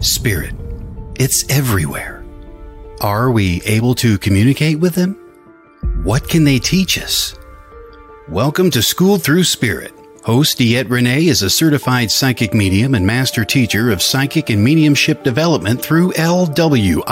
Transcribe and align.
Spirit. 0.00 0.54
It's 1.18 1.48
everywhere. 1.50 2.22
Are 3.00 3.30
we 3.30 3.62
able 3.64 3.94
to 3.96 4.18
communicate 4.18 4.78
with 4.78 4.94
them? 4.94 5.14
What 6.02 6.28
can 6.28 6.44
they 6.44 6.58
teach 6.58 6.98
us? 6.98 7.34
Welcome 8.28 8.70
to 8.72 8.82
School 8.82 9.16
Through 9.16 9.44
Spirit. 9.44 9.94
Host 10.22 10.58
DeEtte 10.58 10.90
Renee 10.90 11.28
is 11.28 11.40
a 11.40 11.48
certified 11.48 12.10
psychic 12.10 12.52
medium 12.52 12.94
and 12.94 13.06
master 13.06 13.42
teacher 13.42 13.90
of 13.90 14.02
psychic 14.02 14.50
and 14.50 14.62
mediumship 14.62 15.22
development 15.22 15.80
through 15.80 16.12
LWISSD. 16.12 17.02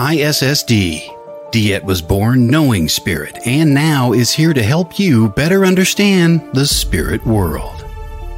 DeEtte 1.53 1.85
was 1.85 2.03
born 2.03 2.49
knowing 2.49 2.89
spirit 2.89 3.39
and 3.47 3.73
now 3.73 4.13
is 4.13 4.31
here 4.33 4.53
to 4.53 4.63
help 4.63 4.99
you 4.99 5.31
better 5.31 5.65
understand 5.65 6.47
the 6.53 6.67
spirit 6.67 7.25
world. 7.25 7.83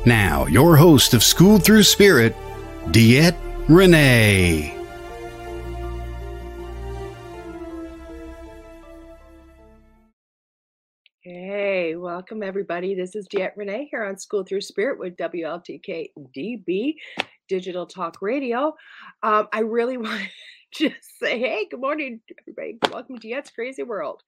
Now, 0.04 0.46
your 0.46 0.76
host 0.76 1.14
of 1.14 1.24
School 1.24 1.58
Through 1.58 1.82
Spirit, 1.82 2.36
DeEtte 2.88 3.45
Renee. 3.68 4.72
Hey, 11.20 11.96
welcome 11.96 12.44
everybody. 12.44 12.94
This 12.94 13.16
is 13.16 13.26
DeEtte 13.26 13.56
Renee 13.56 13.88
here 13.90 14.04
on 14.04 14.18
School 14.18 14.44
Through 14.44 14.60
Spirit 14.60 15.00
with 15.00 15.16
WLTK 15.16 16.10
DB 16.36 16.94
Digital 17.48 17.86
Talk 17.86 18.22
Radio. 18.22 18.76
Um, 19.24 19.48
I 19.52 19.60
really 19.62 19.96
want 19.96 20.22
to 20.74 20.88
just 20.88 21.18
say, 21.18 21.40
hey, 21.40 21.66
good 21.68 21.80
morning, 21.80 22.20
everybody. 22.40 22.78
Welcome 22.92 23.18
to 23.18 23.28
DeEtte's 23.28 23.50
Crazy 23.50 23.82
World. 23.82 24.22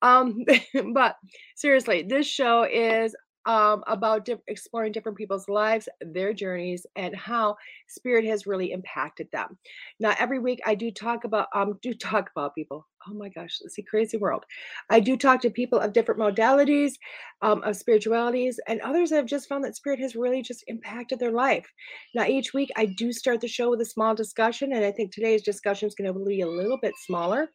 Um, 0.00 0.44
but 0.94 1.16
seriously, 1.56 2.04
this 2.08 2.28
show 2.28 2.62
is 2.62 3.16
um, 3.46 3.82
about 3.86 4.24
di- 4.24 4.36
exploring 4.48 4.92
different 4.92 5.18
people's 5.18 5.48
lives, 5.48 5.88
their 6.00 6.32
journeys, 6.32 6.86
and 6.96 7.14
how 7.16 7.56
spirit 7.88 8.24
has 8.24 8.46
really 8.46 8.72
impacted 8.72 9.28
them. 9.32 9.58
Now, 9.98 10.14
every 10.18 10.38
week 10.38 10.60
I 10.66 10.74
do 10.74 10.90
talk 10.90 11.24
about 11.24 11.48
um 11.54 11.78
do 11.82 11.94
talk 11.94 12.30
about 12.36 12.54
people. 12.54 12.86
Oh 13.08 13.14
my 13.14 13.30
gosh, 13.30 13.58
let's 13.62 13.74
see, 13.74 13.82
crazy 13.82 14.18
world. 14.18 14.44
I 14.90 15.00
do 15.00 15.16
talk 15.16 15.40
to 15.42 15.50
people 15.50 15.78
of 15.78 15.94
different 15.94 16.20
modalities, 16.20 16.92
um, 17.40 17.62
of 17.62 17.76
spiritualities, 17.76 18.60
and 18.68 18.80
others 18.82 19.10
have 19.10 19.24
just 19.26 19.48
found 19.48 19.64
that 19.64 19.76
spirit 19.76 20.00
has 20.00 20.14
really 20.14 20.42
just 20.42 20.64
impacted 20.66 21.18
their 21.18 21.32
life. 21.32 21.66
Now, 22.14 22.26
each 22.26 22.52
week 22.52 22.70
I 22.76 22.86
do 22.86 23.12
start 23.12 23.40
the 23.40 23.48
show 23.48 23.70
with 23.70 23.80
a 23.80 23.86
small 23.86 24.14
discussion, 24.14 24.72
and 24.74 24.84
I 24.84 24.92
think 24.92 25.12
today's 25.12 25.42
discussion 25.42 25.88
is 25.88 25.94
going 25.94 26.12
to 26.12 26.24
be 26.24 26.42
a 26.42 26.46
little 26.48 26.78
bit 26.80 26.92
smaller. 27.06 27.48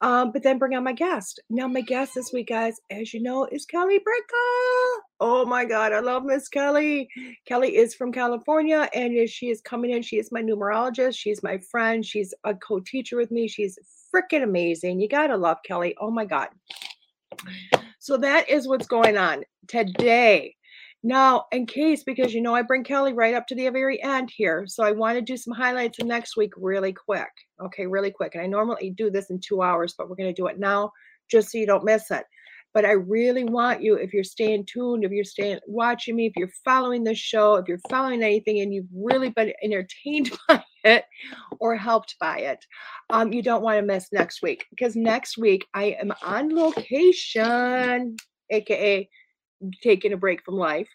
Um, 0.00 0.30
but 0.30 0.42
then 0.42 0.58
bring 0.58 0.76
on 0.76 0.84
my 0.84 0.92
guest. 0.92 1.40
Now, 1.50 1.66
my 1.66 1.80
guest 1.80 2.14
this 2.14 2.32
week, 2.32 2.48
guys, 2.48 2.80
as 2.90 3.12
you 3.12 3.20
know, 3.20 3.46
is 3.50 3.66
Kelly 3.66 3.98
Brickel. 3.98 5.02
Oh 5.20 5.44
my 5.44 5.64
God, 5.64 5.92
I 5.92 5.98
love 5.98 6.24
Miss 6.24 6.48
Kelly. 6.48 7.08
Kelly 7.46 7.76
is 7.76 7.94
from 7.94 8.12
California 8.12 8.88
and 8.94 9.28
she 9.28 9.48
is 9.48 9.60
coming 9.60 9.90
in. 9.90 10.02
She 10.02 10.18
is 10.18 10.30
my 10.30 10.40
numerologist. 10.40 11.18
She's 11.18 11.42
my 11.42 11.58
friend. 11.58 12.06
She's 12.06 12.32
a 12.44 12.54
co 12.54 12.78
teacher 12.78 13.16
with 13.16 13.32
me. 13.32 13.48
She's 13.48 13.76
freaking 14.14 14.44
amazing. 14.44 15.00
You 15.00 15.08
got 15.08 15.26
to 15.28 15.36
love 15.36 15.58
Kelly. 15.64 15.96
Oh 16.00 16.12
my 16.12 16.24
God. 16.24 16.48
So 17.98 18.16
that 18.18 18.48
is 18.48 18.68
what's 18.68 18.86
going 18.86 19.16
on 19.16 19.42
today. 19.66 20.54
Now, 21.02 21.44
in 21.52 21.66
case, 21.66 22.02
because 22.02 22.34
you 22.34 22.40
know, 22.40 22.54
I 22.54 22.62
bring 22.62 22.82
Kelly 22.82 23.12
right 23.12 23.34
up 23.34 23.46
to 23.48 23.54
the 23.54 23.68
very 23.68 24.02
end 24.02 24.30
here. 24.34 24.66
So 24.66 24.82
I 24.82 24.92
want 24.92 25.16
to 25.16 25.22
do 25.22 25.36
some 25.36 25.54
highlights 25.54 26.00
of 26.00 26.06
next 26.06 26.36
week 26.36 26.52
really 26.56 26.92
quick. 26.92 27.30
Okay, 27.62 27.86
really 27.86 28.10
quick. 28.10 28.34
And 28.34 28.42
I 28.42 28.46
normally 28.46 28.90
do 28.90 29.10
this 29.10 29.30
in 29.30 29.38
two 29.40 29.62
hours, 29.62 29.94
but 29.96 30.08
we're 30.08 30.16
going 30.16 30.34
to 30.34 30.40
do 30.40 30.48
it 30.48 30.58
now 30.58 30.92
just 31.30 31.52
so 31.52 31.58
you 31.58 31.66
don't 31.66 31.84
miss 31.84 32.10
it. 32.10 32.24
But 32.74 32.84
I 32.84 32.92
really 32.92 33.44
want 33.44 33.82
you, 33.82 33.94
if 33.94 34.12
you're 34.12 34.24
staying 34.24 34.66
tuned, 34.66 35.04
if 35.04 35.10
you're 35.10 35.24
staying 35.24 35.58
watching 35.66 36.16
me, 36.16 36.26
if 36.26 36.34
you're 36.36 36.50
following 36.64 37.02
this 37.02 37.18
show, 37.18 37.54
if 37.54 37.66
you're 37.66 37.80
following 37.88 38.22
anything 38.22 38.60
and 38.60 38.74
you've 38.74 38.86
really 38.92 39.30
been 39.30 39.52
entertained 39.62 40.30
by 40.48 40.62
it 40.84 41.04
or 41.60 41.76
helped 41.76 42.16
by 42.20 42.38
it, 42.40 42.64
um, 43.10 43.32
you 43.32 43.42
don't 43.42 43.62
want 43.62 43.78
to 43.78 43.86
miss 43.86 44.12
next 44.12 44.42
week 44.42 44.66
because 44.70 44.96
next 44.96 45.38
week 45.38 45.66
I 45.74 45.96
am 46.00 46.12
on 46.22 46.54
location, 46.54 48.16
aka 48.50 49.08
taking 49.82 50.12
a 50.12 50.16
break 50.16 50.44
from 50.44 50.54
life, 50.54 50.88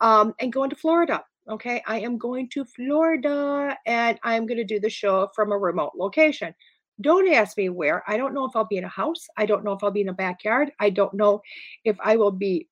um, 0.00 0.34
and 0.40 0.52
going 0.52 0.70
to 0.70 0.76
Florida. 0.76 1.24
Okay, 1.48 1.82
I 1.86 2.00
am 2.00 2.18
going 2.18 2.50
to 2.50 2.64
Florida 2.64 3.74
and 3.86 4.18
I'm 4.22 4.46
going 4.46 4.58
to 4.58 4.64
do 4.64 4.78
the 4.78 4.90
show 4.90 5.30
from 5.34 5.50
a 5.50 5.56
remote 5.56 5.92
location. 5.96 6.54
Don't 7.00 7.32
ask 7.32 7.56
me 7.56 7.70
where. 7.70 8.02
I 8.06 8.18
don't 8.18 8.34
know 8.34 8.44
if 8.44 8.54
I'll 8.54 8.66
be 8.66 8.76
in 8.76 8.84
a 8.84 8.88
house. 8.88 9.26
I 9.36 9.46
don't 9.46 9.64
know 9.64 9.72
if 9.72 9.82
I'll 9.82 9.90
be 9.90 10.02
in 10.02 10.10
a 10.10 10.14
backyard. 10.14 10.72
I 10.78 10.90
don't 10.90 11.14
know 11.14 11.40
if 11.84 11.96
I 12.04 12.16
will 12.16 12.32
be, 12.32 12.68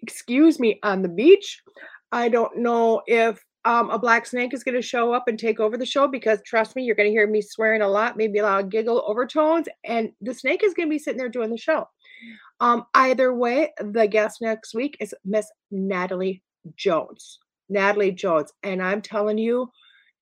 excuse 0.00 0.60
me, 0.60 0.78
on 0.84 1.02
the 1.02 1.08
beach. 1.08 1.60
I 2.12 2.28
don't 2.28 2.58
know 2.58 3.02
if 3.06 3.42
um, 3.64 3.90
a 3.90 3.98
black 3.98 4.26
snake 4.26 4.52
is 4.52 4.62
going 4.62 4.74
to 4.74 4.82
show 4.82 5.12
up 5.12 5.26
and 5.26 5.38
take 5.38 5.58
over 5.58 5.76
the 5.76 5.86
show 5.86 6.06
because 6.06 6.40
trust 6.44 6.76
me, 6.76 6.84
you're 6.84 6.94
going 6.94 7.08
to 7.08 7.12
hear 7.12 7.26
me 7.26 7.40
swearing 7.40 7.82
a 7.82 7.88
lot, 7.88 8.16
maybe 8.16 8.38
a 8.38 8.42
lot 8.42 8.62
of 8.62 8.70
giggle 8.70 9.02
overtones, 9.06 9.68
and 9.84 10.12
the 10.20 10.34
snake 10.34 10.62
is 10.62 10.74
going 10.74 10.88
to 10.88 10.94
be 10.94 10.98
sitting 10.98 11.18
there 11.18 11.28
doing 11.28 11.50
the 11.50 11.56
show. 11.56 11.88
Um, 12.60 12.86
either 12.94 13.34
way, 13.34 13.72
the 13.78 14.06
guest 14.06 14.40
next 14.40 14.74
week 14.74 14.96
is 15.00 15.14
Miss 15.24 15.50
Natalie 15.70 16.42
Jones. 16.76 17.38
Natalie 17.68 18.12
Jones. 18.12 18.52
And 18.62 18.82
I'm 18.82 19.02
telling 19.02 19.38
you, 19.38 19.70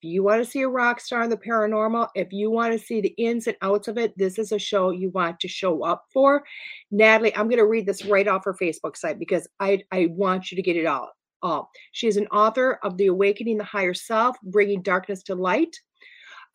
if 0.03 0.09
you 0.11 0.25
want 0.25 0.45
to 0.45 0.51
see 0.51 0.63
a 0.63 0.69
rock 0.69 1.01
star 1.01 1.23
in 1.23 1.31
the 1.31 1.37
paranormal, 1.37 2.09
if 2.17 2.33
you 2.33 2.51
want 2.51 2.73
to 2.73 2.79
see 2.79 3.01
the 3.01 3.15
ins 3.19 3.47
and 3.47 3.57
outs 3.63 3.87
of 3.87 3.99
it, 3.99 4.17
this 4.17 4.39
is 4.39 4.51
a 4.51 4.59
show 4.59 4.91
you 4.91 5.11
want 5.11 5.39
to 5.41 5.49
show 5.49 5.85
up 5.85 6.05
for. 6.13 6.43
Natalie, 6.91 7.37
I'm 7.37 7.47
going 7.47 7.59
to 7.59 7.67
read 7.67 7.87
this 7.87 8.05
right 8.05 8.27
off 8.27 8.45
her 8.45 8.57
Facebook 8.61 8.97
site 8.97 9.21
because 9.21 9.47
I, 9.61 9.83
I 9.93 10.09
want 10.11 10.51
you 10.51 10.57
to 10.57 10.63
get 10.63 10.77
it 10.77 10.87
all. 10.87 11.11
all. 11.43 11.71
She 11.93 12.09
is 12.09 12.17
an 12.17 12.27
author 12.29 12.81
of 12.83 12.97
The 12.97 13.07
Awakening 13.07 13.59
the 13.59 13.65
Higher 13.65 13.95
Self, 13.95 14.37
Bringing 14.43 14.83
Darkness 14.83 15.23
to 15.25 15.37
Light. 15.37 15.77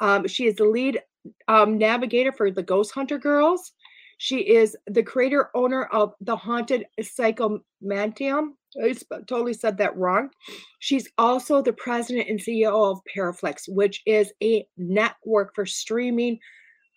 Um, 0.01 0.27
she 0.27 0.47
is 0.47 0.55
the 0.55 0.65
lead 0.65 1.01
um, 1.47 1.77
navigator 1.77 2.31
for 2.31 2.51
the 2.51 2.63
Ghost 2.63 2.93
Hunter 2.93 3.17
Girls. 3.17 3.71
She 4.17 4.39
is 4.39 4.75
the 4.87 5.03
creator 5.03 5.49
owner 5.53 5.85
of 5.85 6.13
the 6.21 6.35
Haunted 6.35 6.85
Psychomantium. 6.99 8.49
I 8.83 8.93
totally 9.27 9.53
said 9.53 9.77
that 9.77 9.95
wrong. 9.95 10.29
She's 10.79 11.09
also 11.17 11.61
the 11.61 11.73
president 11.73 12.29
and 12.29 12.39
CEO 12.39 12.91
of 12.91 12.99
Paraflix, 13.15 13.63
which 13.67 14.01
is 14.05 14.31
a 14.43 14.67
network 14.77 15.53
for 15.55 15.65
streaming 15.65 16.39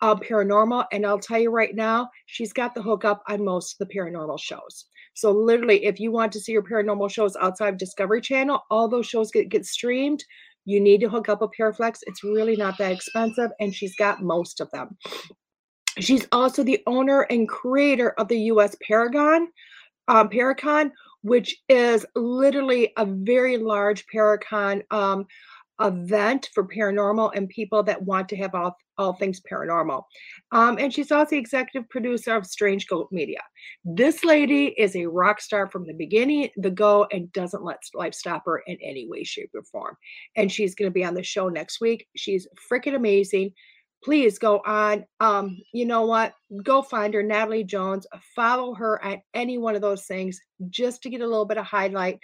uh, 0.01 0.15
paranormal. 0.15 0.85
And 0.91 1.05
I'll 1.05 1.19
tell 1.19 1.39
you 1.39 1.51
right 1.51 1.75
now, 1.75 2.09
she's 2.25 2.53
got 2.53 2.73
the 2.73 2.81
hookup 2.81 3.23
on 3.29 3.45
most 3.45 3.79
of 3.79 3.87
the 3.87 3.93
paranormal 3.93 4.39
shows. 4.39 4.85
So 5.13 5.31
literally, 5.31 5.85
if 5.85 5.99
you 5.99 6.11
want 6.11 6.31
to 6.33 6.39
see 6.39 6.53
your 6.53 6.63
paranormal 6.63 7.11
shows 7.11 7.35
outside 7.39 7.73
of 7.73 7.77
Discovery 7.77 8.21
Channel, 8.21 8.61
all 8.71 8.87
those 8.87 9.05
shows 9.05 9.31
get, 9.31 9.49
get 9.49 9.65
streamed. 9.65 10.23
You 10.65 10.79
need 10.79 11.01
to 11.01 11.09
hook 11.09 11.29
up 11.29 11.41
a 11.41 11.47
Paraflix. 11.47 11.99
It's 12.03 12.23
really 12.23 12.55
not 12.55 12.77
that 12.77 12.91
expensive, 12.91 13.51
and 13.59 13.73
she's 13.73 13.95
got 13.95 14.21
most 14.21 14.61
of 14.61 14.69
them. 14.71 14.97
She's 15.99 16.27
also 16.31 16.63
the 16.63 16.81
owner 16.87 17.21
and 17.23 17.47
creator 17.47 18.11
of 18.11 18.27
the 18.27 18.39
US 18.39 18.75
Paragon, 18.87 19.47
um, 20.07 20.29
Paracon, 20.29 20.91
which 21.21 21.55
is 21.69 22.05
literally 22.15 22.93
a 22.97 23.05
very 23.05 23.57
large 23.57 24.05
Paracon 24.13 24.81
um, 24.91 25.25
event 25.81 26.49
for 26.53 26.67
paranormal 26.67 27.31
and 27.35 27.49
people 27.49 27.83
that 27.83 28.01
want 28.01 28.29
to 28.29 28.35
have 28.35 28.53
all, 28.55 28.75
all 28.97 29.13
things 29.13 29.41
paranormal. 29.51 30.03
Um, 30.51 30.77
and 30.77 30.93
she's 30.93 31.11
also 31.11 31.31
the 31.31 31.37
executive 31.37 31.89
producer 31.89 32.35
of 32.35 32.45
Strange 32.45 32.87
Goat 32.87 33.09
Media. 33.11 33.41
This 33.83 34.23
lady 34.23 34.67
is 34.77 34.95
a 34.95 35.07
rock 35.07 35.41
star 35.41 35.69
from 35.69 35.85
the 35.85 35.93
beginning, 35.93 36.49
the 36.57 36.71
go, 36.71 37.07
and 37.11 37.31
doesn't 37.33 37.63
let 37.63 37.79
life 37.93 38.13
stop 38.13 38.43
her 38.45 38.63
in 38.67 38.77
any 38.81 39.07
way, 39.09 39.23
shape, 39.23 39.51
or 39.53 39.63
form. 39.63 39.97
And 40.35 40.51
she's 40.51 40.75
going 40.75 40.89
to 40.89 40.93
be 40.93 41.05
on 41.05 41.15
the 41.15 41.23
show 41.23 41.49
next 41.49 41.81
week. 41.81 42.07
She's 42.15 42.47
freaking 42.71 42.95
amazing 42.95 43.51
please 44.03 44.39
go 44.39 44.61
on. 44.65 45.05
Um, 45.19 45.57
you 45.73 45.85
know 45.85 46.05
what? 46.05 46.33
Go 46.63 46.81
find 46.81 47.13
her, 47.13 47.23
Natalie 47.23 47.63
Jones. 47.63 48.07
Follow 48.35 48.73
her 48.73 49.03
at 49.03 49.19
any 49.33 49.57
one 49.57 49.75
of 49.75 49.81
those 49.81 50.05
things 50.05 50.39
just 50.69 51.01
to 51.03 51.09
get 51.09 51.21
a 51.21 51.27
little 51.27 51.45
bit 51.45 51.57
of 51.57 51.65
highlight 51.65 52.19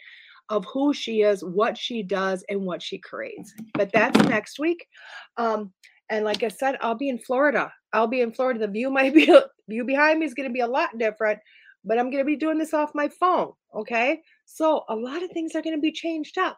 of 0.49 0.65
who 0.65 0.93
she 0.93 1.21
is, 1.21 1.43
what 1.43 1.77
she 1.77 2.03
does, 2.03 2.43
and 2.49 2.61
what 2.61 2.81
she 2.81 2.97
creates. 2.97 3.53
But 3.73 3.91
that's 3.91 4.17
next 4.23 4.59
week. 4.59 4.87
Um, 5.35 5.73
and 6.09 6.23
like 6.23 6.43
I 6.43 6.47
said, 6.47 6.77
I'll 6.81 6.95
be 6.95 7.09
in 7.09 7.19
Florida. 7.19 7.71
I'll 7.91 8.07
be 8.07 8.21
in 8.21 8.31
Florida. 8.31 8.59
The 8.59 8.67
view 8.67 8.89
might 8.89 9.13
be 9.13 9.25
view 9.69 9.83
behind 9.83 10.19
me 10.19 10.25
is 10.25 10.33
going 10.33 10.47
to 10.47 10.53
be 10.53 10.61
a 10.61 10.67
lot 10.67 10.97
different, 10.97 11.39
but 11.83 11.99
I'm 11.99 12.09
going 12.09 12.23
to 12.23 12.25
be 12.25 12.37
doing 12.37 12.57
this 12.57 12.73
off 12.73 12.95
my 12.95 13.09
phone. 13.09 13.51
Okay, 13.75 14.21
so 14.45 14.83
a 14.87 14.95
lot 14.95 15.21
of 15.21 15.31
things 15.31 15.53
are 15.55 15.61
going 15.61 15.75
to 15.75 15.81
be 15.81 15.91
changed 15.91 16.37
up. 16.37 16.57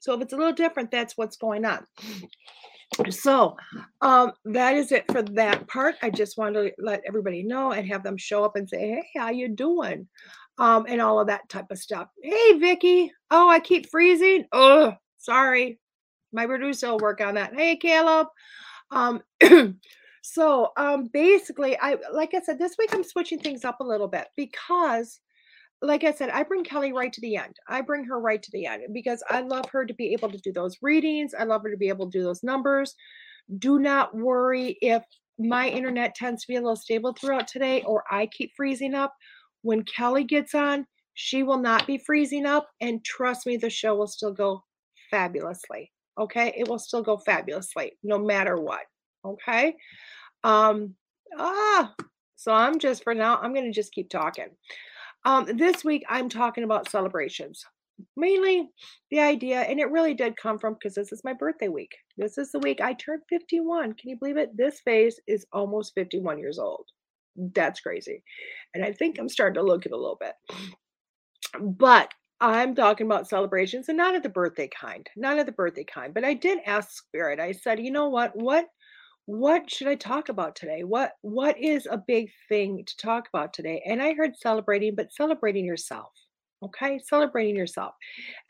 So 0.00 0.14
if 0.14 0.22
it's 0.22 0.32
a 0.32 0.36
little 0.36 0.52
different, 0.52 0.90
that's 0.90 1.16
what's 1.16 1.36
going 1.36 1.64
on 1.64 1.86
so 3.08 3.56
um 4.00 4.32
that 4.44 4.74
is 4.74 4.92
it 4.92 5.04
for 5.10 5.22
that 5.22 5.66
part. 5.68 5.96
I 6.02 6.10
just 6.10 6.36
want 6.36 6.54
to 6.54 6.72
let 6.78 7.02
everybody 7.06 7.42
know 7.42 7.72
and 7.72 7.86
have 7.88 8.02
them 8.02 8.16
show 8.16 8.44
up 8.44 8.56
and 8.56 8.68
say 8.68 8.78
hey 8.78 9.18
how 9.18 9.30
you 9.30 9.48
doing? 9.48 10.08
Um 10.58 10.86
and 10.88 11.00
all 11.00 11.20
of 11.20 11.28
that 11.28 11.48
type 11.48 11.70
of 11.70 11.78
stuff. 11.78 12.08
Hey 12.22 12.58
vicky. 12.58 13.12
Oh 13.30 13.48
i 13.48 13.60
keep 13.60 13.90
freezing. 13.90 14.44
Oh 14.52 14.94
sorry. 15.18 15.78
My 16.32 16.46
producer 16.46 16.90
will 16.90 16.98
work 16.98 17.20
on 17.20 17.34
that. 17.34 17.54
Hey 17.54 17.76
caleb. 17.76 18.28
Um 18.90 19.22
so 20.22 20.70
um 20.76 21.08
basically 21.12 21.78
i 21.80 21.96
like 22.12 22.34
i 22.34 22.40
said 22.40 22.58
this 22.58 22.76
week 22.78 22.90
i'm 22.92 23.02
switching 23.02 23.38
things 23.38 23.64
up 23.64 23.80
a 23.80 23.84
little 23.84 24.06
bit 24.06 24.28
because 24.36 25.18
like 25.82 26.04
I 26.04 26.12
said, 26.12 26.30
I 26.30 26.42
bring 26.42 26.62
Kelly 26.62 26.92
right 26.92 27.12
to 27.12 27.20
the 27.20 27.36
end. 27.36 27.56
I 27.68 27.80
bring 27.80 28.04
her 28.04 28.20
right 28.20 28.42
to 28.42 28.50
the 28.52 28.66
end 28.66 28.82
because 28.92 29.22
I 29.30 29.40
love 29.40 29.64
her 29.70 29.86
to 29.86 29.94
be 29.94 30.12
able 30.12 30.30
to 30.30 30.38
do 30.38 30.52
those 30.52 30.76
readings. 30.82 31.34
I 31.34 31.44
love 31.44 31.62
her 31.62 31.70
to 31.70 31.76
be 31.76 31.88
able 31.88 32.10
to 32.10 32.18
do 32.18 32.22
those 32.22 32.42
numbers 32.42 32.94
Do 33.58 33.78
not 33.78 34.14
worry 34.14 34.76
if 34.82 35.02
my 35.38 35.68
internet 35.68 36.14
tends 36.14 36.42
to 36.42 36.48
be 36.48 36.56
a 36.56 36.60
little 36.60 36.76
stable 36.76 37.14
throughout 37.14 37.48
today 37.48 37.82
or 37.82 38.04
I 38.10 38.26
keep 38.26 38.52
freezing 38.56 38.94
up. 38.94 39.14
When 39.62 39.82
Kelly 39.84 40.24
gets 40.24 40.54
on, 40.54 40.86
she 41.14 41.42
will 41.42 41.58
not 41.58 41.86
be 41.86 41.98
freezing 41.98 42.46
up. 42.46 42.68
And 42.80 43.04
trust 43.04 43.46
me, 43.46 43.56
the 43.56 43.70
show 43.70 43.94
will 43.94 44.06
still 44.06 44.32
go 44.32 44.64
fabulously. 45.10 45.90
Okay. 46.18 46.52
It 46.56 46.68
will 46.68 46.78
still 46.78 47.02
go 47.02 47.16
fabulously 47.16 47.92
no 48.02 48.18
matter 48.18 48.60
what. 48.60 48.82
Okay. 49.24 49.76
Um, 50.44 50.94
ah, 51.38 51.94
so 52.36 52.52
I'm 52.52 52.78
just 52.78 53.02
for 53.02 53.14
now, 53.14 53.38
I'm 53.38 53.52
going 53.54 53.66
to 53.66 53.72
just 53.72 53.92
keep 53.92 54.10
talking. 54.10 54.48
Um, 55.24 55.46
this 55.56 55.84
week, 55.84 56.04
I'm 56.08 56.28
talking 56.28 56.64
about 56.64 56.90
celebrations. 56.90 57.64
Mainly 58.16 58.70
the 59.10 59.20
idea, 59.20 59.60
and 59.60 59.78
it 59.78 59.90
really 59.90 60.14
did 60.14 60.36
come 60.36 60.58
from 60.58 60.74
because 60.74 60.94
this 60.94 61.12
is 61.12 61.22
my 61.22 61.34
birthday 61.34 61.68
week. 61.68 61.90
This 62.16 62.38
is 62.38 62.50
the 62.50 62.58
week 62.60 62.80
I 62.80 62.94
turned 62.94 63.22
51. 63.28 63.94
Can 63.94 64.08
you 64.08 64.16
believe 64.16 64.38
it? 64.38 64.56
This 64.56 64.80
face 64.80 65.20
is 65.26 65.44
almost 65.52 65.92
51 65.94 66.38
years 66.38 66.58
old. 66.58 66.86
That's 67.54 67.80
crazy. 67.80 68.22
And 68.74 68.82
I 68.84 68.92
think 68.92 69.18
I'm 69.18 69.28
starting 69.28 69.60
to 69.60 69.66
look 69.66 69.84
it 69.84 69.92
a 69.92 69.96
little 69.96 70.18
bit. 70.18 70.32
But 71.60 72.10
I'm 72.40 72.74
talking 72.74 73.06
about 73.06 73.28
celebrations 73.28 73.88
and 73.88 73.98
not 73.98 74.14
of 74.14 74.22
the 74.22 74.30
birthday 74.30 74.68
kind, 74.68 75.06
not 75.14 75.38
of 75.38 75.44
the 75.44 75.52
birthday 75.52 75.84
kind. 75.84 76.14
But 76.14 76.24
I 76.24 76.32
did 76.32 76.60
ask 76.64 76.90
Spirit, 76.90 77.38
I 77.38 77.52
said, 77.52 77.80
you 77.80 77.90
know 77.90 78.08
what? 78.08 78.32
What 78.34 78.66
what 79.30 79.70
should 79.70 79.86
I 79.86 79.94
talk 79.94 80.28
about 80.28 80.56
today? 80.56 80.82
What 80.82 81.12
what 81.22 81.56
is 81.56 81.86
a 81.88 82.02
big 82.04 82.30
thing 82.48 82.84
to 82.84 82.96
talk 82.96 83.28
about 83.32 83.52
today? 83.52 83.80
And 83.86 84.02
I 84.02 84.14
heard 84.14 84.36
celebrating, 84.36 84.96
but 84.96 85.12
celebrating 85.12 85.64
yourself. 85.64 86.10
Okay? 86.62 86.98
Celebrating 86.98 87.56
yourself. 87.56 87.94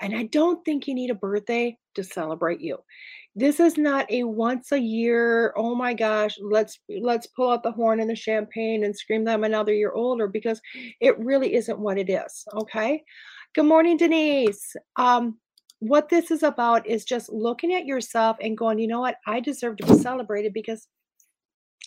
And 0.00 0.16
I 0.16 0.24
don't 0.24 0.64
think 0.64 0.88
you 0.88 0.94
need 0.94 1.10
a 1.10 1.14
birthday 1.14 1.76
to 1.96 2.02
celebrate 2.02 2.60
you. 2.60 2.78
This 3.36 3.60
is 3.60 3.76
not 3.76 4.10
a 4.10 4.24
once 4.24 4.72
a 4.72 4.80
year, 4.80 5.52
oh 5.54 5.74
my 5.74 5.92
gosh, 5.92 6.36
let's 6.42 6.80
let's 6.88 7.26
pull 7.26 7.50
out 7.50 7.62
the 7.62 7.72
horn 7.72 8.00
and 8.00 8.08
the 8.08 8.16
champagne 8.16 8.82
and 8.84 8.96
scream 8.96 9.24
that 9.24 9.34
I'm 9.34 9.44
another 9.44 9.74
year 9.74 9.92
older 9.92 10.28
because 10.28 10.62
it 11.00 11.18
really 11.18 11.54
isn't 11.54 11.78
what 11.78 11.98
it 11.98 12.08
is. 12.08 12.44
Okay? 12.54 13.04
Good 13.54 13.66
morning, 13.66 13.98
Denise. 13.98 14.74
Um, 14.96 15.36
what 15.80 16.10
this 16.10 16.30
is 16.30 16.42
about 16.42 16.86
is 16.86 17.04
just 17.04 17.32
looking 17.32 17.74
at 17.74 17.86
yourself 17.86 18.36
and 18.40 18.56
going, 18.56 18.78
you 18.78 18.86
know 18.86 19.00
what? 19.00 19.16
I 19.26 19.40
deserve 19.40 19.78
to 19.78 19.86
be 19.86 19.98
celebrated 19.98 20.52
because 20.52 20.86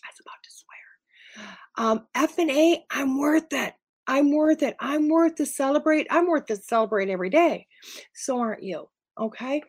I 0.04 0.08
was 0.10 0.20
about 0.20 0.44
to 0.44 0.50
swear. 0.52 1.88
Um, 1.88 2.08
F 2.16 2.38
and 2.40 2.52
A, 2.52 2.84
I'm 2.92 3.18
worth 3.20 3.54
it. 3.54 3.74
I'm 4.08 4.32
worth 4.32 4.64
it. 4.64 4.76
I'm 4.80 5.08
worth 5.10 5.36
to 5.36 5.46
celebrate. 5.46 6.08
I'm 6.10 6.28
worth 6.28 6.48
to 6.48 6.58
celebrate 6.58 7.10
every 7.10 7.30
day. 7.30 7.68
So 8.14 8.40
aren't 8.40 8.64
you? 8.64 8.90
Okay. 9.20 9.62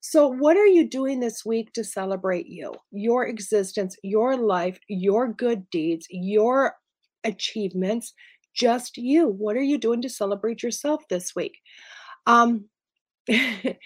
So, 0.00 0.28
what 0.28 0.56
are 0.56 0.66
you 0.66 0.88
doing 0.88 1.18
this 1.18 1.44
week 1.44 1.72
to 1.72 1.82
celebrate 1.82 2.46
you, 2.46 2.72
your 2.92 3.26
existence, 3.26 3.96
your 4.04 4.36
life, 4.36 4.78
your 4.88 5.32
good 5.32 5.68
deeds, 5.70 6.06
your 6.10 6.74
achievements? 7.24 8.12
Just 8.54 8.96
you. 8.96 9.28
What 9.28 9.56
are 9.56 9.62
you 9.62 9.78
doing 9.78 10.02
to 10.02 10.08
celebrate 10.08 10.62
yourself 10.62 11.02
this 11.08 11.34
week? 11.34 11.58
Um, 12.26 12.66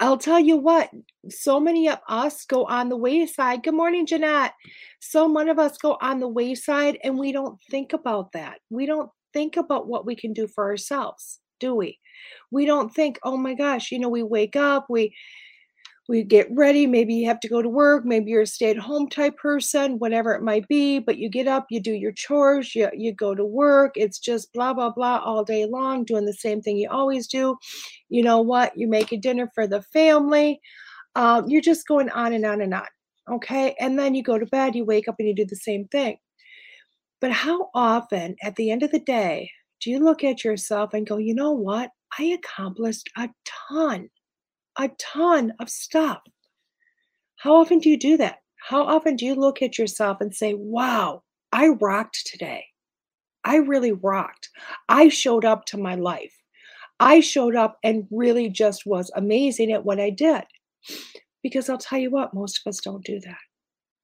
I'll 0.00 0.18
tell 0.18 0.40
you 0.40 0.56
what, 0.56 0.90
so 1.28 1.60
many 1.60 1.88
of 1.88 1.98
us 2.08 2.44
go 2.44 2.64
on 2.66 2.88
the 2.88 2.96
wayside. 2.96 3.62
Good 3.62 3.74
morning, 3.74 4.06
Jeanette. 4.06 4.52
So 5.00 5.28
many 5.28 5.50
of 5.50 5.58
us 5.58 5.78
go 5.78 5.96
on 6.00 6.20
the 6.20 6.28
wayside 6.28 6.98
and 7.04 7.18
we 7.18 7.32
don't 7.32 7.58
think 7.70 7.92
about 7.92 8.32
that. 8.32 8.58
We 8.70 8.86
don't 8.86 9.10
think 9.32 9.56
about 9.56 9.86
what 9.86 10.04
we 10.04 10.16
can 10.16 10.32
do 10.32 10.46
for 10.46 10.64
ourselves, 10.64 11.40
do 11.60 11.74
we? 11.74 11.98
We 12.50 12.66
don't 12.66 12.92
think, 12.92 13.18
oh 13.22 13.36
my 13.36 13.54
gosh, 13.54 13.90
you 13.92 13.98
know, 13.98 14.08
we 14.08 14.22
wake 14.22 14.56
up, 14.56 14.86
we 14.88 15.14
we 16.08 16.22
get 16.22 16.48
ready. 16.50 16.86
Maybe 16.86 17.14
you 17.14 17.26
have 17.28 17.40
to 17.40 17.48
go 17.48 17.62
to 17.62 17.68
work. 17.68 18.04
Maybe 18.04 18.30
you're 18.30 18.42
a 18.42 18.46
stay 18.46 18.70
at 18.70 18.76
home 18.76 19.08
type 19.08 19.38
person, 19.38 19.98
whatever 19.98 20.34
it 20.34 20.42
might 20.42 20.68
be. 20.68 20.98
But 20.98 21.16
you 21.16 21.30
get 21.30 21.48
up, 21.48 21.66
you 21.70 21.80
do 21.80 21.92
your 21.92 22.12
chores, 22.12 22.74
you, 22.74 22.90
you 22.92 23.12
go 23.12 23.34
to 23.34 23.44
work. 23.44 23.92
It's 23.96 24.18
just 24.18 24.52
blah, 24.52 24.74
blah, 24.74 24.90
blah 24.90 25.22
all 25.24 25.44
day 25.44 25.64
long, 25.66 26.04
doing 26.04 26.26
the 26.26 26.34
same 26.34 26.60
thing 26.60 26.76
you 26.76 26.90
always 26.90 27.26
do. 27.26 27.56
You 28.10 28.22
know 28.22 28.42
what? 28.42 28.76
You 28.76 28.86
make 28.86 29.12
a 29.12 29.16
dinner 29.16 29.50
for 29.54 29.66
the 29.66 29.82
family. 29.82 30.60
Um, 31.14 31.46
you're 31.48 31.62
just 31.62 31.86
going 31.86 32.10
on 32.10 32.34
and 32.34 32.44
on 32.44 32.60
and 32.60 32.74
on. 32.74 32.86
Okay. 33.30 33.74
And 33.80 33.98
then 33.98 34.14
you 34.14 34.22
go 34.22 34.38
to 34.38 34.46
bed, 34.46 34.74
you 34.74 34.84
wake 34.84 35.08
up 35.08 35.14
and 35.18 35.26
you 35.26 35.34
do 35.34 35.46
the 35.46 35.56
same 35.56 35.86
thing. 35.88 36.18
But 37.22 37.32
how 37.32 37.70
often 37.74 38.36
at 38.42 38.56
the 38.56 38.70
end 38.70 38.82
of 38.82 38.90
the 38.90 39.00
day 39.00 39.50
do 39.80 39.90
you 39.90 40.00
look 40.00 40.22
at 40.22 40.44
yourself 40.44 40.92
and 40.92 41.06
go, 41.06 41.16
you 41.16 41.34
know 41.34 41.52
what? 41.52 41.88
I 42.18 42.24
accomplished 42.24 43.08
a 43.16 43.30
ton 43.70 44.10
a 44.78 44.90
ton 44.98 45.52
of 45.60 45.68
stuff. 45.68 46.20
How 47.36 47.56
often 47.56 47.78
do 47.78 47.90
you 47.90 47.98
do 47.98 48.16
that? 48.18 48.38
How 48.68 48.82
often 48.82 49.16
do 49.16 49.26
you 49.26 49.34
look 49.34 49.60
at 49.62 49.78
yourself 49.78 50.20
and 50.20 50.34
say, 50.34 50.54
wow, 50.54 51.22
I 51.52 51.68
rocked 51.68 52.26
today? 52.26 52.64
I 53.44 53.56
really 53.56 53.92
rocked. 53.92 54.48
I 54.88 55.08
showed 55.08 55.44
up 55.44 55.66
to 55.66 55.76
my 55.76 55.94
life. 55.94 56.34
I 56.98 57.20
showed 57.20 57.56
up 57.56 57.76
and 57.84 58.06
really 58.10 58.48
just 58.48 58.86
was 58.86 59.10
amazing 59.14 59.72
at 59.72 59.84
what 59.84 60.00
I 60.00 60.10
did. 60.10 60.44
Because 61.42 61.68
I'll 61.68 61.76
tell 61.76 61.98
you 61.98 62.10
what, 62.10 62.32
most 62.32 62.60
of 62.64 62.70
us 62.70 62.80
don't 62.80 63.04
do 63.04 63.20
that. 63.20 63.36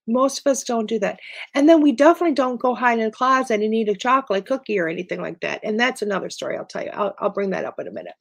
Most 0.06 0.40
of 0.40 0.50
us 0.50 0.64
don't 0.64 0.88
do 0.88 0.98
that. 0.98 1.18
And 1.54 1.68
then 1.68 1.80
we 1.80 1.92
definitely 1.92 2.34
don't 2.34 2.60
go 2.60 2.74
hide 2.74 2.98
in 2.98 3.06
a 3.06 3.10
closet 3.10 3.62
and 3.62 3.74
eat 3.74 3.88
a 3.88 3.94
chocolate 3.94 4.44
cookie 4.44 4.78
or 4.78 4.88
anything 4.88 5.22
like 5.22 5.40
that. 5.40 5.60
And 5.62 5.80
that's 5.80 6.02
another 6.02 6.28
story 6.28 6.58
I'll 6.58 6.66
tell 6.66 6.84
you. 6.84 6.90
I'll, 6.92 7.14
I'll 7.18 7.30
bring 7.30 7.50
that 7.50 7.64
up 7.64 7.78
in 7.78 7.88
a 7.88 7.92
minute 7.92 8.14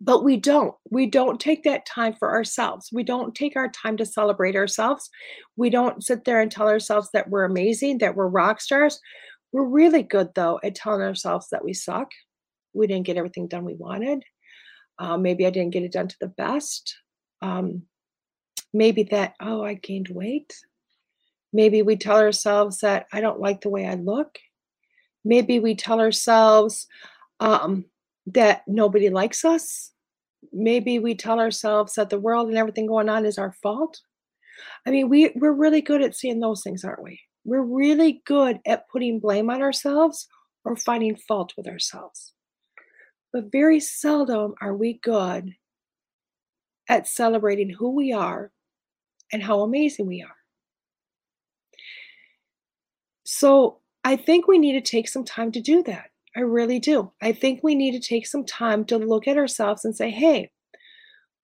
but 0.00 0.24
we 0.24 0.36
don't. 0.36 0.74
We 0.90 1.06
don't 1.06 1.40
take 1.40 1.62
that 1.64 1.86
time 1.86 2.14
for 2.14 2.30
ourselves. 2.30 2.90
We 2.92 3.02
don't 3.02 3.34
take 3.34 3.56
our 3.56 3.68
time 3.70 3.96
to 3.96 4.04
celebrate 4.06 4.56
ourselves. 4.56 5.08
We 5.56 5.70
don't 5.70 6.04
sit 6.04 6.24
there 6.24 6.40
and 6.40 6.50
tell 6.50 6.68
ourselves 6.68 7.08
that 7.12 7.30
we're 7.30 7.44
amazing 7.44 7.98
that 7.98 8.14
we're 8.14 8.28
rock 8.28 8.60
stars. 8.60 9.00
We're 9.52 9.64
really 9.64 10.02
good 10.02 10.34
though 10.34 10.60
at 10.62 10.74
telling 10.74 11.00
ourselves 11.00 11.48
that 11.50 11.64
we 11.64 11.72
suck. 11.72 12.10
We 12.74 12.86
didn't 12.86 13.06
get 13.06 13.16
everything 13.16 13.48
done 13.48 13.64
we 13.64 13.74
wanted. 13.74 14.22
Uh, 14.98 15.16
maybe 15.16 15.46
i 15.46 15.50
didn't 15.50 15.72
get 15.72 15.82
it 15.82 15.92
done 15.92 16.08
to 16.08 16.16
the 16.20 16.28
best. 16.28 16.96
Um, 17.40 17.82
maybe 18.72 19.04
that 19.04 19.34
oh 19.40 19.64
i 19.64 19.74
gained 19.74 20.08
weight. 20.08 20.52
Maybe 21.52 21.80
we 21.80 21.96
tell 21.96 22.18
ourselves 22.18 22.80
that 22.80 23.06
i 23.12 23.20
don't 23.22 23.40
like 23.40 23.62
the 23.62 23.70
way 23.70 23.86
i 23.86 23.94
look. 23.94 24.38
Maybe 25.24 25.58
we 25.58 25.74
tell 25.74 26.00
ourselves 26.00 26.86
um, 27.40 27.86
that 28.26 28.62
nobody 28.66 29.08
likes 29.10 29.44
us. 29.44 29.92
Maybe 30.52 30.98
we 30.98 31.14
tell 31.14 31.40
ourselves 31.40 31.94
that 31.94 32.10
the 32.10 32.18
world 32.18 32.48
and 32.48 32.58
everything 32.58 32.86
going 32.86 33.08
on 33.08 33.24
is 33.24 33.38
our 33.38 33.52
fault. 33.62 34.00
I 34.86 34.90
mean, 34.90 35.08
we, 35.08 35.32
we're 35.36 35.52
really 35.52 35.80
good 35.80 36.02
at 36.02 36.14
seeing 36.14 36.40
those 36.40 36.62
things, 36.62 36.84
aren't 36.84 37.02
we? 37.02 37.20
We're 37.44 37.62
really 37.62 38.22
good 38.26 38.58
at 38.66 38.88
putting 38.88 39.20
blame 39.20 39.50
on 39.50 39.62
ourselves 39.62 40.26
or 40.64 40.76
finding 40.76 41.16
fault 41.16 41.52
with 41.56 41.68
ourselves. 41.68 42.32
But 43.32 43.52
very 43.52 43.80
seldom 43.80 44.54
are 44.60 44.74
we 44.74 44.94
good 45.02 45.52
at 46.88 47.06
celebrating 47.06 47.70
who 47.70 47.90
we 47.90 48.12
are 48.12 48.50
and 49.32 49.42
how 49.42 49.60
amazing 49.60 50.06
we 50.06 50.22
are. 50.22 50.36
So 53.24 53.80
I 54.04 54.16
think 54.16 54.46
we 54.46 54.58
need 54.58 54.72
to 54.72 54.80
take 54.80 55.08
some 55.08 55.24
time 55.24 55.52
to 55.52 55.60
do 55.60 55.82
that. 55.84 56.10
I 56.36 56.40
really 56.40 56.78
do. 56.78 57.12
I 57.22 57.32
think 57.32 57.60
we 57.62 57.74
need 57.74 57.92
to 57.92 58.08
take 58.08 58.26
some 58.26 58.44
time 58.44 58.84
to 58.86 58.98
look 58.98 59.26
at 59.26 59.38
ourselves 59.38 59.84
and 59.84 59.96
say, 59.96 60.10
hey, 60.10 60.50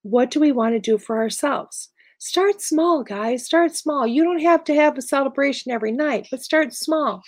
what 0.03 0.31
do 0.31 0.39
we 0.39 0.53
want 0.53 0.75
to 0.75 0.81
do 0.81 0.99
for 0.99 1.17
ourselves? 1.17 1.89
Start 2.19 2.61
small, 2.61 3.03
guys. 3.03 3.45
Start 3.45 3.75
small. 3.75 4.07
You 4.07 4.23
don't 4.23 4.43
have 4.43 4.65
to 4.65 4.75
have 4.75 4.99
a 4.99 5.03
celebration 5.03 5.73
every 5.73 5.93
night, 5.93 6.29
but 6.31 6.43
start 6.43 6.75
small. 6.75 7.23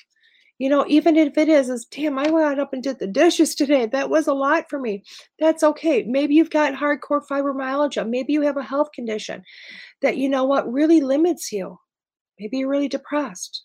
You 0.59 0.69
know, 0.69 0.85
even 0.89 1.17
if 1.17 1.37
it 1.39 1.49
is, 1.49 1.69
is 1.69 1.87
damn, 1.87 2.19
I 2.19 2.31
went 2.31 2.61
up 2.61 2.73
and 2.73 2.83
did 2.83 2.99
the 2.99 3.07
dishes 3.07 3.55
today. 3.55 3.87
That 3.87 4.11
was 4.11 4.29
a 4.29 4.35
lot 4.35 4.67
for 4.69 4.79
me. 4.79 5.03
That's 5.41 5.65
okay. 5.65 6.05
Maybe 6.05 6.35
you've 6.35 6.51
got 6.51 6.75
hardcore 6.75 7.27
fibromyalgia. 7.27 8.09
Maybe 8.09 8.35
you 8.35 8.43
have 8.43 8.57
a 8.57 8.63
health 8.63 8.93
condition 8.93 9.43
that, 10.03 10.17
you 10.17 10.29
know 10.29 10.45
what, 10.45 10.71
really 10.71 11.01
limits 11.01 11.51
you. 11.51 11.79
Maybe 12.39 12.59
you're 12.59 12.69
really 12.69 12.89
depressed 12.89 13.65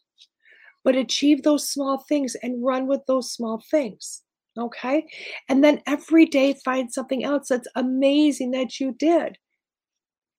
but 0.84 0.96
achieve 0.96 1.44
those 1.44 1.70
small 1.70 2.04
things 2.08 2.36
and 2.42 2.64
run 2.64 2.88
with 2.88 3.06
those 3.08 3.32
small 3.32 3.62
things. 3.70 4.24
Okay. 4.58 5.06
And 5.48 5.64
then 5.64 5.82
every 5.88 6.26
day 6.26 6.56
find 6.66 6.92
something 6.92 7.24
else 7.24 7.50
that's 7.50 7.68
amazing 7.76 8.52
that 8.52 8.80
you 8.80 8.94
did. 8.98 9.38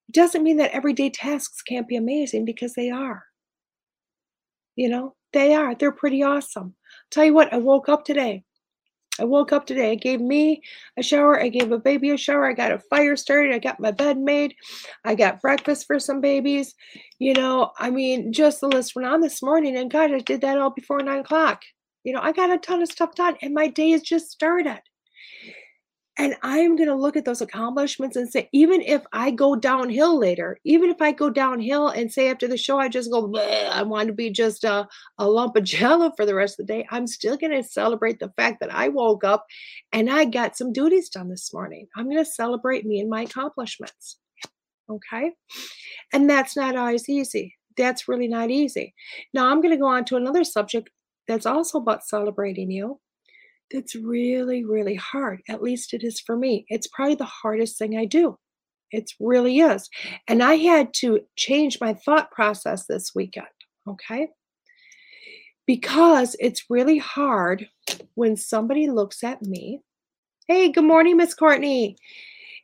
It 0.08 0.14
doesn't 0.14 0.42
mean 0.42 0.56
that 0.56 0.72
everyday 0.72 1.10
tasks 1.10 1.62
can't 1.62 1.88
be 1.88 1.96
amazing 1.96 2.44
because 2.44 2.74
they 2.74 2.90
are. 2.90 3.24
You 4.76 4.88
know, 4.88 5.14
they 5.32 5.54
are. 5.54 5.74
They're 5.74 5.92
pretty 5.92 6.22
awesome. 6.22 6.74
Tell 7.10 7.24
you 7.24 7.34
what, 7.34 7.52
I 7.52 7.58
woke 7.58 7.88
up 7.88 8.04
today 8.04 8.44
I 9.20 9.24
woke 9.24 9.52
up 9.52 9.66
today. 9.66 9.92
I 9.92 9.94
gave 9.96 10.20
me 10.20 10.62
a 10.96 11.02
shower. 11.02 11.40
I 11.40 11.48
gave 11.48 11.70
a 11.72 11.78
baby 11.78 12.10
a 12.10 12.16
shower. 12.16 12.48
I 12.48 12.54
got 12.54 12.72
a 12.72 12.78
fire 12.78 13.16
started. 13.16 13.54
I 13.54 13.58
got 13.58 13.78
my 13.78 13.90
bed 13.90 14.18
made. 14.18 14.54
I 15.04 15.14
got 15.14 15.42
breakfast 15.42 15.86
for 15.86 15.98
some 15.98 16.20
babies. 16.20 16.74
You 17.18 17.34
know, 17.34 17.72
I 17.78 17.90
mean, 17.90 18.32
just 18.32 18.60
the 18.60 18.68
list 18.68 18.96
went 18.96 19.06
on 19.06 19.20
this 19.20 19.42
morning. 19.42 19.76
And 19.76 19.90
God, 19.90 20.12
I 20.12 20.20
did 20.20 20.40
that 20.40 20.58
all 20.58 20.70
before 20.70 21.00
nine 21.02 21.20
o'clock. 21.20 21.62
You 22.02 22.14
know, 22.14 22.20
I 22.22 22.32
got 22.32 22.50
a 22.50 22.58
ton 22.58 22.82
of 22.82 22.90
stuff 22.90 23.14
done 23.14 23.36
and 23.42 23.52
my 23.52 23.68
day 23.68 23.90
has 23.90 24.02
just 24.02 24.30
started. 24.30 24.80
And 26.20 26.36
I'm 26.42 26.76
going 26.76 26.90
to 26.90 26.94
look 26.94 27.16
at 27.16 27.24
those 27.24 27.40
accomplishments 27.40 28.14
and 28.14 28.30
say, 28.30 28.50
even 28.52 28.82
if 28.82 29.02
I 29.10 29.30
go 29.30 29.56
downhill 29.56 30.18
later, 30.18 30.58
even 30.64 30.90
if 30.90 31.00
I 31.00 31.12
go 31.12 31.30
downhill 31.30 31.88
and 31.88 32.12
say 32.12 32.28
after 32.28 32.46
the 32.46 32.58
show, 32.58 32.78
I 32.78 32.90
just 32.90 33.10
go, 33.10 33.34
I 33.38 33.82
want 33.84 34.08
to 34.08 34.12
be 34.12 34.28
just 34.28 34.64
a, 34.64 34.86
a 35.16 35.26
lump 35.26 35.56
of 35.56 35.64
jello 35.64 36.12
for 36.14 36.26
the 36.26 36.34
rest 36.34 36.60
of 36.60 36.66
the 36.66 36.74
day, 36.74 36.86
I'm 36.90 37.06
still 37.06 37.38
going 37.38 37.52
to 37.52 37.66
celebrate 37.66 38.18
the 38.18 38.28
fact 38.36 38.60
that 38.60 38.70
I 38.70 38.88
woke 38.88 39.24
up 39.24 39.46
and 39.92 40.10
I 40.10 40.26
got 40.26 40.58
some 40.58 40.74
duties 40.74 41.08
done 41.08 41.30
this 41.30 41.54
morning. 41.54 41.86
I'm 41.96 42.04
going 42.04 42.22
to 42.22 42.30
celebrate 42.30 42.84
me 42.84 43.00
and 43.00 43.08
my 43.08 43.22
accomplishments. 43.22 44.18
Okay. 44.90 45.32
And 46.12 46.28
that's 46.28 46.54
not 46.54 46.76
always 46.76 47.08
easy. 47.08 47.56
That's 47.78 48.08
really 48.08 48.28
not 48.28 48.50
easy. 48.50 48.92
Now, 49.32 49.50
I'm 49.50 49.62
going 49.62 49.72
to 49.72 49.80
go 49.80 49.86
on 49.86 50.04
to 50.04 50.16
another 50.16 50.44
subject 50.44 50.90
that's 51.26 51.46
also 51.46 51.78
about 51.78 52.04
celebrating 52.04 52.70
you 52.70 53.00
that's 53.72 53.94
really, 53.94 54.64
really 54.64 54.96
hard. 54.96 55.42
At 55.48 55.62
least 55.62 55.94
it 55.94 56.02
is 56.02 56.20
for 56.20 56.36
me. 56.36 56.64
It's 56.68 56.88
probably 56.88 57.14
the 57.14 57.24
hardest 57.24 57.78
thing 57.78 57.96
I 57.96 58.04
do. 58.04 58.36
It 58.90 59.10
really 59.20 59.60
is. 59.60 59.88
And 60.26 60.42
I 60.42 60.54
had 60.54 60.92
to 60.94 61.20
change 61.36 61.78
my 61.80 61.94
thought 61.94 62.30
process 62.30 62.86
this 62.86 63.12
weekend. 63.14 63.46
Okay. 63.88 64.28
Because 65.66 66.34
it's 66.40 66.64
really 66.68 66.98
hard 66.98 67.68
when 68.14 68.36
somebody 68.36 68.88
looks 68.90 69.22
at 69.22 69.42
me. 69.42 69.80
Hey, 70.48 70.72
good 70.72 70.84
morning, 70.84 71.16
Miss 71.16 71.34
Courtney. 71.34 71.96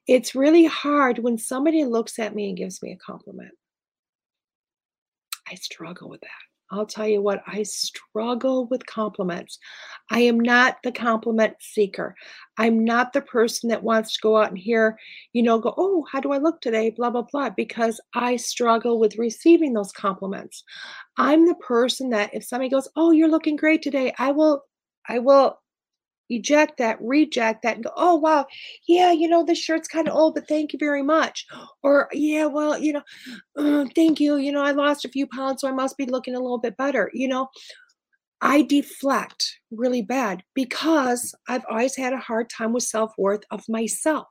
It's 0.08 0.34
really 0.34 0.64
hard 0.64 1.18
when 1.18 1.38
somebody 1.38 1.84
looks 1.84 2.18
at 2.18 2.34
me 2.34 2.48
and 2.48 2.58
gives 2.58 2.82
me 2.82 2.92
a 2.92 2.96
compliment. 2.96 3.52
I 5.48 5.54
struggle 5.54 6.08
with 6.08 6.20
that. 6.22 6.55
I'll 6.70 6.86
tell 6.86 7.06
you 7.06 7.22
what, 7.22 7.42
I 7.46 7.62
struggle 7.62 8.66
with 8.66 8.84
compliments. 8.86 9.58
I 10.10 10.20
am 10.20 10.40
not 10.40 10.78
the 10.82 10.92
compliment 10.92 11.54
seeker. 11.60 12.14
I'm 12.58 12.84
not 12.84 13.12
the 13.12 13.22
person 13.22 13.68
that 13.70 13.82
wants 13.82 14.14
to 14.14 14.20
go 14.22 14.36
out 14.36 14.48
and 14.48 14.58
hear, 14.58 14.98
you 15.32 15.42
know, 15.42 15.58
go, 15.58 15.74
oh, 15.76 16.04
how 16.10 16.20
do 16.20 16.32
I 16.32 16.38
look 16.38 16.60
today? 16.60 16.90
Blah, 16.90 17.10
blah, 17.10 17.26
blah, 17.30 17.50
because 17.50 18.00
I 18.14 18.36
struggle 18.36 18.98
with 18.98 19.18
receiving 19.18 19.72
those 19.72 19.92
compliments. 19.92 20.64
I'm 21.16 21.46
the 21.46 21.54
person 21.56 22.10
that 22.10 22.34
if 22.34 22.44
somebody 22.44 22.68
goes, 22.68 22.88
oh, 22.96 23.12
you're 23.12 23.30
looking 23.30 23.56
great 23.56 23.82
today, 23.82 24.12
I 24.18 24.32
will, 24.32 24.62
I 25.08 25.20
will 25.20 25.58
eject 26.30 26.78
that, 26.78 26.98
reject 27.00 27.62
that, 27.62 27.76
and 27.76 27.84
go, 27.84 27.90
oh, 27.96 28.16
wow, 28.16 28.46
yeah, 28.88 29.12
you 29.12 29.28
know, 29.28 29.44
this 29.44 29.58
shirt's 29.58 29.88
kind 29.88 30.08
of 30.08 30.14
old, 30.14 30.34
but 30.34 30.48
thank 30.48 30.72
you 30.72 30.78
very 30.78 31.02
much. 31.02 31.46
Or, 31.82 32.08
yeah, 32.12 32.46
well, 32.46 32.78
you 32.78 32.94
know, 32.94 33.02
uh, 33.56 33.86
thank 33.94 34.20
you. 34.20 34.36
You 34.36 34.52
know, 34.52 34.62
I 34.62 34.72
lost 34.72 35.04
a 35.04 35.10
few 35.10 35.26
pounds, 35.26 35.60
so 35.60 35.68
I 35.68 35.72
must 35.72 35.96
be 35.96 36.06
looking 36.06 36.34
a 36.34 36.40
little 36.40 36.58
bit 36.58 36.76
better. 36.76 37.10
You 37.14 37.28
know, 37.28 37.48
I 38.40 38.62
deflect 38.62 39.60
really 39.70 40.02
bad 40.02 40.42
because 40.54 41.34
I've 41.48 41.64
always 41.70 41.96
had 41.96 42.12
a 42.12 42.18
hard 42.18 42.50
time 42.50 42.72
with 42.72 42.84
self 42.84 43.12
worth 43.16 43.42
of 43.50 43.62
myself. 43.68 44.28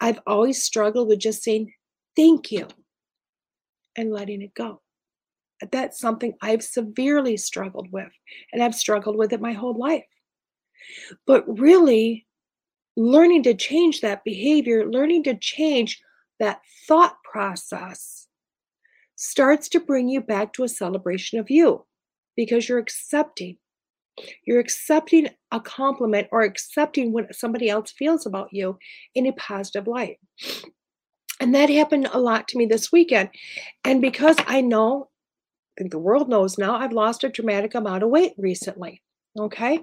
I've 0.00 0.20
always 0.26 0.62
struggled 0.62 1.08
with 1.08 1.18
just 1.18 1.42
saying 1.42 1.72
thank 2.16 2.52
you 2.52 2.66
and 3.96 4.12
letting 4.12 4.42
it 4.42 4.54
go. 4.54 4.80
That's 5.72 5.98
something 5.98 6.34
I've 6.40 6.62
severely 6.62 7.36
struggled 7.36 7.90
with, 7.90 8.12
and 8.52 8.62
I've 8.62 8.74
struggled 8.74 9.16
with 9.16 9.32
it 9.32 9.40
my 9.40 9.52
whole 9.52 9.76
life. 9.76 10.04
But 11.26 11.44
really, 11.58 12.26
learning 12.96 13.44
to 13.44 13.54
change 13.54 14.00
that 14.00 14.24
behavior, 14.24 14.90
learning 14.90 15.24
to 15.24 15.34
change 15.34 16.02
that 16.40 16.60
thought 16.86 17.16
process 17.22 18.26
starts 19.16 19.68
to 19.68 19.80
bring 19.80 20.08
you 20.08 20.20
back 20.20 20.52
to 20.52 20.64
a 20.64 20.68
celebration 20.68 21.38
of 21.38 21.50
you 21.50 21.84
because 22.36 22.68
you're 22.68 22.78
accepting. 22.78 23.56
You're 24.44 24.60
accepting 24.60 25.28
a 25.52 25.60
compliment 25.60 26.28
or 26.32 26.42
accepting 26.42 27.12
what 27.12 27.34
somebody 27.34 27.68
else 27.68 27.92
feels 27.92 28.26
about 28.26 28.48
you 28.52 28.78
in 29.14 29.26
a 29.26 29.32
positive 29.32 29.86
light. 29.86 30.18
And 31.40 31.54
that 31.54 31.70
happened 31.70 32.08
a 32.12 32.18
lot 32.18 32.48
to 32.48 32.58
me 32.58 32.66
this 32.66 32.90
weekend. 32.90 33.30
And 33.84 34.00
because 34.00 34.36
I 34.46 34.60
know, 34.60 35.08
I 35.76 35.82
think 35.82 35.92
the 35.92 35.98
world 35.98 36.28
knows 36.28 36.58
now, 36.58 36.76
I've 36.76 36.92
lost 36.92 37.22
a 37.22 37.28
dramatic 37.28 37.74
amount 37.74 38.02
of 38.02 38.10
weight 38.10 38.34
recently. 38.36 39.02
Okay. 39.38 39.80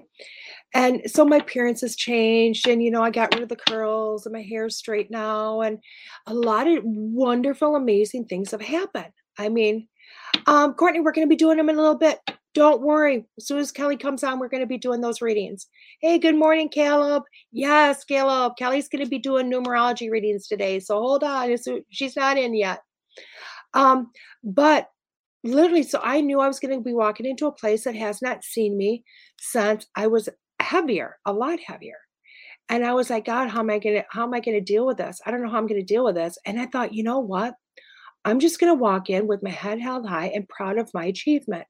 And 0.74 1.02
so 1.06 1.24
my 1.24 1.36
appearance 1.36 1.80
has 1.80 1.96
changed, 1.96 2.68
and 2.68 2.82
you 2.82 2.90
know, 2.90 3.02
I 3.02 3.10
got 3.10 3.32
rid 3.34 3.42
of 3.42 3.48
the 3.48 3.56
curls 3.56 4.26
and 4.26 4.32
my 4.32 4.42
hair's 4.42 4.76
straight 4.76 5.10
now, 5.10 5.62
and 5.62 5.78
a 6.26 6.34
lot 6.34 6.66
of 6.66 6.82
wonderful, 6.84 7.76
amazing 7.76 8.26
things 8.26 8.50
have 8.50 8.60
happened. 8.60 9.12
I 9.38 9.48
mean, 9.48 9.88
um, 10.46 10.74
Courtney, 10.74 11.00
we're 11.00 11.12
going 11.12 11.26
to 11.26 11.30
be 11.30 11.36
doing 11.36 11.56
them 11.56 11.68
in 11.68 11.76
a 11.76 11.80
little 11.80 11.98
bit. 11.98 12.18
Don't 12.54 12.80
worry. 12.80 13.26
As 13.36 13.46
soon 13.46 13.58
as 13.58 13.70
Kelly 13.70 13.96
comes 13.96 14.24
on, 14.24 14.38
we're 14.38 14.48
going 14.48 14.62
to 14.62 14.66
be 14.66 14.78
doing 14.78 15.00
those 15.02 15.20
readings. 15.20 15.66
Hey, 16.00 16.18
good 16.18 16.36
morning, 16.36 16.70
Caleb. 16.70 17.22
Yes, 17.52 18.04
Caleb. 18.04 18.54
Kelly's 18.58 18.88
going 18.88 19.04
to 19.04 19.10
be 19.10 19.18
doing 19.18 19.50
numerology 19.50 20.10
readings 20.10 20.46
today. 20.46 20.80
So 20.80 20.98
hold 20.98 21.22
on. 21.22 21.54
She's 21.90 22.16
not 22.16 22.38
in 22.38 22.54
yet. 22.54 22.80
Um, 23.74 24.10
but 24.42 24.88
literally, 25.44 25.82
so 25.82 26.00
I 26.02 26.22
knew 26.22 26.40
I 26.40 26.48
was 26.48 26.58
going 26.58 26.74
to 26.74 26.82
be 26.82 26.94
walking 26.94 27.26
into 27.26 27.46
a 27.46 27.52
place 27.52 27.84
that 27.84 27.94
has 27.94 28.22
not 28.22 28.42
seen 28.42 28.76
me 28.78 29.04
since 29.38 29.86
I 29.94 30.06
was 30.06 30.30
heavier, 30.66 31.16
a 31.24 31.32
lot 31.32 31.58
heavier. 31.60 31.98
And 32.68 32.84
I 32.84 32.94
was 32.94 33.10
like, 33.10 33.24
God, 33.24 33.48
how 33.48 33.60
am 33.60 33.70
I 33.70 33.78
gonna 33.78 34.04
how 34.10 34.24
am 34.24 34.34
I 34.34 34.40
gonna 34.40 34.60
deal 34.60 34.86
with 34.86 34.98
this? 34.98 35.20
I 35.24 35.30
don't 35.30 35.42
know 35.42 35.50
how 35.50 35.58
I'm 35.58 35.66
gonna 35.68 35.82
deal 35.82 36.04
with 36.04 36.16
this. 36.16 36.36
And 36.44 36.60
I 36.60 36.66
thought, 36.66 36.92
you 36.92 37.04
know 37.04 37.20
what? 37.20 37.54
I'm 38.24 38.40
just 38.40 38.58
gonna 38.58 38.74
walk 38.74 39.08
in 39.08 39.26
with 39.28 39.42
my 39.42 39.50
head 39.50 39.80
held 39.80 40.06
high 40.06 40.26
and 40.34 40.48
proud 40.48 40.78
of 40.78 40.90
my 40.92 41.04
achievement. 41.04 41.66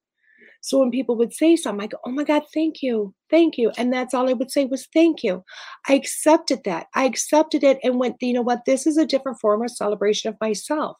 So 0.63 0.81
when 0.81 0.91
people 0.91 1.17
would 1.17 1.33
say 1.33 1.55
something, 1.55 1.85
I 1.85 1.87
go, 1.87 1.99
oh 2.05 2.11
my 2.11 2.25
God, 2.25 2.43
thank 2.53 2.83
you, 2.83 3.15
thank 3.31 3.57
you. 3.57 3.71
And 3.79 3.93
that's 3.93 4.15
all 4.15 4.29
I 4.29 4.33
would 4.33 4.51
say 4.51 4.65
was 4.65 4.89
thank 4.93 5.23
you. 5.23 5.45
I 5.89 5.95
accepted 5.95 6.65
that. 6.65 6.87
I 6.95 7.05
accepted 7.05 7.63
it 7.63 7.79
and 7.85 8.01
went, 8.01 8.17
you 8.21 8.33
know 8.33 8.43
what? 8.43 8.65
This 8.67 8.87
is 8.87 8.97
a 8.97 9.07
different 9.07 9.39
form 9.41 9.63
of 9.63 9.71
celebration 9.71 10.29
of 10.29 10.37
myself. 10.41 10.97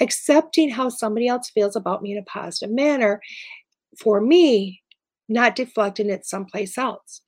Accepting 0.00 0.70
how 0.70 0.88
somebody 0.88 1.28
else 1.28 1.50
feels 1.50 1.76
about 1.76 2.02
me 2.02 2.12
in 2.12 2.18
a 2.18 2.22
positive 2.24 2.74
manner 2.74 3.20
for 4.00 4.20
me, 4.20 4.82
not 5.28 5.54
deflecting 5.54 6.10
it 6.10 6.26
someplace 6.26 6.76
else. 6.76 7.20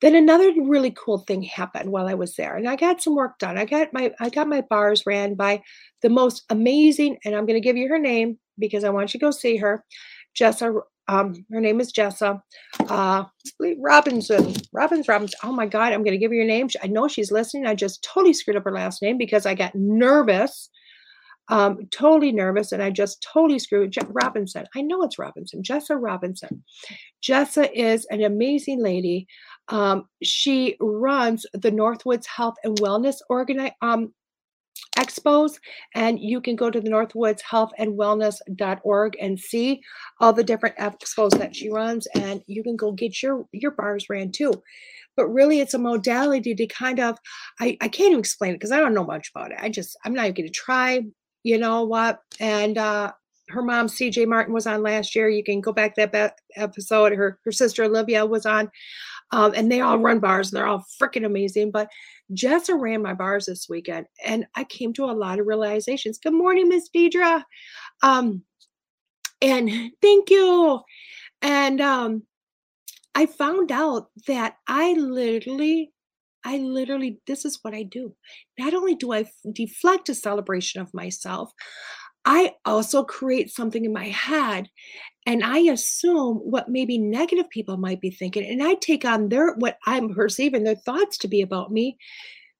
Then 0.00 0.14
another 0.14 0.52
really 0.62 0.92
cool 0.92 1.18
thing 1.18 1.42
happened 1.42 1.90
while 1.90 2.06
I 2.06 2.14
was 2.14 2.36
there, 2.36 2.56
and 2.56 2.68
I 2.68 2.76
got 2.76 3.02
some 3.02 3.16
work 3.16 3.38
done. 3.38 3.58
I 3.58 3.64
got 3.64 3.92
my 3.92 4.12
I 4.20 4.28
got 4.28 4.48
my 4.48 4.62
bars 4.62 5.04
ran 5.06 5.34
by 5.34 5.62
the 6.02 6.10
most 6.10 6.44
amazing, 6.50 7.18
and 7.24 7.34
I'm 7.34 7.46
going 7.46 7.60
to 7.60 7.66
give 7.66 7.76
you 7.76 7.88
her 7.88 7.98
name 7.98 8.38
because 8.58 8.84
I 8.84 8.90
want 8.90 9.12
you 9.12 9.20
to 9.20 9.26
go 9.26 9.30
see 9.30 9.56
her. 9.56 9.84
Jessa, 10.38 10.80
um, 11.08 11.44
her 11.50 11.60
name 11.60 11.80
is 11.80 11.92
Jessa 11.92 12.40
uh, 12.88 13.24
Robinson. 13.78 14.54
Robbins 14.72 15.08
Robinson. 15.08 15.38
Oh 15.42 15.52
my 15.52 15.66
God, 15.66 15.92
I'm 15.92 16.04
going 16.04 16.12
to 16.12 16.18
give 16.18 16.30
her 16.30 16.36
your 16.36 16.44
name. 16.44 16.68
I 16.82 16.86
know 16.86 17.08
she's 17.08 17.32
listening. 17.32 17.66
I 17.66 17.74
just 17.74 18.02
totally 18.02 18.34
screwed 18.34 18.56
up 18.56 18.64
her 18.64 18.72
last 18.72 19.02
name 19.02 19.18
because 19.18 19.46
I 19.46 19.54
got 19.54 19.74
nervous 19.74 20.70
um, 21.48 21.86
totally 21.90 22.32
nervous 22.32 22.72
and 22.72 22.82
I 22.82 22.90
just 22.90 23.26
totally 23.32 23.58
screwed 23.58 23.92
Je- 23.92 24.00
Robinson. 24.08 24.66
I 24.74 24.82
know 24.82 25.02
it's 25.02 25.18
Robinson, 25.18 25.62
Jessa 25.62 25.96
Robinson. 26.00 26.62
Jessa 27.22 27.70
is 27.72 28.06
an 28.10 28.22
amazing 28.22 28.82
lady. 28.82 29.26
Um, 29.68 30.08
she 30.22 30.76
runs 30.80 31.46
the 31.52 31.70
Northwoods 31.70 32.26
Health 32.26 32.56
and 32.64 32.78
Wellness 32.78 33.16
Organi- 33.30 33.72
um, 33.82 34.12
expos 34.96 35.52
and 35.94 36.18
you 36.20 36.40
can 36.40 36.56
go 36.56 36.70
to 36.70 36.80
the 36.80 36.88
northwoods 36.88 37.40
health 37.40 37.70
and 37.78 37.98
wellness.org 37.98 39.16
and 39.20 39.38
see 39.38 39.80
all 40.20 40.32
the 40.32 40.44
different 40.44 40.76
expos 40.76 41.36
that 41.38 41.54
she 41.54 41.68
runs 41.68 42.06
and 42.14 42.42
you 42.46 42.62
can 42.62 42.76
go 42.76 42.92
get 42.92 43.22
your 43.22 43.46
your 43.52 43.72
bars 43.72 44.08
ran 44.08 44.30
too 44.30 44.52
but 45.16 45.28
really 45.28 45.60
it's 45.60 45.74
a 45.74 45.78
modality 45.78 46.54
to 46.54 46.66
kind 46.66 47.00
of 47.00 47.18
i, 47.60 47.76
I 47.80 47.88
can't 47.88 48.10
even 48.10 48.20
explain 48.20 48.52
it 48.52 48.54
because 48.54 48.72
i 48.72 48.80
don't 48.80 48.94
know 48.94 49.04
much 49.04 49.30
about 49.34 49.52
it 49.52 49.58
i 49.60 49.68
just 49.68 49.96
i'm 50.04 50.14
not 50.14 50.26
even 50.26 50.34
going 50.34 50.46
to 50.46 50.52
try 50.52 51.02
you 51.48 51.56
know 51.56 51.82
what? 51.84 52.20
And 52.40 52.76
uh, 52.76 53.12
her 53.48 53.62
mom, 53.62 53.86
CJ 53.86 54.26
Martin, 54.26 54.52
was 54.52 54.66
on 54.66 54.82
last 54.82 55.16
year. 55.16 55.30
You 55.30 55.42
can 55.42 55.62
go 55.62 55.72
back 55.72 55.94
that 55.94 56.34
episode. 56.56 57.12
Her 57.12 57.38
her 57.42 57.52
sister 57.52 57.84
Olivia 57.84 58.26
was 58.26 58.44
on, 58.44 58.70
um, 59.30 59.54
and 59.56 59.72
they 59.72 59.80
all 59.80 59.98
run 59.98 60.20
bars. 60.20 60.50
And 60.50 60.58
they're 60.58 60.66
all 60.66 60.84
freaking 61.00 61.24
amazing. 61.24 61.70
But 61.70 61.88
Jessa 62.34 62.78
ran 62.78 63.00
my 63.00 63.14
bars 63.14 63.46
this 63.46 63.66
weekend, 63.66 64.04
and 64.22 64.46
I 64.56 64.64
came 64.64 64.92
to 64.92 65.06
a 65.06 65.12
lot 65.12 65.40
of 65.40 65.46
realizations. 65.46 66.18
Good 66.18 66.34
morning, 66.34 66.68
Miss 66.68 66.90
Deidre. 66.94 67.42
Um, 68.02 68.42
and 69.40 69.70
thank 70.02 70.28
you. 70.28 70.80
And 71.40 71.80
um, 71.80 72.24
I 73.14 73.24
found 73.24 73.72
out 73.72 74.10
that 74.26 74.56
I 74.66 74.92
literally 74.92 75.92
I 76.44 76.58
literally, 76.58 77.18
this 77.26 77.44
is 77.44 77.58
what 77.62 77.74
I 77.74 77.82
do. 77.82 78.14
Not 78.58 78.74
only 78.74 78.94
do 78.94 79.12
I 79.12 79.26
deflect 79.52 80.08
a 80.08 80.14
celebration 80.14 80.80
of 80.80 80.94
myself, 80.94 81.52
I 82.24 82.54
also 82.64 83.04
create 83.04 83.50
something 83.50 83.84
in 83.84 83.92
my 83.92 84.08
head 84.08 84.68
and 85.26 85.42
I 85.44 85.58
assume 85.58 86.38
what 86.38 86.68
maybe 86.68 86.98
negative 86.98 87.48
people 87.50 87.76
might 87.76 88.00
be 88.00 88.10
thinking. 88.10 88.44
And 88.44 88.62
I 88.62 88.74
take 88.74 89.04
on 89.04 89.28
their, 89.28 89.54
what 89.54 89.78
I'm 89.86 90.14
perceiving 90.14 90.64
their 90.64 90.74
thoughts 90.74 91.18
to 91.18 91.28
be 91.28 91.42
about 91.42 91.72
me 91.72 91.96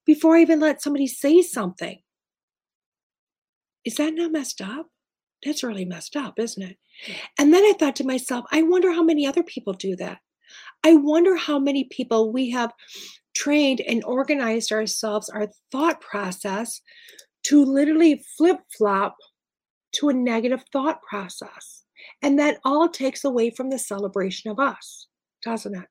before 0.07 0.37
I 0.37 0.43
even 0.43 0.61
let 0.61 0.83
somebody 0.83 1.07
say 1.07 1.43
something. 1.43 2.01
Is 3.85 3.97
that 3.97 4.15
not 4.15 4.33
messed 4.33 4.61
up? 4.61 4.87
That's 5.45 5.63
really 5.63 5.85
messed 5.85 6.17
up, 6.17 6.39
isn't 6.39 6.63
it? 6.63 6.77
And 7.39 7.53
then 7.53 7.63
I 7.63 7.75
thought 7.79 7.97
to 7.97 8.07
myself, 8.07 8.45
I 8.51 8.63
wonder 8.63 8.93
how 8.93 9.03
many 9.03 9.27
other 9.27 9.43
people 9.43 9.73
do 9.73 9.97
that. 9.97 10.19
I 10.85 10.95
wonder 10.95 11.37
how 11.37 11.59
many 11.59 11.85
people 11.85 12.33
we 12.33 12.51
have 12.51 12.73
trained 13.39 13.81
and 13.81 14.03
organized 14.05 14.73
ourselves, 14.73 15.29
our 15.29 15.49
thought 15.71 16.01
process, 16.01 16.81
to 17.45 17.65
literally 17.65 18.25
flip 18.37 18.59
flop 18.77 19.17
to 19.93 20.09
a 20.09 20.13
negative 20.13 20.65
thought 20.73 21.01
process. 21.03 21.85
And 22.23 22.39
that 22.39 22.59
all 22.65 22.89
takes 22.89 23.25
away 23.25 23.51
from 23.51 23.71
the 23.71 23.79
celebration 23.79 24.51
of 24.51 24.59
us, 24.59 25.07
doesn't 25.43 25.77
it? 25.77 25.87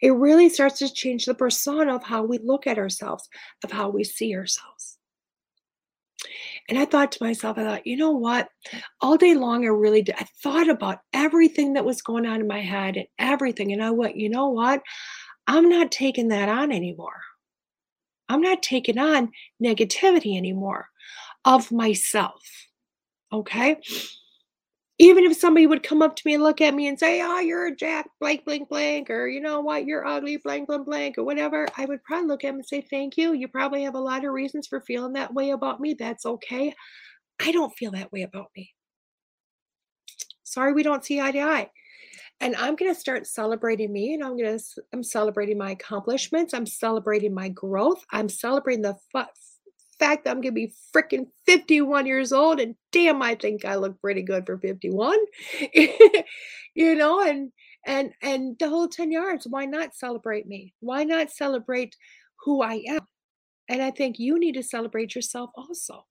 It 0.00 0.10
really 0.10 0.48
starts 0.48 0.78
to 0.78 0.92
change 0.92 1.24
the 1.24 1.34
persona 1.34 1.94
of 1.94 2.02
how 2.02 2.22
we 2.22 2.38
look 2.38 2.66
at 2.66 2.78
ourselves, 2.78 3.28
of 3.62 3.72
how 3.72 3.88
we 3.88 4.04
see 4.04 4.34
ourselves. 4.34 4.98
And 6.68 6.78
I 6.78 6.86
thought 6.86 7.12
to 7.12 7.22
myself, 7.22 7.58
I 7.58 7.64
thought, 7.64 7.86
you 7.86 7.96
know 7.96 8.12
what? 8.12 8.48
All 9.02 9.18
day 9.18 9.34
long, 9.34 9.64
I 9.64 9.68
really 9.68 10.00
did. 10.00 10.14
I 10.18 10.26
thought 10.42 10.70
about 10.70 11.00
everything 11.12 11.74
that 11.74 11.84
was 11.84 12.00
going 12.00 12.24
on 12.24 12.40
in 12.40 12.46
my 12.46 12.60
head 12.60 12.96
and 12.96 13.06
everything. 13.18 13.72
And 13.72 13.84
I 13.84 13.90
went, 13.90 14.16
you 14.16 14.30
know 14.30 14.48
what? 14.48 14.82
I'm 15.46 15.68
not 15.68 15.92
taking 15.92 16.28
that 16.28 16.48
on 16.48 16.72
anymore. 16.72 17.20
I'm 18.28 18.40
not 18.40 18.62
taking 18.62 18.98
on 18.98 19.32
negativity 19.62 20.36
anymore 20.36 20.88
of 21.44 21.70
myself. 21.70 22.42
Okay 23.32 23.78
even 24.98 25.24
if 25.24 25.36
somebody 25.36 25.66
would 25.66 25.82
come 25.82 26.02
up 26.02 26.14
to 26.14 26.22
me 26.24 26.34
and 26.34 26.42
look 26.42 26.60
at 26.60 26.74
me 26.74 26.86
and 26.86 26.98
say, 26.98 27.20
"Oh, 27.22 27.40
you're 27.40 27.66
a 27.66 27.74
jack 27.74 28.08
blank 28.20 28.44
blank 28.44 28.68
blank," 28.68 29.10
or 29.10 29.26
you 29.26 29.40
know 29.40 29.60
what, 29.60 29.86
you're 29.86 30.06
ugly 30.06 30.36
blank 30.36 30.68
blank 30.68 30.86
blank, 30.86 31.18
or 31.18 31.24
whatever, 31.24 31.66
I 31.76 31.84
would 31.86 32.02
probably 32.04 32.28
look 32.28 32.44
at 32.44 32.48
them 32.48 32.56
and 32.56 32.66
say, 32.66 32.80
"Thank 32.80 33.16
you. 33.16 33.32
You 33.32 33.48
probably 33.48 33.82
have 33.84 33.94
a 33.96 34.00
lot 34.00 34.24
of 34.24 34.32
reasons 34.32 34.66
for 34.68 34.80
feeling 34.80 35.12
that 35.14 35.34
way 35.34 35.50
about 35.50 35.80
me. 35.80 35.94
That's 35.94 36.24
okay. 36.26 36.74
I 37.40 37.52
don't 37.52 37.74
feel 37.74 37.90
that 37.92 38.12
way 38.12 38.22
about 38.22 38.50
me. 38.56 38.72
Sorry, 40.44 40.72
we 40.72 40.82
don't 40.84 41.04
see 41.04 41.20
eye 41.20 41.32
to 41.32 41.40
eye." 41.40 41.70
And 42.40 42.56
I'm 42.56 42.76
going 42.76 42.92
to 42.92 43.00
start 43.00 43.26
celebrating 43.26 43.92
me, 43.92 44.14
and 44.14 44.22
I'm 44.22 44.36
going 44.36 44.58
to 44.58 44.64
I'm 44.92 45.02
celebrating 45.02 45.56
my 45.56 45.70
accomplishments. 45.70 46.52
I'm 46.52 46.66
celebrating 46.66 47.32
my 47.32 47.48
growth. 47.48 48.04
I'm 48.10 48.28
celebrating 48.28 48.82
the 48.82 48.96
fact 49.98 50.24
that 50.24 50.30
I'm 50.30 50.40
going 50.40 50.42
to 50.42 50.52
be 50.52 50.72
freaking 50.94 51.26
51 51.46 52.06
years 52.06 52.32
old 52.32 52.60
and 52.60 52.74
damn, 52.92 53.22
I 53.22 53.34
think 53.34 53.64
I 53.64 53.76
look 53.76 54.00
pretty 54.00 54.22
good 54.22 54.46
for 54.46 54.58
51. 54.58 55.16
you 56.74 56.94
know, 56.94 57.22
and 57.22 57.52
and 57.86 58.12
and 58.22 58.56
the 58.58 58.68
whole 58.68 58.88
10 58.88 59.10
yards, 59.12 59.46
why 59.48 59.64
not 59.66 59.94
celebrate 59.94 60.46
me? 60.46 60.74
Why 60.80 61.04
not 61.04 61.30
celebrate 61.30 61.96
who 62.44 62.62
I 62.62 62.82
am? 62.88 63.00
And 63.68 63.82
I 63.82 63.90
think 63.90 64.18
you 64.18 64.38
need 64.38 64.54
to 64.54 64.62
celebrate 64.62 65.14
yourself 65.14 65.50
also. 65.56 66.04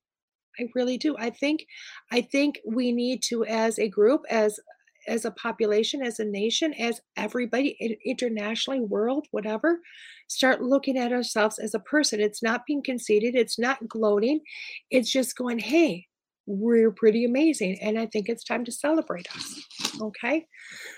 I 0.59 0.67
really 0.75 0.97
do. 0.97 1.15
I 1.17 1.29
think 1.29 1.65
I 2.11 2.21
think 2.21 2.59
we 2.65 2.91
need 2.91 3.23
to 3.23 3.45
as 3.45 3.79
a 3.79 3.89
group 3.89 4.21
as 4.29 4.59
as 5.07 5.25
a 5.25 5.31
population, 5.31 6.01
as 6.01 6.19
a 6.19 6.25
nation, 6.25 6.73
as 6.73 7.01
everybody 7.17 7.99
internationally, 8.05 8.79
world, 8.79 9.27
whatever, 9.31 9.79
start 10.27 10.61
looking 10.61 10.97
at 10.97 11.11
ourselves 11.11 11.59
as 11.59 11.73
a 11.73 11.79
person. 11.79 12.19
It's 12.19 12.43
not 12.43 12.65
being 12.65 12.83
conceited, 12.83 13.35
it's 13.35 13.59
not 13.59 13.87
gloating, 13.87 14.41
it's 14.89 15.11
just 15.11 15.37
going, 15.37 15.59
hey, 15.59 16.07
we're 16.45 16.91
pretty 16.91 17.25
amazing. 17.25 17.79
And 17.81 17.97
I 17.97 18.05
think 18.05 18.27
it's 18.27 18.43
time 18.43 18.65
to 18.65 18.71
celebrate 18.71 19.27
us. 19.35 19.65
Okay. 20.01 20.45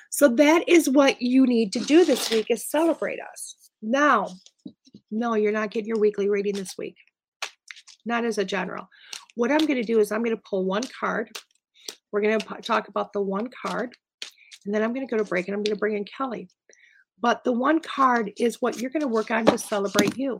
So 0.09 0.29
that 0.29 0.67
is 0.67 0.89
what 0.89 1.21
you 1.21 1.45
need 1.45 1.71
to 1.73 1.79
do 1.79 2.05
this 2.05 2.29
week 2.31 2.47
is 2.49 2.69
celebrate 2.69 3.19
us. 3.19 3.55
Now, 3.81 4.29
no, 5.11 5.35
you're 5.35 5.51
not 5.51 5.71
getting 5.71 5.87
your 5.87 5.99
weekly 5.99 6.29
reading 6.29 6.55
this 6.55 6.75
week. 6.77 6.95
Not 8.05 8.25
as 8.25 8.37
a 8.37 8.45
general. 8.45 8.87
What 9.35 9.51
I'm 9.51 9.59
going 9.59 9.75
to 9.75 9.83
do 9.83 9.99
is 9.99 10.11
I'm 10.11 10.23
going 10.23 10.35
to 10.35 10.43
pull 10.49 10.65
one 10.65 10.83
card 10.99 11.29
we're 12.15 12.21
going 12.21 12.39
to 12.39 12.61
talk 12.61 12.87
about 12.87 13.11
the 13.11 13.21
one 13.21 13.49
card, 13.61 13.93
and 14.65 14.73
then 14.73 14.81
I'm 14.81 14.93
going 14.93 15.05
to 15.05 15.11
go 15.11 15.21
to 15.21 15.27
break 15.27 15.49
and 15.49 15.53
I'm 15.53 15.63
going 15.63 15.75
to 15.75 15.79
bring 15.79 15.97
in 15.97 16.05
Kelly. 16.05 16.47
But 17.19 17.43
the 17.43 17.51
one 17.51 17.81
card 17.81 18.31
is 18.39 18.61
what 18.61 18.79
you're 18.79 18.89
going 18.89 19.01
to 19.01 19.09
work 19.09 19.31
on 19.31 19.45
to 19.47 19.57
celebrate 19.57 20.17
you. 20.17 20.37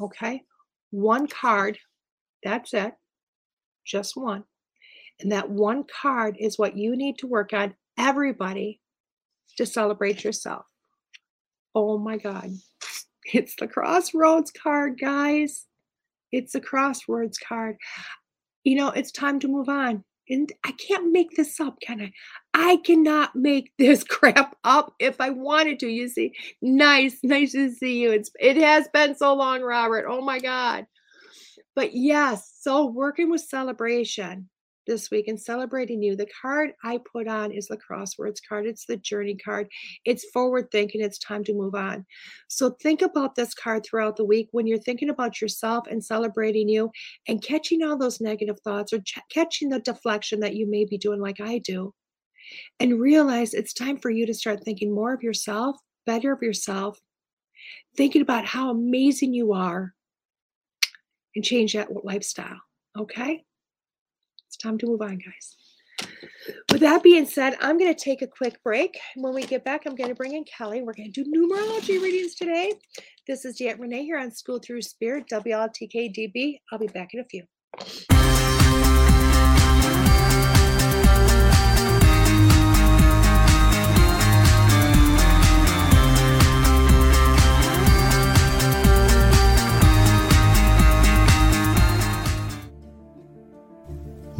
Okay? 0.00 0.40
One 0.90 1.26
card, 1.26 1.78
that's 2.42 2.72
it, 2.72 2.94
just 3.84 4.16
one. 4.16 4.44
And 5.20 5.32
that 5.32 5.50
one 5.50 5.84
card 5.84 6.36
is 6.40 6.58
what 6.58 6.78
you 6.78 6.96
need 6.96 7.18
to 7.18 7.26
work 7.26 7.52
on, 7.52 7.74
everybody, 7.98 8.80
to 9.58 9.66
celebrate 9.66 10.24
yourself. 10.24 10.64
Oh 11.74 11.98
my 11.98 12.16
God. 12.16 12.52
It's 13.26 13.54
the 13.56 13.68
crossroads 13.68 14.50
card, 14.50 14.98
guys. 14.98 15.66
It's 16.32 16.54
the 16.54 16.60
crossroads 16.62 17.36
card. 17.36 17.76
You 18.64 18.76
know, 18.76 18.88
it's 18.88 19.12
time 19.12 19.40
to 19.40 19.48
move 19.48 19.68
on 19.68 20.04
and 20.28 20.50
I 20.64 20.72
can't 20.72 21.12
make 21.12 21.32
this 21.36 21.60
up, 21.60 21.80
can 21.80 22.00
I? 22.00 22.12
I 22.54 22.76
cannot 22.84 23.34
make 23.34 23.72
this 23.78 24.04
crap 24.04 24.56
up 24.64 24.94
if 24.98 25.20
I 25.20 25.30
wanted 25.30 25.78
to. 25.80 25.88
You 25.88 26.08
see, 26.08 26.32
nice, 26.60 27.18
nice 27.22 27.52
to 27.52 27.70
see 27.70 28.00
you. 28.00 28.12
It's 28.12 28.30
it 28.40 28.56
has 28.56 28.88
been 28.92 29.14
so 29.16 29.34
long, 29.34 29.62
Robert. 29.62 30.06
Oh 30.08 30.22
my 30.22 30.38
God. 30.38 30.86
But 31.74 31.94
yes, 31.94 32.52
so 32.60 32.86
working 32.86 33.30
with 33.30 33.40
celebration 33.40 34.48
this 34.86 35.10
week 35.10 35.28
and 35.28 35.40
celebrating 35.40 36.02
you. 36.02 36.16
The 36.16 36.28
card 36.40 36.72
I 36.82 37.00
put 37.10 37.28
on 37.28 37.52
is 37.52 37.68
the 37.68 37.76
crossroads 37.76 38.40
card. 38.40 38.66
It's 38.66 38.86
the 38.86 38.96
journey 38.96 39.36
card. 39.36 39.68
It's 40.04 40.28
forward 40.30 40.70
thinking. 40.70 41.00
It's 41.00 41.18
time 41.18 41.44
to 41.44 41.54
move 41.54 41.74
on. 41.74 42.04
So 42.48 42.70
think 42.82 43.02
about 43.02 43.34
this 43.34 43.54
card 43.54 43.84
throughout 43.84 44.16
the 44.16 44.24
week 44.24 44.48
when 44.52 44.66
you're 44.66 44.78
thinking 44.78 45.10
about 45.10 45.40
yourself 45.40 45.86
and 45.90 46.04
celebrating 46.04 46.68
you 46.68 46.90
and 47.28 47.42
catching 47.42 47.82
all 47.82 47.96
those 47.96 48.20
negative 48.20 48.58
thoughts 48.60 48.92
or 48.92 49.00
ch- 49.00 49.18
catching 49.30 49.68
the 49.68 49.80
deflection 49.80 50.40
that 50.40 50.56
you 50.56 50.68
may 50.68 50.84
be 50.84 50.98
doing 50.98 51.20
like 51.20 51.40
I 51.40 51.58
do. 51.58 51.94
And 52.80 53.00
realize 53.00 53.54
it's 53.54 53.72
time 53.72 53.98
for 53.98 54.10
you 54.10 54.26
to 54.26 54.34
start 54.34 54.64
thinking 54.64 54.94
more 54.94 55.14
of 55.14 55.22
yourself, 55.22 55.76
better 56.06 56.32
of 56.32 56.42
yourself, 56.42 56.98
thinking 57.96 58.22
about 58.22 58.44
how 58.44 58.70
amazing 58.70 59.32
you 59.32 59.52
are 59.52 59.94
and 61.34 61.44
change 61.44 61.72
that 61.74 62.04
lifestyle. 62.04 62.60
Okay? 62.98 63.44
Time 64.62 64.78
to 64.78 64.86
move 64.86 65.02
on, 65.02 65.18
guys. 65.18 65.56
With 66.70 66.80
that 66.80 67.02
being 67.02 67.26
said, 67.26 67.56
I'm 67.60 67.78
going 67.78 67.92
to 67.92 68.00
take 68.00 68.22
a 68.22 68.26
quick 68.26 68.62
break. 68.62 68.98
When 69.16 69.34
we 69.34 69.42
get 69.42 69.64
back, 69.64 69.82
I'm 69.86 69.94
going 69.94 70.08
to 70.08 70.14
bring 70.14 70.34
in 70.34 70.44
Kelly. 70.44 70.82
We're 70.82 70.94
going 70.94 71.12
to 71.12 71.24
do 71.24 71.30
numerology 71.30 72.00
readings 72.00 72.34
today. 72.34 72.72
This 73.26 73.44
is 73.44 73.58
DeEtte 73.58 73.80
Renee 73.80 74.04
here 74.04 74.18
on 74.18 74.30
School 74.30 74.60
Through 74.64 74.82
Spirit, 74.82 75.26
WLTKDB. 75.30 76.58
I'll 76.70 76.78
be 76.78 76.86
back 76.88 77.10
in 77.12 77.20
a 77.20 77.24
few. 77.24 78.21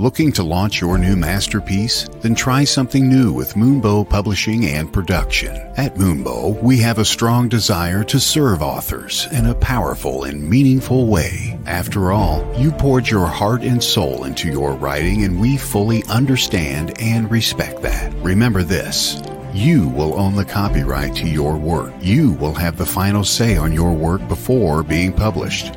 Looking 0.03 0.33
to 0.33 0.43
launch 0.43 0.81
your 0.81 0.99
new 0.99 1.15
masterpiece? 1.15 2.09
Then 2.23 2.35
try 2.35 2.65
something 2.65 3.09
new 3.09 3.33
with 3.33 3.55
Moonbow 3.55 4.09
Publishing 4.09 4.67
and 4.67 4.93
Production. 4.93 5.55
At 5.77 5.95
Moonbow, 5.95 6.61
we 6.61 6.79
have 6.79 6.99
a 6.99 7.05
strong 7.05 7.49
desire 7.49 8.03
to 8.03 8.19
serve 8.19 8.63
authors 8.63 9.29
in 9.31 9.47
a 9.47 9.55
powerful 9.55 10.25
and 10.25 10.51
meaningful 10.51 11.07
way. 11.07 11.57
After 11.67 12.11
all, 12.11 12.45
you 12.59 12.73
poured 12.73 13.09
your 13.09 13.29
heart 13.29 13.63
and 13.63 13.81
soul 13.81 14.25
into 14.25 14.51
your 14.51 14.73
writing, 14.73 15.23
and 15.23 15.41
we 15.41 15.57
fully 15.57 16.03
understand 16.09 17.01
and 17.01 17.31
respect 17.31 17.81
that. 17.83 18.13
Remember 18.25 18.65
this. 18.65 19.23
You 19.55 19.87
will 19.87 20.19
own 20.19 20.35
the 20.35 20.45
copyright 20.45 21.15
to 21.15 21.29
your 21.29 21.57
work. 21.57 21.93
You 22.01 22.33
will 22.33 22.55
have 22.55 22.77
the 22.77 22.85
final 22.85 23.23
say 23.23 23.57
on 23.57 23.73
your 23.73 23.93
work 23.93 24.27
before 24.27 24.83
being 24.83 25.13
published. 25.13 25.77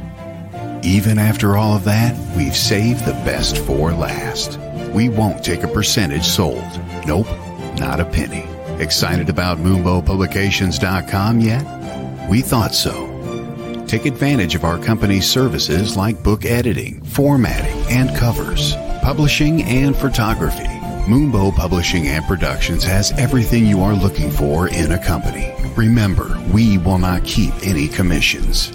Even 0.85 1.17
after 1.17 1.57
all 1.57 1.75
of 1.75 1.83
that, 1.85 2.15
we've 2.37 2.55
saved 2.55 3.05
the 3.05 3.13
best 3.25 3.57
for 3.57 3.91
last. 3.91 4.59
We 4.93 5.09
won't 5.09 5.43
take 5.43 5.63
a 5.63 5.67
percentage 5.67 6.25
sold. 6.25 6.63
Nope, 7.07 7.25
not 7.79 7.99
a 7.99 8.05
penny. 8.05 8.45
Excited 8.79 9.27
about 9.27 9.57
MoonbowPublications.com 9.57 11.39
yet? 11.39 12.29
We 12.29 12.41
thought 12.41 12.75
so. 12.75 13.11
Take 13.87 14.05
advantage 14.05 14.53
of 14.53 14.63
our 14.63 14.77
company's 14.77 15.27
services 15.27 15.97
like 15.97 16.21
book 16.21 16.45
editing, 16.45 17.03
formatting, 17.03 17.83
and 17.89 18.15
covers, 18.15 18.75
publishing, 19.01 19.63
and 19.63 19.97
photography. 19.97 20.67
Moonbow 21.07 21.55
Publishing 21.55 22.07
and 22.07 22.23
Productions 22.25 22.83
has 22.83 23.11
everything 23.13 23.65
you 23.65 23.81
are 23.81 23.95
looking 23.95 24.29
for 24.29 24.67
in 24.67 24.91
a 24.91 25.03
company. 25.03 25.54
Remember, 25.75 26.41
we 26.53 26.77
will 26.77 26.97
not 26.97 27.25
keep 27.25 27.53
any 27.61 27.87
commissions. 27.89 28.71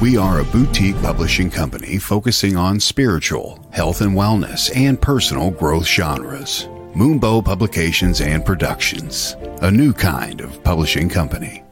We 0.00 0.16
are 0.16 0.38
a 0.38 0.44
boutique 0.44 1.00
publishing 1.02 1.50
company 1.50 1.98
focusing 1.98 2.56
on 2.56 2.78
spiritual, 2.78 3.58
health 3.72 4.00
and 4.00 4.12
wellness, 4.12 4.70
and 4.76 5.00
personal 5.00 5.50
growth 5.50 5.86
genres. 5.86 6.68
Moonbow 6.94 7.44
Publications 7.44 8.20
and 8.20 8.46
Productions, 8.46 9.34
a 9.62 9.70
new 9.70 9.92
kind 9.92 10.40
of 10.40 10.62
publishing 10.62 11.08
company. 11.08 11.63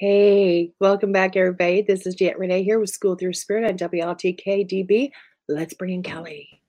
Hey, 0.00 0.72
welcome 0.80 1.12
back, 1.12 1.36
everybody. 1.36 1.82
This 1.82 2.06
is 2.06 2.16
DeEtte 2.16 2.38
Renee 2.38 2.62
here 2.62 2.80
with 2.80 2.88
School 2.88 3.16
Through 3.16 3.34
Spirit 3.34 3.68
on 3.68 3.76
WLTK 3.76 4.66
DB. 4.66 5.10
Let's 5.46 5.74
bring 5.74 5.92
in 5.92 6.02
Kelly. 6.02 6.62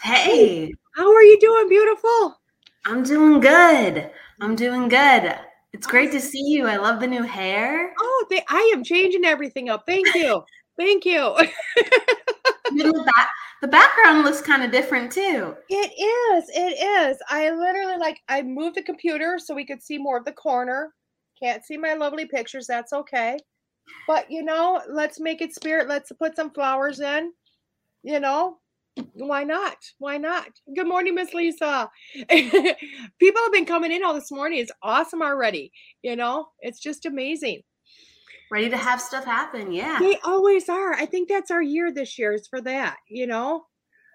Hey, 0.00 0.72
how 0.96 1.14
are 1.14 1.22
you 1.22 1.38
doing, 1.38 1.68
beautiful? 1.68 2.40
I'm 2.86 3.02
doing 3.02 3.38
good. 3.38 4.10
I'm 4.40 4.56
doing 4.56 4.88
good. 4.88 5.36
It's 5.74 5.86
great 5.86 6.10
to 6.12 6.22
see 6.22 6.40
you. 6.40 6.66
I 6.66 6.76
love 6.78 7.00
the 7.00 7.06
new 7.06 7.22
hair. 7.22 7.92
Oh, 8.00 8.26
they, 8.30 8.42
I 8.48 8.72
am 8.74 8.82
changing 8.82 9.26
everything 9.26 9.68
up. 9.68 9.82
Thank 9.84 10.14
you. 10.14 10.42
Thank 10.78 11.04
you. 11.04 11.36
the 12.70 13.68
background 13.68 14.24
looks 14.24 14.40
kind 14.40 14.62
of 14.62 14.70
different 14.70 15.12
too. 15.12 15.54
It 15.68 15.92
is. 15.92 16.48
It 16.48 16.82
is. 16.82 17.18
I 17.28 17.50
literally 17.50 17.98
like 17.98 18.22
I 18.26 18.40
moved 18.40 18.76
the 18.76 18.82
computer 18.82 19.38
so 19.38 19.54
we 19.54 19.66
could 19.66 19.82
see 19.82 19.98
more 19.98 20.16
of 20.16 20.24
the 20.24 20.32
corner. 20.32 20.94
Can't 21.42 21.64
see 21.64 21.76
my 21.76 21.94
lovely 21.94 22.26
pictures. 22.26 22.66
That's 22.66 22.92
okay. 22.92 23.38
But 24.06 24.30
you 24.30 24.42
know, 24.42 24.82
let's 24.88 25.20
make 25.20 25.40
it 25.40 25.54
spirit. 25.54 25.88
Let's 25.88 26.12
put 26.12 26.36
some 26.36 26.50
flowers 26.50 27.00
in. 27.00 27.32
You 28.02 28.20
know, 28.20 28.58
why 29.14 29.44
not? 29.44 29.76
Why 29.98 30.16
not? 30.16 30.48
Good 30.74 30.88
morning, 30.88 31.14
Miss 31.14 31.34
Lisa. 31.34 31.90
People 32.28 33.42
have 33.42 33.52
been 33.52 33.66
coming 33.66 33.92
in 33.92 34.04
all 34.04 34.14
this 34.14 34.30
morning. 34.30 34.58
It's 34.58 34.72
awesome 34.82 35.22
already. 35.22 35.72
You 36.02 36.16
know, 36.16 36.48
it's 36.60 36.80
just 36.80 37.06
amazing. 37.06 37.62
Ready 38.50 38.68
to 38.68 38.76
have 38.76 39.00
stuff 39.00 39.24
happen. 39.24 39.72
Yeah. 39.72 39.98
They 40.00 40.18
always 40.24 40.68
are. 40.68 40.92
I 40.94 41.06
think 41.06 41.28
that's 41.28 41.52
our 41.52 41.62
year 41.62 41.92
this 41.92 42.18
year 42.18 42.32
is 42.32 42.48
for 42.48 42.60
that, 42.62 42.96
you 43.08 43.26
know? 43.26 43.64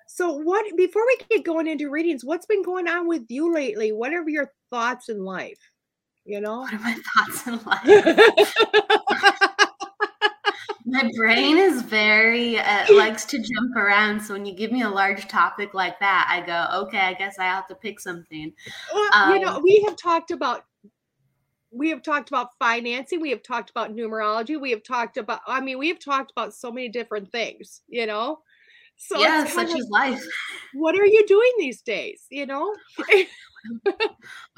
So, 0.07 0.33
what 0.33 0.65
before 0.75 1.03
we 1.07 1.17
get 1.29 1.45
going 1.45 1.67
into 1.67 1.89
readings, 1.89 2.23
what's 2.23 2.45
been 2.45 2.61
going 2.61 2.87
on 2.87 3.07
with 3.07 3.23
you 3.29 3.53
lately? 3.53 3.91
What 3.91 4.13
are 4.13 4.27
your 4.27 4.51
thoughts 4.69 5.09
in 5.09 5.23
life? 5.23 5.57
You 6.25 6.41
know, 6.41 6.59
what 6.59 6.73
are 6.73 6.79
my 6.79 6.97
thoughts 7.15 7.47
in 7.47 7.59
life? 7.65 8.53
my 10.85 11.11
brain 11.15 11.57
is 11.57 11.81
very 11.83 12.57
uh, 12.57 12.93
likes 12.95 13.25
to 13.25 13.37
jump 13.37 13.75
around. 13.75 14.21
So 14.21 14.33
when 14.33 14.45
you 14.45 14.55
give 14.55 14.71
me 14.71 14.81
a 14.81 14.89
large 14.89 15.27
topic 15.27 15.73
like 15.73 15.99
that, 15.99 16.27
I 16.29 16.41
go, 16.45 16.85
okay, 16.85 16.99
I 16.99 17.13
guess 17.13 17.37
I 17.39 17.43
have 17.43 17.67
to 17.67 17.75
pick 17.75 17.99
something. 17.99 18.53
Well, 18.93 19.13
um, 19.13 19.33
you 19.33 19.39
know, 19.45 19.55
um, 19.55 19.63
we 19.63 19.83
have 19.87 19.95
talked 19.95 20.31
about 20.31 20.65
we 21.71 21.89
have 21.89 22.01
talked 22.01 22.29
about 22.29 22.51
financing, 22.57 23.19
we 23.19 23.31
have 23.31 23.43
talked 23.43 23.69
about 23.69 23.93
numerology, 23.93 24.59
we 24.59 24.71
have 24.71 24.83
talked 24.83 25.17
about 25.17 25.41
I 25.45 25.59
mean, 25.61 25.77
we 25.77 25.89
have 25.89 25.99
talked 25.99 26.31
about 26.31 26.53
so 26.53 26.71
many 26.71 26.89
different 26.89 27.31
things, 27.31 27.81
you 27.87 28.05
know. 28.05 28.39
So 28.97 29.19
yeah, 29.19 29.45
such 29.45 29.75
is 29.75 29.87
life. 29.89 30.23
What 30.73 30.97
are 30.97 31.05
you 31.05 31.25
doing 31.27 31.51
these 31.59 31.81
days? 31.81 32.25
You 32.29 32.45
know? 32.45 32.73
what 33.83 33.95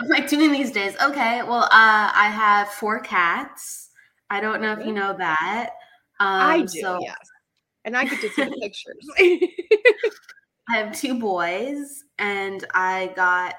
am 0.02 0.12
I 0.12 0.22
doing 0.22 0.52
these 0.52 0.72
days? 0.72 0.96
Okay, 1.02 1.44
well, 1.44 1.64
uh, 1.64 1.70
I 2.14 2.30
have 2.34 2.70
four 2.70 3.00
cats. 3.00 3.90
I 4.30 4.42
don't 4.42 4.62
know 4.62 4.74
if 4.74 4.86
you 4.86 4.92
know 4.92 5.16
that. 5.18 5.72
Um, 6.20 6.28
I 6.28 6.62
do, 6.62 6.68
so 6.82 7.00
yes. 7.02 7.18
And 7.86 7.96
I 7.96 8.06
get 8.06 8.20
to 8.22 8.30
see 8.30 8.44
the 8.44 8.58
pictures. 8.62 9.08
I 10.70 10.78
have 10.78 11.00
two 11.00 11.18
boys, 11.20 12.04
and 12.20 12.66
I 12.74 13.14
got 13.16 13.56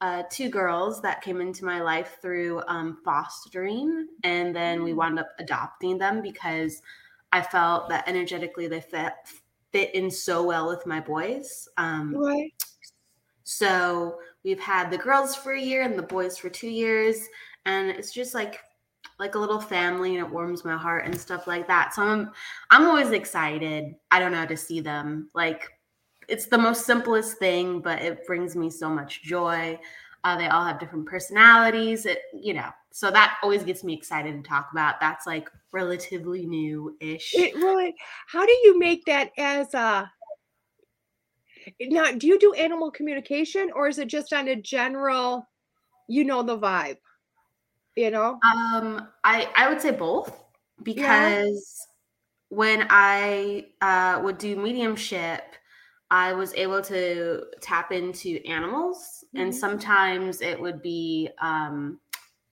uh, 0.00 0.24
two 0.30 0.48
girls 0.48 1.00
that 1.02 1.22
came 1.22 1.40
into 1.40 1.64
my 1.64 1.80
life 1.80 2.18
through 2.20 2.62
um, 2.66 2.98
fostering, 3.04 4.08
and 4.24 4.54
then 4.54 4.82
we 4.82 4.92
mm. 4.92 4.96
wound 4.96 5.18
up 5.18 5.28
adopting 5.38 5.98
them 5.98 6.22
because 6.22 6.82
I 7.32 7.42
felt 7.42 7.88
that 7.90 8.08
energetically 8.08 8.68
they 8.68 8.80
fit 8.80 9.12
fit 9.72 9.94
in 9.94 10.10
so 10.10 10.42
well 10.42 10.68
with 10.68 10.86
my 10.86 11.00
boys. 11.00 11.68
Um, 11.76 12.14
right. 12.16 12.52
So 13.44 14.18
we've 14.48 14.58
had 14.58 14.90
the 14.90 14.96
girls 14.96 15.36
for 15.36 15.52
a 15.52 15.60
year 15.60 15.82
and 15.82 15.98
the 15.98 16.02
boys 16.02 16.38
for 16.38 16.48
two 16.48 16.70
years, 16.70 17.28
and 17.66 17.90
it's 17.90 18.12
just 18.12 18.32
like 18.32 18.60
like 19.18 19.34
a 19.34 19.38
little 19.38 19.60
family, 19.60 20.16
and 20.16 20.26
it 20.26 20.32
warms 20.32 20.64
my 20.64 20.76
heart 20.76 21.04
and 21.04 21.20
stuff 21.20 21.46
like 21.46 21.66
that. 21.66 21.94
So 21.94 22.02
I'm 22.02 22.30
I'm 22.70 22.88
always 22.88 23.10
excited. 23.10 23.94
I 24.10 24.18
don't 24.18 24.32
know 24.32 24.46
to 24.46 24.56
see 24.56 24.80
them. 24.80 25.28
Like 25.34 25.68
it's 26.28 26.46
the 26.46 26.56
most 26.56 26.86
simplest 26.86 27.38
thing, 27.38 27.80
but 27.80 28.00
it 28.00 28.26
brings 28.26 28.56
me 28.56 28.70
so 28.70 28.88
much 28.88 29.22
joy. 29.22 29.78
Uh, 30.24 30.36
they 30.38 30.48
all 30.48 30.64
have 30.64 30.80
different 30.80 31.06
personalities. 31.06 32.06
It, 32.06 32.20
you 32.32 32.54
know, 32.54 32.70
so 32.90 33.10
that 33.10 33.38
always 33.42 33.62
gets 33.64 33.84
me 33.84 33.94
excited 33.94 34.42
to 34.42 34.48
talk 34.48 34.70
about. 34.72 34.98
That's 34.98 35.26
like 35.26 35.50
relatively 35.72 36.46
new 36.46 36.96
ish. 37.00 37.34
It 37.34 37.54
really. 37.54 37.94
How 38.26 38.46
do 38.46 38.52
you 38.64 38.78
make 38.78 39.04
that 39.04 39.30
as 39.36 39.74
a 39.74 40.10
now, 41.80 42.10
do 42.12 42.26
you 42.26 42.38
do 42.38 42.52
animal 42.54 42.90
communication 42.90 43.70
or 43.74 43.88
is 43.88 43.98
it 43.98 44.08
just 44.08 44.32
on 44.32 44.48
a 44.48 44.56
general, 44.56 45.46
you 46.08 46.24
know, 46.24 46.42
the 46.42 46.58
vibe? 46.58 46.98
You 47.96 48.10
know? 48.10 48.38
Um, 48.44 49.08
I 49.24 49.48
I 49.56 49.68
would 49.68 49.80
say 49.80 49.90
both 49.90 50.44
because 50.82 51.86
yeah. 52.50 52.56
when 52.56 52.86
I 52.90 53.66
uh, 53.80 54.20
would 54.22 54.38
do 54.38 54.56
mediumship, 54.56 55.42
I 56.10 56.32
was 56.32 56.54
able 56.54 56.82
to 56.82 57.44
tap 57.60 57.92
into 57.92 58.40
animals, 58.46 59.24
mm-hmm. 59.26 59.44
and 59.44 59.54
sometimes 59.54 60.40
it 60.40 60.58
would 60.58 60.80
be, 60.80 61.28
um, 61.40 62.00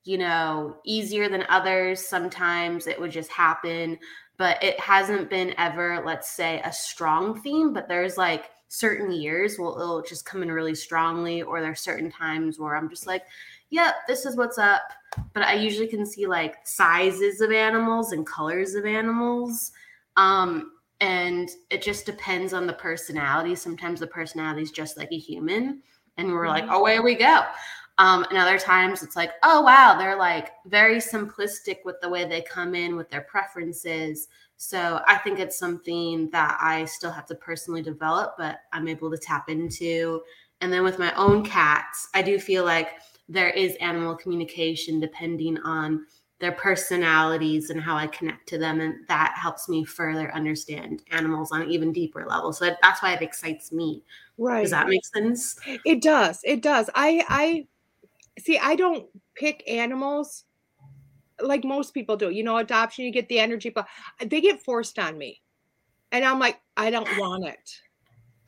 you 0.05 0.19
know, 0.19 0.77
easier 0.85 1.29
than 1.29 1.45
others. 1.49 2.07
Sometimes 2.07 2.87
it 2.87 3.01
would 3.01 3.11
just 3.11 3.31
happen, 3.31 3.99
but 4.37 4.63
it 4.63 4.79
hasn't 4.79 5.31
been 5.31 5.55
ever, 5.59 6.03
let's 6.05 6.31
say, 6.31 6.61
a 6.65 6.73
strong 6.73 7.41
theme. 7.41 7.73
But 7.73 7.89
there's 7.89 8.19
like 8.19 8.51
certain 8.77 9.11
years 9.11 9.59
will 9.59 9.81
it'll 9.81 10.03
just 10.03 10.27
come 10.27 10.43
in 10.43 10.53
really 10.53 10.75
strongly 10.75 11.41
or 11.41 11.63
there's 11.63 11.81
certain 11.81 12.11
times 12.11 12.59
where 12.59 12.77
i'm 12.77 12.91
just 12.91 13.07
like 13.07 13.23
yep 13.71 13.95
this 14.07 14.27
is 14.27 14.37
what's 14.37 14.59
up. 14.59 14.83
But 15.33 15.45
i 15.45 15.55
usually 15.55 15.87
can 15.87 16.05
see 16.05 16.27
like 16.27 16.57
sizes 16.65 17.41
of 17.41 17.51
animals 17.53 18.13
and 18.13 18.27
colors 18.27 18.75
of 18.75 18.85
animals 18.85 19.73
um 20.19 20.73
and 21.01 21.49
it 21.71 21.83
just 21.83 22.07
depends 22.07 22.55
on 22.55 22.67
the 22.67 22.73
personality. 22.73 23.55
Sometimes 23.55 24.01
the 24.01 24.07
personality 24.07 24.63
is 24.63 24.71
just 24.71 24.97
like 24.97 25.13
a 25.13 25.19
human 25.19 25.83
and 26.19 26.33
we're 26.33 26.49
like 26.49 26.65
oh 26.69 26.81
away 26.81 27.01
we 27.01 27.15
go 27.15 27.45
um, 27.99 28.25
and 28.31 28.39
other 28.39 28.59
times 28.59 29.03
it's 29.03 29.17
like 29.17 29.33
oh 29.43 29.61
wow 29.63 29.97
they're 29.99 30.19
like 30.19 30.53
very 30.67 30.97
simplistic 30.97 31.79
with 31.85 31.97
the 32.03 32.09
way 32.09 32.25
they 32.27 32.43
come 32.43 32.75
in 32.75 32.97
with 32.97 33.09
their 33.11 33.23
preferences 33.23 34.29
so 34.57 35.01
I 35.07 35.19
think 35.19 35.39
it's 35.39 35.59
something 35.59 36.31
that 36.31 36.59
I 36.61 36.87
still 36.87 37.11
have 37.11 37.27
to 37.27 37.35
personally 37.35 37.83
develop, 37.83 38.35
but 38.39 38.61
I'm 38.73 38.89
able 38.89 39.11
to 39.11 39.19
tap 39.19 39.51
into. 39.51 40.23
And 40.61 40.73
then 40.73 40.83
with 40.83 40.99
my 40.99 41.13
own 41.15 41.45
cats, 41.45 42.09
I 42.15 42.23
do 42.23 42.39
feel 42.39 42.65
like 42.65 42.93
there 43.29 43.51
is 43.51 43.77
animal 43.81 44.17
communication 44.17 44.99
depending 45.01 45.59
on 45.59 46.07
their 46.39 46.53
personalities 46.53 47.71
and 47.71 47.81
how 47.81 47.97
I 47.97 48.07
connect 48.07 48.49
to 48.51 48.59
them. 48.59 48.81
And 48.81 49.07
that 49.09 49.35
helps 49.37 49.69
me 49.69 49.85
further 49.85 50.35
understand 50.35 51.03
animals 51.11 51.51
on 51.53 51.63
an 51.63 51.71
even 51.71 51.93
deeper 51.93 52.27
level. 52.27 52.53
So 52.53 52.75
that's 52.83 53.03
why 53.03 53.15
it 53.15 53.23
excites 53.23 53.73
me. 53.73 54.05
Right. 54.39 54.63
Does 54.63 54.71
that 54.71 54.89
make 54.89 55.05
sense? 55.05 55.57
It 55.85 56.03
does. 56.03 56.41
It 56.45 56.63
does. 56.63 56.89
I, 56.95 57.25
I 57.29 57.67
see, 58.39 58.59
I 58.59 58.77
don't 58.77 59.07
pick 59.35 59.63
animals 59.69 60.45
like 61.41 61.65
most 61.65 61.95
people 61.95 62.17
do. 62.17 62.31
You 62.31 62.43
know, 62.43 62.57
adoption, 62.57 63.05
you 63.05 63.13
get 63.13 63.29
the 63.29 63.39
energy, 63.39 63.71
but 63.71 63.87
they 64.25 64.41
get 64.41 64.65
forced 64.65 64.99
on 64.99 65.19
me. 65.19 65.43
And 66.13 66.25
I'm 66.25 66.39
like, 66.39 66.61
I 66.77 66.91
don't 66.91 67.09
want 67.19 67.47
it. 67.47 67.81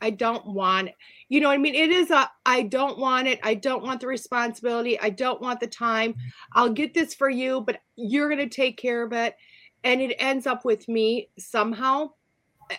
I 0.01 0.11
don't 0.11 0.45
want 0.47 0.89
it. 0.89 0.95
You 1.27 1.41
know 1.41 1.49
what 1.49 1.55
I 1.55 1.57
mean? 1.57 1.75
It 1.75 1.91
is 1.91 2.09
a 2.09 2.29
I 2.45 2.63
don't 2.63 2.97
want 2.97 3.27
it. 3.27 3.39
I 3.43 3.53
don't 3.53 3.83
want 3.83 3.99
the 3.99 4.07
responsibility. 4.07 4.99
I 4.99 5.09
don't 5.09 5.41
want 5.41 5.59
the 5.59 5.67
time. 5.67 6.15
I'll 6.53 6.69
get 6.69 6.93
this 6.93 7.13
for 7.13 7.29
you, 7.29 7.61
but 7.61 7.79
you're 7.95 8.29
going 8.29 8.39
to 8.39 8.55
take 8.55 8.77
care 8.77 9.03
of 9.03 9.11
it. 9.11 9.35
And 9.83 10.01
it 10.01 10.15
ends 10.19 10.47
up 10.47 10.65
with 10.65 10.87
me 10.87 11.29
somehow. 11.37 12.11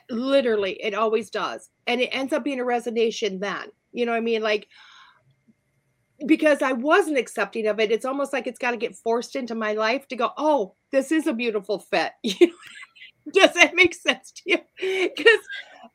Literally, 0.09 0.83
it 0.83 0.95
always 0.95 1.31
does. 1.31 1.71
And 1.87 2.01
it 2.01 2.09
ends 2.09 2.33
up 2.33 2.45
being 2.45 2.61
a 2.61 2.65
resignation 2.65 3.39
then. 3.39 3.67
You 3.93 4.07
know 4.07 4.13
what 4.13 4.19
I 4.19 4.23
mean? 4.23 4.43
Like, 4.43 4.69
because 6.27 6.63
I 6.63 6.73
wasn't 6.73 7.19
accepting 7.19 7.67
of 7.67 7.81
it, 7.81 7.91
it's 7.91 8.05
almost 8.05 8.33
like 8.33 8.47
it's 8.47 8.59
got 8.59 8.73
to 8.73 8.77
get 8.77 8.97
forced 8.97 9.37
into 9.37 9.55
my 9.55 9.73
life 9.73 10.07
to 10.09 10.17
go, 10.17 10.31
oh, 10.37 10.75
this 10.93 11.13
is 11.13 11.27
a 11.27 11.33
beautiful 11.33 11.79
fit. 11.79 12.13
Does 13.33 13.55
that 13.55 13.75
make 13.75 13.95
sense 13.95 14.33
to 14.33 14.43
you? 14.47 14.59
Because 15.15 15.41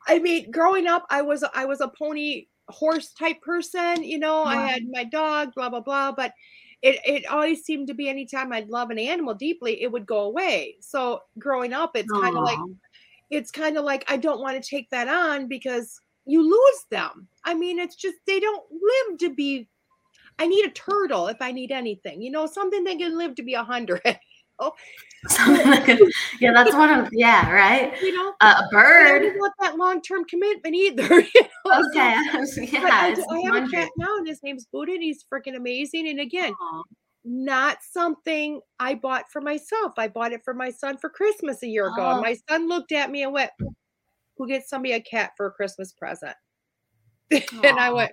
I 0.07 0.19
mean, 0.19 0.51
growing 0.51 0.87
up, 0.87 1.05
I 1.09 1.21
was 1.21 1.43
I 1.53 1.65
was 1.65 1.81
a 1.81 1.91
pony 1.97 2.47
horse 2.69 3.13
type 3.13 3.41
person, 3.41 4.03
you 4.03 4.17
know, 4.17 4.43
I 4.43 4.55
had 4.55 4.83
my 4.89 5.03
dog, 5.03 5.53
blah, 5.55 5.69
blah, 5.69 5.81
blah. 5.81 6.11
But 6.11 6.33
it, 6.81 6.99
it 7.05 7.25
always 7.27 7.63
seemed 7.63 7.87
to 7.87 7.93
be 7.93 8.09
anytime 8.09 8.53
I'd 8.53 8.69
love 8.69 8.89
an 8.89 8.99
animal 8.99 9.33
deeply, 9.33 9.81
it 9.81 9.91
would 9.91 10.05
go 10.05 10.21
away. 10.21 10.75
So 10.81 11.21
growing 11.39 11.73
up, 11.73 11.95
it's 11.95 12.11
kind 12.11 12.37
of 12.37 12.43
like 12.43 12.59
it's 13.31 13.51
kind 13.51 13.77
of 13.77 13.85
like 13.85 14.05
I 14.07 14.17
don't 14.17 14.41
want 14.41 14.61
to 14.61 14.69
take 14.69 14.89
that 14.91 15.07
on 15.07 15.47
because 15.47 15.99
you 16.25 16.43
lose 16.43 16.85
them. 16.91 17.27
I 17.43 17.53
mean, 17.53 17.79
it's 17.79 17.95
just 17.95 18.17
they 18.27 18.39
don't 18.39 18.63
live 18.71 19.17
to 19.19 19.33
be 19.33 19.67
I 20.37 20.47
need 20.47 20.65
a 20.65 20.71
turtle 20.71 21.27
if 21.27 21.37
I 21.41 21.51
need 21.51 21.71
anything, 21.71 22.21
you 22.21 22.31
know, 22.31 22.45
something 22.45 22.83
that 22.83 22.97
can 22.97 23.17
live 23.17 23.35
to 23.35 23.43
be 23.43 23.53
a 23.53 23.63
hundred. 23.63 24.01
Oh, 24.59 24.71
yeah, 26.39 26.53
that's 26.53 26.73
one 26.73 26.89
of 26.89 27.09
yeah, 27.11 27.51
right. 27.51 27.93
You 28.01 28.15
know, 28.15 28.33
uh, 28.39 28.61
a 28.63 28.69
bird. 28.71 29.07
I 29.07 29.19
don't 29.19 29.37
want 29.37 29.53
that 29.59 29.77
long 29.77 30.01
term 30.01 30.23
commitment 30.25 30.73
either. 30.73 31.03
You 31.35 31.41
know? 31.65 31.89
Okay, 31.89 32.15
yeah, 32.71 32.79
I, 32.83 33.15
I, 33.31 33.41
have 33.41 33.67
a 33.67 33.67
cat 33.69 33.89
now, 33.97 34.17
and 34.17 34.25
his 34.25 34.41
name's 34.43 34.65
Buddha, 34.71 34.93
and 34.93 35.03
he's 35.03 35.25
freaking 35.29 35.57
amazing. 35.57 36.07
And 36.07 36.21
again, 36.21 36.53
Aww. 36.53 36.83
not 37.25 37.79
something 37.81 38.61
I 38.79 38.93
bought 38.93 39.25
for 39.29 39.41
myself. 39.41 39.93
I 39.97 40.07
bought 40.07 40.31
it 40.31 40.41
for 40.45 40.53
my 40.53 40.69
son 40.69 40.97
for 40.97 41.09
Christmas 41.09 41.63
a 41.63 41.67
year 41.67 41.87
ago. 41.87 42.05
Oh. 42.05 42.11
And 42.11 42.21
my 42.21 42.37
son 42.47 42.69
looked 42.69 42.93
at 42.93 43.11
me 43.11 43.23
and 43.23 43.33
went, 43.33 43.51
Who 44.37 44.47
gets 44.47 44.69
somebody 44.69 44.93
a 44.93 45.01
cat 45.01 45.31
for 45.35 45.47
a 45.47 45.51
Christmas 45.51 45.91
present? 45.91 46.35
and 47.31 47.79
I 47.79 47.91
went, 47.91 48.11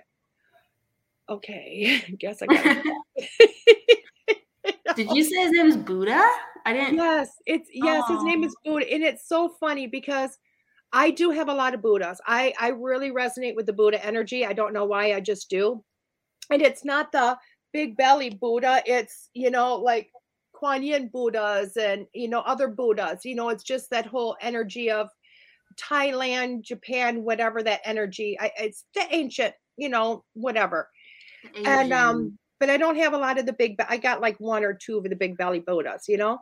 Okay, 1.29 2.01
I 2.07 2.11
guess 2.19 2.41
I 2.41 2.47
got 2.47 2.83
it. 3.15 3.99
Did 4.95 5.09
you 5.15 5.23
say 5.23 5.43
his 5.43 5.51
name 5.51 5.67
is 5.67 5.77
Buddha? 5.77 6.23
I 6.65 6.73
didn't. 6.73 6.95
Yes, 6.95 7.31
it's 7.45 7.69
yes, 7.73 8.07
his 8.07 8.23
name 8.23 8.43
is 8.43 8.55
oh. 8.65 8.73
Buddha. 8.73 8.93
And 8.93 9.03
it's 9.03 9.27
so 9.27 9.49
funny 9.59 9.87
because 9.87 10.37
I 10.91 11.11
do 11.11 11.31
have 11.31 11.49
a 11.49 11.53
lot 11.53 11.73
of 11.73 11.81
Buddhas. 11.81 12.21
I 12.27 12.53
I 12.59 12.69
really 12.69 13.11
resonate 13.11 13.55
with 13.55 13.65
the 13.65 13.73
Buddha 13.73 14.03
energy. 14.05 14.45
I 14.45 14.53
don't 14.53 14.73
know 14.73 14.85
why, 14.85 15.13
I 15.13 15.19
just 15.19 15.49
do. 15.49 15.83
And 16.49 16.61
it's 16.61 16.85
not 16.85 17.11
the 17.11 17.37
big 17.71 17.97
belly 17.97 18.29
Buddha, 18.29 18.83
it's 18.85 19.29
you 19.33 19.49
know, 19.49 19.75
like 19.75 20.09
Kuan 20.53 20.83
Yin 20.83 21.09
Buddhas 21.11 21.75
and 21.77 22.05
you 22.13 22.27
know, 22.27 22.41
other 22.41 22.67
Buddhas. 22.67 23.25
You 23.25 23.35
know, 23.35 23.49
it's 23.49 23.63
just 23.63 23.89
that 23.89 24.05
whole 24.05 24.37
energy 24.41 24.91
of 24.91 25.09
Thailand, 25.81 26.63
Japan, 26.63 27.23
whatever 27.23 27.63
that 27.63 27.81
energy. 27.83 28.37
I, 28.39 28.51
it's 28.57 28.85
the 28.93 29.05
ancient, 29.09 29.55
you 29.77 29.89
know, 29.89 30.23
whatever. 30.33 30.89
And 31.65 31.93
um, 31.93 32.37
but 32.59 32.69
I 32.69 32.77
don't 32.77 32.97
have 32.97 33.13
a 33.13 33.17
lot 33.17 33.37
of 33.39 33.45
the 33.45 33.53
big. 33.53 33.75
I 33.87 33.97
got 33.97 34.21
like 34.21 34.39
one 34.39 34.63
or 34.63 34.73
two 34.73 34.97
of 34.97 35.03
the 35.03 35.15
big 35.15 35.37
belly 35.37 35.59
Buddhas 35.59 36.05
you 36.07 36.17
know. 36.17 36.39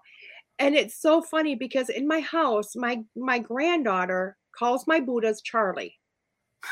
And 0.59 0.75
it's 0.75 1.01
so 1.01 1.21
funny 1.21 1.55
because 1.55 1.89
in 1.89 2.07
my 2.07 2.19
house, 2.19 2.75
my 2.75 3.01
my 3.15 3.39
granddaughter 3.39 4.37
calls 4.55 4.85
my 4.87 4.99
Buddhas 4.99 5.41
Charlie. 5.41 5.97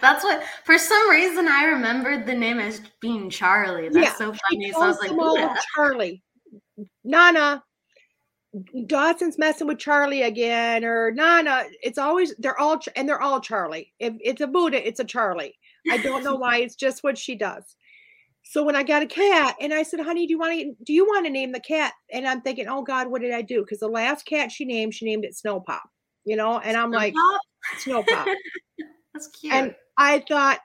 That's 0.00 0.24
what. 0.24 0.42
For 0.64 0.78
some 0.78 1.10
reason, 1.10 1.48
I 1.48 1.64
remembered 1.64 2.26
the 2.26 2.34
name 2.34 2.58
as 2.58 2.80
being 3.00 3.30
Charlie. 3.30 3.88
That's 3.88 4.06
Yeah, 4.06 4.14
so 4.14 4.34
funny. 4.50 4.72
So 4.72 4.82
I 4.82 4.88
was 4.88 4.98
like, 4.98 5.10
Buddha. 5.10 5.54
Charlie. 5.74 6.22
Nana, 7.04 7.62
Dawson's 8.86 9.38
messing 9.38 9.66
with 9.66 9.78
Charlie 9.78 10.22
again, 10.22 10.84
or 10.84 11.10
Nana. 11.10 11.64
It's 11.82 11.98
always 11.98 12.34
they're 12.38 12.58
all 12.58 12.80
and 12.96 13.08
they're 13.08 13.20
all 13.20 13.40
Charlie. 13.40 13.92
If 13.98 14.14
it's 14.20 14.40
a 14.40 14.46
Buddha, 14.46 14.86
it's 14.86 15.00
a 15.00 15.04
Charlie. 15.04 15.57
I 15.90 15.98
don't 15.98 16.24
know 16.24 16.36
why. 16.36 16.58
It's 16.58 16.76
just 16.76 17.02
what 17.02 17.18
she 17.18 17.34
does. 17.34 17.76
So 18.42 18.64
when 18.64 18.76
I 18.76 18.82
got 18.82 19.02
a 19.02 19.06
cat, 19.06 19.56
and 19.60 19.74
I 19.74 19.82
said, 19.82 20.00
"Honey, 20.00 20.26
do 20.26 20.32
you 20.32 20.38
want 20.38 20.58
to 20.58 20.74
do 20.84 20.92
you 20.92 21.04
want 21.04 21.26
to 21.26 21.30
name 21.30 21.52
the 21.52 21.60
cat?" 21.60 21.92
And 22.12 22.26
I'm 22.26 22.40
thinking, 22.40 22.66
"Oh 22.68 22.82
God, 22.82 23.08
what 23.08 23.20
did 23.20 23.32
I 23.32 23.42
do?" 23.42 23.60
Because 23.60 23.80
the 23.80 23.88
last 23.88 24.24
cat 24.24 24.50
she 24.50 24.64
named, 24.64 24.94
she 24.94 25.04
named 25.04 25.24
it 25.24 25.36
Snow 25.36 25.60
Pop. 25.60 25.88
You 26.24 26.36
know, 26.36 26.58
and 26.58 26.76
I'm 26.76 26.90
like, 26.90 27.14
Pop? 27.14 27.40
Snow 27.78 28.02
Pop. 28.02 28.26
That's 29.14 29.28
cute. 29.28 29.52
And 29.52 29.74
I 29.98 30.24
thought 30.28 30.60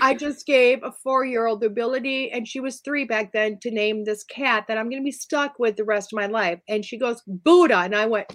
I 0.00 0.14
just 0.14 0.46
gave 0.46 0.82
a 0.82 0.92
four 0.92 1.24
year 1.24 1.46
old 1.46 1.60
the 1.60 1.66
ability, 1.66 2.30
and 2.30 2.46
she 2.46 2.60
was 2.60 2.80
three 2.80 3.04
back 3.04 3.32
then, 3.32 3.58
to 3.60 3.70
name 3.70 4.04
this 4.04 4.24
cat 4.24 4.64
that 4.68 4.78
I'm 4.78 4.88
going 4.88 5.02
to 5.02 5.04
be 5.04 5.10
stuck 5.10 5.58
with 5.58 5.76
the 5.76 5.84
rest 5.84 6.12
of 6.12 6.16
my 6.16 6.26
life. 6.26 6.60
And 6.68 6.84
she 6.84 6.98
goes, 6.98 7.22
Buddha. 7.26 7.78
And 7.78 7.94
I 7.94 8.06
went, 8.06 8.26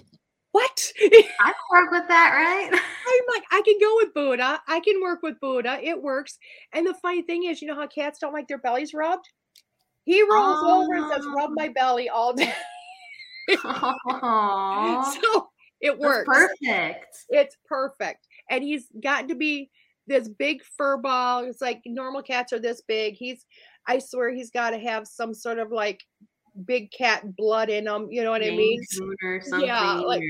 What? 0.56 0.92
I 1.02 1.52
can 1.52 1.54
work 1.70 1.90
with 1.90 2.08
that, 2.08 2.32
right? 2.34 2.70
I'm 2.72 3.34
like, 3.34 3.44
I 3.50 3.60
can 3.60 3.78
go 3.78 3.96
with 3.96 4.14
Buddha. 4.14 4.58
I 4.66 4.80
can 4.80 5.02
work 5.02 5.22
with 5.22 5.38
Buddha. 5.38 5.78
It 5.82 6.02
works. 6.02 6.38
And 6.72 6.86
the 6.86 6.94
funny 6.94 7.20
thing 7.20 7.44
is, 7.44 7.60
you 7.60 7.68
know 7.68 7.74
how 7.74 7.86
cats 7.86 8.18
don't 8.20 8.32
like 8.32 8.48
their 8.48 8.56
bellies 8.56 8.94
rubbed? 8.94 9.28
He 10.04 10.22
rolls 10.22 10.64
over 10.64 10.94
and 10.94 11.12
says, 11.12 11.26
Rub 11.26 11.50
oh. 11.50 11.54
my 11.54 11.68
belly 11.68 12.08
all 12.08 12.32
day. 12.32 12.54
Aww, 13.50 15.04
so 15.04 15.48
it 15.82 15.90
that's 15.90 16.00
works. 16.00 16.26
perfect. 16.26 17.16
It's 17.28 17.56
perfect. 17.68 18.26
And 18.48 18.64
he's 18.64 18.86
gotten 19.02 19.28
to 19.28 19.34
be 19.34 19.68
this 20.06 20.26
big 20.26 20.62
fur 20.78 20.96
ball. 20.96 21.44
It's 21.44 21.60
like 21.60 21.82
normal 21.84 22.22
cats 22.22 22.54
are 22.54 22.58
this 22.58 22.80
big. 22.88 23.16
He's, 23.18 23.44
I 23.86 23.98
swear, 23.98 24.34
he's 24.34 24.50
got 24.50 24.70
to 24.70 24.78
have 24.78 25.06
some 25.06 25.34
sort 25.34 25.58
of 25.58 25.70
like 25.70 26.02
big 26.64 26.90
cat 26.92 27.36
blood 27.36 27.68
in 27.70 27.86
him. 27.86 28.08
You 28.10 28.22
know 28.24 28.30
what 28.30 28.42
I 28.42 28.50
mean? 28.50 28.80
Maine 28.98 29.14
or 29.22 29.40
something. 29.42 29.68
like- 29.68 30.22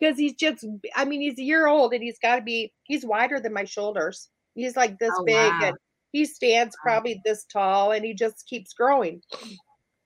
Because 0.00 0.16
he's 0.18 0.34
just, 0.34 0.64
I 0.94 1.04
mean, 1.04 1.20
he's 1.20 1.38
a 1.38 1.42
year 1.42 1.66
old 1.66 1.92
and 1.92 2.02
he's 2.02 2.18
got 2.20 2.36
to 2.36 2.42
be, 2.42 2.72
he's 2.84 3.04
wider 3.04 3.40
than 3.40 3.52
my 3.52 3.64
shoulders. 3.64 4.28
He's 4.54 4.76
like 4.76 4.98
this 4.98 5.12
Oh, 5.16 5.24
big 5.24 5.34
wow. 5.52 5.60
and 5.62 5.76
he 6.12 6.24
stands 6.24 6.74
Wow. 6.76 6.92
probably 6.92 7.20
this 7.24 7.44
tall 7.52 7.92
and 7.92 8.04
he 8.04 8.14
just 8.14 8.46
keeps 8.48 8.72
growing. 8.74 9.20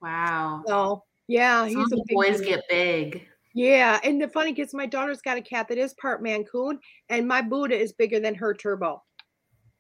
wow. 0.01 0.63
So, 0.67 1.05
yeah, 1.29 1.61
Some 1.69 1.69
he's 1.77 1.93
a 1.93 1.97
big 1.97 2.15
boys 2.17 2.37
dude. 2.39 2.47
get 2.47 2.65
big. 2.69 3.27
Yeah, 3.55 4.01
and 4.03 4.21
the 4.21 4.29
funny 4.29 4.53
is, 4.53 4.73
my 4.73 4.87
daughter's 4.87 5.21
got 5.21 5.37
a 5.37 5.43
cat 5.43 5.69
that 5.69 5.77
is 5.79 5.93
part 6.01 6.23
Maine 6.23 6.45
Coon, 6.45 6.79
and 7.11 7.29
my 7.29 7.43
Buddha 7.43 7.79
is 7.79 7.93
bigger 7.93 8.19
than 8.19 8.35
her 8.35 8.55
Turbo. 8.55 9.03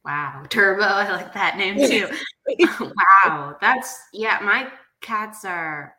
Wow. 0.05 0.43
Turbo. 0.51 0.83
I 0.85 1.11
like 1.11 1.33
that 1.33 1.57
name 1.57 1.79
too. 1.79 2.09
wow. 3.25 3.57
That's, 3.61 3.99
yeah, 4.13 4.39
my 4.43 4.71
cats 5.03 5.45
are, 5.45 5.95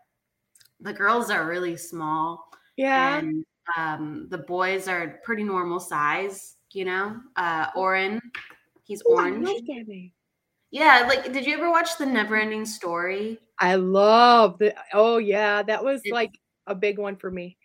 the 0.80 0.94
girls 0.94 1.30
are 1.30 1.46
really 1.48 1.78
small. 1.78 2.50
Yeah, 2.78 3.18
and 3.20 3.46
um, 3.78 4.28
the 4.30 4.40
boys 4.40 4.88
are 4.88 5.20
pretty 5.24 5.44
normal 5.44 5.80
size. 5.80 6.56
You 6.72 6.86
know, 6.86 7.18
uh, 7.36 7.70
Auryn, 7.74 8.20
he's 8.84 9.02
Ooh, 9.04 9.14
orange. 9.16 9.46
love 9.46 9.58
that 9.68 9.84
name. 9.88 10.12
Yeah, 10.72 11.06
like, 11.08 11.32
did 11.32 11.46
you 11.46 11.54
ever 11.56 11.70
watch 11.70 11.98
the 12.00 12.06
Neverending 12.06 12.66
Story? 12.66 13.38
I 13.60 13.76
love 13.76 14.58
the. 14.58 14.74
Oh 14.92 15.18
yeah, 15.18 15.62
that 15.62 15.84
was 15.84 16.00
It's- 16.04 16.12
like 16.14 16.40
a 16.66 16.74
big 16.74 16.98
one 16.98 17.16
for 17.16 17.30
me. 17.30 17.58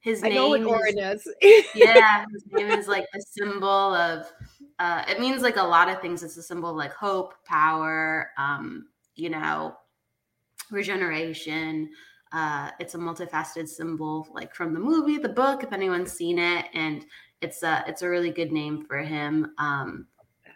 His 0.00 0.22
I 0.22 0.28
name 0.28 0.34
know 0.36 0.48
what 0.66 0.94
is. 0.98 1.26
yeah, 1.74 2.24
his 2.32 2.44
name 2.52 2.70
is 2.70 2.88
like 2.88 3.06
a 3.14 3.20
symbol 3.20 3.68
of. 3.68 4.30
Uh, 4.78 5.02
it 5.08 5.18
means 5.20 5.40
like 5.42 5.56
a 5.56 5.62
lot 5.62 5.88
of 5.88 6.00
things. 6.00 6.22
It's 6.22 6.36
a 6.36 6.42
symbol 6.42 6.70
of 6.70 6.76
like 6.76 6.92
hope, 6.92 7.34
power. 7.46 8.30
Um, 8.38 8.86
you 9.14 9.30
know, 9.30 9.76
regeneration. 10.74 11.90
Uh, 12.32 12.70
it's 12.80 12.94
a 12.94 12.98
multifaceted 12.98 13.68
symbol, 13.68 14.26
like 14.32 14.54
from 14.54 14.74
the 14.74 14.80
movie, 14.80 15.18
the 15.18 15.28
book, 15.28 15.62
if 15.62 15.72
anyone's 15.72 16.12
seen 16.12 16.38
it, 16.38 16.66
and 16.74 17.06
it's 17.40 17.62
a 17.62 17.84
it's 17.86 18.02
a 18.02 18.08
really 18.08 18.30
good 18.30 18.50
name 18.52 18.84
for 18.84 18.98
him. 18.98 19.52
Um, 19.58 20.06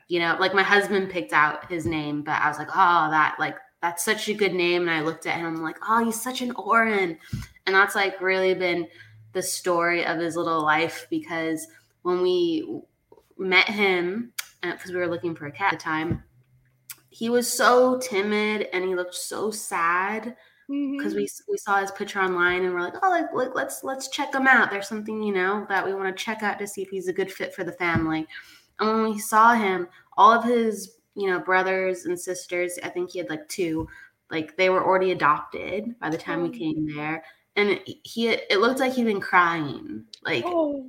you 0.08 0.18
know, 0.18 0.36
like 0.40 0.54
my 0.54 0.62
husband 0.62 1.10
picked 1.10 1.32
out 1.32 1.70
his 1.70 1.86
name, 1.86 2.22
but 2.22 2.40
I 2.40 2.48
was 2.48 2.58
like, 2.58 2.70
oh, 2.70 3.10
that 3.10 3.36
like 3.38 3.56
that's 3.80 4.04
such 4.04 4.28
a 4.28 4.34
good 4.34 4.54
name, 4.54 4.82
and 4.82 4.90
I 4.90 5.02
looked 5.02 5.26
at 5.26 5.36
him, 5.36 5.46
I'm 5.46 5.62
like, 5.62 5.78
oh, 5.88 6.04
he's 6.04 6.20
such 6.20 6.40
an 6.40 6.52
Auryn, 6.54 7.16
and 7.66 7.74
that's 7.74 7.94
like 7.94 8.20
really 8.20 8.54
been 8.54 8.88
the 9.32 9.42
story 9.42 10.04
of 10.04 10.18
his 10.18 10.36
little 10.36 10.62
life 10.62 11.06
because 11.10 11.66
when 12.02 12.22
we 12.22 12.80
met 13.36 13.68
him, 13.68 14.32
because 14.62 14.90
we 14.90 14.96
were 14.96 15.06
looking 15.06 15.34
for 15.34 15.46
a 15.46 15.52
cat 15.52 15.74
at 15.74 15.78
the 15.78 15.82
time, 15.84 16.24
he 17.18 17.28
was 17.30 17.50
so 17.52 17.98
timid 17.98 18.68
and 18.72 18.84
he 18.84 18.94
looked 18.94 19.14
so 19.14 19.50
sad 19.50 20.36
because 20.68 21.14
Mhm. 21.14 21.16
we 21.16 21.28
we 21.48 21.56
saw 21.56 21.80
his 21.80 21.90
picture 21.92 22.20
online 22.20 22.64
and 22.64 22.72
we're 22.74 22.82
like, 22.82 22.94
oh, 23.02 23.10
like, 23.10 23.32
like 23.32 23.54
let's 23.54 23.82
let's 23.82 24.08
check 24.08 24.34
him 24.34 24.46
out. 24.46 24.70
There's 24.70 24.86
something 24.88 25.22
you 25.22 25.32
know 25.32 25.66
that 25.68 25.84
we 25.84 25.94
want 25.94 26.14
to 26.16 26.24
check 26.24 26.42
out 26.42 26.58
to 26.58 26.66
see 26.66 26.82
if 26.82 26.90
he's 26.90 27.08
a 27.08 27.12
good 27.12 27.32
fit 27.32 27.54
for 27.54 27.64
the 27.64 27.72
family. 27.72 28.26
And 28.78 28.88
when 28.88 29.02
we 29.12 29.18
saw 29.18 29.54
him, 29.54 29.88
all 30.16 30.30
of 30.32 30.44
his 30.44 30.96
you 31.14 31.26
know 31.28 31.40
brothers 31.40 32.04
and 32.04 32.18
sisters, 32.18 32.78
I 32.82 32.90
think 32.90 33.10
he 33.10 33.18
had 33.18 33.30
like 33.30 33.48
two, 33.48 33.88
like 34.30 34.56
they 34.56 34.68
were 34.70 34.84
already 34.84 35.10
adopted 35.12 35.98
by 36.00 36.10
the 36.10 36.18
time 36.18 36.40
Oh. 36.40 36.48
we 36.48 36.58
came 36.58 36.94
there. 36.94 37.24
And 37.56 37.80
he 38.04 38.28
it 38.28 38.60
looked 38.60 38.78
like 38.80 38.92
he'd 38.92 39.04
been 39.06 39.20
crying. 39.20 40.04
Like 40.22 40.44
Oh 40.46 40.86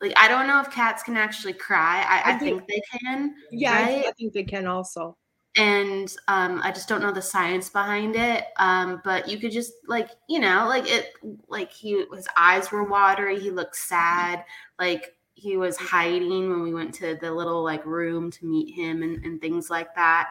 like 0.00 0.12
I 0.16 0.26
don't 0.28 0.46
know 0.48 0.60
if 0.60 0.70
cats 0.70 1.02
can 1.02 1.16
actually 1.16 1.52
cry. 1.52 2.02
I, 2.08 2.32
I 2.32 2.34
I 2.34 2.38
do. 2.38 2.44
think 2.46 2.66
they 2.66 2.82
can 2.98 3.34
yeah, 3.52 3.74
I- 3.74 4.08
I 4.08 4.12
think 4.18 4.32
they 4.32 4.44
can 4.44 4.66
also. 4.66 5.16
And 5.58 6.14
um, 6.28 6.60
I 6.62 6.70
just 6.70 6.88
don't 6.88 7.02
know 7.02 7.12
the 7.12 7.20
science 7.20 7.68
behind 7.68 8.14
it. 8.14 8.44
Um, 8.58 9.02
but 9.04 9.28
you 9.28 9.38
could 9.38 9.50
just 9.50 9.72
like 9.86 10.10
you 10.28 10.38
know, 10.38 10.66
like 10.68 10.88
it, 10.88 11.12
like 11.48 11.72
he 11.72 12.04
his 12.14 12.28
eyes 12.36 12.70
were 12.70 12.84
watery. 12.84 13.38
He 13.40 13.50
looked 13.50 13.76
sad, 13.76 14.44
like 14.78 15.14
he 15.34 15.56
was 15.56 15.76
hiding 15.76 16.50
when 16.50 16.62
we 16.62 16.72
went 16.72 16.94
to 16.94 17.16
the 17.20 17.30
little 17.30 17.62
like 17.62 17.84
room 17.84 18.30
to 18.30 18.46
meet 18.46 18.74
him 18.74 19.02
and, 19.02 19.24
and 19.24 19.40
things 19.40 19.68
like 19.70 19.94
that. 19.94 20.30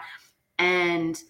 And 0.59 1.21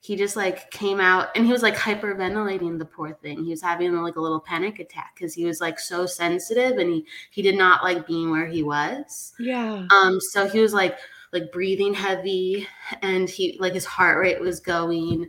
he 0.00 0.16
just 0.16 0.34
like 0.34 0.70
came 0.70 1.00
out 1.00 1.28
and 1.36 1.46
he 1.46 1.52
was 1.52 1.62
like 1.62 1.76
hyperventilating 1.76 2.78
the 2.78 2.84
poor 2.84 3.12
thing. 3.22 3.44
He 3.44 3.50
was 3.50 3.62
having 3.62 3.94
like 4.02 4.16
a 4.16 4.20
little 4.20 4.40
panic 4.40 4.80
attack 4.80 5.12
because 5.14 5.32
he 5.32 5.44
was 5.44 5.60
like 5.60 5.78
so 5.78 6.06
sensitive 6.06 6.78
and 6.78 6.90
he 6.90 7.06
he 7.30 7.42
did 7.42 7.56
not 7.56 7.84
like 7.84 8.06
being 8.06 8.30
where 8.30 8.46
he 8.46 8.62
was. 8.62 9.32
Yeah. 9.38 9.86
Um, 9.94 10.18
so 10.20 10.48
he 10.48 10.60
was 10.60 10.74
like 10.74 10.96
like 11.32 11.52
breathing 11.52 11.94
heavy 11.94 12.66
and 13.02 13.28
he 13.28 13.56
like 13.60 13.74
his 13.74 13.84
heart 13.84 14.18
rate 14.18 14.40
was 14.40 14.60
going 14.60 15.28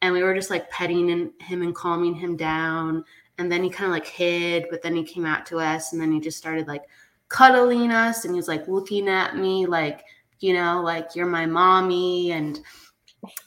and 0.00 0.12
we 0.12 0.22
were 0.22 0.34
just 0.34 0.50
like 0.50 0.68
petting 0.70 1.08
him, 1.08 1.32
and 1.62 1.74
calming 1.74 2.14
him 2.14 2.36
down 2.36 3.04
and 3.38 3.50
then 3.50 3.62
he 3.62 3.70
kind 3.70 3.86
of 3.86 3.92
like 3.92 4.06
hid 4.06 4.66
but 4.70 4.82
then 4.82 4.96
he 4.96 5.04
came 5.04 5.26
out 5.26 5.46
to 5.46 5.58
us 5.58 5.92
and 5.92 6.00
then 6.00 6.12
he 6.12 6.20
just 6.20 6.38
started 6.38 6.66
like 6.66 6.82
cuddling 7.28 7.90
us 7.90 8.24
and 8.24 8.34
he 8.34 8.36
was 8.36 8.48
like 8.48 8.66
looking 8.68 9.08
at 9.08 9.36
me 9.36 9.66
like 9.66 10.04
you 10.40 10.52
know 10.52 10.82
like 10.82 11.14
you're 11.14 11.26
my 11.26 11.46
mommy 11.46 12.32
and 12.32 12.60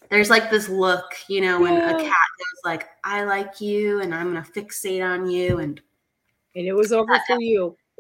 there's 0.09 0.29
like 0.29 0.49
this 0.49 0.69
look 0.69 1.13
you 1.27 1.41
know 1.41 1.59
when 1.59 1.75
a 1.75 1.91
cat 1.91 2.01
goes 2.01 2.61
like 2.63 2.87
i 3.03 3.23
like 3.23 3.59
you 3.59 3.99
and 4.01 4.15
i'm 4.15 4.33
gonna 4.33 4.45
fixate 4.55 5.03
on 5.03 5.29
you 5.29 5.59
and 5.59 5.81
And 6.55 6.67
it 6.67 6.73
was 6.73 6.91
over 6.91 7.19
for 7.27 7.39
you. 7.41 7.75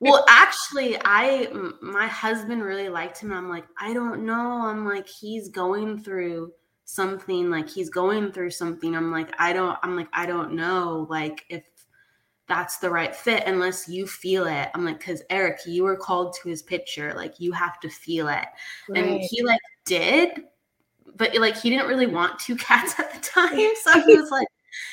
Well, 0.00 0.24
actually, 0.28 0.96
I 1.04 1.48
my 1.82 2.06
husband 2.06 2.62
really 2.62 2.88
liked 2.88 3.20
him. 3.20 3.32
I'm 3.32 3.50
like, 3.50 3.66
I 3.78 3.92
don't 3.92 4.24
know. 4.24 4.62
I'm 4.62 4.86
like, 4.86 5.06
he's 5.06 5.48
going 5.48 6.02
through 6.02 6.52
something 6.90 7.50
like 7.50 7.70
he's 7.70 7.88
going 7.88 8.32
through 8.32 8.50
something 8.50 8.96
i'm 8.96 9.12
like 9.12 9.32
i 9.38 9.52
don't 9.52 9.78
i'm 9.84 9.94
like 9.94 10.08
i 10.12 10.26
don't 10.26 10.52
know 10.52 11.06
like 11.08 11.44
if 11.48 11.62
that's 12.48 12.78
the 12.78 12.90
right 12.90 13.14
fit 13.14 13.44
unless 13.46 13.88
you 13.88 14.08
feel 14.08 14.44
it 14.44 14.68
i'm 14.74 14.84
like 14.84 14.98
because 14.98 15.22
eric 15.30 15.60
you 15.66 15.84
were 15.84 15.96
called 15.96 16.34
to 16.34 16.48
his 16.48 16.62
picture 16.62 17.14
like 17.14 17.38
you 17.38 17.52
have 17.52 17.78
to 17.78 17.88
feel 17.88 18.26
it 18.26 18.44
right. 18.88 19.04
and 19.04 19.20
he 19.20 19.40
like 19.44 19.60
did 19.84 20.30
but 21.14 21.32
like 21.36 21.56
he 21.56 21.70
didn't 21.70 21.86
really 21.86 22.08
want 22.08 22.36
two 22.40 22.56
cats 22.56 22.98
at 22.98 23.12
the 23.14 23.20
time 23.20 23.70
so 23.84 24.04
he 24.04 24.16
was 24.16 24.30
like 24.32 24.48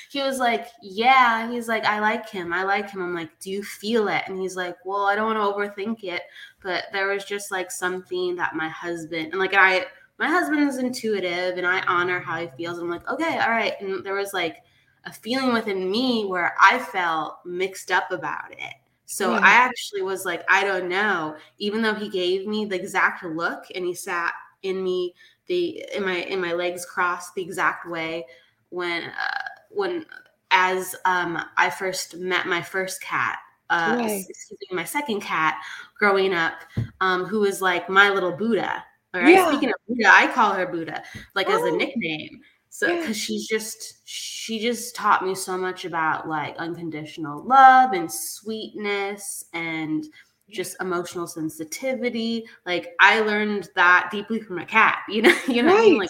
he 0.09 0.21
was 0.21 0.39
like, 0.39 0.67
Yeah. 0.81 1.49
He's 1.49 1.67
like, 1.67 1.85
I 1.85 1.99
like 1.99 2.29
him. 2.29 2.53
I 2.53 2.63
like 2.63 2.89
him. 2.89 3.01
I'm 3.01 3.13
like, 3.13 3.37
Do 3.39 3.51
you 3.51 3.63
feel 3.63 4.07
it? 4.07 4.23
And 4.27 4.39
he's 4.39 4.55
like, 4.55 4.75
Well, 4.85 5.05
I 5.05 5.15
don't 5.15 5.35
want 5.35 5.37
to 5.37 5.59
overthink 5.59 6.03
it. 6.03 6.23
But 6.61 6.85
there 6.91 7.07
was 7.07 7.25
just 7.25 7.51
like 7.51 7.71
something 7.71 8.35
that 8.35 8.55
my 8.55 8.69
husband, 8.69 9.29
and 9.31 9.39
like 9.39 9.53
I, 9.53 9.85
my 10.19 10.27
husband 10.27 10.67
is 10.67 10.77
intuitive 10.77 11.57
and 11.57 11.67
I 11.67 11.81
honor 11.81 12.19
how 12.19 12.39
he 12.39 12.47
feels. 12.57 12.79
I'm 12.79 12.89
like, 12.89 13.07
Okay, 13.09 13.37
all 13.39 13.51
right. 13.51 13.73
And 13.81 14.05
there 14.05 14.15
was 14.15 14.33
like 14.33 14.57
a 15.05 15.13
feeling 15.13 15.53
within 15.53 15.89
me 15.89 16.25
where 16.25 16.55
I 16.59 16.79
felt 16.79 17.39
mixed 17.45 17.91
up 17.91 18.11
about 18.11 18.51
it. 18.51 18.73
So 19.05 19.33
yeah. 19.33 19.39
I 19.39 19.51
actually 19.51 20.01
was 20.01 20.25
like, 20.25 20.43
I 20.49 20.65
don't 20.65 20.89
know. 20.89 21.37
Even 21.59 21.81
though 21.81 21.93
he 21.93 22.09
gave 22.09 22.45
me 22.45 22.65
the 22.65 22.75
exact 22.75 23.23
look 23.23 23.63
and 23.73 23.85
he 23.85 23.93
sat 23.93 24.33
in 24.63 24.83
me 24.83 25.13
the 25.47 25.83
in 25.95 26.03
my 26.03 26.17
in 26.17 26.39
my 26.41 26.53
legs 26.53 26.85
crossed 26.85 27.33
the 27.35 27.41
exact 27.41 27.89
way 27.89 28.25
when 28.69 29.03
uh, 29.03 29.47
when 29.77 30.05
as 30.51 30.95
um, 31.05 31.43
I 31.57 31.69
first 31.69 32.17
met 32.17 32.47
my 32.47 32.61
first 32.61 33.01
cat, 33.01 33.37
uh, 33.69 33.95
right. 33.97 34.25
excuse 34.27 34.59
me, 34.69 34.75
my 34.75 34.83
second 34.83 35.21
cat 35.21 35.57
growing 35.97 36.33
up, 36.33 36.61
um, 37.01 37.25
who 37.25 37.41
was 37.41 37.61
like 37.61 37.89
my 37.89 38.09
little 38.09 38.31
Buddha. 38.31 38.83
All 39.13 39.21
right. 39.21 39.33
Yeah. 39.33 39.49
Speaking 39.49 39.69
of 39.69 39.75
Buddha, 39.87 40.09
I 40.11 40.27
call 40.27 40.53
her 40.53 40.67
Buddha, 40.67 41.03
like 41.35 41.47
oh. 41.49 41.57
as 41.57 41.61
a 41.61 41.73
oh. 41.73 41.75
nickname. 41.75 42.41
So, 42.69 42.87
because 42.87 43.07
yeah. 43.07 43.13
she's 43.13 43.47
just, 43.47 44.07
she 44.07 44.59
just 44.59 44.95
taught 44.95 45.25
me 45.25 45.33
so 45.33 45.57
much 45.57 45.85
about 45.85 46.27
like 46.27 46.55
unconditional 46.57 47.43
love 47.43 47.93
and 47.93 48.11
sweetness 48.11 49.45
and 49.53 50.05
just 50.49 50.75
emotional 50.79 51.27
sensitivity. 51.27 52.45
Like 52.65 52.93
I 52.99 53.21
learned 53.21 53.69
that 53.75 54.09
deeply 54.11 54.41
from 54.41 54.59
a 54.59 54.65
cat. 54.65 54.99
You 55.09 55.23
know, 55.23 55.37
you 55.47 55.63
know, 55.63 55.73
right. 55.73 55.81
I 55.81 55.89
mean? 55.89 55.97
like 55.97 56.09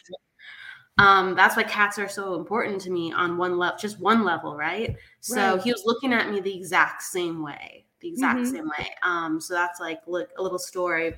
um, 0.98 1.36
that's 1.36 1.56
why 1.56 1.64
cats 1.64 2.00
are 2.00 2.10
so 2.10 2.36
important 2.36 2.82
to 2.82 2.90
me 2.90 3.14
on 3.14 3.38
one 3.38 3.58
level, 3.58 3.78
just 3.78 4.00
one 4.00 4.24
level, 4.24 4.56
right? 4.56 4.96
So 5.20 5.54
right. 5.54 5.62
he 5.62 5.72
was 5.72 5.84
looking 5.86 6.14
at 6.14 6.32
me 6.32 6.40
the 6.40 6.56
exact 6.56 7.04
same 7.04 7.44
way, 7.44 7.86
the 8.00 8.10
exact 8.10 8.40
mm-hmm. 8.40 8.56
same 8.56 8.68
way. 8.68 8.90
Um, 9.04 9.40
so 9.40 9.54
that's 9.54 9.80
like 9.80 10.02
look, 10.08 10.30
a 10.38 10.44
little 10.44 10.60
story 10.60 11.14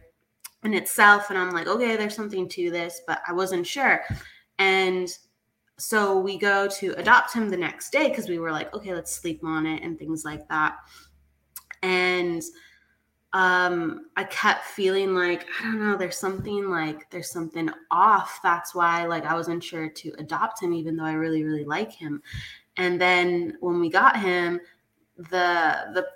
in 0.64 0.74
itself. 0.74 1.30
And 1.30 1.40
I'm 1.40 1.52
like, 1.52 1.68
okay, 1.68 1.96
there's 1.96 2.16
something 2.16 2.50
to 2.50 2.72
this, 2.72 3.02
but 3.08 3.22
I 3.28 3.34
wasn't 3.34 3.66
sure. 3.66 4.04
And 4.58 5.10
so 5.78 6.20
we 6.20 6.38
go 6.38 6.68
to 6.68 6.92
adopt 6.98 7.34
him 7.34 7.50
the 7.50 7.56
next 7.58 7.92
day 7.92 8.10
because 8.10 8.28
we 8.28 8.40
were 8.40 8.52
like, 8.52 8.74
okay, 8.74 8.94
let's 8.94 9.16
sleep 9.16 9.42
on 9.46 9.66
it 9.66 9.82
and 9.82 9.98
things 9.98 10.26
like 10.26 10.46
that. 10.50 10.76
And 11.82 12.44
um 13.34 14.08
i 14.18 14.24
kept 14.24 14.66
feeling 14.66 15.14
like 15.14 15.46
i 15.60 15.64
don't 15.64 15.80
know 15.80 15.96
there's 15.96 16.18
something 16.18 16.68
like 16.70 17.08
there's 17.12 17.30
something 17.32 17.70
off. 17.92 18.40
That's 18.42 18.74
why 18.74 19.06
like 19.06 19.26
i 19.26 19.36
wasn't 19.36 19.64
sure 19.64 19.88
to 19.88 20.14
adopt 20.18 20.64
him 20.64 20.74
even 20.74 20.96
though 20.96 21.06
i 21.06 21.14
really 21.14 21.44
really 21.44 21.66
like 21.66 21.92
him. 21.92 22.22
And 22.78 23.00
then 23.00 23.58
when 23.60 23.80
we 23.80 23.90
got 23.90 24.20
him 24.20 24.60
the 25.18 25.92
the 25.94 26.08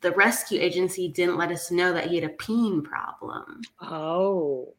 the 0.00 0.12
rescue 0.12 0.60
agency 0.60 1.08
didn't 1.08 1.36
let 1.36 1.50
us 1.50 1.70
know 1.70 1.92
that 1.92 2.06
he 2.06 2.16
had 2.16 2.24
a 2.24 2.34
peen 2.34 2.82
problem. 2.82 3.60
Oh. 3.80 4.74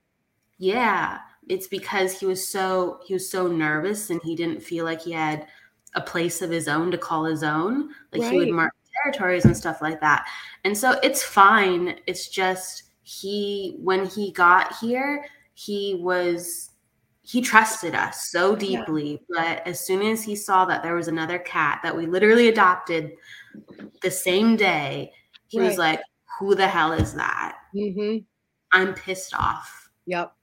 Yeah 0.58 1.20
it's 1.50 1.68
because 1.68 2.18
he 2.18 2.26
was 2.26 2.48
so 2.48 3.00
he 3.06 3.14
was 3.14 3.30
so 3.30 3.48
nervous 3.48 4.12
and 4.12 4.22
he 4.24 4.36
didn't 4.36 4.62
feel 4.62 4.86
like 4.86 5.02
he 5.02 5.12
had 5.12 5.48
a 5.96 6.02
place 6.02 6.42
of 6.42 6.52
his 6.52 6.68
own 6.68 6.92
to 6.92 6.98
call 6.98 7.26
his 7.26 7.44
own. 7.44 7.90
Like 8.14 8.22
right. 8.22 8.32
he 8.32 8.38
would 8.38 8.50
mark 8.50 8.74
territories 9.04 9.46
and 9.46 9.56
stuff 9.56 9.82
like 9.82 10.00
that. 10.02 10.28
And 10.64 10.78
so 10.78 11.00
it's 11.04 11.24
fine. 11.24 12.00
It's 12.08 12.30
just 12.30 12.84
he 13.04 13.78
when 13.80 14.06
he 14.06 14.32
got 14.32 14.76
here, 14.78 15.26
he 15.54 15.96
was 16.00 16.72
he 17.22 17.42
trusted 17.42 17.94
us 17.94 18.32
so 18.32 18.56
deeply, 18.56 19.22
yeah. 19.30 19.60
but 19.62 19.68
as 19.68 19.86
soon 19.86 20.02
as 20.02 20.24
he 20.24 20.36
saw 20.36 20.66
that 20.66 20.82
there 20.82 20.96
was 20.96 21.08
another 21.08 21.38
cat 21.38 21.80
that 21.84 21.96
we 21.96 22.08
literally 22.08 22.48
adopted 22.48 23.12
the 24.02 24.10
same 24.10 24.56
day, 24.56 25.12
he 25.48 25.60
right. 25.60 25.68
was 25.68 25.78
like, 25.78 26.02
"Who 26.40 26.56
the 26.56 26.68
hell 26.68 26.92
is 26.92 27.14
that?" 27.14 27.58
Mm-hmm. 27.76 28.18
I'm 28.72 28.94
pissed 28.96 29.36
off. 29.36 29.90
Yep. 30.06 30.34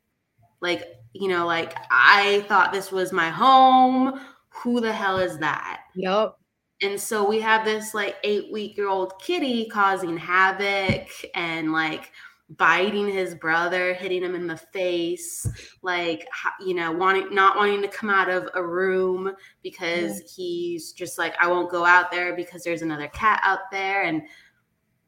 Like 0.60 0.84
you 1.12 1.28
know, 1.28 1.46
like 1.46 1.74
I 1.90 2.44
thought 2.48 2.72
this 2.72 2.92
was 2.92 3.12
my 3.12 3.30
home. 3.30 4.20
Who 4.50 4.80
the 4.80 4.92
hell 4.92 5.18
is 5.18 5.38
that? 5.38 5.82
Yep. 5.96 6.36
And 6.82 7.00
so 7.00 7.26
we 7.26 7.40
have 7.40 7.64
this 7.64 7.94
like 7.94 8.16
eight 8.22 8.52
week 8.52 8.76
year 8.76 8.88
old 8.88 9.18
kitty 9.20 9.66
causing 9.66 10.16
havoc 10.16 11.08
and 11.34 11.72
like 11.72 12.12
biting 12.50 13.08
his 13.08 13.34
brother, 13.34 13.94
hitting 13.94 14.22
him 14.22 14.34
in 14.34 14.46
the 14.46 14.56
face, 14.56 15.48
like 15.82 16.28
you 16.60 16.74
know, 16.74 16.92
wanting 16.92 17.34
not 17.34 17.56
wanting 17.56 17.82
to 17.82 17.88
come 17.88 18.10
out 18.10 18.28
of 18.28 18.48
a 18.54 18.62
room 18.62 19.34
because 19.62 20.20
yeah. 20.20 20.26
he's 20.36 20.92
just 20.92 21.18
like, 21.18 21.34
I 21.40 21.48
won't 21.48 21.70
go 21.70 21.84
out 21.84 22.10
there 22.10 22.36
because 22.36 22.62
there's 22.62 22.82
another 22.82 23.08
cat 23.08 23.40
out 23.42 23.70
there. 23.72 24.02
And 24.02 24.22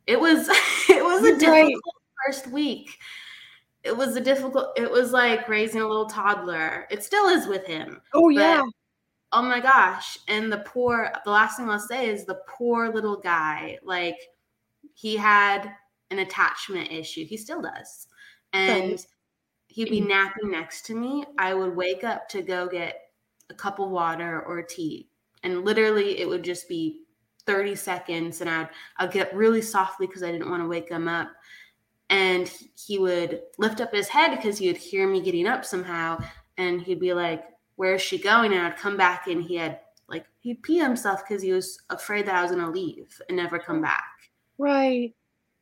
it 0.07 0.19
was 0.19 0.49
it 0.89 1.05
was 1.05 1.23
a 1.23 1.39
difficult 1.39 1.55
right. 1.55 1.75
first 2.27 2.47
week. 2.49 2.99
It 3.85 3.97
was 3.97 4.17
a 4.17 4.21
difficult, 4.21 4.77
it 4.77 4.91
was 4.91 5.13
like 5.13 5.49
raising 5.49 5.81
a 5.81 5.87
little 5.87 6.07
toddler. 6.07 6.87
It 6.91 7.05
still 7.05 7.27
is 7.29 7.47
with 7.47 7.65
him. 7.67 8.01
Oh 8.15 8.31
yeah 8.31 8.63
oh 9.33 9.43
my 9.43 9.61
gosh. 9.61 10.19
And 10.29 10.53
the 10.53 10.59
poor 10.59 11.13
the 11.25 11.31
last 11.31 11.57
thing 11.57 11.69
i'll 11.69 11.79
say 11.79 12.09
is 12.09 12.25
the 12.25 12.41
poor 12.49 12.91
little 12.91 13.17
guy 13.17 13.79
like 13.83 14.19
he 14.95 15.17
had 15.17 15.71
an 16.11 16.21
attachment 16.21 16.91
issue. 16.91 17.25
He 17.25 17.37
still 17.37 17.63
does. 17.63 18.09
And 18.53 19.05
he'd 19.69 19.91
be 19.91 20.01
napping 20.01 20.51
next 20.51 20.87
to 20.87 20.95
me. 20.95 21.25
I 21.39 21.55
would 21.55 21.77
wake 21.77 22.03
up 22.03 22.29
to 22.31 22.43
go 22.43 22.67
get 22.67 22.97
a 23.51 23.55
cup 23.55 23.79
of 23.79 23.91
water 23.91 24.43
or 24.43 24.63
tea. 24.63 25.09
And 25.43 25.65
literally 25.65 26.19
it 26.19 26.29
would 26.29 26.43
just 26.43 26.69
be 26.69 27.03
30 27.47 27.77
seconds 27.77 28.43
and 28.43 28.51
i'd 28.51 28.69
i'd 28.99 29.11
get 29.11 29.35
really 29.35 29.63
softly 29.63 30.07
because 30.07 30.23
i 30.23 30.31
didn't 30.31 30.51
want 30.51 30.63
to 30.63 30.69
wake 30.69 30.89
him 30.89 31.09
up. 31.09 31.29
And 32.11 32.51
he 32.75 32.99
would 32.99 33.43
lift 33.59 33.81
up 33.81 33.93
his 33.93 34.09
head 34.09 34.35
because 34.35 34.59
he 34.59 34.67
would 34.69 34.79
hear 34.79 35.07
me 35.07 35.21
getting 35.21 35.47
up 35.47 35.65
somehow. 35.65 36.23
And 36.57 36.81
he'd 36.81 37.01
be 37.01 37.13
like 37.13 37.45
where 37.79 37.95
is 37.95 38.03
she 38.03 38.19
going? 38.19 38.53
And 38.53 38.67
I'd 38.67 38.77
come 38.77 38.97
back 38.97 39.29
and 39.29 39.41
he 39.41 39.55
had 39.55 39.79
like 40.09 40.27
he'd 40.41 40.63
pee 40.65 40.79
himself 40.79 41.23
because 41.27 41.41
he 41.41 41.53
was 41.53 41.79
afraid 41.91 42.27
that 42.27 42.35
I 42.35 42.43
was 42.43 42.51
gonna 42.51 42.71
leave 42.71 43.21
and 43.29 43.37
never 43.37 43.59
come 43.59 43.81
back. 43.81 44.11
Right. 44.59 45.15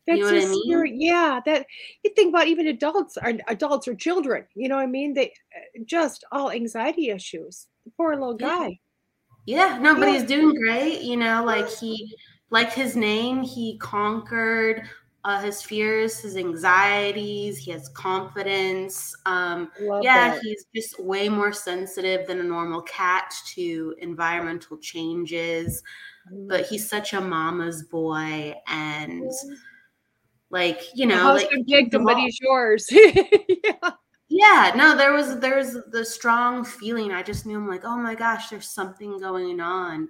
That's 0.07 0.19
you 0.19 0.25
know 0.25 0.41
so 0.41 0.79
I 0.79 0.83
mean? 0.85 1.01
Yeah, 1.01 1.41
that 1.45 1.67
you 2.03 2.11
think 2.15 2.35
about 2.35 2.47
even 2.47 2.69
adults 2.69 3.19
are 3.19 3.35
adults 3.49 3.87
or 3.87 3.95
children. 3.95 4.47
You 4.55 4.69
know 4.69 4.77
what 4.77 4.85
I 4.85 4.87
mean? 4.87 5.13
They 5.13 5.27
uh, 5.55 5.83
just 5.85 6.25
all 6.33 6.51
anxiety 6.51 7.11
issues. 7.11 7.67
The 7.85 7.91
poor 7.99 8.15
little 8.15 8.35
guy. 8.35 8.81
Yeah, 9.45 9.75
yeah 9.75 9.79
no, 9.79 9.95
but 9.95 10.09
he's 10.09 10.25
doing 10.25 10.55
great. 10.55 11.03
You 11.03 11.19
know, 11.19 11.45
like 11.45 11.69
he 11.69 12.17
like 12.49 12.73
his 12.73 12.97
name, 12.97 13.43
he 13.43 13.77
conquered 13.77 14.89
uh, 15.27 15.41
his 15.41 15.61
fears, 15.61 16.21
his 16.21 16.37
anxieties. 16.37 17.59
He 17.59 17.73
has 17.73 17.89
confidence. 17.89 19.13
Um, 19.27 19.73
yeah, 20.01 20.31
that. 20.31 20.41
he's 20.41 20.67
just 20.73 21.01
way 21.01 21.29
more 21.29 21.53
sensitive 21.53 22.29
than 22.29 22.39
a 22.39 22.45
normal 22.45 22.81
cat 22.83 23.35
to 23.55 23.97
environmental 23.99 24.79
changes. 24.79 25.83
But 26.31 26.67
he's 26.67 26.89
such 26.89 27.13
a 27.13 27.21
mama's 27.21 27.83
boy, 27.83 28.55
and 28.69 29.29
like 30.51 30.81
you 30.95 31.07
know, 31.07 31.35
like 31.35 31.51
him, 31.51 32.05
but 32.05 32.19
he's 32.19 32.39
yours. 32.41 32.89
yeah. 32.93 33.91
Yeah, 34.29 34.73
no, 34.77 34.97
there 34.97 35.13
was 35.13 35.39
there 35.39 35.57
was 35.57 35.79
the 35.91 36.05
strong 36.05 36.65
feeling. 36.65 37.11
I 37.13 37.23
just 37.23 37.47
knew 37.47 37.57
I'm 37.57 37.69
like, 37.69 37.85
oh 37.85 37.97
my 37.97 38.15
gosh, 38.15 38.49
there's 38.49 38.69
something 38.69 39.19
going 39.19 39.61
on. 39.61 40.09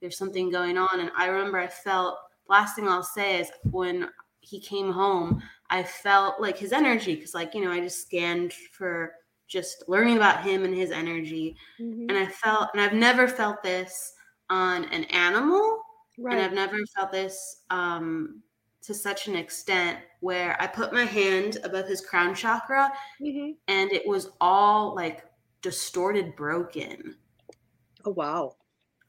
There's 0.00 0.18
something 0.18 0.50
going 0.50 0.78
on, 0.78 1.00
and 1.00 1.10
I 1.16 1.26
remember 1.26 1.58
I 1.58 1.68
felt. 1.68 2.16
Last 2.46 2.76
thing 2.76 2.86
I'll 2.86 3.02
say 3.02 3.40
is 3.40 3.50
when 3.70 4.06
he 4.44 4.60
came 4.60 4.92
home, 4.92 5.42
I 5.70 5.82
felt 5.82 6.40
like 6.40 6.58
his 6.58 6.72
energy 6.72 7.14
because, 7.14 7.34
like, 7.34 7.54
you 7.54 7.64
know, 7.64 7.72
I 7.72 7.80
just 7.80 8.02
scanned 8.02 8.52
for 8.52 9.14
just 9.48 9.84
learning 9.88 10.16
about 10.16 10.42
him 10.42 10.64
and 10.64 10.74
his 10.74 10.90
energy. 10.90 11.56
Mm-hmm. 11.80 12.06
And 12.08 12.18
I 12.18 12.26
felt, 12.26 12.70
and 12.72 12.82
I've 12.82 12.92
never 12.92 13.28
felt 13.28 13.62
this 13.62 14.12
on 14.50 14.84
an 14.86 15.04
animal. 15.04 15.80
Right. 16.18 16.36
And 16.36 16.44
I've 16.44 16.52
never 16.52 16.76
felt 16.94 17.10
this 17.10 17.62
um, 17.70 18.42
to 18.82 18.94
such 18.94 19.26
an 19.26 19.34
extent 19.34 19.98
where 20.20 20.60
I 20.60 20.66
put 20.66 20.92
my 20.92 21.04
hand 21.04 21.58
above 21.64 21.88
his 21.88 22.00
crown 22.00 22.34
chakra 22.34 22.92
mm-hmm. 23.20 23.52
and 23.68 23.92
it 23.92 24.06
was 24.06 24.30
all 24.40 24.94
like 24.94 25.24
distorted, 25.62 26.36
broken. 26.36 27.16
Oh, 28.04 28.10
wow. 28.10 28.56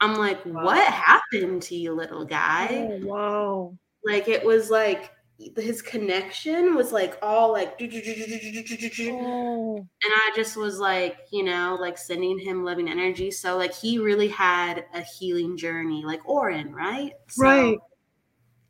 I'm 0.02 0.16
like, 0.16 0.46
wow. 0.46 0.66
what 0.66 0.94
happened 0.94 1.62
to 1.64 1.76
you, 1.76 1.94
little 1.94 2.26
guy? 2.26 2.68
Oh, 2.72 3.06
wow. 3.06 3.78
Like, 4.06 4.28
it 4.28 4.44
was 4.44 4.70
like 4.70 5.12
his 5.58 5.82
connection 5.82 6.76
was 6.76 6.92
like 6.92 7.18
all 7.22 7.52
like 7.52 7.78
Oh. 7.82 9.78
and 9.78 9.88
I 10.14 10.32
just 10.36 10.56
was 10.56 10.80
like, 10.80 11.18
you 11.32 11.44
know, 11.44 11.78
like 11.80 11.98
sending 11.98 12.40
him 12.40 12.64
loving 12.64 12.90
energy. 12.90 13.32
So 13.32 13.58
like 13.58 13.74
he 13.74 14.00
really 14.00 14.30
had 14.30 14.86
a 14.94 15.02
healing 15.02 15.58
journey, 15.58 16.04
like 16.06 16.24
Auryn, 16.24 16.72
right? 16.72 17.12
So, 17.30 17.44
Right. 17.44 17.78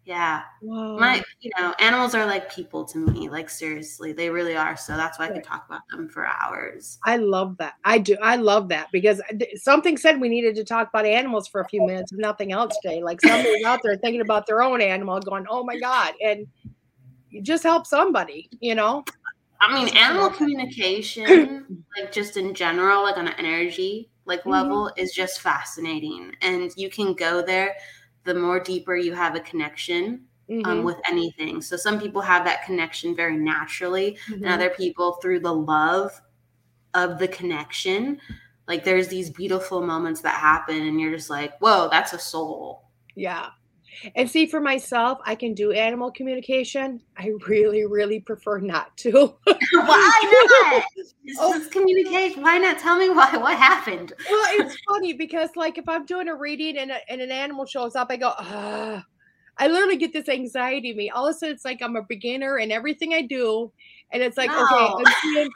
Yeah. 0.06 0.43
Wow. 0.62 0.95
My, 0.97 1.22
you 1.41 1.51
know, 1.60 1.74
animals 1.80 2.16
are 2.16 2.26
like 2.26 2.51
people 2.51 2.86
to 2.86 2.97
me. 2.99 3.28
Like 3.30 3.49
seriously, 3.49 4.14
they 4.14 4.30
really 4.30 4.56
are. 4.56 4.78
So 4.78 4.95
that's 4.95 5.20
why 5.20 5.26
I 5.26 5.30
could 5.30 5.43
talk 5.43 5.66
about 5.68 5.82
them 5.89 6.08
for 6.10 6.26
hours. 6.28 6.99
I 7.06 7.18
love 7.18 7.58
that. 7.58 7.74
I 7.84 7.97
do. 7.97 8.16
I 8.22 8.36
love 8.38 8.70
that 8.70 8.88
because 8.91 9.22
something 9.56 9.97
said 9.97 10.22
we 10.22 10.30
needed 10.30 10.56
to 10.56 10.64
talk 10.64 10.89
about 10.89 11.06
animals 11.06 11.47
for 11.47 11.60
a 11.62 11.68
few 11.68 11.82
minutes, 11.82 12.12
if 12.14 12.20
nothing 12.20 12.51
else 12.51 12.78
today. 12.80 13.01
Like 13.03 13.20
somebody's 13.22 13.64
out 13.66 13.80
there 13.84 13.97
thinking 13.97 14.22
about 14.22 14.45
their 14.47 14.62
own 14.62 14.80
animal, 14.82 15.20
going, 15.22 15.45
"Oh 15.49 15.64
my 15.64 15.78
god!" 15.78 16.14
and 16.24 16.47
you 17.30 17.41
just 17.41 17.64
help 17.64 17.86
somebody, 17.88 18.49
you 18.60 18.76
know. 18.76 19.06
I 19.62 19.74
mean, 19.74 19.95
animal 19.97 20.30
communication, 20.32 21.86
like 21.97 22.12
just 22.12 22.38
in 22.38 22.53
general, 22.53 23.03
like 23.03 23.18
on 23.18 23.28
an 23.28 23.36
energy 23.38 24.10
like 24.26 24.43
Mhm. 24.43 24.51
level, 24.51 24.91
is 24.97 25.14
just 25.14 25.41
fascinating. 25.41 26.36
And 26.41 26.72
you 26.78 26.89
can 26.89 27.14
go 27.14 27.41
there 27.41 27.76
the 28.26 28.36
more 28.36 28.59
deeper 28.59 28.95
you 28.95 29.13
have 29.13 29.36
a 29.36 29.39
connection 29.41 30.26
um, 30.65 30.82
Mhm, 30.82 30.84
with 30.84 30.97
anything. 31.07 31.61
So 31.61 31.78
some 31.78 31.99
people 31.99 32.21
have 32.21 32.45
that 32.45 32.65
connection 32.65 33.15
very 33.15 33.38
naturally, 33.38 34.17
mhm. 34.30 34.36
and 34.38 34.47
other 34.47 34.69
people 34.71 35.13
through 35.21 35.41
the 35.41 35.53
love 35.53 36.21
of 36.93 37.19
the 37.19 37.28
connection. 37.28 38.19
Like 38.67 38.84
there's 38.84 39.07
these 39.09 39.30
beautiful 39.30 39.82
moments 39.82 40.21
that 40.21 40.36
happen, 40.36 40.78
and 40.88 40.99
you're 40.99 41.15
just 41.15 41.30
like, 41.30 41.57
"Whoa, 41.59 41.89
that's 41.91 42.13
a 42.13 42.19
soul." 42.19 42.86
Yeah. 43.15 43.49
And 44.16 44.30
see, 44.30 44.46
for 44.46 44.60
myself, 44.60 45.20
I 45.26 45.36
can 45.36 45.54
do 45.54 45.72
animal 45.72 46.12
communication. 46.12 47.02
I 47.18 47.32
really, 47.48 47.86
really 47.86 48.20
prefer 48.20 48.60
not 48.60 48.96
to. 48.98 49.12
Why 49.46 50.72
not? 50.72 50.84
It's 51.28 51.38
Oh. 51.39 51.58
just 51.58 51.72
communication. 51.72 52.43
Why 52.43 52.58
not? 52.60 52.78
Tell 52.80 52.98
me 52.98 53.10
why. 53.10 53.36
What 53.38 53.58
happened? 53.58 54.14
well, 54.30 54.46
it's 54.52 54.78
funny 54.89 55.14
because, 55.14 55.50
like, 55.56 55.78
if 55.80 55.89
I'm 55.89 56.06
doing 56.06 56.28
a 56.28 56.36
reading 56.36 56.78
and, 56.78 56.91
a, 56.91 56.98
and 57.12 57.20
an 57.20 57.32
animal 57.32 57.66
shows 57.66 57.96
up, 57.96 58.08
I 58.12 58.18
go, 58.18 58.34
ah. 58.38 59.04
I 59.58 59.68
literally 59.68 59.98
get 59.98 60.14
this 60.14 60.30
anxiety 60.30 60.91
in 60.91 60.98
me. 60.98 61.10
All 61.10 61.28
of 61.28 61.36
a 61.36 61.38
sudden, 61.38 61.56
it's 61.56 61.66
like 61.66 61.82
I'm 61.82 61.96
a 61.96 62.04
beginner 62.04 62.60
in 62.60 62.72
everything 62.72 63.14
I 63.14 63.22
do. 63.22 63.72
And 64.12 64.22
it's 64.22 64.38
like, 64.38 64.50
okay, 64.52 64.60
I'm 64.60 65.14
seeing 65.24 65.50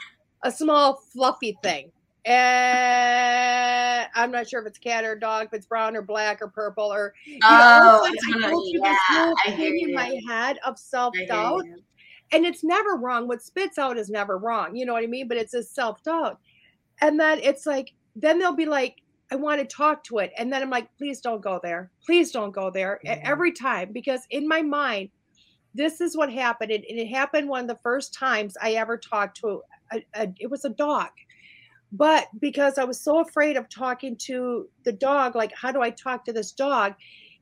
a 0.43 0.51
small, 0.51 1.01
fluffy 1.13 1.57
thing. 1.61 1.91
And 2.29 4.07
I'm 4.15 4.31
not 4.31 4.49
sure 4.49 4.61
if 4.61 4.67
it's 4.67 4.77
cat 4.77 5.03
or 5.03 5.15
dog, 5.15 5.47
if 5.47 5.53
it's 5.53 5.65
brown 5.65 5.95
or 5.95 6.01
black 6.01 6.41
or 6.41 6.47
purple 6.47 6.91
or. 6.91 7.13
You 7.25 7.39
Oh, 7.43 8.07
it's 8.11 8.23
I 8.27 8.31
gonna- 8.33 8.49
go 8.53 8.61
through 8.61 8.81
yeah, 8.83 8.91
this 8.93 8.99
whole 9.09 9.35
I 9.47 9.51
thing 9.51 9.79
in 9.81 9.93
my 9.93 10.19
head 10.27 10.57
of 10.65 10.77
self 10.77 11.13
doubt. 11.27 11.65
and 12.31 12.45
it's 12.45 12.63
never 12.63 12.95
wrong. 12.95 13.27
What 13.27 13.41
spits 13.41 13.77
out 13.77 13.97
is 13.97 14.09
never 14.09 14.37
wrong. 14.37 14.75
You 14.75 14.85
know 14.85 14.93
what 14.93 15.03
I 15.03 15.07
mean? 15.07 15.27
But 15.27 15.37
it's 15.37 15.53
a 15.53 15.63
self 15.63 16.03
doubt. 16.03 16.39
And 17.01 17.19
then 17.19 17.39
it's 17.41 17.65
like, 17.65 17.93
then 18.15 18.39
they'll 18.39 18.53
be 18.53 18.65
like, 18.65 18.97
I 19.31 19.35
want 19.35 19.61
to 19.61 19.65
talk 19.75 20.03
to 20.05 20.17
it. 20.19 20.31
And 20.37 20.51
then 20.51 20.61
I'm 20.61 20.69
like, 20.69 20.87
please 20.97 21.21
don't 21.21 21.41
go 21.41 21.59
there. 21.61 21.91
Please 22.05 22.31
don't 22.31 22.51
go 22.51 22.69
there 22.71 22.99
every 23.05 23.51
time. 23.51 23.91
Because 23.93 24.21
in 24.31 24.47
my 24.47 24.61
mind, 24.61 25.09
this 25.75 26.01
is 26.01 26.17
what 26.17 26.31
happened. 26.33 26.71
And 26.71 26.83
and 26.89 26.99
it 26.99 27.07
happened 27.07 27.47
one 27.47 27.61
of 27.61 27.67
the 27.67 27.79
first 27.83 28.13
times 28.13 28.57
I 28.61 28.73
ever 28.73 28.97
talked 28.97 29.37
to 29.41 29.61
a, 29.91 30.03
a 30.15 30.27
it 30.39 30.49
was 30.49 30.65
a 30.65 30.69
dog. 30.69 31.09
But 31.91 32.27
because 32.39 32.77
I 32.77 32.83
was 32.83 33.01
so 33.01 33.19
afraid 33.19 33.57
of 33.57 33.67
talking 33.69 34.15
to 34.17 34.67
the 34.83 34.91
dog, 34.91 35.35
like, 35.35 35.51
how 35.55 35.71
do 35.71 35.81
I 35.81 35.89
talk 35.89 36.23
to 36.25 36.33
this 36.33 36.51
dog? 36.51 36.93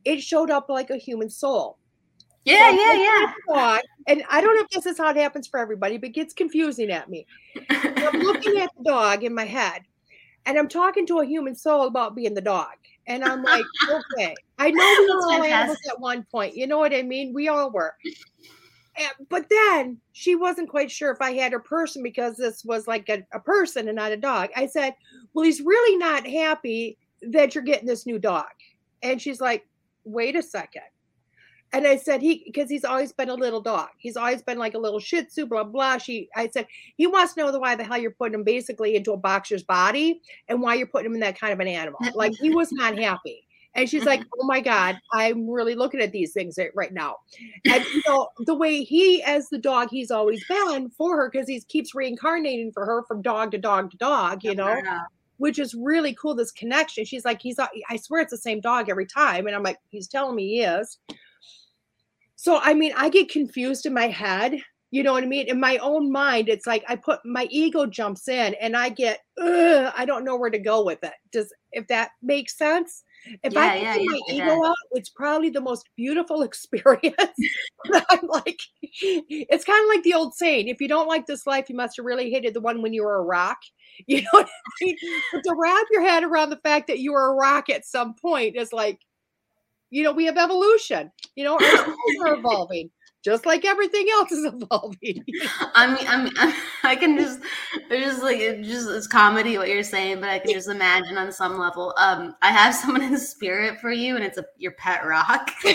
It 0.05 0.21
showed 0.21 0.49
up 0.49 0.69
like 0.69 0.89
a 0.89 0.97
human 0.97 1.29
soul 1.29 1.77
Yeah, 2.45 2.69
So 2.69 2.75
yeah, 2.75 2.93
yeah. 2.93 2.93
looking 2.93 3.23
at 3.23 3.35
the 3.47 3.53
dog, 3.53 3.81
and 4.07 4.23
I 4.29 4.41
don't 4.41 4.55
know 4.55 4.63
if 4.63 4.69
this 4.69 4.85
is 4.85 4.97
how 4.97 5.09
it 5.09 5.17
happens 5.17 5.47
for 5.47 5.59
everybody, 5.59 5.97
but 5.97 6.09
it 6.09 6.13
gets 6.13 6.33
confusing 6.33 6.91
at 6.91 7.09
me. 7.09 7.25
I'm 7.69 8.19
looking 8.21 8.57
at 8.57 8.69
the 8.77 8.83
dog 8.85 9.23
in 9.23 9.33
my 9.35 9.45
head, 9.45 9.81
and 10.45 10.57
I'm 10.57 10.69
talking 10.69 11.05
to 11.07 11.19
a 11.19 11.25
human 11.25 11.55
soul 11.55 11.87
about 11.87 12.15
being 12.15 12.33
the 12.33 12.41
dog. 12.41 12.75
And 13.05 13.23
I'm 13.23 13.43
like, 13.43 13.65
okay, 13.89 14.33
I 14.59 14.71
know 14.71 14.95
we 14.99 15.07
were 15.07 15.33
all 15.33 15.43
animals 15.43 15.77
at 15.89 15.99
one 15.99 16.25
point. 16.31 16.55
You 16.55 16.67
know 16.67 16.77
what 16.77 16.93
I 16.93 17.01
mean? 17.01 17.33
We 17.33 17.49
all 17.49 17.69
were. 17.69 17.95
And- 18.97 19.27
but 19.29 19.47
then 19.49 19.99
she 20.13 20.35
wasn't 20.35 20.69
quite 20.69 20.91
sure 20.91 21.11
if 21.11 21.21
I 21.21 21.33
had 21.33 21.51
her 21.51 21.59
person 21.59 22.03
because 22.03 22.37
this 22.37 22.65
was 22.65 22.87
like 22.87 23.09
a, 23.09 23.23
a 23.31 23.39
person 23.39 23.87
and 23.87 23.95
not 23.95 24.11
a 24.11 24.17
dog. 24.17 24.49
I 24.55 24.67
said, 24.67 24.95
well, 25.33 25.45
he's 25.45 25.61
really 25.61 25.97
not 25.97 26.27
happy 26.27 26.97
that 27.21 27.55
you're 27.55 27.63
getting 27.63 27.87
this 27.87 28.05
new 28.05 28.19
dog. 28.19 28.45
And 29.03 29.21
she's 29.21 29.39
like, 29.41 29.65
wait 30.03 30.35
a 30.35 30.41
second. 30.41 30.83
And 31.73 31.85
I 31.85 31.97
said, 31.97 32.21
he, 32.21 32.43
because 32.45 32.69
he's 32.69 32.85
always 32.85 33.11
been 33.11 33.29
a 33.29 33.33
little 33.33 33.59
dog. 33.59 33.89
He's 33.97 34.15
always 34.15 34.41
been 34.41 34.57
like 34.57 34.73
a 34.73 34.79
little 34.79 34.99
shih 34.99 35.23
tzu, 35.23 35.47
blah, 35.47 35.65
blah. 35.65 35.97
She, 35.97 36.29
I 36.35 36.47
said, 36.47 36.65
he 36.95 37.07
wants 37.07 37.33
to 37.33 37.41
know 37.41 37.51
the 37.51 37.59
why 37.59 37.75
the 37.75 37.83
hell 37.83 37.97
you're 37.97 38.11
putting 38.11 38.35
him 38.35 38.43
basically 38.43 38.95
into 38.95 39.11
a 39.11 39.17
boxer's 39.17 39.63
body 39.63 40.21
and 40.47 40.61
why 40.61 40.75
you're 40.75 40.87
putting 40.87 41.07
him 41.07 41.15
in 41.15 41.19
that 41.21 41.37
kind 41.39 41.51
of 41.51 41.59
an 41.59 41.67
animal. 41.67 41.99
Like 42.15 42.33
he 42.35 42.51
was 42.51 42.71
not 42.71 42.97
happy. 42.97 43.46
And 43.77 43.87
she's 43.87 44.03
like, 44.05 44.21
mm-hmm. 44.21 44.41
oh 44.41 44.45
my 44.45 44.59
God, 44.59 44.99
I'm 45.13 45.47
really 45.49 45.75
looking 45.75 46.01
at 46.01 46.11
these 46.11 46.33
things 46.33 46.57
right- 46.75 46.91
now. 46.91 47.17
And 47.65 47.85
you 47.85 48.01
know, 48.07 48.29
the 48.39 48.55
way 48.55 48.83
he, 48.83 49.21
as 49.23 49.49
the 49.49 49.59
dog, 49.59 49.89
he's 49.91 50.09
always 50.11 50.43
been 50.47 50.89
for 50.89 51.15
her 51.15 51.29
because 51.31 51.47
he 51.47 51.61
keeps 51.61 51.93
reincarnating 51.93 52.71
for 52.71 52.85
her 52.85 53.03
from 53.07 53.21
dog 53.21 53.51
to 53.51 53.57
dog 53.59 53.91
to 53.91 53.97
dog, 53.97 54.43
you 54.43 54.55
know 54.55 54.81
Wow. 54.83 55.05
which 55.37 55.59
is 55.59 55.75
really 55.75 56.15
cool. 56.15 56.33
This 56.33 56.51
connection. 56.51 57.05
She's 57.05 57.23
like, 57.23 57.39
he's, 57.41 57.59
uh, 57.59 57.67
I 57.89 57.97
swear 57.97 58.21
it's 58.21 58.31
the 58.31 58.37
same 58.37 58.59
dog 58.59 58.89
every 58.89 59.05
time. 59.05 59.45
And 59.45 59.55
I'm 59.55 59.61
like, 59.63 59.77
he's 59.89 60.07
telling 60.07 60.35
me 60.35 60.47
he 60.47 60.61
is. 60.61 60.97
So, 62.35 62.59
I 62.61 62.73
mean, 62.73 62.93
I 62.97 63.09
get 63.09 63.29
confused 63.29 63.85
in 63.85 63.93
my 63.93 64.07
head. 64.07 64.59
You 64.89 65.03
know 65.03 65.11
what 65.13 65.23
I 65.23 65.27
mean? 65.27 65.47
In 65.47 65.59
my 65.59 65.77
own 65.77 66.11
mind, 66.11 66.47
it's 66.49 66.65
like 66.65 66.83
I 66.87 66.95
put 66.95 67.19
my 67.25 67.47
ego 67.51 67.85
jumps 67.85 68.27
in 68.29 68.55
and 68.55 68.75
I 68.75 68.89
get, 68.89 69.19
I 69.37 70.05
don't 70.07 70.23
know 70.23 70.37
where 70.37 70.49
to 70.49 70.57
go 70.57 70.83
with 70.83 71.03
it. 71.03 71.13
Does, 71.31 71.53
if 71.73 71.87
that 71.87 72.11
makes 72.21 72.57
sense? 72.57 73.03
If 73.43 73.53
Yeah, 73.53 73.61
I 73.61 73.69
yeah, 73.73 73.93
put 73.93 74.03
my 74.05 74.19
ego 74.29 74.65
out, 74.65 74.75
it's 74.91 75.09
probably 75.09 75.49
the 75.49 75.61
most 75.61 75.89
beautiful 75.95 76.41
experience. 76.43 77.15
I'm 78.09 78.27
like, 78.27 78.59
it's 78.81 79.65
kind 79.65 79.83
of 79.83 79.89
like 79.95 80.03
the 80.03 80.13
old 80.13 80.35
saying: 80.35 80.67
if 80.67 80.81
you 80.81 80.87
don't 80.87 81.07
like 81.07 81.25
this 81.25 81.47
life, 81.47 81.69
you 81.69 81.75
must 81.75 81.97
have 81.97 82.05
really 82.05 82.29
hated 82.31 82.53
the 82.53 82.61
one 82.61 82.81
when 82.81 82.93
you 82.93 83.03
were 83.03 83.17
a 83.17 83.23
rock. 83.23 83.57
You 84.07 84.21
know 84.21 84.27
what 84.31 84.45
I 84.47 84.85
mean? 84.85 84.97
But 85.31 85.43
to 85.45 85.55
wrap 85.57 85.87
your 85.91 86.03
head 86.03 86.23
around 86.23 86.51
the 86.51 86.57
fact 86.63 86.87
that 86.87 86.99
you 86.99 87.13
were 87.13 87.31
a 87.31 87.33
rock 87.35 87.67
at 87.69 87.83
some 87.83 88.13
point 88.13 88.55
is 88.55 88.71
like, 88.71 88.99
you 89.89 90.03
know, 90.03 90.11
we 90.11 90.25
have 90.25 90.37
evolution. 90.37 91.11
You 91.35 91.45
know, 91.45 91.55
our 91.55 91.77
souls 91.77 92.17
are 92.25 92.33
evolving, 92.37 92.89
just 93.27 93.45
like 93.45 93.65
everything 93.65 94.07
else 94.13 94.31
is 94.31 94.45
evolving. 94.53 95.21
I 95.75 95.87
mean, 95.87 96.07
I 96.07 96.23
mean, 96.23 96.33
I 96.83 96.95
can 96.95 97.17
just, 97.17 97.41
there's 97.89 98.05
just 98.05 98.23
like, 98.23 98.37
it 98.37 98.63
just, 98.63 98.89
it's 98.89 99.05
comedy 99.05 99.57
what 99.57 99.67
you're 99.67 99.83
saying, 99.83 100.21
but 100.21 100.29
I 100.29 100.39
can 100.39 100.53
just 100.53 100.69
imagine 100.69 101.17
on 101.17 101.33
some 101.33 101.57
level. 101.59 101.93
Um, 101.97 102.35
I 102.41 102.51
have 102.51 102.73
someone 102.81 103.01
in 103.03 103.17
spirit 103.17 103.81
for 103.81 103.91
you, 103.91 104.15
and 104.15 104.23
it's 104.23 104.37
a 104.37 104.45
your 104.57 104.71
pet 104.73 105.05
rock. 105.05 105.51
Yeah, 105.65 105.73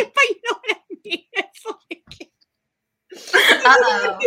but 0.00 0.22
you 0.26 0.36
know 0.48 0.56
what 0.64 0.76
I 0.76 0.96
mean? 1.04 1.18
It's 1.34 1.66
like, 1.66 2.30
Uh-oh. 3.34 4.18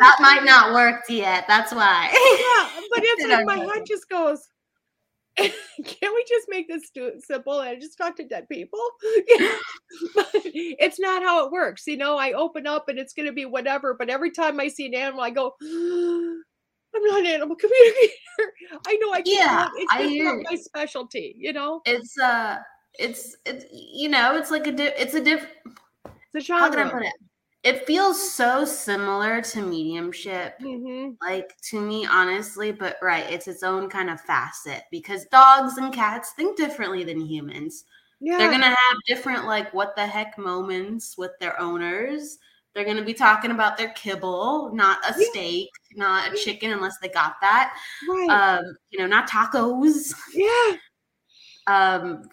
That 0.00 0.16
might 0.18 0.42
not 0.44 0.74
work 0.74 1.04
yet. 1.08 1.44
That's 1.46 1.72
why. 1.72 2.10
yeah, 2.12 2.80
but 2.90 3.04
it's 3.04 3.28
like 3.28 3.46
my 3.46 3.72
head 3.72 3.84
just 3.86 4.08
goes. 4.08 4.48
Can't 5.84 6.14
we 6.14 6.24
just 6.28 6.46
make 6.48 6.66
this 6.68 6.90
simple 7.26 7.60
and 7.60 7.80
just 7.80 7.98
talk 7.98 8.16
to 8.16 8.26
dead 8.26 8.48
people? 8.48 8.80
but 10.14 10.30
it's 10.34 10.98
not 10.98 11.22
how 11.22 11.44
it 11.44 11.52
works. 11.52 11.86
You 11.86 11.98
know, 11.98 12.16
I 12.16 12.32
open 12.32 12.66
up 12.66 12.88
and 12.88 12.98
it's 12.98 13.12
going 13.12 13.26
to 13.26 13.32
be 13.32 13.44
whatever. 13.44 13.94
But 13.94 14.08
every 14.08 14.30
time 14.30 14.58
I 14.58 14.68
see 14.68 14.86
an 14.86 14.94
animal, 14.94 15.20
I 15.22 15.30
go, 15.30 15.52
I'm 15.62 17.04
not 17.04 17.20
an 17.20 17.26
animal 17.26 17.56
communicator. 17.56 18.14
I 18.86 18.96
know 18.96 19.12
I 19.12 19.22
can't. 19.22 19.28
Yeah, 19.28 19.68
It's 19.76 19.92
I 19.92 20.02
hear 20.04 20.36
not 20.36 20.44
my 20.50 20.56
specialty. 20.56 21.34
You 21.38 21.52
know, 21.52 21.82
It's 21.84 22.18
uh, 22.18 22.58
it's 22.98 23.36
it's 23.44 23.66
you 23.70 24.08
know, 24.08 24.36
it's 24.36 24.50
like 24.50 24.66
a 24.66 24.72
di- 24.72 24.94
it's 24.96 25.14
a 25.14 25.20
diff. 25.20 25.46
it's 26.34 26.48
a 26.48 26.52
How 26.54 26.70
can 26.70 26.78
I 26.86 26.90
put 26.90 27.02
it? 27.02 27.12
It 27.66 27.84
feels 27.86 28.32
so 28.32 28.64
similar 28.64 29.42
to 29.42 29.60
mediumship. 29.62 30.54
hmm 30.60 31.10
like 31.22 31.56
to 31.62 31.80
me 31.80 32.04
honestly 32.06 32.70
but 32.72 32.96
right 33.00 33.24
it's 33.32 33.48
its 33.48 33.62
own 33.62 33.88
kind 33.88 34.10
of 34.10 34.20
facet 34.20 34.82
because 34.90 35.24
dogs 35.26 35.78
and 35.78 35.92
cats 35.94 36.32
think 36.32 36.56
differently 36.58 37.04
than 37.04 37.18
humans 37.20 37.84
Yeah. 38.20 38.36
they're 38.38 38.50
gonna 38.50 38.66
have 38.66 38.96
different 39.06 39.46
like 39.46 39.72
what 39.72 39.96
the 39.96 40.06
heck 40.06 40.36
moments 40.36 41.16
with 41.16 41.30
their 41.40 41.58
owners 41.58 42.36
they're 42.74 42.84
gonna 42.84 43.04
be 43.04 43.14
talking 43.14 43.50
about 43.50 43.78
their 43.78 43.90
kibble 43.94 44.70
not 44.74 44.98
a 45.08 45.14
Yeah. 45.18 45.26
steak 45.30 45.70
not 45.94 46.32
a 46.32 46.36
chicken 46.36 46.72
unless 46.72 46.98
they 46.98 47.08
got 47.08 47.36
that 47.40 47.74
right. 48.08 48.28
um 48.30 48.64
you 48.90 48.98
know 48.98 49.06
not 49.06 49.28
tacos 49.28 50.12
yeah. 50.34 50.76
um 51.66 52.28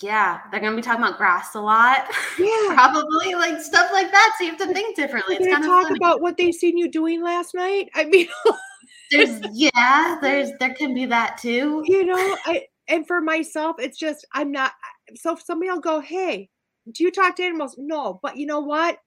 yeah 0.00 0.40
they're 0.50 0.60
gonna 0.60 0.74
be 0.74 0.80
talking 0.82 1.02
about 1.02 1.18
grass 1.18 1.54
a 1.54 1.60
lot 1.60 2.06
Yeah. 2.38 2.46
probably 2.74 3.34
like 3.34 3.60
stuff 3.60 3.90
like 3.92 4.10
that 4.10 4.34
so 4.38 4.44
you 4.44 4.50
have 4.50 4.60
to 4.60 4.72
think 4.72 4.96
differently 4.96 5.36
They're 5.38 5.48
it's 5.48 5.54
kind 5.56 5.64
talk 5.64 5.82
funny. 5.84 5.98
about 5.98 6.22
what 6.22 6.36
they've 6.38 6.54
seen 6.54 6.78
you 6.78 6.88
doing 6.90 7.22
last 7.22 7.54
night. 7.54 7.90
I 7.94 8.04
mean, 8.04 8.26
there's 9.10 9.40
yeah 9.52 10.16
there's 10.22 10.50
there 10.58 10.72
can 10.74 10.94
be 10.94 11.04
that 11.06 11.36
too 11.36 11.82
you 11.86 12.04
know, 12.06 12.36
I 12.46 12.62
and 12.88 13.06
for 13.06 13.20
myself, 13.20 13.76
it's 13.78 13.98
just 13.98 14.26
I'm 14.32 14.50
not. 14.50 14.72
So 15.14 15.34
if 15.34 15.42
somebody 15.42 15.70
will 15.70 15.80
go, 15.80 16.00
"Hey, 16.00 16.50
do 16.90 17.04
you 17.04 17.10
talk 17.10 17.36
to 17.36 17.44
animals? 17.44 17.76
No, 17.78 18.18
but 18.22 18.36
you 18.36 18.46
know 18.46 18.60
what? 18.60 18.98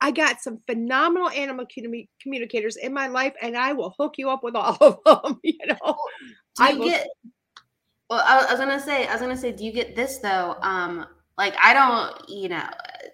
I 0.00 0.10
got 0.10 0.40
some 0.42 0.60
phenomenal 0.66 1.30
animal 1.30 1.66
communicators 2.20 2.76
in 2.76 2.92
my 2.92 3.06
life, 3.06 3.32
and 3.40 3.56
I 3.56 3.72
will 3.72 3.94
hook 3.98 4.14
you 4.18 4.28
up 4.28 4.44
with 4.44 4.54
all 4.56 4.76
of 4.80 4.98
them. 5.04 5.40
You 5.44 5.58
know, 5.68 5.96
do 6.56 6.64
you 6.64 6.82
I 6.84 6.84
get. 6.84 7.08
Well, 8.08 8.22
I 8.24 8.50
was 8.50 8.60
gonna 8.60 8.80
say, 8.80 9.06
I 9.06 9.12
was 9.12 9.20
gonna 9.20 9.36
say, 9.36 9.52
do 9.52 9.64
you 9.64 9.72
get 9.72 9.96
this 9.96 10.18
though? 10.18 10.56
Um, 10.62 11.06
like 11.38 11.54
I 11.62 11.74
don't, 11.74 12.28
you 12.28 12.48
know, 12.48 12.64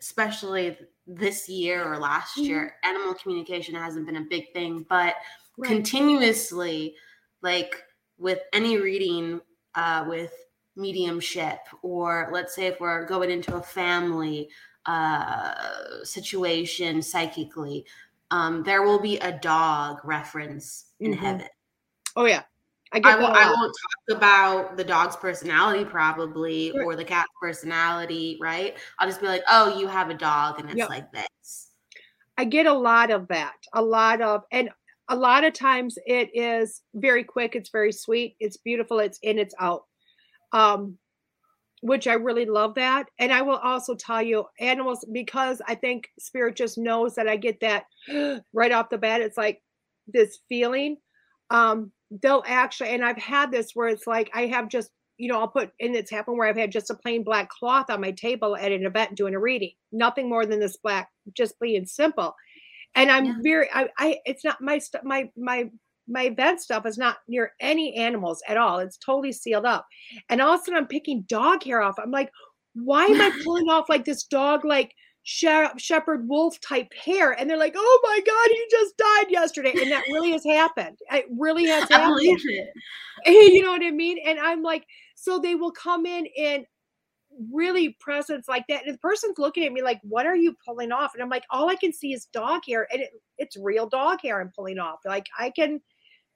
especially 0.00 0.76
this 1.06 1.48
year 1.48 1.84
or 1.84 1.98
last 1.98 2.36
mm-hmm. 2.36 2.44
year, 2.44 2.74
animal 2.84 3.14
communication 3.14 3.74
hasn't 3.74 4.06
been 4.06 4.16
a 4.16 4.26
big 4.28 4.52
thing, 4.52 4.84
but 4.88 5.14
right. 5.56 5.68
continuously, 5.68 6.94
like 7.42 7.82
with 8.18 8.40
any 8.52 8.76
reading, 8.78 9.40
uh, 9.74 10.04
with 10.06 10.32
mediumship, 10.76 11.58
or 11.82 12.30
let's 12.32 12.54
say 12.54 12.66
if 12.66 12.80
we're 12.80 13.06
going 13.06 13.30
into 13.30 13.56
a 13.56 13.62
family 13.62 14.48
uh, 14.86 15.54
situation 16.02 17.02
psychically, 17.02 17.84
um, 18.30 18.62
there 18.62 18.82
will 18.82 19.00
be 19.00 19.18
a 19.18 19.32
dog 19.32 19.98
reference 20.04 20.86
in 21.00 21.12
mm-hmm. 21.12 21.24
heaven. 21.24 21.48
Oh 22.16 22.26
yeah. 22.26 22.42
I, 22.94 23.00
I, 23.04 23.16
will, 23.16 23.26
I 23.26 23.46
won't 23.46 23.74
talk 24.08 24.16
about 24.18 24.76
the 24.76 24.84
dog's 24.84 25.16
personality 25.16 25.84
probably 25.84 26.72
or 26.72 26.94
the 26.94 27.04
cat's 27.04 27.30
personality, 27.40 28.38
right? 28.40 28.76
I'll 28.98 29.08
just 29.08 29.20
be 29.20 29.26
like, 29.26 29.42
oh, 29.48 29.78
you 29.78 29.86
have 29.86 30.10
a 30.10 30.14
dog 30.14 30.60
and 30.60 30.68
it's 30.68 30.78
yep. 30.78 30.90
like 30.90 31.10
this. 31.12 31.70
I 32.36 32.44
get 32.44 32.66
a 32.66 32.72
lot 32.72 33.10
of 33.10 33.28
that. 33.28 33.54
A 33.72 33.82
lot 33.82 34.20
of 34.20 34.42
and 34.52 34.70
a 35.08 35.16
lot 35.16 35.44
of 35.44 35.52
times 35.52 35.98
it 36.06 36.30
is 36.34 36.82
very 36.94 37.24
quick, 37.24 37.54
it's 37.54 37.70
very 37.70 37.92
sweet, 37.92 38.36
it's 38.40 38.56
beautiful, 38.58 38.98
it's 38.98 39.18
in, 39.22 39.38
it's 39.38 39.54
out. 39.58 39.84
Um, 40.52 40.98
which 41.82 42.06
I 42.06 42.14
really 42.14 42.46
love 42.46 42.76
that. 42.76 43.08
And 43.18 43.32
I 43.32 43.42
will 43.42 43.56
also 43.56 43.96
tell 43.96 44.22
you, 44.22 44.44
animals, 44.60 45.04
because 45.12 45.60
I 45.66 45.74
think 45.74 46.08
spirit 46.18 46.54
just 46.54 46.78
knows 46.78 47.16
that 47.16 47.26
I 47.26 47.36
get 47.36 47.58
that 47.60 47.86
right 48.52 48.70
off 48.70 48.88
the 48.88 48.98
bat. 48.98 49.20
It's 49.20 49.36
like 49.36 49.60
this 50.06 50.38
feeling. 50.48 50.98
Um, 51.50 51.90
they'll 52.20 52.42
actually, 52.46 52.90
and 52.90 53.04
I've 53.04 53.18
had 53.18 53.50
this 53.50 53.70
where 53.74 53.88
it's 53.88 54.06
like 54.06 54.30
I 54.34 54.46
have 54.46 54.68
just, 54.68 54.90
you 55.18 55.28
know, 55.28 55.38
I'll 55.38 55.48
put, 55.48 55.70
and 55.80 55.94
it's 55.94 56.10
happened 56.10 56.36
where 56.36 56.48
I've 56.48 56.56
had 56.56 56.72
just 56.72 56.90
a 56.90 56.94
plain 56.94 57.22
black 57.22 57.48
cloth 57.48 57.90
on 57.90 58.00
my 58.00 58.10
table 58.10 58.56
at 58.56 58.72
an 58.72 58.84
event 58.84 59.14
doing 59.14 59.34
a 59.34 59.40
reading, 59.40 59.72
nothing 59.92 60.28
more 60.28 60.44
than 60.44 60.60
this 60.60 60.76
black, 60.76 61.08
just 61.36 61.58
being 61.60 61.86
simple. 61.86 62.34
And 62.94 63.10
I'm 63.10 63.24
yeah. 63.24 63.34
very, 63.42 63.68
I, 63.72 63.88
I, 63.98 64.18
it's 64.24 64.44
not 64.44 64.60
my, 64.60 64.78
stuff, 64.78 65.02
my, 65.04 65.30
my 65.36 65.70
my 66.08 66.24
event 66.24 66.60
stuff 66.60 66.84
is 66.84 66.98
not 66.98 67.18
near 67.28 67.52
any 67.60 67.94
animals 67.94 68.42
at 68.48 68.56
all. 68.56 68.80
It's 68.80 68.96
totally 68.96 69.32
sealed 69.32 69.64
up. 69.64 69.86
And 70.28 70.40
all 70.40 70.54
of 70.54 70.60
a 70.60 70.64
sudden, 70.64 70.78
I'm 70.78 70.86
picking 70.86 71.22
dog 71.22 71.62
hair 71.62 71.80
off. 71.80 71.94
I'm 71.98 72.10
like, 72.10 72.30
why 72.74 73.06
am 73.06 73.20
I 73.20 73.30
pulling 73.44 73.68
off 73.70 73.88
like 73.88 74.04
this 74.04 74.24
dog, 74.24 74.64
like 74.64 74.92
shepherd 75.22 76.28
wolf 76.28 76.60
type 76.60 76.92
hair? 76.94 77.32
And 77.32 77.48
they're 77.48 77.56
like, 77.56 77.74
oh 77.76 78.00
my 78.02 78.20
God, 78.26 78.48
he 78.48 78.66
just 78.70 78.96
died 78.96 79.30
yesterday. 79.30 79.72
And 79.80 79.90
that 79.90 80.04
really 80.08 80.32
has 80.32 80.44
happened. 80.44 80.98
It 81.10 81.26
really 81.30 81.66
has 81.66 81.82
happened. 81.90 82.04
I 82.04 82.08
believe 82.08 82.40
it. 82.44 82.68
You 83.26 83.62
know 83.62 83.72
what 83.72 83.84
I 83.84 83.90
mean? 83.90 84.18
And 84.24 84.38
I'm 84.38 84.62
like, 84.62 84.86
so 85.14 85.38
they 85.38 85.54
will 85.54 85.72
come 85.72 86.06
in 86.06 86.26
and 86.38 86.66
really 87.52 87.96
presence 88.00 88.48
like 88.48 88.66
that. 88.68 88.84
And 88.84 88.94
the 88.94 88.98
person's 88.98 89.38
looking 89.38 89.64
at 89.64 89.72
me 89.72 89.82
like, 89.82 90.00
what 90.02 90.26
are 90.26 90.36
you 90.36 90.56
pulling 90.64 90.92
off? 90.92 91.14
And 91.14 91.22
I'm 91.22 91.30
like, 91.30 91.44
all 91.50 91.70
I 91.70 91.76
can 91.76 91.92
see 91.92 92.12
is 92.12 92.26
dog 92.26 92.62
hair. 92.66 92.88
And 92.92 93.02
it, 93.02 93.10
it's 93.38 93.56
real 93.56 93.88
dog 93.88 94.20
hair 94.22 94.40
I'm 94.40 94.52
pulling 94.54 94.78
off. 94.78 95.00
Like 95.04 95.26
I 95.38 95.50
can 95.50 95.80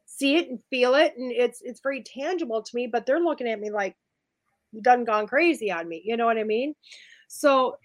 see 0.06 0.36
it 0.36 0.48
and 0.48 0.60
feel 0.70 0.94
it 0.94 1.14
and 1.18 1.32
it's 1.32 1.60
it's 1.62 1.80
very 1.80 2.02
tangible 2.02 2.62
to 2.62 2.74
me 2.74 2.86
but 2.86 3.04
they're 3.04 3.20
looking 3.20 3.48
at 3.48 3.60
me 3.60 3.70
like 3.70 3.96
you've 4.72 4.84
done 4.84 5.04
gone 5.04 5.26
crazy 5.26 5.70
on 5.70 5.88
me 5.88 6.00
you 6.04 6.16
know 6.16 6.24
what 6.24 6.38
i 6.38 6.44
mean 6.44 6.74
so 7.28 7.76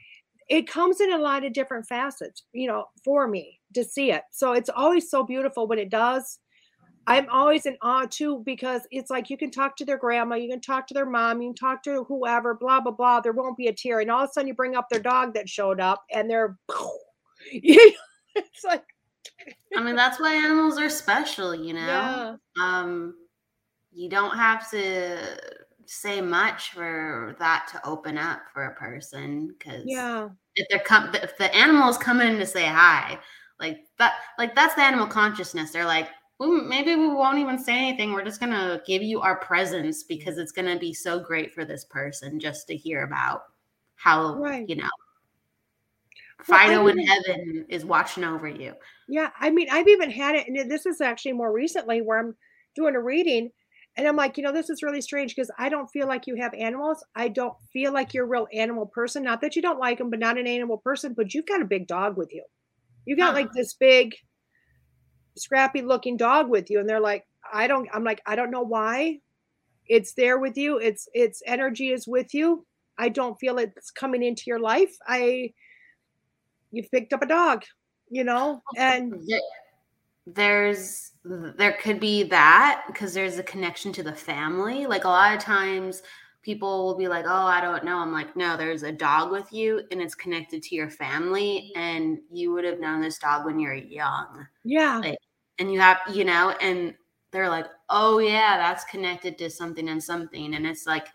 it 0.52 0.68
comes 0.68 1.00
in 1.00 1.14
a 1.14 1.18
lot 1.18 1.46
of 1.46 1.54
different 1.54 1.88
facets 1.88 2.44
you 2.52 2.68
know 2.68 2.86
for 3.04 3.28
me 3.28 3.60
to 3.74 3.84
see 3.84 4.12
it 4.12 4.24
so 4.32 4.52
it's 4.52 4.70
always 4.70 5.10
so 5.10 5.24
beautiful 5.24 5.66
when 5.66 5.80
it 5.80 5.90
does 5.90 6.40
i'm 7.08 7.28
always 7.32 7.66
in 7.66 7.78
awe 7.82 8.06
too 8.06 8.44
because 8.46 8.82
it's 8.92 9.10
like 9.10 9.30
you 9.30 9.38
can 9.38 9.50
talk 9.50 9.76
to 9.76 9.86
their 9.86 9.98
grandma 9.98 10.36
you 10.36 10.50
can 10.50 10.62
talk 10.62 10.86
to 10.86 10.94
their 10.94 11.06
mom 11.06 11.42
you 11.42 11.50
can 11.50 11.56
talk 11.56 11.82
to 11.82 12.04
whoever 12.04 12.54
blah 12.54 12.82
blah 12.82 12.92
blah 12.92 13.20
there 13.22 13.32
won't 13.32 13.58
be 13.58 13.68
a 13.68 13.74
tear 13.74 14.02
and 14.02 14.12
all 14.12 14.24
of 14.24 14.30
a 14.30 14.34
sudden 14.34 14.48
you 14.48 14.54
bring 14.54 14.76
up 14.76 14.88
their 14.90 15.00
dog 15.00 15.34
that 15.34 15.50
showed 15.50 15.80
up 15.80 16.04
and 16.14 16.30
they're 16.30 16.58
you 17.52 17.76
know, 17.76 17.94
it's 18.36 18.64
like 18.64 18.84
I 19.76 19.82
mean, 19.82 19.96
that's 19.96 20.20
why 20.20 20.34
animals 20.34 20.78
are 20.78 20.90
special, 20.90 21.56
you 21.56 21.74
know? 21.74 21.80
Yeah. 21.80 22.36
Um, 22.62 23.16
you 23.92 24.10
don't 24.10 24.36
have 24.38 24.70
to 24.72 25.18
say 25.86 26.22
much 26.22 26.72
for 26.72 27.36
that 27.40 27.68
to 27.72 27.88
open 27.88 28.18
up 28.18 28.42
for 28.54 28.66
a 28.66 28.76
person 28.76 29.48
because 29.48 29.84
yeah 29.86 30.30
if 30.56 30.68
they're 30.70 30.80
com- 30.80 31.14
if 31.16 31.38
the 31.38 31.54
animal 31.56 31.90
is 31.90 31.98
coming 31.98 32.28
in 32.28 32.38
to 32.38 32.46
say 32.46 32.66
hi 32.66 33.18
like 33.60 33.80
that 33.98 34.16
like 34.38 34.56
that's 34.56 34.76
the 34.76 34.82
animal 34.82 35.08
consciousness 35.08 35.72
they're 35.72 35.86
like 35.86 36.10
well, 36.40 36.50
maybe 36.50 36.96
we 36.96 37.08
won't 37.08 37.38
even 37.38 37.60
say 37.60 37.78
anything 37.78 38.14
we're 38.14 38.24
just 38.24 38.40
gonna 38.40 38.82
give 38.86 39.04
you 39.04 39.22
our 39.22 39.38
presence 39.38 40.04
because 40.04 40.38
it's 40.38 40.52
gonna 40.52 40.78
be 40.78 40.94
so 40.94 41.20
great 41.20 41.54
for 41.54 41.66
this 41.66 41.86
person 41.86 42.40
just 42.40 42.68
to 42.68 42.76
hear 42.76 43.04
about 43.04 43.44
how 43.96 44.36
right. 44.36 44.68
you 44.68 44.76
know 44.76 44.90
Fido 46.44 46.84
well, 46.84 46.88
in 46.88 47.06
heaven 47.06 47.66
is 47.70 47.86
watching 47.86 48.24
over 48.24 48.48
you. 48.48 48.74
Yeah, 49.08 49.30
I 49.40 49.50
mean, 49.50 49.68
I've 49.72 49.88
even 49.88 50.10
had 50.10 50.36
it, 50.36 50.48
and 50.48 50.72
this 50.72 50.86
is 50.86 51.02
actually 51.02 51.34
more 51.34 51.52
recently 51.52 52.02
where 52.02 52.20
I'm 52.20 52.36
doing 52.76 52.96
a 52.96 53.02
reading, 53.02 53.52
and 53.98 54.08
I'm 54.08 54.16
like, 54.16 54.38
you 54.38 54.44
know, 54.44 54.54
this 54.54 54.70
is 54.70 54.84
really 54.84 55.02
strange 55.02 55.36
because 55.36 55.52
I 55.58 55.68
don't 55.68 55.90
feel 55.90 56.08
like 56.08 56.26
you 56.26 56.36
have 56.36 56.54
animals. 56.54 57.04
I 57.16 57.28
don't 57.28 57.56
feel 57.74 57.92
like 57.92 58.14
you're 58.14 58.24
a 58.24 58.28
real 58.28 58.48
animal 58.54 58.86
person. 58.86 59.24
Not 59.24 59.42
that 59.42 59.56
you 59.56 59.62
don't 59.62 59.80
like 59.80 59.98
them, 59.98 60.10
but 60.10 60.20
not 60.20 60.38
an 60.38 60.48
animal 60.48 60.78
person. 60.78 61.14
But 61.14 61.34
you've 61.34 61.46
got 61.46 61.62
a 61.62 61.66
big 61.66 61.88
dog 61.88 62.16
with 62.16 62.34
you. 62.34 62.44
You 63.06 63.18
got 63.18 63.34
like 63.34 63.48
uh-huh. 63.48 63.56
this 63.58 63.74
big, 63.74 64.16
scrappy 65.36 65.82
looking 65.82 66.16
dog 66.16 66.50
with 66.50 66.70
you, 66.70 66.80
and 66.80 66.88
they're 66.88 67.02
like, 67.02 67.26
I 67.52 67.68
don't. 67.68 67.90
I'm 67.94 68.04
like, 68.04 68.22
I 68.26 68.36
don't 68.36 68.52
know 68.52 68.62
why. 68.62 69.20
It's 69.88 70.14
there 70.14 70.40
with 70.40 70.58
you. 70.58 70.78
It's 70.78 71.10
its 71.14 71.44
energy 71.46 71.90
is 71.90 72.08
with 72.08 72.34
you. 72.34 72.66
I 72.98 73.10
don't 73.10 73.38
feel 73.40 73.58
it's 73.58 73.92
coming 73.92 74.24
into 74.24 74.44
your 74.48 74.60
life. 74.60 74.96
I 75.06 75.54
you've 76.72 76.90
picked 76.92 77.12
up 77.12 77.24
a 77.24 77.28
dog, 77.28 77.64
you 78.10 78.24
know, 78.24 78.62
and 78.78 79.14
there's 80.28 81.12
there 81.24 81.74
could 81.74 82.00
be 82.00 82.24
that 82.24 82.84
because 82.88 83.14
there's 83.14 83.38
a 83.38 83.44
connection 83.44 83.92
to 83.94 84.04
the 84.04 84.14
family. 84.14 84.86
Like 84.86 85.04
a 85.04 85.10
lot 85.10 85.36
of 85.36 85.42
times 85.42 86.02
people 86.42 86.86
will 86.86 86.98
be 86.98 87.08
like, 87.08 87.26
"Oh, 87.28 87.46
I 87.46 87.62
don't 87.62 87.84
know." 87.84 87.98
I'm 87.98 88.12
like, 88.12 88.36
"No, 88.36 88.58
there's 88.58 88.84
a 88.84 88.92
dog 88.92 89.32
with 89.32 89.52
you 89.54 89.84
and 89.92 90.02
it's 90.02 90.16
connected 90.16 90.64
to 90.64 90.76
your 90.76 90.90
family 90.90 91.72
and 91.76 92.20
you 92.32 92.52
would 92.54 92.66
have 92.66 92.80
known 92.80 93.02
this 93.02 93.20
dog 93.20 93.46
when 93.46 93.60
you're 93.60 93.74
young." 93.74 94.48
Yeah. 94.64 95.00
Like, 95.00 95.20
and 95.60 95.72
you 95.72 95.80
have, 95.80 96.00
you 96.12 96.24
know, 96.26 96.52
and 96.62 96.96
they're 97.32 97.50
like, 97.50 97.68
"Oh 97.90 98.20
yeah, 98.20 98.58
that's 98.58 98.84
connected 98.86 99.38
to 99.40 99.50
something 99.50 99.90
and 99.90 100.04
something." 100.04 100.56
And 100.56 100.66
it's 100.68 100.86
like 100.88 101.08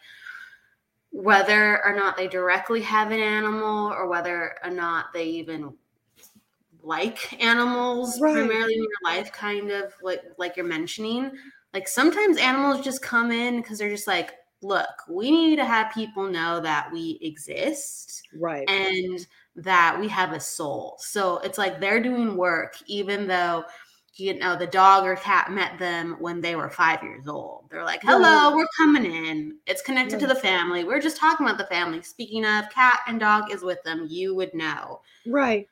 whether 1.11 1.85
or 1.85 1.95
not 1.95 2.17
they 2.17 2.29
directly 2.29 2.83
have 2.83 3.11
an 3.11 3.21
animal 3.21 3.89
or 3.93 4.07
whether 4.07 4.57
or 4.63 4.71
not 4.71 5.13
they 5.13 5.25
even 5.25 5.75
like 6.87 7.43
animals 7.43 8.21
right. 8.21 8.33
primarily 8.33 8.75
in 8.75 8.79
your 8.79 8.89
life 9.05 9.33
kind 9.33 9.73
of 9.73 9.93
like 10.03 10.23
like 10.39 10.57
you're 10.57 10.65
mentioning. 10.65 11.33
Like 11.75 11.89
sometimes 11.89 12.39
animals 12.39 12.85
just 12.85 13.03
come 13.03 13.33
in 13.33 13.61
because 13.61 13.79
they're 13.79 13.91
just 13.91 14.07
like 14.07 14.35
look 14.63 14.89
we 15.09 15.31
need 15.31 15.57
to 15.57 15.65
have 15.65 15.93
people 15.93 16.29
know 16.29 16.61
that 16.61 16.91
we 16.91 17.19
exist 17.21 18.23
right. 18.39 18.69
and 18.71 19.27
that 19.57 19.99
we 19.99 20.07
have 20.09 20.33
a 20.33 20.41
soul. 20.41 20.97
So 21.01 21.39
it's 21.39 21.59
like 21.59 21.81
they're 21.81 22.03
doing 22.03 22.37
work 22.37 22.77
even 22.87 23.27
though 23.27 23.65
you 24.15 24.39
know 24.39 24.57
the 24.57 24.67
dog 24.67 25.05
or 25.05 25.17
cat 25.17 25.51
met 25.51 25.79
them 25.79 26.17
when 26.21 26.41
they 26.41 26.55
were 26.55 26.71
five 26.71 27.03
years 27.03 27.27
old. 27.27 27.65
They're 27.69 27.85
like 27.85 28.03
hello 28.05 28.55
we're 28.55 28.69
coming 28.79 29.05
in. 29.05 29.59
It's 29.67 29.83
connected 29.83 30.21
to 30.21 30.29
the 30.29 30.37
family. 30.37 30.85
We're 30.85 31.01
just 31.01 31.17
talking 31.17 31.45
about 31.45 31.59
the 31.59 31.67
family. 31.67 32.01
Speaking 32.03 32.45
of 32.45 32.71
cat 32.71 33.01
and 33.09 33.19
dog 33.19 33.53
is 33.53 33.63
with 33.63 33.83
them 33.83 34.07
you 34.09 34.37
would 34.37 34.55
know. 34.55 35.01
Right 35.27 35.69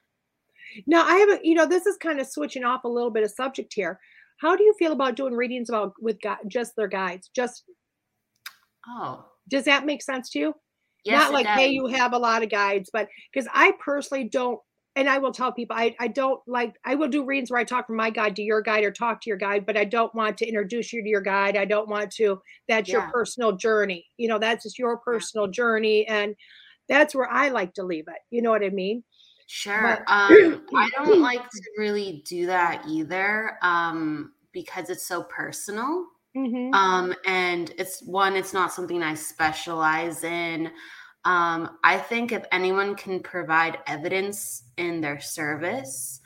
now 0.86 1.04
i 1.04 1.16
have 1.16 1.28
a 1.30 1.38
you 1.42 1.54
know 1.54 1.66
this 1.66 1.86
is 1.86 1.96
kind 1.96 2.20
of 2.20 2.26
switching 2.26 2.64
off 2.64 2.84
a 2.84 2.88
little 2.88 3.10
bit 3.10 3.24
of 3.24 3.30
subject 3.30 3.72
here 3.74 3.98
how 4.40 4.56
do 4.56 4.62
you 4.64 4.74
feel 4.78 4.92
about 4.92 5.16
doing 5.16 5.34
readings 5.34 5.68
about 5.68 5.92
with 6.00 6.18
just 6.48 6.74
their 6.76 6.88
guides 6.88 7.30
just 7.34 7.64
oh 8.88 9.24
does 9.48 9.64
that 9.64 9.86
make 9.86 10.02
sense 10.02 10.30
to 10.30 10.38
you 10.38 10.54
yes, 11.04 11.22
not 11.22 11.32
like 11.32 11.46
hey 11.46 11.68
you 11.68 11.86
have 11.86 12.12
a 12.12 12.18
lot 12.18 12.42
of 12.42 12.50
guides 12.50 12.90
but 12.92 13.08
because 13.32 13.48
i 13.54 13.72
personally 13.80 14.24
don't 14.24 14.58
and 14.96 15.08
I 15.08 15.18
will 15.18 15.32
tell 15.32 15.52
people 15.52 15.76
I, 15.76 15.94
I 15.98 16.08
don't 16.08 16.40
like 16.46 16.76
I 16.84 16.94
will 16.94 17.08
do 17.08 17.24
readings 17.24 17.50
where 17.50 17.60
I 17.60 17.64
talk 17.64 17.86
from 17.86 17.96
my 17.96 18.10
guide 18.10 18.36
to 18.36 18.42
your 18.42 18.62
guide 18.62 18.84
or 18.84 18.92
talk 18.92 19.20
to 19.22 19.30
your 19.30 19.36
guide, 19.36 19.66
but 19.66 19.76
I 19.76 19.84
don't 19.84 20.14
want 20.14 20.38
to 20.38 20.46
introduce 20.46 20.92
you 20.92 21.02
to 21.02 21.08
your 21.08 21.20
guide. 21.20 21.56
I 21.56 21.64
don't 21.64 21.88
want 21.88 22.12
to 22.12 22.40
that's 22.68 22.88
yeah. 22.88 22.98
your 22.98 23.10
personal 23.10 23.52
journey. 23.52 24.06
You 24.16 24.28
know, 24.28 24.38
that's 24.38 24.62
just 24.62 24.78
your 24.78 24.98
personal 24.98 25.46
yeah. 25.46 25.52
journey. 25.52 26.06
And 26.06 26.34
that's 26.88 27.14
where 27.14 27.30
I 27.30 27.48
like 27.48 27.74
to 27.74 27.82
leave 27.82 28.04
it. 28.08 28.20
You 28.30 28.42
know 28.42 28.50
what 28.50 28.64
I 28.64 28.70
mean? 28.70 29.02
Sure. 29.46 30.04
But, 30.06 30.12
um 30.12 30.66
I 30.74 30.88
don't 30.96 31.20
like 31.20 31.42
to 31.42 31.62
really 31.78 32.22
do 32.26 32.46
that 32.46 32.84
either. 32.88 33.58
Um 33.62 34.32
because 34.52 34.90
it's 34.90 35.06
so 35.06 35.24
personal. 35.24 36.06
Mm-hmm. 36.36 36.74
Um 36.74 37.14
and 37.26 37.72
it's 37.78 38.02
one, 38.02 38.36
it's 38.36 38.52
not 38.52 38.72
something 38.72 39.02
I 39.02 39.14
specialize 39.14 40.24
in. 40.24 40.70
Um, 41.26 41.78
I 41.82 41.96
think 41.96 42.32
if 42.32 42.44
anyone 42.52 42.94
can 42.96 43.20
provide 43.20 43.78
evidence 43.86 44.64
in 44.76 45.00
their 45.00 45.20
service, 45.20 46.20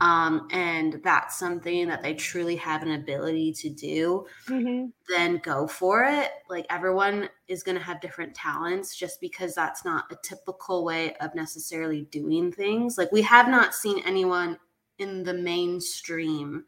um, 0.00 0.48
and 0.50 1.00
that's 1.04 1.38
something 1.38 1.88
that 1.88 2.02
they 2.02 2.14
truly 2.14 2.56
have 2.56 2.82
an 2.82 2.92
ability 2.92 3.52
to 3.52 3.70
do, 3.70 4.26
mm-hmm. 4.48 4.86
then 5.08 5.38
go 5.38 5.66
for 5.66 6.04
it. 6.04 6.30
Like 6.50 6.66
everyone 6.68 7.28
is 7.48 7.62
going 7.62 7.78
to 7.78 7.84
have 7.84 8.00
different 8.00 8.34
talents 8.34 8.96
just 8.96 9.20
because 9.20 9.54
that's 9.54 9.84
not 9.84 10.04
a 10.10 10.16
typical 10.22 10.84
way 10.84 11.14
of 11.16 11.34
necessarily 11.34 12.02
doing 12.10 12.50
things. 12.52 12.98
Like 12.98 13.12
we 13.12 13.22
have 13.22 13.48
not 13.48 13.74
seen 13.74 14.02
anyone 14.04 14.58
in 14.98 15.22
the 15.22 15.34
mainstream 15.34 16.64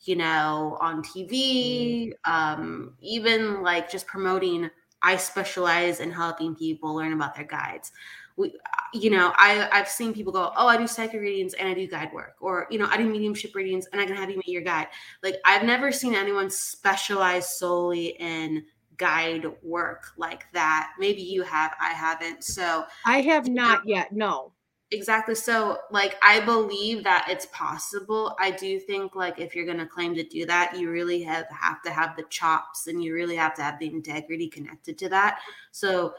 you 0.00 0.16
know 0.16 0.76
on 0.80 1.02
tv 1.02 2.08
mm-hmm. 2.08 2.32
um 2.32 2.94
even 3.00 3.62
like 3.62 3.90
just 3.90 4.06
promoting 4.06 4.70
i 5.02 5.16
specialize 5.16 6.00
in 6.00 6.10
helping 6.10 6.54
people 6.54 6.94
learn 6.94 7.12
about 7.12 7.34
their 7.34 7.44
guides 7.44 7.92
we, 8.36 8.54
you 8.92 9.10
know, 9.10 9.32
I 9.36 9.68
I've 9.72 9.88
seen 9.88 10.12
people 10.12 10.32
go, 10.32 10.52
oh, 10.56 10.66
I 10.66 10.76
do 10.76 10.86
psychic 10.86 11.20
readings 11.20 11.54
and 11.54 11.68
I 11.68 11.74
do 11.74 11.86
guide 11.86 12.12
work, 12.12 12.36
or 12.40 12.66
you 12.70 12.78
know, 12.78 12.88
I 12.90 12.96
do 12.96 13.04
mediumship 13.04 13.54
readings 13.54 13.86
and 13.92 14.00
I 14.00 14.06
can 14.06 14.16
have 14.16 14.30
you 14.30 14.36
meet 14.36 14.48
your 14.48 14.62
guide. 14.62 14.88
Like 15.22 15.36
I've 15.44 15.64
never 15.64 15.90
seen 15.92 16.14
anyone 16.14 16.50
specialize 16.50 17.58
solely 17.58 18.08
in 18.18 18.64
guide 18.96 19.46
work 19.62 20.12
like 20.16 20.46
that. 20.52 20.92
Maybe 20.98 21.22
you 21.22 21.42
have, 21.42 21.74
I 21.80 21.92
haven't. 21.92 22.44
So 22.44 22.84
I 23.04 23.20
have 23.22 23.48
not 23.48 23.86
yet. 23.86 24.12
No. 24.12 24.52
Exactly. 24.92 25.34
So, 25.34 25.78
like, 25.90 26.14
I 26.22 26.38
believe 26.38 27.02
that 27.02 27.26
it's 27.28 27.46
possible. 27.46 28.36
I 28.38 28.52
do 28.52 28.78
think, 28.78 29.16
like, 29.16 29.40
if 29.40 29.56
you're 29.56 29.66
going 29.66 29.78
to 29.78 29.86
claim 29.86 30.14
to 30.14 30.22
do 30.22 30.46
that, 30.46 30.78
you 30.78 30.92
really 30.92 31.24
have 31.24 31.46
have 31.50 31.82
to 31.82 31.90
have 31.90 32.16
the 32.16 32.22
chops, 32.30 32.86
and 32.86 33.02
you 33.02 33.12
really 33.12 33.34
have 33.34 33.52
to 33.54 33.62
have 33.62 33.80
the 33.80 33.92
integrity 33.92 34.48
connected 34.48 34.96
to 34.98 35.08
that. 35.08 35.40
So, 35.72 36.14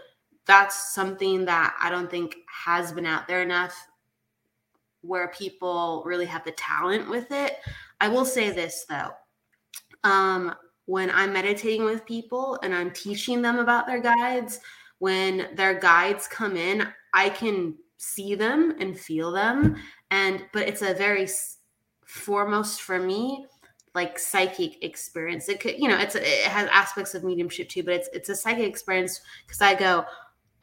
that's 0.47 0.93
something 0.93 1.45
that 1.45 1.75
I 1.79 1.89
don't 1.89 2.09
think 2.09 2.37
has 2.65 2.91
been 2.91 3.05
out 3.05 3.27
there 3.27 3.41
enough 3.41 3.87
where 5.01 5.27
people 5.29 6.03
really 6.05 6.25
have 6.25 6.43
the 6.43 6.51
talent 6.51 7.09
with 7.09 7.31
it. 7.31 7.57
I 7.99 8.07
will 8.07 8.25
say 8.25 8.51
this 8.51 8.85
though. 8.89 9.11
Um, 10.03 10.55
when 10.85 11.11
I'm 11.11 11.33
meditating 11.33 11.83
with 11.83 12.05
people 12.05 12.57
and 12.63 12.73
I'm 12.73 12.91
teaching 12.91 13.41
them 13.41 13.59
about 13.59 13.87
their 13.87 13.99
guides, 14.01 14.61
when 14.99 15.49
their 15.55 15.79
guides 15.79 16.27
come 16.27 16.55
in, 16.55 16.87
I 17.13 17.29
can 17.29 17.75
see 17.97 18.35
them 18.35 18.75
and 18.79 18.97
feel 18.97 19.31
them. 19.31 19.75
And, 20.11 20.45
but 20.53 20.67
it's 20.67 20.81
a 20.81 20.93
very 20.93 21.27
foremost 22.05 22.81
for 22.81 22.99
me, 22.99 23.45
like 23.93 24.17
psychic 24.17 24.83
experience. 24.83 25.49
It 25.49 25.59
could, 25.59 25.77
you 25.77 25.89
know, 25.89 25.97
it's, 25.97 26.15
it 26.15 26.43
has 26.43 26.69
aspects 26.71 27.15
of 27.15 27.23
mediumship 27.23 27.67
too, 27.67 27.83
but 27.83 27.95
it's, 27.95 28.09
it's 28.13 28.29
a 28.29 28.35
psychic 28.35 28.65
experience 28.65 29.19
because 29.45 29.61
I 29.61 29.75
go, 29.75 30.05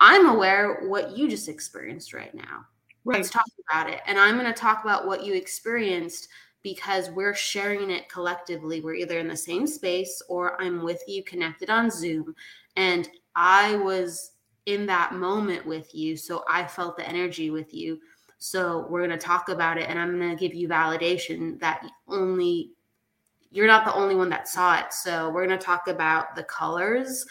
I'm 0.01 0.27
aware 0.27 0.87
what 0.89 1.17
you 1.17 1.29
just 1.29 1.49
experienced 1.49 2.13
right 2.13 2.35
now. 2.35 2.67
Right. 3.05 3.19
Let's 3.19 3.31
talk 3.31 3.47
about 3.71 3.91
it. 3.91 4.01
And 4.07 4.19
I'm 4.19 4.39
going 4.39 4.53
to 4.53 4.59
talk 4.59 4.83
about 4.83 5.07
what 5.07 5.25
you 5.25 5.35
experienced 5.35 6.29
because 6.63 7.11
we're 7.11 7.35
sharing 7.35 7.91
it 7.91 8.09
collectively. 8.09 8.81
We're 8.81 8.95
either 8.95 9.19
in 9.19 9.29
the 9.29 9.37
same 9.37 9.67
space 9.67 10.23
or 10.29 10.61
I'm 10.61 10.83
with 10.83 11.03
you 11.07 11.23
connected 11.23 11.69
on 11.69 11.91
Zoom. 11.91 12.35
And 12.77 13.09
I 13.37 13.77
was 13.77 14.33
in 14.67 14.87
that 14.87 15.13
moment 15.13 15.67
with 15.67 15.95
you. 15.95 16.17
So 16.17 16.45
I 16.49 16.67
felt 16.67 16.97
the 16.97 17.07
energy 17.07 17.51
with 17.51 17.75
you. 17.75 18.01
So 18.39 18.87
we're 18.89 19.07
going 19.07 19.19
to 19.19 19.19
talk 19.19 19.51
about 19.51 19.77
it. 19.77 19.89
And 19.89 19.99
I'm 19.99 20.19
going 20.19 20.31
to 20.31 20.37
give 20.37 20.55
you 20.55 20.69
validation 20.69 21.61
that 21.61 21.87
only 22.09 22.71
you're 23.51 23.69
not 23.69 23.85
the 23.85 23.95
only 23.95 24.17
one 24.17 24.31
that 24.31 24.49
saw 24.49 24.79
it. 24.79 24.93
So 24.93 25.31
we're 25.31 25.47
going 25.47 25.57
to 25.57 25.65
talk 25.65 25.87
about 25.87 26.35
the 26.35 26.43
colors 26.43 27.25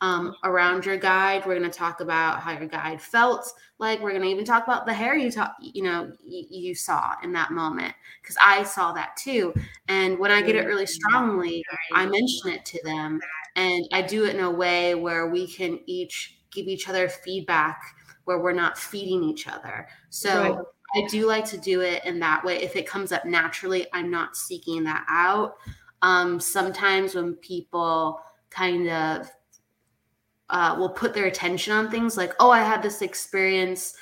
um, 0.00 0.34
around 0.44 0.86
your 0.86 0.96
guide. 0.96 1.44
We're 1.44 1.58
going 1.58 1.70
to 1.70 1.76
talk 1.76 2.00
about 2.00 2.40
how 2.40 2.52
your 2.52 2.68
guide 2.68 3.00
felt 3.00 3.52
like. 3.78 4.00
We're 4.00 4.10
going 4.10 4.22
to 4.22 4.28
even 4.28 4.44
talk 4.44 4.64
about 4.64 4.86
the 4.86 4.94
hair 4.94 5.16
you 5.16 5.30
talk, 5.30 5.56
you 5.60 5.82
know, 5.82 6.12
y- 6.24 6.46
you 6.50 6.74
saw 6.74 7.14
in 7.22 7.32
that 7.32 7.50
moment 7.50 7.94
because 8.22 8.36
I 8.40 8.62
saw 8.62 8.92
that 8.92 9.16
too. 9.16 9.52
And 9.88 10.18
when 10.18 10.30
I 10.30 10.42
get 10.42 10.56
it 10.56 10.66
really 10.66 10.86
strongly, 10.86 11.64
I 11.92 12.06
mention 12.06 12.50
it 12.50 12.64
to 12.66 12.82
them, 12.84 13.20
and 13.56 13.84
I 13.92 14.02
do 14.02 14.24
it 14.24 14.34
in 14.36 14.42
a 14.42 14.50
way 14.50 14.94
where 14.94 15.28
we 15.28 15.46
can 15.46 15.80
each 15.86 16.38
give 16.50 16.66
each 16.66 16.88
other 16.88 17.08
feedback 17.08 17.80
where 18.24 18.38
we're 18.38 18.52
not 18.52 18.78
feeding 18.78 19.22
each 19.24 19.48
other. 19.48 19.88
So. 20.10 20.56
Right. 20.56 20.64
I 20.96 21.06
do 21.08 21.26
like 21.26 21.44
to 21.50 21.58
do 21.58 21.82
it 21.82 22.02
in 22.06 22.18
that 22.20 22.42
way. 22.42 22.62
If 22.62 22.74
it 22.74 22.86
comes 22.86 23.12
up 23.12 23.26
naturally, 23.26 23.86
I'm 23.92 24.10
not 24.10 24.38
seeking 24.38 24.84
that 24.84 25.04
out. 25.06 25.58
Um, 26.00 26.40
sometimes 26.40 27.14
when 27.14 27.34
people 27.34 28.22
kind 28.48 28.88
of 28.88 29.30
uh, 30.50 30.76
will 30.78 30.88
put 30.88 31.14
their 31.14 31.26
attention 31.26 31.72
on 31.72 31.90
things 31.90 32.16
like, 32.16 32.34
oh, 32.40 32.50
I 32.50 32.60
had 32.60 32.82
this 32.82 33.02
experience 33.02 33.94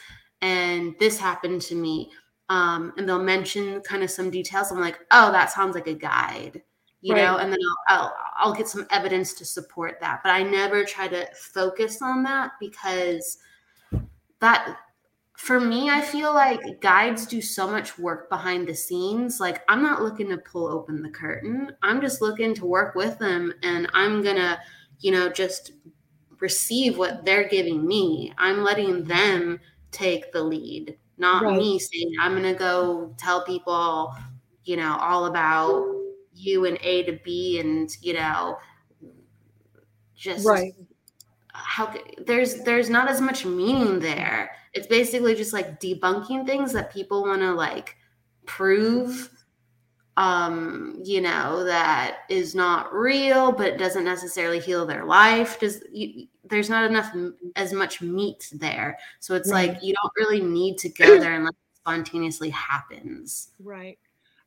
and 0.43 0.95
this 0.99 1.19
happened 1.19 1.63
to 1.63 1.75
me. 1.75 2.11
Um, 2.49 2.93
and 2.97 3.09
they'll 3.09 3.23
mention 3.23 3.81
kind 3.81 4.05
of 4.05 4.11
some 4.11 4.31
details. 4.31 4.71
I'm 4.71 4.81
like, 4.81 5.01
oh, 5.11 5.33
that 5.33 5.51
sounds 5.51 5.75
like 5.75 5.89
a 5.89 5.95
guide, 5.95 6.63
you 7.01 7.15
right. 7.15 7.23
know, 7.23 7.39
and 7.39 7.51
then 7.51 7.59
I'll, 7.89 7.99
I'll, 7.99 8.17
I'll 8.39 8.55
get 8.55 8.69
some 8.69 8.87
evidence 8.91 9.35
to 9.35 9.45
support 9.45 9.99
that. 10.01 10.21
But 10.23 10.31
I 10.31 10.45
never 10.45 10.85
try 10.85 11.09
to 11.09 11.27
focus 11.35 12.01
on 12.03 12.23
that 12.23 12.53
because 12.61 13.39
that 14.41 14.77
for 15.37 15.61
me, 15.61 15.91
I 15.91 16.01
feel 16.01 16.33
like 16.33 16.81
guides 16.81 17.27
do 17.27 17.43
so 17.43 17.69
much 17.69 17.99
work 17.99 18.31
behind 18.31 18.67
the 18.67 18.75
scenes. 18.75 19.39
Like, 19.39 19.63
I'm 19.69 19.83
not 19.83 20.03
looking 20.03 20.31
to 20.31 20.39
pull 20.39 20.67
open 20.67 21.03
the 21.03 21.11
curtain. 21.11 21.73
I'm 21.83 22.01
just 22.01 22.23
looking 22.23 22.55
to 22.55 22.65
work 22.65 22.95
with 22.95 23.19
them 23.19 23.53
and 23.63 23.87
I'm 23.93 24.23
going 24.23 24.37
to, 24.37 24.59
you 25.01 25.13
know, 25.13 25.29
just 25.29 25.73
receive 26.41 26.99
what 26.99 27.25
they're 27.25 27.49
giving 27.49 27.87
me. 27.87 28.33
I'm 28.39 28.63
letting 28.63 29.05
them 29.05 29.61
take 29.91 30.33
the 30.33 30.43
lead, 30.43 30.97
not 31.19 31.43
right. 31.43 31.57
me 31.57 31.79
saying, 31.79 32.13
I'm 32.21 32.33
going 32.33 32.43
to 32.45 32.59
go 32.59 33.15
tell 33.19 33.45
people, 33.45 34.15
you 34.65 34.77
know, 34.77 34.97
all 35.01 35.27
about 35.27 35.85
you 36.35 36.67
and 36.67 36.79
A 36.83 37.05
to 37.05 37.19
B 37.25 37.61
and, 37.61 37.91
you 38.03 38.15
know, 38.15 38.59
just 40.15 40.47
right. 40.47 40.75
how 41.53 41.95
there's 42.27 42.63
there's 42.65 42.91
not 42.91 43.09
as 43.09 43.21
much 43.21 43.45
meaning 43.45 44.01
there. 44.01 44.51
It's 44.73 44.87
basically 44.87 45.35
just 45.35 45.53
like 45.53 45.81
debunking 45.81 46.47
things 46.47 46.73
that 46.73 46.93
people 46.93 47.23
want 47.23 47.43
to 47.43 47.53
like 47.53 47.97
prove 48.47 49.31
um 50.17 50.99
you 51.05 51.21
know 51.21 51.63
that 51.65 52.21
is 52.31 52.55
not 52.55 52.93
real 52.93 53.53
but 53.53 53.79
doesn't 53.79 54.05
necessarily 54.05 54.59
heal 54.59 54.87
their 54.87 55.05
life 55.05 55.61
does 55.61 55.83
you, 55.93 56.27
there's 56.45 56.71
not 56.71 56.89
enough 56.89 57.15
as 57.57 57.73
much 57.73 58.01
meat 58.01 58.49
there 58.53 58.99
so 59.21 59.35
it's 59.35 59.51
right. 59.51 59.71
like 59.71 59.83
you 59.83 59.95
don't 59.95 60.13
really 60.17 60.41
need 60.41 60.79
to 60.79 60.89
go 60.89 61.19
there 61.21 61.35
unless 61.35 61.53
it 61.53 61.77
spontaneously 61.77 62.51
happens 62.51 63.51
right 63.63 63.99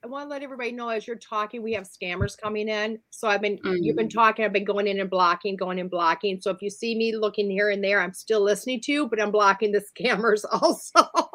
I 0.02 0.08
want 0.08 0.26
to 0.26 0.30
let 0.30 0.44
everybody 0.44 0.72
know 0.72 0.88
as 0.88 1.06
you're 1.06 1.18
talking, 1.18 1.62
we 1.62 1.74
have 1.74 1.84
scammers 1.84 2.40
coming 2.40 2.70
in. 2.70 3.00
So 3.10 3.28
I've 3.28 3.42
been, 3.42 3.58
mm-hmm. 3.58 3.76
you've 3.82 3.98
been 3.98 4.08
mm. 4.08 4.14
talking, 4.14 4.46
I've 4.46 4.54
been 4.54 4.64
going 4.64 4.88
in 4.88 5.02
and 5.02 5.10
blocking, 5.10 5.58
going 5.58 5.78
and 5.78 5.92
blocking. 5.92 6.40
So 6.40 6.52
if 6.52 6.62
you 6.62 6.70
see 6.70 6.96
me 6.96 7.18
looking 7.18 7.50
here 7.50 7.70
and 7.72 7.84
there, 7.84 8.00
I'm 8.00 8.14
still 8.14 8.42
listening 8.42 8.80
to 8.82 8.94
you, 8.94 9.08
but 9.10 9.22
I'm 9.22 9.32
blocking 9.32 9.74
the 9.74 9.84
scammers 10.00 10.46
also. 10.50 11.29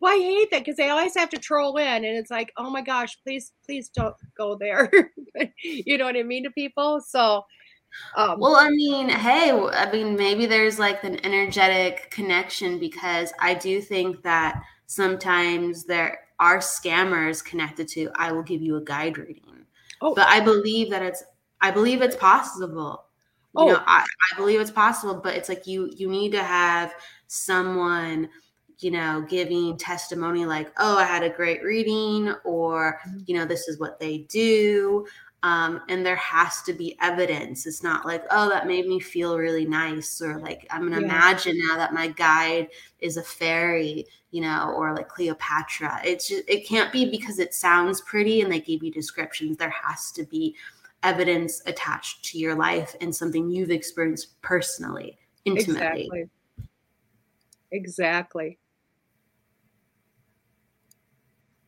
Well, 0.00 0.14
I 0.14 0.22
hate 0.22 0.50
that 0.50 0.60
because 0.60 0.76
they 0.76 0.90
always 0.90 1.16
have 1.16 1.30
to 1.30 1.38
troll 1.38 1.76
in, 1.76 1.86
and 1.86 2.16
it's 2.16 2.30
like, 2.30 2.52
oh 2.56 2.70
my 2.70 2.82
gosh, 2.82 3.18
please, 3.22 3.52
please 3.64 3.88
don't 3.88 4.14
go 4.36 4.56
there. 4.56 4.90
you 5.62 5.98
know 5.98 6.04
what 6.04 6.16
I 6.16 6.22
mean 6.22 6.44
to 6.44 6.50
people. 6.50 7.00
So, 7.00 7.44
um, 8.16 8.38
well, 8.38 8.56
I 8.56 8.70
mean, 8.70 9.08
hey, 9.08 9.50
I 9.50 9.90
mean, 9.90 10.16
maybe 10.16 10.46
there's 10.46 10.78
like 10.78 11.02
an 11.04 11.24
energetic 11.24 12.10
connection 12.10 12.78
because 12.78 13.32
I 13.40 13.54
do 13.54 13.80
think 13.80 14.22
that 14.22 14.62
sometimes 14.86 15.84
there 15.84 16.20
are 16.38 16.58
scammers 16.58 17.44
connected 17.44 17.88
to. 17.88 18.10
I 18.14 18.32
will 18.32 18.42
give 18.42 18.62
you 18.62 18.76
a 18.76 18.84
guide 18.84 19.18
reading, 19.18 19.64
oh. 20.00 20.14
but 20.14 20.28
I 20.28 20.40
believe 20.40 20.90
that 20.90 21.02
it's, 21.02 21.24
I 21.60 21.72
believe 21.72 22.02
it's 22.02 22.16
possible. 22.16 23.04
You 23.56 23.64
oh. 23.64 23.66
know, 23.68 23.82
I, 23.86 24.04
I 24.04 24.36
believe 24.36 24.60
it's 24.60 24.70
possible, 24.70 25.14
but 25.14 25.34
it's 25.34 25.48
like 25.48 25.66
you 25.66 25.90
you 25.96 26.08
need 26.08 26.32
to 26.32 26.42
have 26.42 26.94
someone 27.26 28.28
you 28.80 28.90
know, 28.90 29.24
giving 29.28 29.76
testimony 29.76 30.46
like, 30.46 30.72
oh, 30.78 30.96
I 30.98 31.04
had 31.04 31.24
a 31.24 31.30
great 31.30 31.62
reading, 31.64 32.34
or, 32.44 33.00
mm-hmm. 33.06 33.18
you 33.26 33.36
know, 33.36 33.44
this 33.44 33.68
is 33.68 33.78
what 33.78 33.98
they 33.98 34.18
do. 34.28 35.06
Um, 35.44 35.82
and 35.88 36.04
there 36.04 36.16
has 36.16 36.62
to 36.62 36.72
be 36.72 36.96
evidence. 37.00 37.64
It's 37.64 37.82
not 37.84 38.04
like, 38.04 38.24
oh, 38.30 38.48
that 38.48 38.66
made 38.66 38.88
me 38.88 38.98
feel 38.98 39.38
really 39.38 39.64
nice, 39.64 40.20
or 40.20 40.38
like, 40.38 40.66
I'm 40.70 40.80
going 40.80 40.94
to 40.94 41.00
yeah. 41.00 41.06
imagine 41.06 41.56
now 41.66 41.76
that 41.76 41.94
my 41.94 42.08
guide 42.08 42.68
is 43.00 43.16
a 43.16 43.22
fairy, 43.22 44.04
you 44.32 44.42
know, 44.42 44.72
or 44.76 44.94
like 44.94 45.08
Cleopatra. 45.08 46.00
It's 46.04 46.28
just, 46.28 46.42
it 46.48 46.66
can't 46.66 46.92
be 46.92 47.08
because 47.08 47.38
it 47.38 47.54
sounds 47.54 48.00
pretty 48.00 48.40
and 48.40 48.50
they 48.50 48.60
gave 48.60 48.82
you 48.82 48.90
descriptions. 48.90 49.56
There 49.56 49.70
has 49.70 50.10
to 50.12 50.24
be 50.24 50.56
evidence 51.04 51.62
attached 51.66 52.24
to 52.24 52.38
your 52.38 52.56
life 52.56 52.96
and 53.00 53.14
something 53.14 53.48
you've 53.48 53.70
experienced 53.70 54.40
personally, 54.42 55.16
intimately. 55.44 56.02
Exactly. 56.02 56.30
Exactly. 57.70 58.58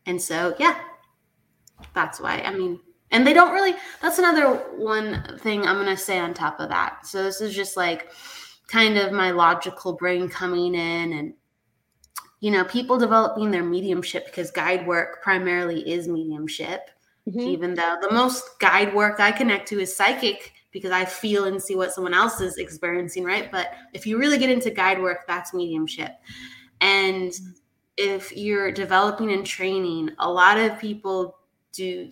And 0.07 0.21
so, 0.21 0.55
yeah, 0.59 0.79
that's 1.95 2.21
why. 2.21 2.41
I 2.41 2.55
mean, 2.55 2.81
and 3.11 3.27
they 3.27 3.33
don't 3.33 3.53
really, 3.53 3.75
that's 4.01 4.19
another 4.19 4.55
one 4.77 5.39
thing 5.41 5.67
I'm 5.67 5.77
going 5.77 5.87
to 5.87 5.97
say 5.97 6.19
on 6.19 6.35
top 6.35 6.61
of 6.61 6.69
that. 6.69 7.07
So 7.07 7.23
this 7.23 7.41
is 7.41 7.55
just 7.55 7.77
like 7.77 8.11
kind 8.71 8.97
of 8.97 9.13
my 9.13 9.33
logical 9.33 9.95
brain 9.95 10.29
coming 10.29 10.75
in 10.75 11.13
and 11.13 11.35
you 12.39 12.51
know 12.51 12.65
people 12.65 12.99
developing 12.99 13.51
their 13.51 13.65
mediumship 13.65 14.27
because 14.27 14.51
guide 14.53 14.87
work 14.87 15.23
primarily 15.23 15.89
is 15.91 16.07
mediumship 16.07 16.89
mm-hmm. 17.29 17.41
even 17.41 17.75
though 17.75 17.97
the 18.01 18.13
most 18.13 18.59
guide 18.61 18.95
work 18.95 19.19
i 19.19 19.33
connect 19.33 19.69
to 19.69 19.81
is 19.81 19.95
psychic 19.95 20.53
because 20.71 20.93
i 20.93 21.05
feel 21.05 21.45
and 21.45 21.61
see 21.61 21.75
what 21.75 21.93
someone 21.93 22.15
else 22.15 22.41
is 22.41 22.59
experiencing 22.59 23.25
right 23.25 23.51
but 23.51 23.73
if 23.93 24.07
you 24.07 24.19
really 24.19 24.39
get 24.39 24.51
into 24.51 24.71
guide 24.71 25.03
work 25.03 25.27
that's 25.27 25.53
mediumship 25.53 26.13
and 26.81 27.33
mm-hmm. 27.33 27.51
If 28.01 28.37
you're 28.37 28.73
developing 28.73 29.33
and 29.33 29.47
training 29.47 30.11
a 30.19 30.31
lot 30.31 30.59
of 30.59 30.79
people 30.79 31.37
do 31.73 32.11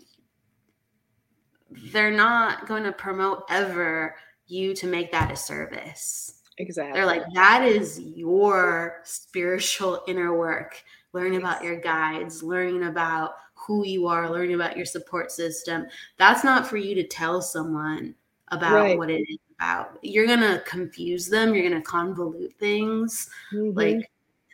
they're 1.93 2.11
not 2.11 2.67
going 2.67 2.83
to 2.83 2.93
promote 2.93 3.45
ever 3.51 4.17
you 4.47 4.75
to 4.75 4.87
make 4.87 5.11
that 5.13 5.31
a 5.31 5.37
service 5.37 6.39
Exactly. 6.59 6.93
They're 6.93 7.07
like, 7.07 7.23
that 7.35 7.63
is 7.63 8.01
your 8.01 9.01
spiritual 9.05 10.03
inner 10.09 10.37
work. 10.37 10.83
Learning 11.13 11.39
about 11.39 11.65
your 11.65 11.81
guides, 11.81 12.43
learning 12.43 12.85
about 12.85 13.37
who 13.55 13.87
you 13.87 14.07
are, 14.07 14.31
learning 14.31 14.55
about 14.55 14.77
your 14.77 14.87
support 14.87 15.33
system. 15.33 15.87
That's 16.19 16.45
not 16.45 16.67
for 16.67 16.77
you 16.77 16.95
to 16.97 17.07
tell 17.07 17.41
someone 17.41 18.15
about 18.49 18.75
right. 18.75 18.99
what 18.99 19.11
it 19.11 19.23
is 19.23 19.39
about. 19.59 19.99
You're 20.03 20.27
going 20.27 20.41
to 20.41 20.63
confuse 20.67 21.29
them, 21.29 21.55
you're 21.55 21.69
going 21.69 21.81
to 21.81 21.89
convolute 21.89 22.55
things. 22.57 23.31
Mm-hmm. 23.53 23.77
Like, 23.77 24.11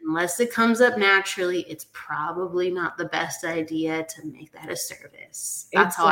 unless 0.06 0.40
it 0.40 0.52
comes 0.52 0.80
up 0.80 0.98
naturally, 0.98 1.62
it's 1.62 1.86
probably 1.92 2.70
not 2.70 2.96
the 2.96 3.06
best 3.06 3.44
idea 3.44 4.04
to 4.04 4.26
make 4.26 4.52
that 4.52 4.70
a 4.70 4.76
service. 4.76 5.68
That's 5.72 5.96
exactly. 5.96 6.04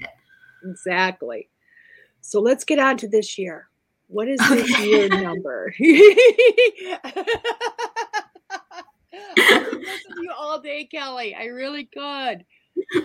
how 0.00 0.06
I 0.06 0.70
Exactly. 0.70 1.48
So 2.20 2.40
let's 2.40 2.64
get 2.64 2.78
on 2.78 2.96
to 2.98 3.08
this 3.08 3.38
year. 3.38 3.68
What 4.08 4.28
is 4.28 4.38
this 4.48 4.72
okay. 4.72 4.86
year 4.86 5.08
number? 5.22 5.74
I 9.36 9.64
could 9.70 9.80
listen 9.80 10.16
to 10.16 10.22
you 10.22 10.32
all 10.36 10.60
day, 10.60 10.84
Kelly. 10.84 11.34
I 11.34 11.46
really 11.46 11.84
could. 11.84 12.44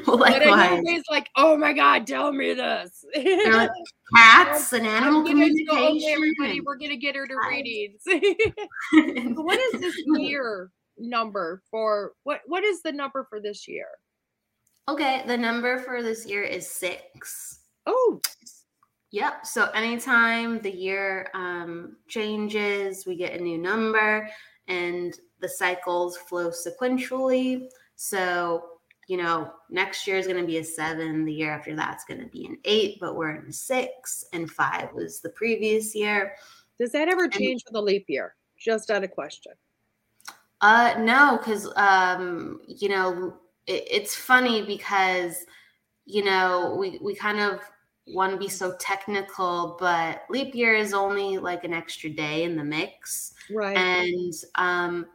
Well, 0.06 0.18
but 0.18 1.04
like, 1.10 1.30
oh 1.36 1.58
my 1.58 1.74
god, 1.74 2.08
tell 2.08 2.32
me 2.32 2.54
this. 2.54 3.06
like 3.16 3.70
cats 4.16 4.74
and 4.74 4.86
animal 4.86 5.24
communication. 5.24 5.66
Go, 5.68 6.00
everybody, 6.08 6.62
we're 6.62 6.78
gonna 6.78 6.98
get 6.98 7.16
her 7.16 7.28
to 7.28 7.36
readings. 7.50 8.02
what 9.36 9.60
is 9.60 9.82
this 9.82 9.96
year 10.18 10.72
number 10.98 11.62
for? 11.70 12.14
What 12.24 12.42
What 12.46 12.64
is 12.64 12.82
the 12.82 12.92
number 12.92 13.26
for 13.30 13.40
this 13.40 13.68
year? 13.68 13.88
Okay, 14.88 15.24
the 15.28 15.38
number 15.38 15.78
for 15.80 16.02
this 16.02 16.26
year 16.26 16.44
is 16.44 16.70
six. 16.70 17.60
Oh, 17.86 18.20
Yep. 19.12 19.46
So 19.46 19.66
anytime 19.72 20.60
the 20.60 20.72
year 20.72 21.30
um, 21.34 21.98
changes, 22.08 23.06
we 23.08 23.16
get 23.16 23.40
a 23.40 23.44
new 23.44 23.58
number 23.58 24.30
and 24.68 25.18
the 25.40 25.50
cycles 25.50 26.18
flow 26.18 26.50
sequentially. 26.52 27.70
So, 27.96 28.69
you 29.10 29.18
know, 29.18 29.52
next 29.72 30.06
year 30.06 30.18
is 30.18 30.28
going 30.28 30.40
to 30.40 30.46
be 30.46 30.60
a 30.60 30.64
seven. 30.64 31.26
The 31.26 31.34
year 31.34 31.52
after 31.52 31.76
that's 31.76 32.06
going 32.06 32.20
to 32.20 32.28
be 32.28 32.46
an 32.46 32.60
eight, 32.64 33.00
but 33.02 33.16
we're 33.16 33.38
in 33.38 33.52
six 33.52 34.24
and 34.34 34.48
five 34.52 34.94
was 34.94 35.20
the 35.20 35.32
previous 35.32 35.96
year. 35.96 36.36
Does 36.80 36.92
that 36.92 37.08
ever 37.08 37.28
change 37.28 37.64
and, 37.66 37.74
with 37.74 37.82
a 37.82 37.82
leap 37.82 38.06
year? 38.08 38.36
Just 38.56 38.92
out 38.92 39.04
of 39.04 39.10
question. 39.10 39.54
Uh, 40.62 40.94
no, 41.00 41.40
because, 41.40 41.74
um, 41.76 42.62
you 42.68 42.88
know, 42.88 43.34
it, 43.66 43.88
it's 43.90 44.16
funny 44.16 44.62
because, 44.62 45.44
you 46.06 46.24
know, 46.24 46.76
we, 46.80 47.00
we 47.02 47.16
kind 47.16 47.40
of 47.40 47.62
want 48.06 48.32
to 48.32 48.38
be 48.38 48.48
so 48.48 48.76
technical, 48.80 49.76
but 49.80 50.22
leap 50.30 50.54
year 50.54 50.76
is 50.76 50.94
only 50.94 51.40
like 51.40 51.64
an 51.64 51.74
extra 51.74 52.12
day 52.12 52.44
in 52.44 52.56
the 52.56 52.64
mix. 52.64 53.34
Right. 53.52 53.76
And 53.76 54.34
um, 54.54 55.08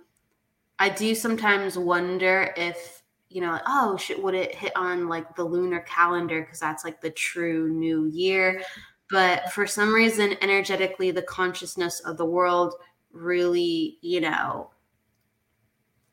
I 0.81 0.89
do 0.89 1.15
sometimes 1.15 1.79
wonder 1.79 2.53
if, 2.57 3.03
you 3.35 3.41
know, 3.41 3.51
like, 3.51 3.63
oh, 3.67 3.97
should, 3.97 4.23
would 4.23 4.35
it 4.35 4.55
hit 4.55 4.71
on 4.77 5.09
like 5.09 5.35
the 5.35 5.43
lunar 5.43 5.81
calendar? 5.81 6.43
Because 6.43 6.61
that's 6.61 6.85
like 6.85 7.01
the 7.01 7.11
true 7.11 7.69
new 7.69 8.07
year. 8.07 8.63
But 9.11 9.53
for 9.53 9.67
some 9.67 9.93
reason, 9.93 10.37
energetically, 10.41 11.11
the 11.11 11.23
consciousness 11.23 11.99
of 12.01 12.17
the 12.17 12.25
world 12.25 12.75
really, 13.13 13.99
you 14.03 14.21
know, 14.21 14.71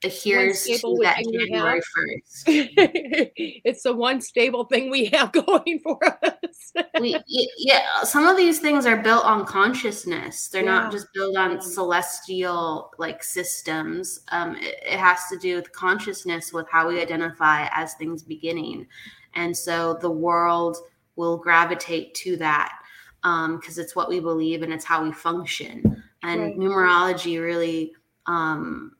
adheres 0.03 0.63
to 0.63 0.97
that 1.01 1.23
January 1.31 1.79
1st. 1.79 2.43
it's 3.65 3.83
the 3.83 3.93
one 3.93 4.21
stable 4.21 4.65
thing 4.65 4.89
we 4.89 5.05
have 5.05 5.31
going 5.45 5.79
for 5.83 5.99
us. 6.23 6.73
we, 6.99 7.21
yeah, 7.57 8.03
some 8.03 8.25
of 8.25 8.37
these 8.37 8.59
things 8.59 8.85
are 8.85 8.97
built 8.97 9.25
on 9.25 9.45
consciousness. 9.45 10.47
They're 10.49 10.63
yeah. 10.63 10.71
not 10.71 10.91
just 10.91 11.07
built 11.13 11.37
on 11.37 11.61
celestial 11.61 12.91
like 12.97 13.23
systems. 13.23 14.21
Um, 14.29 14.55
it, 14.55 14.75
it 14.85 14.99
has 14.99 15.19
to 15.31 15.37
do 15.37 15.55
with 15.55 15.71
consciousness, 15.71 16.53
with 16.53 16.67
how 16.69 16.87
we 16.87 17.01
identify 17.01 17.67
as 17.73 17.93
things 17.95 18.23
beginning. 18.23 18.87
And 19.35 19.55
so 19.55 19.97
the 20.01 20.11
world 20.11 20.77
will 21.15 21.37
gravitate 21.37 22.13
to 22.15 22.37
that 22.37 22.73
because 23.21 23.77
um, 23.77 23.83
it's 23.83 23.95
what 23.95 24.09
we 24.09 24.19
believe 24.19 24.63
and 24.63 24.73
it's 24.73 24.85
how 24.85 25.03
we 25.03 25.11
function. 25.11 26.03
And 26.23 26.41
right. 26.41 26.57
numerology 26.57 27.41
really 27.41 27.93
um, 28.25 28.93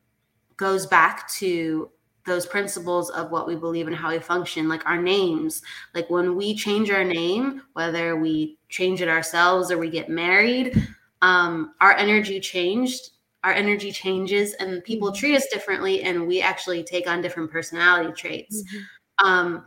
goes 0.56 0.86
back 0.86 1.28
to 1.28 1.90
those 2.24 2.46
principles 2.46 3.10
of 3.10 3.30
what 3.32 3.48
we 3.48 3.56
believe 3.56 3.88
and 3.88 3.96
how 3.96 4.10
we 4.10 4.18
function 4.18 4.68
like 4.68 4.86
our 4.86 5.00
names. 5.00 5.62
Like 5.94 6.08
when 6.08 6.36
we 6.36 6.54
change 6.54 6.90
our 6.90 7.04
name 7.04 7.62
whether 7.72 8.16
we 8.16 8.58
change 8.68 9.02
it 9.02 9.08
ourselves 9.08 9.70
or 9.70 9.78
we 9.78 9.90
get 9.90 10.08
married 10.08 10.86
um, 11.22 11.74
our 11.80 11.96
energy 11.96 12.40
changed 12.40 13.10
our 13.44 13.52
energy 13.52 13.90
changes 13.90 14.54
and 14.54 14.84
people 14.84 15.08
mm-hmm. 15.08 15.18
treat 15.18 15.36
us 15.36 15.46
differently 15.52 16.02
and 16.02 16.26
we 16.26 16.40
actually 16.40 16.84
take 16.84 17.08
on 17.08 17.20
different 17.22 17.50
personality 17.50 18.12
traits. 18.12 18.62
Mm-hmm. 18.62 19.26
um, 19.26 19.64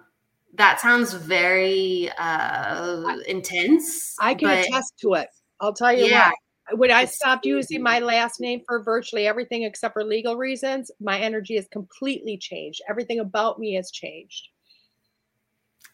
that 0.53 0.79
sounds 0.79 1.13
very 1.13 2.09
uh, 2.17 3.17
intense 3.27 4.15
i 4.21 4.33
can 4.33 4.49
attest 4.49 4.93
to 4.99 5.13
it. 5.15 5.27
I'll 5.59 5.73
tell 5.73 5.91
you 5.91 6.05
yeah. 6.05 6.27
what 6.29 6.35
when 6.73 6.91
I 6.91 7.05
stopped 7.05 7.45
using 7.45 7.81
my 7.81 7.99
last 7.99 8.39
name 8.39 8.61
for 8.65 8.81
virtually 8.81 9.27
everything 9.27 9.63
except 9.63 9.93
for 9.93 10.03
legal 10.03 10.35
reasons, 10.35 10.89
my 10.99 11.19
energy 11.19 11.55
has 11.55 11.67
completely 11.67 12.37
changed. 12.37 12.81
Everything 12.89 13.19
about 13.19 13.59
me 13.59 13.75
has 13.75 13.91
changed. 13.91 14.49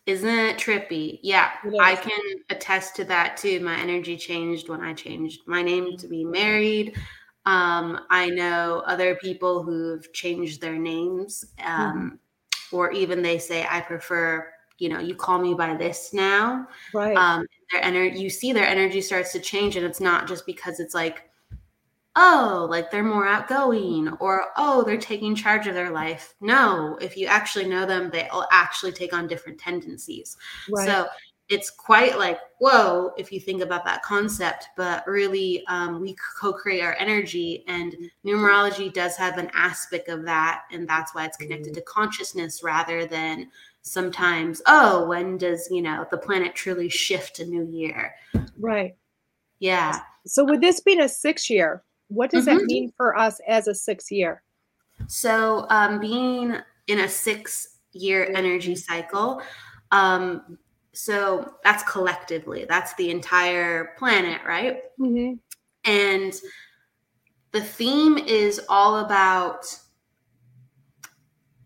Isn't 0.06 0.30
it 0.30 0.58
trippy? 0.58 1.20
Yeah, 1.22 1.52
I 1.80 1.96
can 1.96 2.20
attest 2.50 2.96
to 2.96 3.04
that 3.06 3.38
too. 3.38 3.60
My 3.60 3.78
energy 3.80 4.18
changed 4.18 4.68
when 4.68 4.82
I 4.82 4.94
changed 4.94 5.42
my 5.46 5.62
name 5.62 5.96
to 5.98 6.08
be 6.08 6.26
married. 6.26 6.96
Um, 7.46 8.00
I 8.10 8.30
know 8.30 8.84
other 8.88 9.16
people 9.16 9.62
who've 9.62 10.12
changed 10.14 10.62
their 10.62 10.78
names, 10.78 11.46
um, 11.64 12.20
mm-hmm. 12.72 12.76
or 12.76 12.92
even 12.92 13.22
they 13.22 13.38
say, 13.38 13.68
I 13.70 13.82
prefer 13.82 14.48
you 14.82 14.90
know 14.90 15.00
you 15.00 15.14
call 15.14 15.38
me 15.38 15.54
by 15.54 15.76
this 15.76 16.12
now 16.12 16.68
right 16.94 17.16
um 17.16 17.46
their 17.72 17.84
energy 17.84 18.20
you 18.20 18.30
see 18.30 18.54
their 18.54 18.68
energy 18.68 19.02
starts 19.02 19.32
to 19.32 19.40
change 19.40 19.76
and 19.76 19.86
it's 19.86 20.02
not 20.02 20.28
just 20.28 20.46
because 20.46 20.80
it's 20.80 20.94
like 20.94 21.30
oh 22.16 22.68
like 22.70 22.92
they're 22.92 23.04
more 23.04 23.28
outgoing 23.28 24.10
or 24.20 24.48
oh 24.58 24.84
they're 24.84 24.98
taking 24.98 25.34
charge 25.34 25.68
of 25.68 25.74
their 25.74 25.92
life 25.92 26.34
no 26.42 26.98
if 27.02 27.16
you 27.16 27.28
actually 27.28 27.66
know 27.66 27.86
them 27.86 28.10
they'll 28.12 28.46
actually 28.52 28.92
take 28.92 29.14
on 29.14 29.28
different 29.28 29.58
tendencies 29.58 30.36
right. 30.70 30.86
so 30.88 31.08
it's 31.48 31.70
quite 31.70 32.18
like 32.18 32.40
whoa 32.60 33.12
if 33.18 33.32
you 33.32 33.40
think 33.40 33.62
about 33.62 33.86
that 33.86 34.02
concept 34.02 34.70
but 34.76 35.06
really 35.08 35.64
um, 35.68 36.02
we 36.02 36.16
co-create 36.40 36.82
our 36.82 36.96
energy 36.98 37.64
and 37.68 37.96
numerology 38.26 38.92
does 38.92 39.16
have 39.16 39.38
an 39.38 39.50
aspect 39.54 40.10
of 40.10 40.24
that 40.24 40.64
and 40.72 40.88
that's 40.88 41.14
why 41.16 41.26
it's 41.26 41.38
connected 41.38 41.68
mm-hmm. 41.68 41.76
to 41.76 41.82
consciousness 41.82 42.62
rather 42.64 43.06
than 43.06 43.50
sometimes 43.84 44.62
oh 44.68 45.08
when 45.08 45.38
does 45.38 45.68
you 45.72 45.82
know 45.82 46.06
the 46.12 46.18
planet 46.18 46.56
truly 46.56 46.90
shift 46.90 47.40
a 47.40 47.46
new 47.46 47.66
year? 47.66 48.14
Right. 48.58 48.96
Yeah. 49.60 50.00
So 50.26 50.46
with 50.46 50.62
this 50.62 50.82
being 50.82 51.02
a 51.02 51.10
six 51.10 51.50
year 51.50 51.84
what 52.08 52.30
does 52.30 52.46
mm-hmm. 52.46 52.58
that 52.58 52.66
mean 52.66 52.94
for 52.98 53.18
us 53.18 53.40
as 53.48 53.68
a 53.68 53.76
six 53.76 54.12
year? 54.12 54.44
So 55.08 55.66
um, 55.70 56.00
being 56.00 56.58
in 56.88 57.00
a 57.00 57.08
six 57.08 57.78
year 57.94 58.32
energy 58.36 58.76
cycle 58.76 59.42
um, 59.92 60.58
so 60.94 61.54
that's 61.64 61.84
collectively 61.84 62.66
that's 62.68 62.94
the 62.96 63.10
entire 63.10 63.94
planet 63.98 64.42
right? 64.46 64.82
Mm-hmm. 65.00 65.34
and 65.90 66.34
the 67.52 67.62
theme 67.62 68.18
is 68.18 68.62
all 68.70 69.00
about 69.00 69.66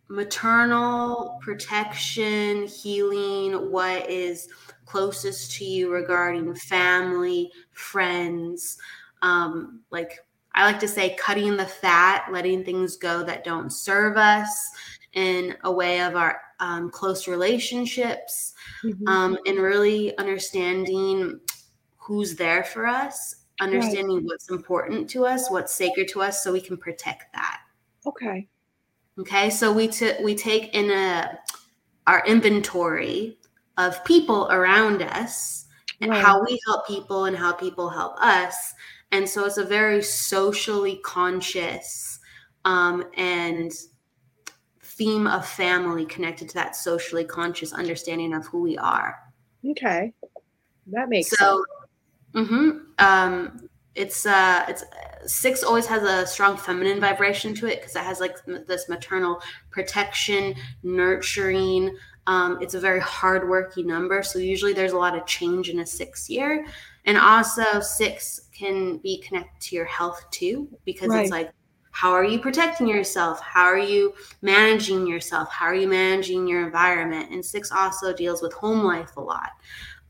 maternal 0.08 1.40
protection, 1.42 2.68
healing, 2.68 3.72
what 3.72 4.10
is 4.10 4.48
closest 4.86 5.52
to 5.54 5.66
you 5.66 5.92
regarding 5.92 6.54
family, 6.56 7.52
friends, 7.72 8.78
um, 9.22 9.82
like 9.92 10.20
I 10.54 10.66
like 10.66 10.80
to 10.80 10.88
say, 10.88 11.16
cutting 11.16 11.58
the 11.58 11.66
fat, 11.66 12.28
letting 12.32 12.64
things 12.64 12.96
go 12.96 13.24
that 13.24 13.44
don't 13.44 13.72
serve 13.72 14.16
us 14.16 14.72
in 15.14 15.56
a 15.64 15.72
way 15.72 16.02
of 16.02 16.16
our 16.16 16.40
um, 16.60 16.90
close 16.90 17.28
relationships, 17.28 18.54
mm-hmm. 18.84 19.08
um, 19.08 19.38
and 19.46 19.58
really 19.58 20.18
understanding 20.18 21.40
who's 21.98 22.36
there 22.36 22.64
for 22.64 22.86
us 22.86 23.36
understanding 23.60 24.18
right. 24.18 24.26
what's 24.26 24.50
important 24.50 25.10
to 25.12 25.26
us, 25.26 25.50
what's 25.50 25.74
sacred 25.74 26.08
to 26.10 26.22
us, 26.22 26.44
so 26.44 26.52
we 26.52 26.62
can 26.62 26.78
protect 26.78 27.32
that. 27.34 27.62
Okay. 28.06 28.48
Okay, 29.20 29.50
so 29.50 29.72
we 29.72 29.88
t- 29.88 30.16
we 30.24 30.36
take 30.36 30.74
in 30.74 30.92
a 30.92 31.40
our 32.08 32.24
inventory 32.28 33.38
of 33.78 34.04
people 34.04 34.48
around 34.52 35.02
us 35.02 35.66
and 36.02 36.12
right. 36.12 36.24
how 36.24 36.44
we 36.44 36.60
help 36.66 36.86
people 36.86 37.26
and 37.26 37.36
how 37.36 37.54
people 37.54 37.90
help 37.90 38.20
us, 38.20 38.74
and 39.12 39.28
so 39.28 39.46
it's 39.46 39.58
a 39.58 39.64
very 39.64 40.02
socially 40.04 41.00
conscious 41.04 42.20
um, 42.66 43.06
and 43.16 43.72
theme 44.82 45.28
of 45.28 45.46
family 45.48 46.06
connected 46.06 46.50
to 46.50 46.56
that 46.56 46.76
socially 46.76 47.24
conscious 47.24 47.74
understanding 47.74 48.34
of 48.34 48.46
who 48.48 48.62
we 48.62 48.78
are. 48.78 49.18
Okay, 49.66 50.14
that 50.88 51.08
makes 51.10 51.30
so. 51.30 51.64
Sense. 52.34 52.50
Mm-hmm. 52.50 52.80
Um, 53.00 53.70
it's 53.96 54.26
uh, 54.26 54.66
it's 54.68 54.84
six 55.26 55.64
always 55.64 55.86
has 55.88 56.04
a 56.04 56.28
strong 56.28 56.58
feminine 56.58 57.00
vibration 57.00 57.54
to 57.56 57.68
it 57.68 57.80
because 57.80 57.96
it 57.96 58.04
has 58.04 58.20
like 58.20 58.38
this 58.68 58.90
maternal 58.90 59.42
protection, 59.72 60.56
nurturing. 60.84 61.96
Um, 62.28 62.58
it's 62.62 62.74
a 62.74 62.80
very 62.80 63.00
hardworking 63.00 63.88
number, 63.88 64.24
so 64.24 64.40
usually 64.40 64.74
there's 64.74 64.94
a 64.94 64.98
lot 64.98 65.18
of 65.18 65.26
change 65.26 65.70
in 65.70 65.80
a 65.80 65.86
six 65.86 66.30
year, 66.30 66.66
and 67.06 67.18
also 67.18 67.80
six 67.80 68.50
can 68.52 68.98
be 68.98 69.20
connected 69.20 69.62
to 69.70 69.76
your 69.76 69.86
health 69.86 70.26
too 70.32 70.68
because 70.86 71.10
right. 71.10 71.22
it's 71.22 71.32
like 71.32 71.52
how 71.92 72.12
are 72.12 72.26
you 72.26 72.40
protecting 72.40 72.90
yourself? 72.90 73.40
How 73.40 73.64
are 73.64 73.78
you 73.78 74.14
managing 74.42 75.08
yourself? 75.08 75.50
How 75.50 75.68
are 75.68 75.76
you 75.76 75.88
managing 75.88 76.46
your 76.46 76.66
environment? 76.66 77.32
And 77.32 77.44
six 77.44 77.72
also 77.72 78.14
deals 78.14 78.42
with 78.42 78.52
home 78.52 78.84
life 78.84 79.16
a 79.16 79.22
lot. 79.22 79.52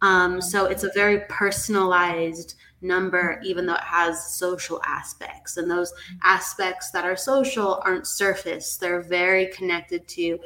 Um, 0.01 0.41
so 0.41 0.65
it's 0.65 0.83
a 0.83 0.89
very 0.95 1.21
personalized 1.29 2.55
number, 2.81 3.41
even 3.43 3.65
though 3.65 3.75
it 3.75 3.81
has 3.81 4.35
social 4.35 4.81
aspects. 4.85 5.57
And 5.57 5.69
those 5.69 5.93
aspects 6.23 6.91
that 6.91 7.05
are 7.05 7.15
social 7.15 7.81
aren't 7.83 8.07
surface, 8.07 8.77
they're 8.77 9.01
very 9.01 9.47
connected 9.47 10.07
to 10.09 10.39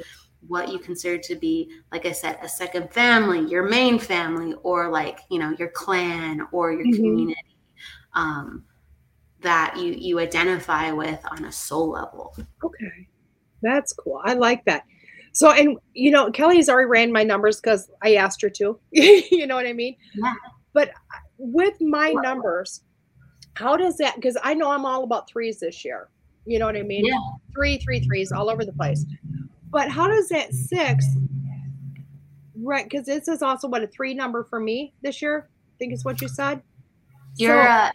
what 0.46 0.72
you 0.72 0.78
consider 0.78 1.18
to 1.18 1.36
be, 1.36 1.70
like 1.92 2.06
I 2.06 2.12
said, 2.12 2.38
a 2.42 2.48
second 2.48 2.92
family, 2.92 3.48
your 3.50 3.68
main 3.68 3.98
family, 3.98 4.54
or 4.62 4.90
like, 4.90 5.20
you 5.30 5.38
know, 5.38 5.54
your 5.58 5.68
clan 5.68 6.46
or 6.52 6.72
your 6.72 6.86
mm-hmm. 6.86 6.96
community. 6.96 7.56
Um, 8.14 8.64
that 9.42 9.76
you 9.76 9.92
you 9.92 10.18
identify 10.18 10.90
with 10.92 11.20
on 11.30 11.44
a 11.44 11.52
soul 11.52 11.90
level. 11.90 12.36
Okay. 12.62 13.08
That's 13.62 13.92
cool. 13.92 14.20
I 14.24 14.34
like 14.34 14.64
that. 14.64 14.84
So, 15.32 15.50
and 15.50 15.78
you 15.94 16.10
know, 16.10 16.30
Kelly's 16.30 16.68
already 16.68 16.88
ran 16.88 17.12
my 17.12 17.22
numbers 17.22 17.60
because 17.60 17.90
I 18.02 18.14
asked 18.14 18.42
her 18.42 18.50
to. 18.50 18.78
you 18.90 19.46
know 19.46 19.54
what 19.54 19.66
I 19.66 19.72
mean? 19.72 19.96
Yeah. 20.14 20.34
But 20.72 20.90
with 21.40 21.80
my 21.80 22.12
numbers, 22.12 22.82
how 23.54 23.76
does 23.76 23.96
that? 23.96 24.14
Because 24.16 24.36
I 24.42 24.54
know 24.54 24.70
I'm 24.70 24.84
all 24.84 25.04
about 25.04 25.28
threes 25.28 25.60
this 25.60 25.84
year. 25.84 26.08
You 26.46 26.58
know 26.58 26.66
what 26.66 26.76
I 26.76 26.82
mean? 26.82 27.04
Yeah. 27.04 27.18
Three, 27.54 27.78
three, 27.78 28.00
threes 28.00 28.32
all 28.32 28.50
over 28.50 28.64
the 28.64 28.72
place. 28.72 29.04
But 29.70 29.88
how 29.88 30.08
does 30.08 30.28
that 30.28 30.52
six? 30.52 31.04
Right, 32.56 32.84
because 32.84 33.06
this 33.06 33.28
is 33.28 33.42
also 33.42 33.68
what 33.68 33.82
a 33.82 33.86
three 33.86 34.14
number 34.14 34.44
for 34.44 34.60
me 34.60 34.92
this 35.02 35.22
year. 35.22 35.48
I 35.50 35.74
think 35.78 35.92
is 35.92 36.04
what 36.04 36.20
you 36.20 36.28
said. 36.28 36.62
You're. 37.36 37.62
So, 37.62 37.68
uh, 37.68 37.90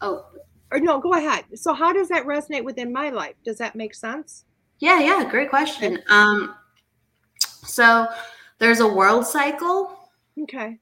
oh. 0.00 0.26
Or 0.72 0.78
no, 0.78 1.00
go 1.00 1.14
ahead. 1.14 1.44
So, 1.54 1.74
how 1.74 1.92
does 1.92 2.08
that 2.08 2.24
resonate 2.26 2.64
within 2.64 2.92
my 2.92 3.10
life? 3.10 3.34
Does 3.44 3.58
that 3.58 3.74
make 3.74 3.94
sense? 3.94 4.44
Yeah, 4.78 5.00
yeah, 5.00 5.28
great 5.28 5.50
question. 5.50 6.00
Um, 6.08 6.54
so 7.38 8.06
there's 8.58 8.80
a 8.80 8.88
world 8.88 9.26
cycle. 9.26 10.10
Okay. 10.42 10.78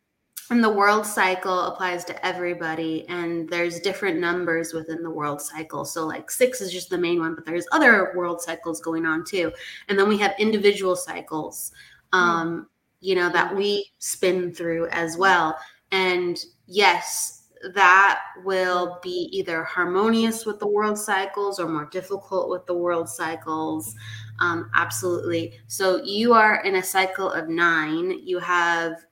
And 0.51 0.65
the 0.65 0.73
world 0.73 1.05
cycle 1.05 1.61
applies 1.65 2.05
to 2.07 2.27
everybody, 2.27 3.07
and 3.09 3.49
there's 3.51 3.81
different 3.81 4.19
numbers 4.19 4.73
within 4.73 5.03
the 5.03 5.11
world 5.11 5.43
cycle. 5.43 5.85
So, 5.85 6.07
like 6.07 6.31
six 6.31 6.63
is 6.63 6.73
just 6.73 6.89
the 6.89 6.97
main 6.97 7.19
one, 7.21 7.35
but 7.35 7.45
there's 7.45 7.67
other 7.71 8.13
world 8.17 8.41
cycles 8.41 8.81
going 8.81 9.05
on 9.05 9.25
too. 9.25 9.53
And 9.89 9.99
then 9.99 10.09
we 10.09 10.17
have 10.19 10.35
individual 10.39 10.97
cycles, 10.97 11.73
um, 12.15 12.67
you 13.01 13.15
know, 13.15 13.31
that 13.31 13.55
we 13.55 13.91
spin 13.99 14.55
through 14.55 14.89
as 14.89 15.19
well. 15.19 15.59
And 15.93 16.43
yes, 16.67 17.39
that 17.75 18.21
will 18.45 18.99
be 19.03 19.29
either 19.33 19.65
harmonious 19.65 20.47
with 20.47 20.61
the 20.61 20.67
world 20.67 20.99
cycles 20.99 21.59
or 21.59 21.69
more 21.69 21.89
difficult 21.91 22.49
with 22.49 22.65
the 22.67 22.75
world 22.75 23.09
cycles. 23.09 23.95
Um, 24.41 24.71
absolutely. 24.75 25.55
So 25.67 26.03
you 26.05 26.33
are 26.33 26.63
in 26.63 26.77
a 26.77 26.83
cycle 26.83 27.31
of 27.31 27.49
nine. 27.49 28.21
You 28.25 28.39
have 28.39 29.05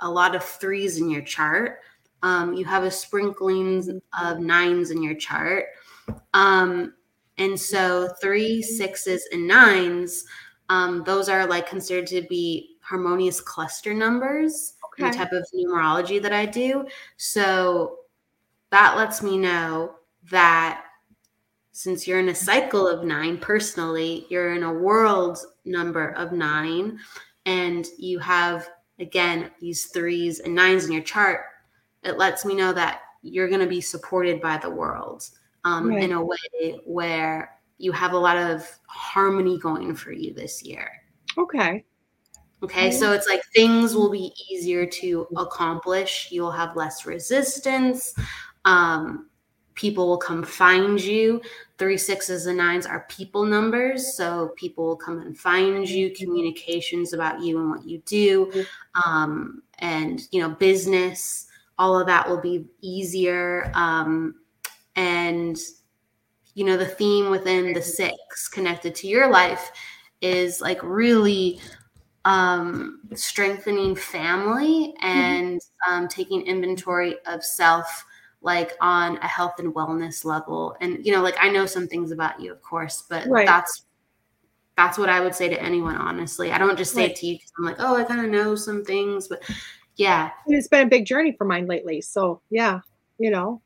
a 0.00 0.10
lot 0.10 0.34
of 0.34 0.42
threes 0.42 0.98
in 0.98 1.10
your 1.10 1.22
chart. 1.22 1.80
Um, 2.22 2.54
you 2.54 2.64
have 2.64 2.84
a 2.84 2.90
sprinkling 2.90 4.00
of 4.20 4.40
nines 4.40 4.90
in 4.90 5.02
your 5.02 5.14
chart. 5.14 5.66
Um, 6.34 6.94
and 7.38 7.58
so 7.58 8.08
three, 8.20 8.60
sixes, 8.60 9.26
and 9.32 9.46
nines, 9.46 10.24
um, 10.68 11.02
those 11.04 11.28
are 11.28 11.46
like 11.46 11.68
considered 11.68 12.06
to 12.08 12.22
be 12.28 12.76
harmonious 12.82 13.40
cluster 13.40 13.94
numbers. 13.94 14.74
Okay. 14.84 15.10
The 15.10 15.16
type 15.16 15.32
of 15.32 15.46
numerology 15.54 16.20
that 16.20 16.32
I 16.32 16.44
do. 16.46 16.86
So 17.16 18.00
that 18.70 18.96
lets 18.96 19.22
me 19.22 19.38
know 19.38 19.94
that 20.30 20.84
since 21.72 22.06
you're 22.06 22.20
in 22.20 22.28
a 22.28 22.34
cycle 22.34 22.86
of 22.86 23.04
nine 23.04 23.38
personally, 23.38 24.26
you're 24.28 24.54
in 24.54 24.64
a 24.64 24.72
world 24.72 25.38
number 25.64 26.10
of 26.10 26.32
nine, 26.32 26.98
and 27.46 27.86
you 27.96 28.18
have 28.18 28.68
again 29.00 29.50
these 29.60 29.86
threes 29.86 30.40
and 30.40 30.54
nines 30.54 30.86
in 30.86 30.92
your 30.92 31.02
chart, 31.02 31.40
it 32.02 32.18
lets 32.18 32.44
me 32.44 32.54
know 32.54 32.72
that 32.72 33.00
you're 33.22 33.48
going 33.48 33.60
to 33.60 33.66
be 33.66 33.80
supported 33.80 34.40
by 34.40 34.56
the 34.58 34.70
world 34.70 35.28
um, 35.64 35.88
right. 35.88 36.02
in 36.02 36.12
a 36.12 36.24
way 36.24 36.80
where 36.84 37.58
you 37.78 37.92
have 37.92 38.12
a 38.12 38.18
lot 38.18 38.36
of 38.36 38.68
harmony 38.86 39.58
going 39.58 39.94
for 39.94 40.12
you 40.12 40.32
this 40.34 40.62
year. 40.62 40.90
Okay. 41.36 41.84
Okay, 42.62 42.90
so 42.90 43.12
it's 43.12 43.26
like 43.26 43.40
things 43.54 43.94
will 43.94 44.10
be 44.10 44.34
easier 44.50 44.84
to 44.84 45.26
accomplish. 45.38 46.28
You'll 46.30 46.50
have 46.50 46.76
less 46.76 47.06
resistance. 47.06 48.14
Um, 48.66 49.29
people 49.80 50.06
will 50.06 50.18
come 50.18 50.42
find 50.42 51.00
you. 51.00 51.40
Three 51.78 51.96
sixes 51.96 52.44
and 52.44 52.58
nines 52.58 52.84
are 52.84 53.06
people 53.08 53.46
numbers. 53.46 54.14
So 54.14 54.52
people 54.56 54.86
will 54.86 54.96
come 54.96 55.20
and 55.20 55.36
find 55.36 55.88
you, 55.88 56.10
communications 56.10 57.14
about 57.14 57.40
you 57.40 57.58
and 57.58 57.70
what 57.70 57.86
you 57.86 58.02
do. 58.04 58.52
Um, 59.06 59.62
and, 59.78 60.20
you 60.32 60.42
know, 60.42 60.50
business, 60.50 61.46
all 61.78 61.98
of 61.98 62.06
that 62.08 62.28
will 62.28 62.42
be 62.42 62.66
easier. 62.82 63.72
Um, 63.74 64.34
and, 64.96 65.56
you 66.54 66.64
know, 66.66 66.76
the 66.76 66.84
theme 66.84 67.30
within 67.30 67.72
the 67.72 67.80
six 67.80 68.48
connected 68.48 68.94
to 68.96 69.06
your 69.06 69.30
life 69.30 69.72
is 70.20 70.60
like 70.60 70.82
really 70.82 71.58
um, 72.26 73.00
strengthening 73.14 73.96
family 73.96 74.92
and 75.00 75.58
um, 75.88 76.06
taking 76.06 76.42
inventory 76.42 77.16
of 77.24 77.42
self 77.42 78.04
like 78.42 78.72
on 78.80 79.18
a 79.18 79.26
health 79.26 79.54
and 79.58 79.74
wellness 79.74 80.24
level 80.24 80.76
and 80.80 81.04
you 81.04 81.12
know 81.12 81.22
like 81.22 81.36
i 81.40 81.48
know 81.48 81.66
some 81.66 81.86
things 81.86 82.10
about 82.10 82.40
you 82.40 82.50
of 82.50 82.60
course 82.62 83.04
but 83.08 83.26
right. 83.28 83.46
that's 83.46 83.84
that's 84.76 84.96
what 84.96 85.08
i 85.08 85.20
would 85.20 85.34
say 85.34 85.48
to 85.48 85.62
anyone 85.62 85.96
honestly 85.96 86.50
i 86.50 86.58
don't 86.58 86.78
just 86.78 86.92
say 86.94 87.02
right. 87.02 87.10
it 87.10 87.16
to 87.16 87.26
you 87.26 87.34
because 87.34 87.52
i'm 87.58 87.64
like 87.64 87.76
oh 87.78 87.96
i 87.96 88.04
kind 88.04 88.24
of 88.24 88.30
know 88.30 88.54
some 88.54 88.84
things 88.84 89.28
but 89.28 89.42
yeah 89.96 90.30
it's 90.46 90.68
been 90.68 90.86
a 90.86 90.90
big 90.90 91.04
journey 91.04 91.32
for 91.36 91.44
mine 91.44 91.66
lately 91.66 92.00
so 92.00 92.40
yeah 92.50 92.80
you 93.18 93.30
know 93.30 93.60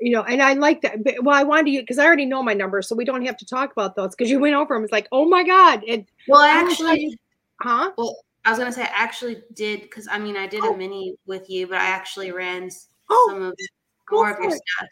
you 0.00 0.12
know 0.12 0.22
and 0.22 0.42
i 0.42 0.52
like 0.52 0.80
that 0.82 1.02
but, 1.02 1.14
well 1.22 1.34
i 1.34 1.42
wanted 1.42 1.70
you 1.70 1.80
because 1.80 1.98
i 1.98 2.04
already 2.04 2.26
know 2.26 2.42
my 2.42 2.54
numbers 2.54 2.88
so 2.88 2.94
we 2.94 3.04
don't 3.04 3.24
have 3.24 3.36
to 3.36 3.46
talk 3.46 3.72
about 3.72 3.96
those 3.96 4.10
because 4.14 4.30
you 4.30 4.38
went 4.38 4.54
over 4.54 4.74
them 4.74 4.84
it's 4.84 4.92
like 4.92 5.08
oh 5.12 5.28
my 5.28 5.42
god 5.42 5.82
and 5.88 6.06
well 6.28 6.42
actually 6.42 7.18
huh 7.60 7.90
well 7.96 8.16
i 8.44 8.50
was 8.50 8.58
gonna 8.58 8.72
say 8.72 8.82
i 8.82 8.90
actually 8.94 9.42
did 9.54 9.82
because 9.82 10.06
i 10.10 10.18
mean 10.18 10.36
i 10.36 10.46
did 10.46 10.62
oh. 10.62 10.74
a 10.74 10.76
mini 10.76 11.16
with 11.26 11.48
you 11.50 11.66
but 11.66 11.78
i 11.78 11.86
actually 11.86 12.30
ran 12.30 12.68
oh, 13.12 13.28
some 13.30 13.42
of 13.42 13.54
more 14.10 14.30
of 14.30 14.38
your 14.38 14.50
it. 14.50 14.60
stuff. 14.76 14.88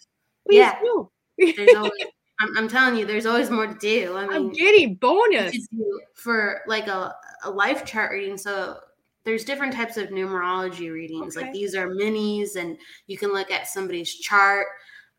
Please 0.47 0.59
yeah. 0.59 1.55
there's 1.57 1.75
always 1.77 1.93
I'm, 2.41 2.57
I'm, 2.57 2.69
telling 2.69 2.97
you, 2.97 3.05
there's 3.05 3.27
always 3.27 3.51
more 3.51 3.67
to 3.67 3.75
do. 3.75 4.17
I 4.17 4.23
mean, 4.23 4.33
I'm 4.33 4.53
getting 4.53 4.95
bonus 4.95 5.69
for 6.15 6.63
like 6.67 6.89
a, 6.89 7.15
a 7.45 7.51
life 7.51 7.85
chart 7.85 8.13
reading. 8.13 8.39
So 8.39 8.79
there's 9.25 9.45
different 9.45 9.75
types 9.75 9.99
of 9.99 10.09
numerology 10.09 10.91
readings. 10.91 11.37
Okay. 11.37 11.47
Like 11.47 11.55
these 11.55 11.75
are 11.75 11.89
minis, 11.89 12.57
and 12.57 12.79
you 13.07 13.19
can 13.19 13.33
look 13.33 13.51
at 13.51 13.69
somebody's 13.69 14.15
chart 14.15 14.67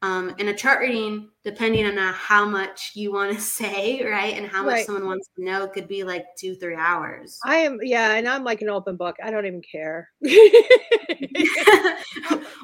um, 0.03 0.33
in 0.39 0.47
a 0.47 0.53
chart 0.53 0.79
reading, 0.79 1.29
depending 1.43 1.85
on 1.85 1.97
uh, 1.97 2.11
how 2.13 2.43
much 2.43 2.91
you 2.95 3.13
want 3.13 3.33
to 3.35 3.41
say, 3.41 4.03
right, 4.03 4.35
and 4.35 4.47
how 4.47 4.63
much 4.63 4.73
right. 4.73 4.85
someone 4.85 5.05
wants 5.05 5.29
to 5.35 5.43
know, 5.43 5.67
could 5.67 5.87
be 5.87 6.03
like 6.03 6.25
two, 6.37 6.55
three 6.55 6.75
hours. 6.75 7.39
I 7.45 7.57
am, 7.57 7.77
yeah, 7.83 8.13
and 8.13 8.27
I'm 8.27 8.43
like 8.43 8.61
an 8.61 8.69
open 8.69 8.95
book. 8.97 9.15
I 9.23 9.29
don't 9.29 9.45
even 9.45 9.61
care. 9.61 10.09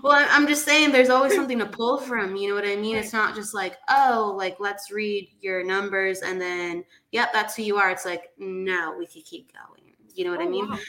well, 0.04 0.26
I'm 0.30 0.48
just 0.48 0.66
saying, 0.66 0.92
there's 0.92 1.10
always 1.10 1.36
something 1.36 1.60
to 1.60 1.68
pull 1.68 2.00
from. 2.00 2.36
You 2.36 2.50
know 2.50 2.56
what 2.56 2.66
I 2.66 2.76
mean? 2.76 2.96
Right. 2.96 3.04
It's 3.04 3.14
not 3.14 3.36
just 3.36 3.54
like, 3.54 3.78
oh, 3.90 4.34
like 4.36 4.58
let's 4.60 4.92
read 4.92 5.30
your 5.40 5.64
numbers 5.64 6.22
and 6.22 6.42
then, 6.42 6.84
yep, 7.12 7.32
that's 7.34 7.56
who 7.56 7.62
you 7.64 7.78
are. 7.78 7.92
It's 7.92 8.06
like, 8.06 8.32
no, 8.40 8.96
we 8.98 9.06
could 9.06 9.26
keep 9.26 9.52
going. 9.54 9.94
You 10.16 10.26
know 10.26 10.32
what 10.32 10.42
oh, 10.42 10.46
I 10.46 10.50
mean? 10.50 10.68
Wow. 10.70 10.80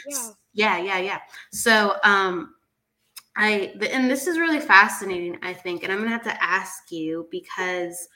Yeah. 0.55 0.79
yeah, 0.79 0.79
yeah, 0.79 0.99
yeah. 0.99 1.19
So, 1.53 1.97
um, 2.05 2.55
I 3.39 3.73
and 3.91 4.11
this 4.11 4.27
is 4.27 4.39
really 4.39 4.61
fascinating, 4.61 5.39
I 5.43 5.55
think, 5.55 5.85
and 5.85 5.93
I'm 5.93 5.99
gonna 5.99 6.11
have 6.11 6.25
to 6.25 6.43
ask 6.43 6.91
you 6.91 7.29
because 7.31 8.09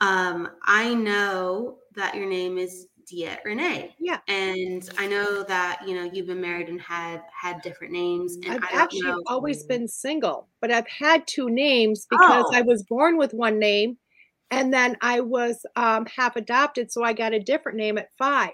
um, 0.00 0.48
I 0.64 0.94
know 0.94 1.78
that 1.94 2.14
your 2.14 2.26
name 2.26 2.56
is 2.56 2.86
DeEtte 3.12 3.44
Renee. 3.44 3.94
Yeah. 3.98 4.18
And 4.28 4.88
I 4.98 5.06
know 5.06 5.42
that, 5.44 5.82
you 5.86 5.94
know, 5.94 6.10
you've 6.12 6.26
been 6.26 6.40
married 6.40 6.68
and 6.68 6.80
had 6.80 7.22
had 7.38 7.60
different 7.62 7.92
names. 7.92 8.36
And 8.46 8.64
I've 8.64 8.72
actually 8.72 9.02
know. 9.02 9.22
always 9.26 9.64
been 9.64 9.88
single, 9.88 10.48
but 10.60 10.70
I've 10.70 10.88
had 10.88 11.26
two 11.26 11.50
names 11.50 12.06
because 12.08 12.46
Oh. 12.48 12.54
I 12.54 12.62
was 12.62 12.82
born 12.84 13.16
with 13.16 13.34
one 13.34 13.58
name 13.58 13.98
and 14.50 14.72
then 14.72 14.96
I 15.00 15.20
was 15.20 15.64
um, 15.76 16.06
half 16.06 16.36
adopted. 16.36 16.90
So 16.90 17.04
I 17.04 17.12
got 17.12 17.34
a 17.34 17.40
different 17.40 17.78
name 17.78 17.98
at 17.98 18.08
five. 18.16 18.52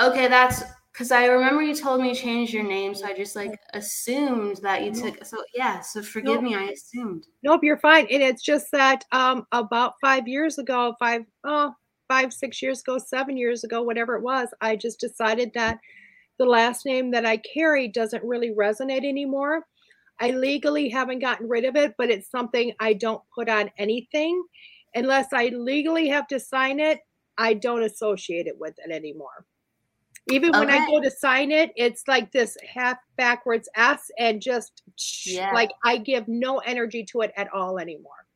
Okay, 0.00 0.28
that's 0.28 0.62
because 0.96 1.12
I 1.12 1.26
remember 1.26 1.62
you 1.62 1.74
told 1.74 2.00
me 2.00 2.08
you 2.08 2.14
changed 2.14 2.54
your 2.54 2.62
name, 2.64 2.94
so 2.94 3.04
I 3.04 3.12
just 3.12 3.36
like 3.36 3.60
assumed 3.74 4.56
that 4.62 4.82
you 4.82 4.90
took 4.94 5.22
so 5.26 5.44
yeah, 5.54 5.80
so 5.80 6.02
forgive 6.02 6.40
No. 6.40 6.48
me, 6.48 6.54
I 6.54 6.70
assumed. 6.70 7.26
Nope, 7.42 7.64
you're 7.64 7.76
fine. 7.76 8.06
And 8.10 8.22
it's 8.22 8.42
just 8.42 8.68
that 8.72 9.04
um, 9.12 9.46
about 9.52 9.92
five 10.00 10.26
years 10.26 10.56
ago, 10.56 10.94
five, 10.98 11.20
oh, 11.44 11.74
five, 12.08 12.32
six 12.32 12.62
years 12.62 12.80
ago, 12.80 12.96
seven 12.96 13.36
years 13.36 13.62
ago, 13.62 13.82
whatever 13.82 14.16
it 14.16 14.22
was, 14.22 14.48
I 14.62 14.74
just 14.74 14.98
decided 14.98 15.50
that 15.52 15.78
the 16.38 16.46
last 16.46 16.86
name 16.86 17.10
that 17.10 17.26
I 17.26 17.36
carry 17.38 17.88
doesn't 17.88 18.24
really 18.24 18.54
resonate 18.58 19.04
anymore. 19.04 19.66
I 20.18 20.30
legally 20.30 20.88
haven't 20.88 21.18
gotten 21.18 21.46
rid 21.46 21.66
of 21.66 21.76
it, 21.76 21.92
but 21.98 22.08
it's 22.08 22.30
something 22.30 22.72
I 22.80 22.94
don't 22.94 23.20
put 23.34 23.50
on 23.50 23.70
anything 23.76 24.42
unless 24.94 25.26
I 25.34 25.48
legally 25.48 26.08
have 26.08 26.26
to 26.28 26.40
sign 26.40 26.80
it. 26.80 27.00
I 27.36 27.52
don't 27.52 27.82
associate 27.82 28.46
it 28.46 28.58
with 28.58 28.76
it 28.78 28.90
anymore. 28.90 29.44
Even 30.28 30.50
when 30.52 30.68
I 30.70 30.84
go 30.86 31.00
to 31.00 31.10
sign 31.10 31.52
it, 31.52 31.72
it's 31.76 32.08
like 32.08 32.32
this 32.32 32.56
half 32.68 32.98
backwards 33.16 33.68
S 33.76 34.10
and 34.18 34.40
just 34.42 34.82
Yeah. 35.24 35.52
like 35.52 35.70
I 35.84 35.98
give 35.98 36.26
no 36.26 36.58
energy 36.58 37.04
to 37.12 37.20
it 37.20 37.32
at 37.36 37.52
all 37.52 37.78
anymore. 37.78 38.26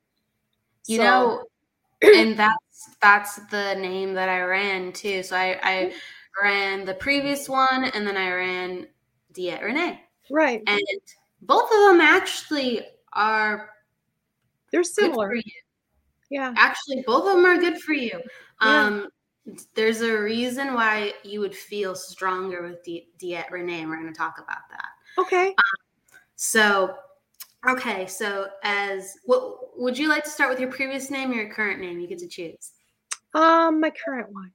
You 0.86 0.98
So- 0.98 1.02
know, 1.02 1.44
and 2.02 2.36
that's 2.38 2.90
that's 3.02 3.36
the 3.50 3.74
name 3.74 4.14
that 4.14 4.28
I 4.28 4.40
ran 4.42 4.92
too. 4.92 5.22
So 5.22 5.36
I, 5.36 5.58
I 5.62 5.92
ran 6.42 6.84
the 6.84 6.94
previous 6.94 7.48
one 7.48 7.84
and 7.92 8.06
then 8.06 8.16
I 8.16 8.30
ran 8.30 8.86
DeEtte 9.34 9.62
Renee. 9.62 10.00
right. 10.30 10.62
And 10.66 10.80
both 11.42 11.64
of 11.72 11.78
them 11.88 12.00
actually 12.00 12.82
are 13.12 13.70
They're 14.70 14.82
good 14.82 14.86
similar. 14.86 15.28
for 15.28 15.34
you. 15.34 15.42
Yeah. 16.30 16.54
Actually, 16.56 17.02
both 17.06 17.26
of 17.26 17.34
them 17.36 17.44
are 17.44 17.58
good 17.58 17.78
for 17.80 17.92
you. 17.94 18.12
Yeah. 18.62 18.84
Um, 18.84 19.08
there's 19.74 20.00
a 20.00 20.12
reason 20.20 20.74
why 20.74 21.12
you 21.24 21.40
would 21.40 21.54
feel 21.54 21.94
stronger 21.94 22.62
with 22.62 22.82
Di- 22.84 23.08
DeEtte 23.20 23.50
Renee, 23.50 23.80
and 23.80 23.90
we're 23.90 24.00
going 24.00 24.12
to 24.12 24.18
talk 24.18 24.38
about 24.38 24.68
that. 24.70 24.88
Okay. 25.18 25.54
So, 26.36 26.94
okay, 27.68 28.06
so 28.06 28.48
as 28.64 29.16
what 29.24 29.78
would 29.78 29.98
you 29.98 30.08
like 30.08 30.24
to 30.24 30.30
start 30.30 30.50
with 30.50 30.60
your 30.60 30.70
previous 30.70 31.10
name 31.10 31.30
or 31.30 31.34
your 31.34 31.52
current 31.52 31.80
name? 31.80 32.00
You 32.00 32.06
get 32.08 32.18
to 32.20 32.28
choose. 32.28 32.72
Um, 33.34 33.80
my 33.80 33.90
current 33.90 34.32
one. 34.32 34.52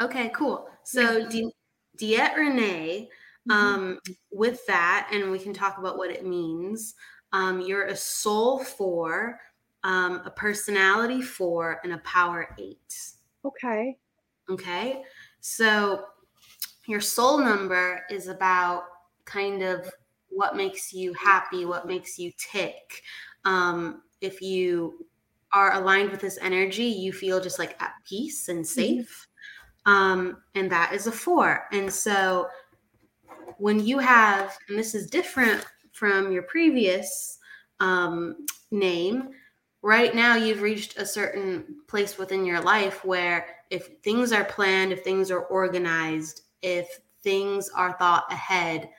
Okay, 0.00 0.30
cool. 0.34 0.68
So, 0.82 1.28
Di- 1.28 1.54
DeEtte 1.98 2.36
Renee, 2.36 3.08
Mhm. 3.48 3.52
um, 3.54 3.98
with 4.30 4.64
that, 4.66 5.08
and 5.12 5.30
we 5.30 5.38
can 5.38 5.52
talk 5.52 5.78
about 5.78 5.96
what 5.98 6.10
it 6.10 6.24
means. 6.24 6.94
Um, 7.32 7.60
you're 7.60 7.86
a 7.86 7.96
soul 7.96 8.58
four, 8.58 9.40
um, 9.84 10.22
a 10.24 10.30
personality 10.30 11.22
four, 11.22 11.80
and 11.84 11.92
a 11.92 11.98
power 11.98 12.54
eight. 12.58 13.14
Okay. 13.44 13.98
Okay. 14.50 15.02
So 15.40 16.04
your 16.86 17.00
soul 17.00 17.38
number 17.38 18.04
is 18.10 18.28
about 18.28 18.84
kind 19.24 19.62
of 19.62 19.90
what 20.28 20.56
makes 20.56 20.92
you 20.92 21.12
happy, 21.14 21.64
what 21.64 21.86
makes 21.86 22.18
you 22.18 22.32
tick. 22.38 23.02
Um, 23.44 24.02
if 24.20 24.40
you 24.40 25.06
are 25.52 25.74
aligned 25.74 26.10
with 26.10 26.20
this 26.20 26.38
energy, 26.40 26.84
you 26.84 27.12
feel 27.12 27.40
just 27.40 27.58
like 27.58 27.80
at 27.82 27.92
peace 28.08 28.48
and 28.48 28.66
safe. 28.66 29.28
Um, 29.84 30.38
and 30.54 30.70
that 30.70 30.92
is 30.92 31.06
a 31.06 31.12
four. 31.12 31.66
And 31.72 31.92
so 31.92 32.48
when 33.58 33.84
you 33.84 33.98
have, 33.98 34.56
and 34.68 34.78
this 34.78 34.94
is 34.94 35.10
different 35.10 35.64
from 35.92 36.32
your 36.32 36.42
previous 36.44 37.38
um, 37.80 38.46
name, 38.70 39.30
right 39.82 40.14
now 40.14 40.36
you've 40.36 40.62
reached 40.62 40.96
a 40.96 41.04
certain 41.04 41.76
place 41.88 42.16
within 42.16 42.44
your 42.44 42.60
life 42.60 43.04
where 43.04 43.46
if 43.72 43.86
things 44.02 44.32
are 44.32 44.44
planned, 44.44 44.92
if 44.92 45.02
things 45.02 45.30
are 45.30 45.44
organized, 45.44 46.42
if 46.60 47.00
things 47.22 47.70
are 47.74 47.96
thought 47.98 48.30
ahead, 48.30 48.90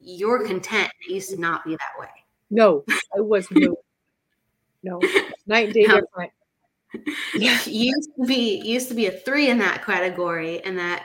you're 0.00 0.44
content. 0.44 0.90
It 1.08 1.14
used 1.14 1.30
to 1.30 1.40
not 1.40 1.64
be 1.64 1.70
that 1.70 2.00
way. 2.00 2.08
No, 2.50 2.84
I 3.16 3.20
was 3.20 3.48
no. 3.50 3.76
No. 4.82 4.98
Night 5.46 5.66
and 5.66 5.74
day 5.74 5.82
No. 5.82 6.00
different. 6.00 6.32
Yeah. 7.34 7.58
Used 7.66 8.10
to 8.18 8.26
be 8.26 8.62
used 8.64 8.88
to 8.88 8.94
be 8.94 9.06
a 9.06 9.10
three 9.10 9.50
in 9.50 9.58
that 9.58 9.84
category, 9.84 10.64
and 10.64 10.78
that 10.78 11.04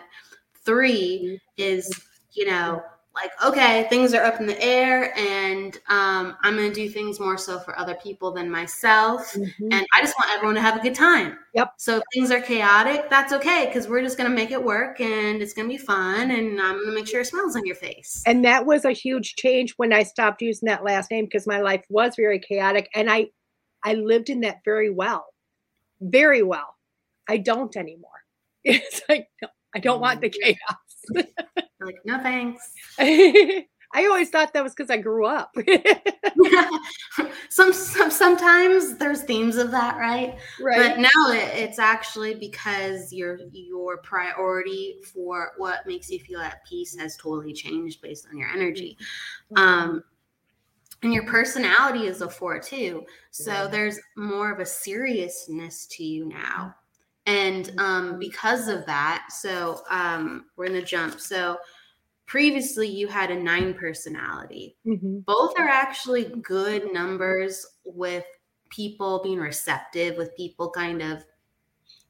three 0.64 1.20
mm-hmm. 1.24 1.36
is, 1.58 1.92
you 2.32 2.46
know, 2.46 2.82
like 3.16 3.32
okay, 3.44 3.88
things 3.90 4.14
are 4.14 4.24
up 4.24 4.40
in 4.40 4.46
the 4.48 4.62
air, 4.62 5.18
and 5.18 5.76
um, 5.88 6.36
I'm 6.42 6.56
going 6.56 6.70
to 6.70 6.74
do 6.76 6.90
things 6.90 7.20
more 7.20 7.38
so 7.38 7.60
for 7.60 7.78
other 7.80 7.96
people 7.96 8.32
than 8.32 8.50
myself. 8.50 9.34
Mhm. 9.34 9.52
and 9.72 9.86
I 9.94 10.02
just 10.02 10.16
want 10.20 10.32
everyone 10.34 10.56
to 10.56 10.62
have 10.62 10.78
a 10.78 10.82
good 10.82 10.96
time. 10.96 11.38
Yep. 11.54 11.74
So 11.78 11.98
if 11.98 12.04
things 12.14 12.32
are 12.32 12.42
chaotic, 12.42 13.10
that's 13.10 13.32
okay 13.34 13.66
because 13.68 13.88
we're 13.88 14.02
just 14.02 14.18
gonna 14.18 14.30
make 14.30 14.52
it 14.52 14.62
work 14.64 15.00
and 15.00 15.42
it's 15.42 15.54
gonna 15.54 15.70
be 15.70 15.78
fun 15.78 16.32
and 16.32 16.60
I'm 16.62 16.80
gonna 16.84 16.94
make 16.94 17.08
sure 17.08 17.22
it 17.22 17.26
smiles 17.28 17.56
on 17.56 17.66
your 17.66 17.76
face. 17.76 18.22
And 18.26 18.44
that 18.46 18.66
was 18.66 18.84
a 18.86 18.92
huge 18.92 19.36
change 19.36 19.74
when 19.78 19.94
I 19.94 20.04
stopped 20.04 20.42
using 20.42 20.68
that 20.68 20.84
last 20.84 21.12
name 21.12 21.26
because 21.26 21.48
my 21.48 21.62
life 21.62 21.86
was 21.90 22.16
very 22.18 22.40
chaotic 22.40 22.90
and 22.94 23.10
I 23.10 23.28
I 23.84 23.94
lived 23.96 24.30
in 24.30 24.42
that 24.42 24.58
very 24.66 24.90
well. 24.90 25.26
Very 26.02 26.44
well. 26.44 26.76
I 27.28 27.38
don't 27.38 27.76
anymore. 27.78 28.12
It's 28.66 29.02
like 29.10 29.28
no, 29.42 29.48
I 29.76 29.80
don't 29.80 30.02
want 30.02 30.22
the 30.22 30.30
chaos. 30.30 30.58
Like, 31.82 31.98
no 32.06 32.20
thanks. 32.20 32.72
I 33.00 34.08
always 34.08 34.30
thought 34.30 34.52
that 34.54 34.64
was 34.64 34.74
because 34.74 34.90
I 34.90 34.98
grew 34.98 35.26
up. 35.26 35.56
some, 37.50 37.72
some 37.72 38.12
sometimes 38.12 38.98
there's 38.98 39.24
themes 39.24 39.56
of 39.58 39.72
that, 39.72 39.98
right? 39.98 40.38
Right. 40.60 40.78
But 40.96 41.00
now 41.00 41.32
it, 41.32 41.50
it's 41.54 41.80
actually 41.80 42.36
because 42.36 43.14
your 43.14 43.40
your 43.52 43.98
priority 43.98 44.96
for 45.14 45.52
what 45.58 45.86
makes 45.88 46.10
you 46.10 46.20
feel 46.20 46.40
at 46.42 46.66
peace 46.66 46.98
has 46.98 47.16
totally 47.18 47.54
changed 47.54 48.02
based 48.02 48.28
on 48.30 48.38
your 48.38 48.50
energy. 48.50 48.98
um 49.56 50.04
and 51.04 51.14
your 51.14 51.26
personality 51.26 52.08
is 52.08 52.22
a 52.22 52.30
four 52.30 52.58
too 52.60 53.06
so 53.30 53.52
Yeah. 53.52 53.68
there's 53.68 54.00
more 54.18 54.52
of 54.52 54.60
a 54.60 54.66
seriousness 54.66 55.86
to 55.88 56.04
you 56.04 56.26
now 56.26 56.74
and 57.26 57.72
um 57.80 58.20
because 58.20 58.68
of 58.68 58.86
that 58.86 59.28
so 59.30 59.82
um 59.90 60.46
we're 60.56 60.68
gonna 60.68 60.82
jump 60.82 61.20
so 61.20 61.58
previously 62.26 62.88
you 62.88 63.08
had 63.08 63.32
a 63.32 63.36
nine 63.44 63.74
personality 63.74 64.78
Mhm. 64.86 65.26
both 65.26 65.54
are 65.58 65.68
actually 65.68 66.26
good 66.42 66.94
numbers 66.94 67.66
with 67.86 68.26
people 68.70 69.22
being 69.24 69.40
receptive 69.40 70.18
with 70.18 70.36
people 70.36 70.70
kind 70.72 71.02
of 71.02 71.24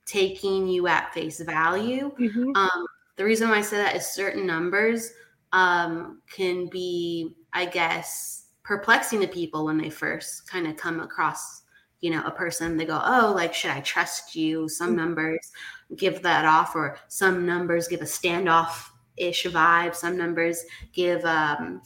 taking 0.06 0.68
you 0.68 0.88
at 0.88 1.14
face 1.14 1.40
value 1.42 2.12
Mhm. 2.20 2.56
um, 2.56 2.86
the 3.18 3.24
reason 3.26 3.50
why 3.50 3.58
I 3.58 3.62
say 3.62 3.78
that 3.78 3.96
is 3.96 4.06
certain 4.06 4.46
numbers 4.46 5.12
um, 5.54 6.22
can 6.30 6.68
be, 6.70 7.36
I 7.54 7.66
guess, 7.66 8.50
perplexing 8.64 9.22
to 9.22 9.28
people 9.28 9.64
when 9.66 9.78
they 9.78 9.90
first 9.90 10.50
kind 10.50 10.68
of 10.68 10.76
come 10.76 11.00
across, 11.00 11.62
you 12.06 12.12
know, 12.12 12.24
a 12.26 12.32
person. 12.44 12.78
They 12.78 12.86
go, 12.86 13.02
"Oh, 13.04 13.34
like, 13.36 13.54
should 13.56 13.72
I 13.72 13.82
trust 13.82 14.36
you?" 14.36 14.70
Some 14.70 14.92
Mhm. 14.92 14.98
numbers 15.02 15.44
give 15.96 16.22
that 16.22 16.46
off, 16.46 16.76
or 16.76 16.98
some 17.08 17.46
numbers 17.48 17.88
give 17.88 18.02
a 18.02 18.06
standoff-ish 18.06 19.46
vibe. 19.58 19.96
Some 19.96 20.16
numbers 20.24 20.58
give 20.94 21.22
um, 21.26 21.82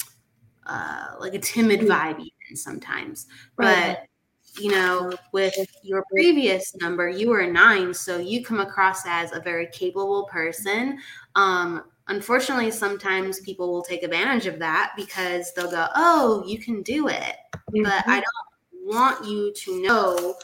uh, 0.65 1.05
like 1.23 1.33
a 1.35 1.39
timid 1.39 1.81
Mm. 1.81 1.87
vibe, 1.93 2.19
even 2.19 2.55
sometimes. 2.55 3.27
Right. 3.57 3.97
But 3.97 4.61
you 4.61 4.71
know, 4.71 5.15
with 5.31 5.55
your 5.83 6.03
previous 6.11 6.75
number, 6.83 7.07
you 7.07 7.29
were 7.29 7.41
a 7.41 7.51
nine, 7.51 7.93
so 7.93 8.17
you 8.17 8.43
come 8.43 8.59
across 8.59 9.01
as 9.07 9.31
a 9.31 9.39
very 9.39 9.67
capable 9.67 10.23
person. 10.25 10.99
Um, 11.35 11.83
unfortunately, 12.07 12.71
sometimes 12.71 13.39
people 13.41 13.71
will 13.71 13.83
take 13.83 14.03
advantage 14.03 14.47
of 14.47 14.59
that 14.59 14.93
because 14.97 15.53
they'll 15.53 15.71
go, 15.71 15.87
"Oh, 15.95 16.43
you 16.45 16.57
can 16.59 16.81
do 16.83 17.07
it," 17.07 17.35
but 17.83 18.03
I 18.07 18.15
don't 18.25 18.48
want 18.89 19.25
you 19.25 19.53
to 19.53 19.81
know 19.81 20.35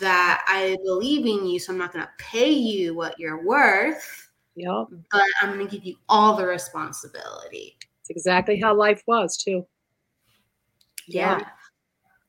that 0.00 0.42
I 0.48 0.76
believe 0.84 1.26
in 1.26 1.46
you, 1.46 1.58
so 1.58 1.72
I'm 1.72 1.78
not 1.78 1.92
going 1.92 2.04
to 2.04 2.10
pay 2.18 2.50
you 2.50 2.94
what 2.94 3.18
you're 3.18 3.44
worth, 3.44 4.30
Yep. 4.56 4.86
but 5.10 5.22
I'm 5.40 5.54
going 5.54 5.66
to 5.66 5.70
give 5.70 5.84
you 5.84 5.96
all 6.08 6.36
the 6.36 6.46
responsibility. 6.46 7.76
It's 8.00 8.10
exactly 8.10 8.58
how 8.60 8.74
life 8.74 9.02
was 9.06 9.36
too. 9.36 9.66
Yeah. 11.06 11.40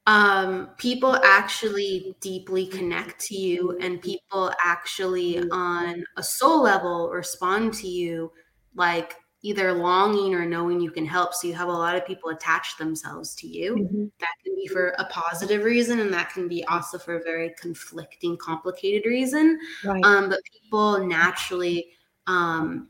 Um, 0.05 0.71
people 0.77 1.15
actually 1.23 2.15
deeply 2.19 2.65
connect 2.67 3.19
to 3.27 3.35
you, 3.35 3.77
and 3.79 4.01
people 4.01 4.51
actually, 4.63 5.39
on 5.51 6.03
a 6.17 6.23
soul 6.23 6.61
level, 6.61 7.09
respond 7.09 7.73
to 7.75 7.87
you 7.87 8.31
like 8.75 9.15
either 9.43 9.73
longing 9.73 10.33
or 10.33 10.45
knowing 10.45 10.79
you 10.79 10.89
can 10.89 11.05
help. 11.05 11.33
So 11.33 11.47
you 11.47 11.53
have 11.53 11.67
a 11.67 11.71
lot 11.71 11.97
of 11.97 12.07
people 12.07 12.29
attach 12.29 12.77
themselves 12.77 13.35
to 13.35 13.47
you. 13.47 13.75
Mm-hmm. 13.75 14.05
That 14.19 14.29
can 14.43 14.55
be 14.55 14.67
for 14.67 14.95
a 14.97 15.05
positive 15.05 15.63
reason, 15.63 15.99
and 15.99 16.11
that 16.13 16.31
can 16.31 16.47
be 16.47 16.63
also 16.65 16.97
for 16.97 17.17
a 17.17 17.23
very 17.23 17.53
conflicting, 17.59 18.37
complicated 18.37 19.05
reason. 19.05 19.59
Right. 19.83 20.03
Um, 20.03 20.29
but 20.29 20.39
people 20.49 21.05
naturally, 21.05 21.89
um, 22.25 22.87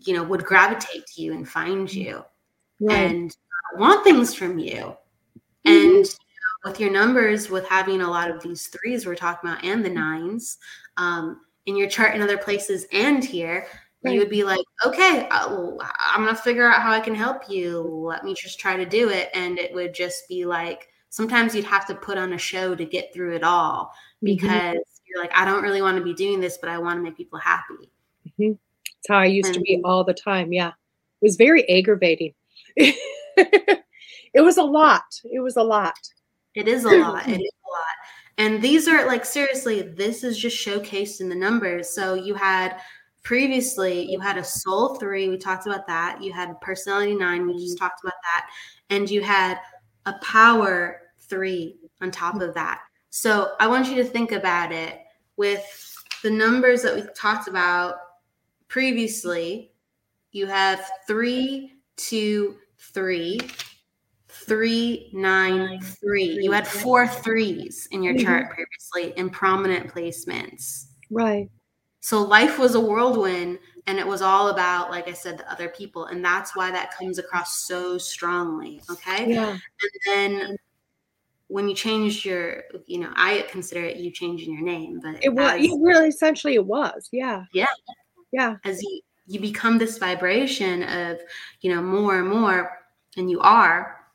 you 0.00 0.14
know, 0.14 0.24
would 0.24 0.44
gravitate 0.44 1.06
to 1.14 1.22
you 1.22 1.34
and 1.34 1.46
find 1.46 1.92
you 1.92 2.24
right. 2.80 2.96
and 2.96 3.36
want 3.76 4.02
things 4.02 4.34
from 4.34 4.58
you. 4.58 4.96
Mm-hmm. 5.66 5.68
And 5.68 5.92
you 5.92 6.00
know, 6.00 6.70
with 6.70 6.80
your 6.80 6.90
numbers, 6.90 7.50
with 7.50 7.68
having 7.68 8.00
a 8.00 8.10
lot 8.10 8.30
of 8.30 8.42
these 8.42 8.68
threes 8.68 9.04
we're 9.04 9.14
talking 9.14 9.50
about 9.50 9.62
and 9.62 9.84
the 9.84 9.90
nines 9.90 10.56
um, 10.96 11.42
in 11.66 11.76
your 11.76 11.88
chart 11.88 12.14
in 12.14 12.22
other 12.22 12.38
places 12.38 12.86
and 12.92 13.22
here, 13.22 13.66
right. 14.06 14.14
you 14.14 14.20
would 14.20 14.30
be 14.30 14.44
like, 14.44 14.64
okay, 14.84 15.28
uh, 15.30 15.48
I'm 15.48 16.24
going 16.24 16.34
to 16.34 16.40
figure 16.40 16.70
out 16.70 16.82
how 16.82 16.92
I 16.92 17.00
can 17.00 17.14
help 17.14 17.48
you. 17.48 17.80
Let 17.80 18.24
me 18.24 18.34
just 18.34 18.58
try 18.58 18.76
to 18.76 18.86
do 18.86 19.10
it. 19.10 19.30
And 19.34 19.58
it 19.58 19.72
would 19.74 19.94
just 19.94 20.28
be 20.28 20.44
like, 20.44 20.88
sometimes 21.10 21.54
you'd 21.54 21.64
have 21.64 21.86
to 21.86 21.94
put 21.94 22.18
on 22.18 22.32
a 22.32 22.38
show 22.38 22.74
to 22.74 22.84
get 22.84 23.12
through 23.12 23.36
it 23.36 23.42
all 23.42 23.86
mm-hmm. 23.86 24.26
because 24.26 24.76
mm-hmm. 24.76 25.04
you're 25.06 25.20
like, 25.20 25.36
I 25.36 25.44
don't 25.44 25.62
really 25.62 25.82
want 25.82 25.98
to 25.98 26.04
be 26.04 26.14
doing 26.14 26.40
this, 26.40 26.58
but 26.58 26.68
I 26.68 26.78
want 26.78 26.98
to 26.98 27.02
make 27.02 27.16
people 27.16 27.38
happy. 27.38 27.90
Mm-hmm. 28.28 28.52
That's 28.52 29.08
how 29.08 29.18
I 29.18 29.26
used 29.26 29.48
and, 29.48 29.54
to 29.56 29.60
be 29.60 29.80
all 29.84 30.04
the 30.04 30.14
time. 30.14 30.52
Yeah. 30.52 30.68
It 30.68 31.24
was 31.24 31.36
very 31.36 31.68
aggravating. 31.68 32.34
it 32.76 33.82
was 34.34 34.58
a 34.58 34.62
lot. 34.62 35.04
It 35.24 35.40
was 35.40 35.56
a 35.56 35.62
lot. 35.62 35.96
It 36.54 36.68
is 36.68 36.84
a 36.84 36.90
lot. 36.90 37.28
It 37.28 37.40
is 37.40 37.52
a 37.64 37.70
lot. 37.70 37.96
And 38.38 38.60
these 38.60 38.86
are 38.86 39.06
like 39.06 39.24
seriously, 39.24 39.82
this 39.82 40.22
is 40.22 40.38
just 40.38 40.56
showcased 40.56 41.20
in 41.20 41.28
the 41.28 41.34
numbers. 41.34 41.88
So 41.88 42.14
you 42.14 42.34
had 42.34 42.78
previously 43.26 44.08
you 44.08 44.20
had 44.20 44.38
a 44.38 44.44
soul 44.44 44.94
three 44.94 45.28
we 45.28 45.36
talked 45.36 45.66
about 45.66 45.84
that. 45.88 46.22
You 46.22 46.32
had 46.32 46.58
personality 46.60 47.16
nine 47.16 47.44
we 47.44 47.58
just 47.58 47.76
talked 47.76 48.00
about 48.04 48.14
that. 48.22 48.48
And 48.88 49.10
you 49.10 49.20
had 49.20 49.58
a 50.06 50.14
power 50.22 51.00
three 51.18 51.76
on 52.00 52.12
top 52.12 52.40
of 52.40 52.54
that. 52.54 52.82
So 53.10 53.54
i 53.58 53.66
want 53.66 53.88
you 53.88 53.96
to 53.96 54.04
think 54.04 54.30
about 54.30 54.70
it 54.70 55.00
with 55.36 55.64
the 56.22 56.30
numbers 56.30 56.82
that 56.82 56.94
we 56.94 57.02
talked 57.16 57.48
about 57.48 57.96
previously. 58.68 59.72
You 60.30 60.46
have 60.46 60.88
three 61.08 61.72
two 61.96 62.54
three 62.78 63.40
three 64.28 65.10
nine 65.12 65.80
three. 65.80 66.38
you 66.40 66.52
had 66.52 66.68
four 66.68 67.08
threes 67.08 67.88
in 67.90 68.04
your 68.04 68.14
mm-hmm. 68.14 68.24
chart 68.24 68.50
previously 68.50 69.18
in 69.20 69.30
prominent 69.30 69.92
placements. 69.92 70.84
Right 71.10 71.48
so 72.06 72.22
life 72.22 72.56
was 72.56 72.76
a 72.76 72.80
whirlwind 72.80 73.58
and 73.88 73.98
it 73.98 74.06
was 74.06 74.22
all 74.22 74.50
about, 74.50 74.92
like 74.92 75.08
I 75.08 75.12
said, 75.12 75.38
the 75.38 75.50
other 75.50 75.68
people. 75.68 76.04
And 76.04 76.24
that's 76.24 76.54
why 76.54 76.70
that 76.70 76.96
comes 76.96 77.18
across 77.18 77.66
so 77.66 77.98
strongly. 77.98 78.80
Okay. 78.88 79.32
Yeah. 79.32 79.50
And 79.50 79.90
then 80.06 80.56
when 81.48 81.68
you 81.68 81.74
changed 81.74 82.24
your, 82.24 82.62
you 82.86 83.00
know, 83.00 83.12
I 83.16 83.44
consider 83.50 83.82
it 83.82 83.96
you 83.96 84.12
changing 84.12 84.52
your 84.52 84.62
name, 84.62 85.00
but 85.02 85.16
it 85.20 85.34
was 85.34 85.54
as, 85.54 85.68
really 85.80 86.06
essentially 86.06 86.54
it 86.54 86.64
was. 86.64 87.08
Yeah. 87.10 87.46
Yeah. 87.52 87.66
Yeah. 88.30 88.54
As 88.64 88.80
you, 88.80 89.00
you 89.26 89.40
become 89.40 89.76
this 89.76 89.98
vibration 89.98 90.84
of, 90.84 91.18
you 91.62 91.74
know, 91.74 91.82
more 91.82 92.20
and 92.20 92.28
more, 92.28 92.86
and 93.16 93.28
you 93.28 93.40
are, 93.40 94.06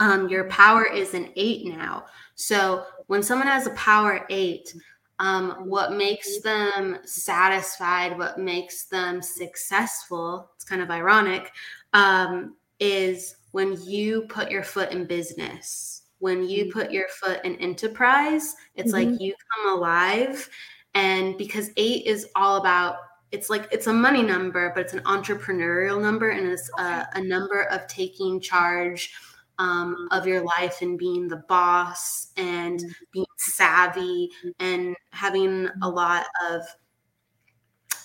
um, 0.00 0.28
your 0.28 0.50
power 0.50 0.84
is 0.84 1.14
an 1.14 1.30
eight 1.36 1.64
now. 1.64 2.04
So 2.34 2.84
when 3.06 3.22
someone 3.22 3.48
has 3.48 3.66
a 3.66 3.70
power 3.70 4.26
eight, 4.28 4.74
um, 5.22 5.52
what 5.68 5.92
makes 5.92 6.40
them 6.40 6.98
satisfied, 7.04 8.18
what 8.18 8.38
makes 8.38 8.86
them 8.86 9.22
successful, 9.22 10.50
it's 10.56 10.64
kind 10.64 10.82
of 10.82 10.90
ironic, 10.90 11.52
um, 11.92 12.56
is 12.80 13.36
when 13.52 13.80
you 13.84 14.22
put 14.22 14.50
your 14.50 14.64
foot 14.64 14.90
in 14.90 15.04
business, 15.04 16.02
when 16.18 16.42
you 16.48 16.64
mm-hmm. 16.64 16.76
put 16.76 16.90
your 16.90 17.06
foot 17.20 17.38
in 17.44 17.54
enterprise, 17.56 18.56
it's 18.74 18.92
mm-hmm. 18.92 19.12
like 19.12 19.20
you 19.20 19.32
come 19.54 19.78
alive. 19.78 20.50
And 20.94 21.38
because 21.38 21.70
eight 21.76 22.04
is 22.04 22.26
all 22.34 22.56
about 22.56 22.96
it's 23.30 23.48
like 23.48 23.66
it's 23.70 23.86
a 23.86 23.92
money 23.92 24.22
number, 24.22 24.72
but 24.74 24.80
it's 24.80 24.92
an 24.92 25.04
entrepreneurial 25.04 26.02
number 26.02 26.30
and 26.30 26.46
it's 26.48 26.68
a, 26.78 27.06
a 27.14 27.22
number 27.22 27.62
of 27.62 27.86
taking 27.86 28.40
charge 28.40 29.14
um, 29.58 30.08
of 30.10 30.26
your 30.26 30.42
life 30.42 30.82
and 30.82 30.98
being 30.98 31.28
the 31.28 31.42
boss 31.48 32.28
and 32.36 32.80
mm-hmm. 32.80 32.90
being 33.12 33.26
savvy 33.36 34.30
and 34.58 34.96
having 35.10 35.68
a 35.82 35.88
lot 35.88 36.26
of 36.50 36.62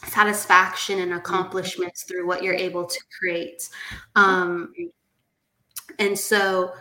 satisfaction 0.06 1.00
and 1.00 1.14
accomplishments 1.14 2.04
through 2.04 2.28
what 2.28 2.44
you're 2.44 2.54
able 2.54 2.86
to 2.86 3.00
create. 3.20 3.70
Um, 4.16 4.74
and 6.00 6.18
so, 6.18 6.74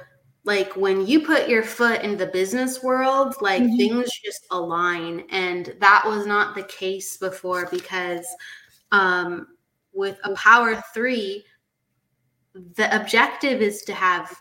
like 0.44 0.76
when 0.76 1.06
you 1.06 1.20
put 1.20 1.48
your 1.48 1.64
foot 1.64 2.02
in 2.02 2.16
the 2.16 2.26
business 2.26 2.82
world, 2.82 3.34
like 3.40 3.62
mm-hmm. 3.62 3.76
things 3.76 4.10
just 4.24 4.46
align. 4.52 5.24
And 5.30 5.74
that 5.80 6.04
was 6.06 6.24
not 6.24 6.54
the 6.54 6.62
case 6.62 7.16
before 7.16 7.68
because 7.70 8.26
um, 8.92 9.48
with 9.92 10.18
a 10.22 10.34
power 10.34 10.80
three, 10.94 11.44
the 12.54 12.94
objective 12.94 13.60
is 13.60 13.82
to 13.82 13.92
have 13.92 14.36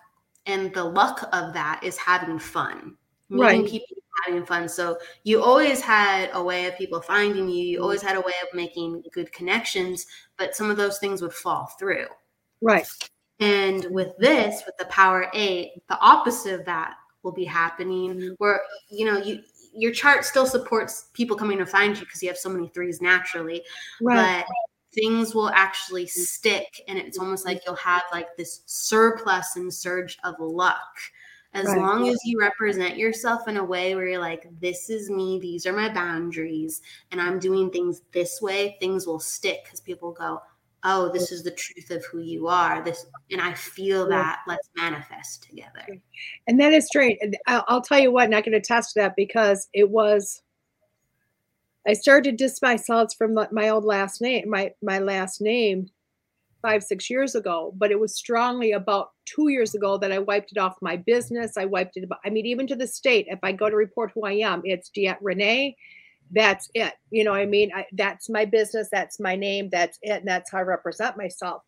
and 0.46 0.74
the 0.74 0.84
luck 0.84 1.28
of 1.34 1.54
that 1.54 1.82
is 1.84 1.98
having 1.98 2.39
fun 2.39 2.96
meeting 3.30 3.62
right. 3.62 3.70
people 3.70 3.98
having 4.26 4.46
fun 4.46 4.70
so 4.70 4.98
you 5.24 5.41
always 5.41 5.82
had 5.82 6.30
a 6.34 6.43
way 6.43 6.66
of 6.66 6.78
people 6.78 7.02
finding 7.02 7.50
you 7.50 7.64
you 7.64 7.82
always 7.82 8.02
had 8.02 8.16
a 8.16 8.22
way 8.22 8.34
of 8.43 8.56
making 8.56 9.04
good 9.12 9.32
connections 9.32 10.06
but 10.38 10.56
some 10.56 10.72
of 10.72 10.78
those 10.78 11.00
things 11.00 11.22
would 11.22 11.34
fall 11.34 11.66
through 11.78 12.06
right 12.62 12.88
and 13.39 13.86
with 13.89 14.16
this 14.18 14.64
with 14.66 14.76
the 14.78 14.86
power 14.86 15.30
eight 15.34 15.72
the 15.89 16.00
opposite 16.00 16.58
of 16.58 16.66
that 16.66 16.93
will 17.24 17.34
be 17.34 17.43
happening 17.43 18.14
mm-hmm. 18.14 18.34
where 18.38 18.62
you 18.89 19.06
know 19.06 19.18
you 19.18 19.41
your 19.74 19.91
chart 19.91 20.24
still 20.24 20.46
supports 20.46 21.10
people 21.14 21.36
coming 21.36 21.58
to 21.58 21.66
find 21.66 21.98
you 21.98 22.06
because 22.06 22.24
you 22.24 22.30
have 22.30 22.38
so 22.38 22.48
many 22.48 22.70
threes 22.70 23.02
naturally 23.02 23.62
right. 24.02 24.46
but 24.46 24.56
things 24.96 25.36
will 25.36 25.50
actually 25.50 26.06
mm-hmm. 26.06 26.22
stick 26.22 26.82
and 26.88 26.98
it's 26.98 27.20
almost 27.20 27.46
mm-hmm. 27.46 27.56
like 27.56 27.66
you'll 27.66 27.76
have 27.76 28.04
like 28.12 28.36
this 28.38 28.62
surplus 28.66 29.56
and 29.56 29.72
surge 29.72 30.18
of 30.24 30.36
luck. 30.39 30.98
As 31.54 31.68
right. 31.68 31.78
long 31.78 32.10
as 32.10 32.20
you 32.26 32.38
represent 32.38 32.98
yourself 32.98 33.48
in 33.48 33.56
a 33.56 33.64
way 33.64 33.96
where 33.96 34.08
you're 34.08 34.20
like 34.20 34.46
this 34.60 34.89
is 34.89 35.10
me 35.10 35.39
these 35.39 35.66
are 35.66 35.72
my 35.72 35.88
boundaries 35.88 36.82
and 37.12 37.22
i'm 37.22 37.39
doing 37.39 37.70
things 37.70 38.02
this 38.12 38.41
way 38.41 38.76
things 38.82 39.08
will 39.08 39.22
stick 39.22 39.64
because 39.64 39.80
people 39.80 40.12
go 40.12 40.41
oh 40.84 41.10
this 41.14 41.32
is 41.32 41.43
the 41.43 41.52
truth 41.52 41.91
of 41.91 42.04
who 42.06 42.20
you 42.20 42.48
are. 42.48 42.84
This 42.84 43.06
and 43.32 43.39
i 43.39 43.54
feel 43.54 44.06
that 44.10 44.41
let's 44.48 44.70
manifest 44.76 45.43
together. 45.43 45.86
And 46.48 46.60
that 46.60 46.74
is 46.74 46.88
straight 46.88 47.20
i'll, 47.48 47.64
I'll 47.70 47.82
tell 47.82 48.00
you 48.00 48.12
what 48.12 48.26
and 48.26 48.36
i 48.36 48.41
can 48.41 48.54
attest 48.54 48.93
to 48.93 49.00
that 49.00 49.16
because 49.16 49.70
it 49.74 49.89
was 49.89 50.41
I 51.88 51.94
started 51.94 52.32
to 52.32 52.44
diss 52.44 52.62
myself 52.62 53.14
from 53.18 53.38
my 53.52 53.70
old 53.70 53.86
last 53.86 54.22
name, 54.22 54.50
my 54.50 54.72
my 54.82 55.00
last 55.00 55.42
name, 55.42 55.90
five 56.62 56.84
six 56.84 57.10
years 57.10 57.36
ago. 57.36 57.74
But 57.78 57.91
it 57.91 57.99
was 57.99 58.16
strongly 58.16 58.72
about 58.72 59.12
two 59.26 59.49
years 59.49 59.76
ago 59.76 59.98
that 59.99 60.12
I 60.12 60.20
wiped 60.20 60.52
it 60.52 60.57
off 60.57 60.76
my 60.82 60.98
business. 60.98 61.57
I 61.57 61.66
wiped 61.66 61.98
it. 61.98 62.10
I 62.26 62.30
mean, 62.30 62.45
even 62.45 62.68
to 62.68 62.76
the 62.76 62.88
state, 62.88 63.28
if 63.30 63.40
I 63.44 63.52
go 63.52 63.70
to 63.70 63.76
report 63.76 64.12
who 64.14 64.24
I 64.24 64.34
am, 64.34 64.62
it's 64.66 64.90
DeEtte 64.90 65.18
Renee. 65.22 65.76
That's 66.32 66.70
it. 66.74 66.94
You 67.12 67.24
know, 67.24 67.34
I 67.34 67.45
mean, 67.45 67.72
I, 67.76 67.86
that's 67.94 68.30
my 68.30 68.45
business. 68.45 68.90
That's 68.91 69.20
my 69.20 69.36
name. 69.36 69.70
That's 69.72 69.99
it. 70.02 70.20
And 70.20 70.28
that's 70.28 70.52
how 70.52 70.57
I 70.57 70.62
represent 70.62 71.18
myself. 71.18 71.62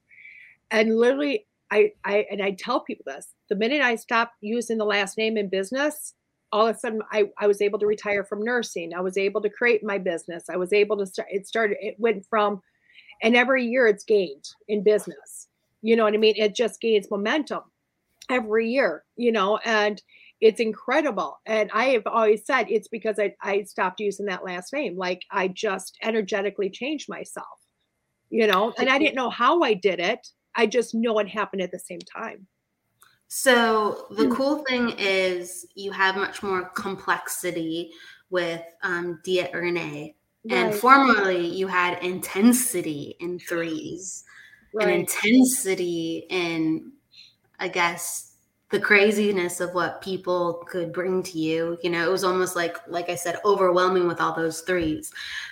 And 0.71 0.97
literally, 0.97 1.45
I 1.71 1.91
I 2.03 2.25
and 2.31 2.41
I 2.41 2.51
tell 2.51 2.79
people 2.79 3.03
this: 3.05 3.33
the 3.49 3.55
minute 3.55 3.81
I 3.81 3.95
stop 3.95 4.31
using 4.41 4.77
the 4.77 4.85
last 4.85 5.17
name 5.17 5.37
in 5.37 5.49
business, 5.49 6.15
all 6.51 6.67
of 6.67 6.75
a 6.75 6.79
sudden 6.79 7.01
I, 7.11 7.25
I 7.37 7.47
was 7.47 7.61
able 7.61 7.79
to 7.79 7.85
retire 7.85 8.23
from 8.23 8.43
nursing. 8.43 8.93
I 8.93 9.01
was 9.01 9.17
able 9.17 9.41
to 9.41 9.49
create 9.49 9.83
my 9.83 9.97
business. 9.97 10.45
I 10.49 10.57
was 10.57 10.73
able 10.73 10.97
to 10.97 11.05
start, 11.05 11.27
it 11.31 11.47
started, 11.47 11.77
it 11.81 11.95
went 11.97 12.25
from, 12.29 12.61
and 13.21 13.35
every 13.35 13.65
year 13.65 13.87
it's 13.87 14.03
gained 14.03 14.45
in 14.67 14.83
business. 14.83 15.47
You 15.81 15.95
know 15.95 16.03
what 16.03 16.13
I 16.13 16.17
mean? 16.17 16.35
It 16.37 16.55
just 16.55 16.81
gains 16.81 17.11
momentum 17.11 17.61
every 18.29 18.69
year, 18.69 19.03
you 19.15 19.31
know, 19.31 19.57
and 19.63 20.01
it's 20.39 20.59
incredible. 20.59 21.39
And 21.45 21.69
I 21.73 21.85
have 21.85 22.05
always 22.05 22.45
said 22.45 22.67
it's 22.69 22.87
because 22.87 23.19
I, 23.19 23.33
I 23.41 23.63
stopped 23.63 23.99
using 23.99 24.27
that 24.27 24.45
last 24.45 24.71
name. 24.73 24.95
Like 24.97 25.21
I 25.31 25.47
just 25.47 25.97
energetically 26.03 26.69
changed 26.69 27.09
myself, 27.09 27.47
you 28.29 28.47
know, 28.47 28.73
and 28.77 28.89
I 28.89 28.99
didn't 28.99 29.15
know 29.15 29.29
how 29.29 29.61
I 29.63 29.73
did 29.73 29.99
it. 29.99 30.27
I 30.55 30.65
just 30.65 30.93
know 30.93 31.19
it 31.19 31.27
happened 31.27 31.61
at 31.61 31.71
the 31.71 31.79
same 31.79 31.99
time. 31.99 32.47
So 33.27 34.07
the 34.11 34.25
hmm. 34.25 34.33
cool 34.33 34.63
thing 34.65 34.93
is 34.97 35.67
you 35.75 35.91
have 35.91 36.15
much 36.15 36.41
more 36.41 36.69
complexity 36.69 37.91
with 38.29 38.63
um, 38.83 39.19
DeEtte 39.25 39.53
Renee. 39.53 40.15
Right. 40.49 40.57
And 40.57 40.73
formerly 40.73 41.45
you 41.45 41.67
had 41.67 42.01
intensity 42.03 43.15
in 43.19 43.39
threes 43.39 44.23
right. 44.73 44.87
and 44.87 45.01
intensity 45.01 46.25
in, 46.29 46.93
I 47.59 47.67
guess, 47.67 48.27
the 48.69 48.79
craziness 48.79 49.61
of 49.61 49.73
what 49.73 50.01
people 50.01 50.65
could 50.67 50.91
bring 50.91 51.23
to 51.23 51.39
you 51.39 51.77
you 51.81 51.89
know 51.89 52.05
it 52.05 52.11
was 52.11 52.23
almost 52.25 52.55
like 52.55 52.77
like 52.87 53.09
i 53.09 53.15
said 53.15 53.39
overwhelming 53.45 54.07
with 54.07 54.19
all 54.19 54.35
those 54.35 54.61
threes 54.61 55.11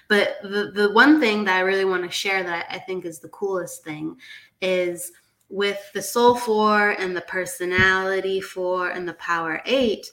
but 0.10 0.38
the, 0.44 0.72
the 0.76 0.92
one 0.92 1.20
thing 1.20 1.46
that 1.46 1.56
i 1.56 1.62
really 1.62 1.86
want 1.86 2.04
to 2.04 2.12
share 2.12 2.44
that 2.44 2.66
i 2.70 2.78
think 2.78 3.06
is 3.06 3.20
the 3.20 3.30
coolest 3.30 3.84
thing 3.84 4.18
is 4.62 5.14
with 5.50 5.80
the 5.94 6.02
soul 6.02 6.36
four 6.36 6.92
and 6.92 7.16
the 7.16 7.22
personality 7.22 8.42
four 8.42 8.90
and 8.90 9.08
the 9.08 9.14
power 9.14 9.62
eight 9.66 10.06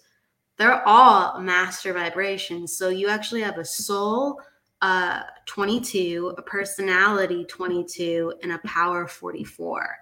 they're 0.58 0.86
all 0.86 1.40
master 1.40 1.92
vibrations. 1.92 2.76
So 2.76 2.88
you 2.88 3.08
actually 3.08 3.42
have 3.42 3.58
a 3.58 3.64
soul 3.64 4.40
uh 4.80 5.22
22 5.46 6.34
a 6.36 6.42
personality 6.42 7.44
22 7.44 8.34
and 8.42 8.52
a 8.52 8.58
power 8.58 9.06
44 9.06 9.96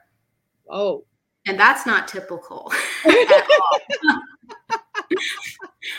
oh. 0.71 1.05
And 1.47 1.59
that's 1.59 1.87
not 1.87 2.09
typical 2.09 2.73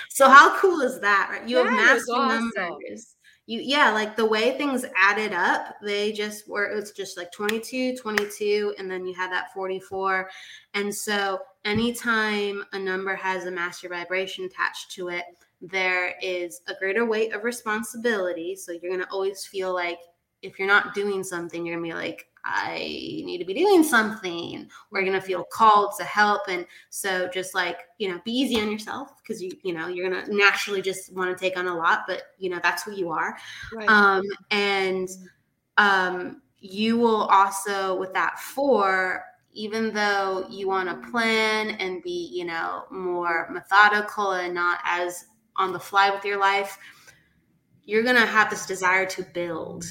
so 0.09 0.27
how 0.27 0.57
cool 0.59 0.81
is 0.81 0.99
that 0.99 1.29
right? 1.31 1.47
You 1.47 1.57
that 1.57 1.67
have 1.67 1.75
master 1.75 2.13
awesome. 2.13 2.51
numbers 2.55 3.15
you 3.47 3.59
yeah 3.59 3.91
like 3.91 4.15
the 4.15 4.25
way 4.25 4.55
things 4.57 4.85
added 4.95 5.33
up 5.33 5.75
they 5.81 6.11
just 6.11 6.47
were 6.47 6.65
it's 6.65 6.91
just 6.91 7.17
like 7.17 7.31
22 7.31 7.95
22 7.97 8.75
and 8.77 8.89
then 8.89 9.05
you 9.05 9.13
had 9.13 9.31
that 9.31 9.51
44 9.53 10.29
and 10.73 10.93
so 10.93 11.39
anytime 11.65 12.63
a 12.73 12.79
number 12.79 13.15
has 13.15 13.45
a 13.45 13.51
master 13.51 13.89
vibration 13.89 14.45
attached 14.45 14.91
to 14.91 15.09
it 15.09 15.25
there 15.61 16.15
is 16.21 16.61
a 16.67 16.73
greater 16.79 17.05
weight 17.05 17.33
of 17.33 17.43
responsibility. 17.43 18.55
So 18.55 18.71
you're 18.71 18.91
going 18.91 19.03
to 19.03 19.11
always 19.11 19.45
feel 19.45 19.73
like 19.73 19.99
if 20.41 20.57
you're 20.57 20.67
not 20.67 20.95
doing 20.95 21.23
something 21.23 21.63
you're 21.65 21.75
going 21.75 21.91
to 21.91 21.95
be 21.95 22.07
like 22.07 22.27
I 22.43 22.77
need 22.79 23.37
to 23.37 23.45
be 23.45 23.53
doing 23.53 23.83
something. 23.83 24.69
We're 24.91 25.05
gonna 25.05 25.21
feel 25.21 25.43
called 25.43 25.93
to 25.97 26.03
help, 26.03 26.41
and 26.47 26.65
so 26.89 27.27
just 27.27 27.53
like 27.53 27.79
you 27.97 28.09
know, 28.09 28.19
be 28.25 28.31
easy 28.31 28.59
on 28.59 28.71
yourself 28.71 29.11
because 29.21 29.41
you 29.41 29.51
you 29.63 29.73
know 29.73 29.87
you're 29.87 30.09
gonna 30.09 30.25
naturally 30.27 30.81
just 30.81 31.13
want 31.13 31.35
to 31.35 31.41
take 31.41 31.57
on 31.57 31.67
a 31.67 31.75
lot, 31.75 32.01
but 32.07 32.23
you 32.39 32.49
know 32.49 32.59
that's 32.63 32.83
who 32.83 32.93
you 32.93 33.09
are. 33.09 33.37
Right. 33.73 33.87
Um, 33.89 34.23
and 34.49 35.09
um, 35.77 36.41
you 36.59 36.97
will 36.97 37.25
also 37.25 37.95
with 37.99 38.13
that 38.13 38.39
four, 38.39 39.23
even 39.53 39.93
though 39.93 40.45
you 40.49 40.67
want 40.67 40.89
to 40.89 41.11
plan 41.11 41.71
and 41.71 42.01
be 42.01 42.29
you 42.33 42.45
know 42.45 42.85
more 42.89 43.49
methodical 43.51 44.31
and 44.31 44.53
not 44.53 44.79
as 44.83 45.25
on 45.57 45.73
the 45.73 45.79
fly 45.79 46.09
with 46.09 46.25
your 46.25 46.39
life, 46.39 46.77
you're 47.83 48.03
gonna 48.03 48.25
have 48.25 48.49
this 48.49 48.65
desire 48.65 49.05
to 49.05 49.21
build. 49.21 49.85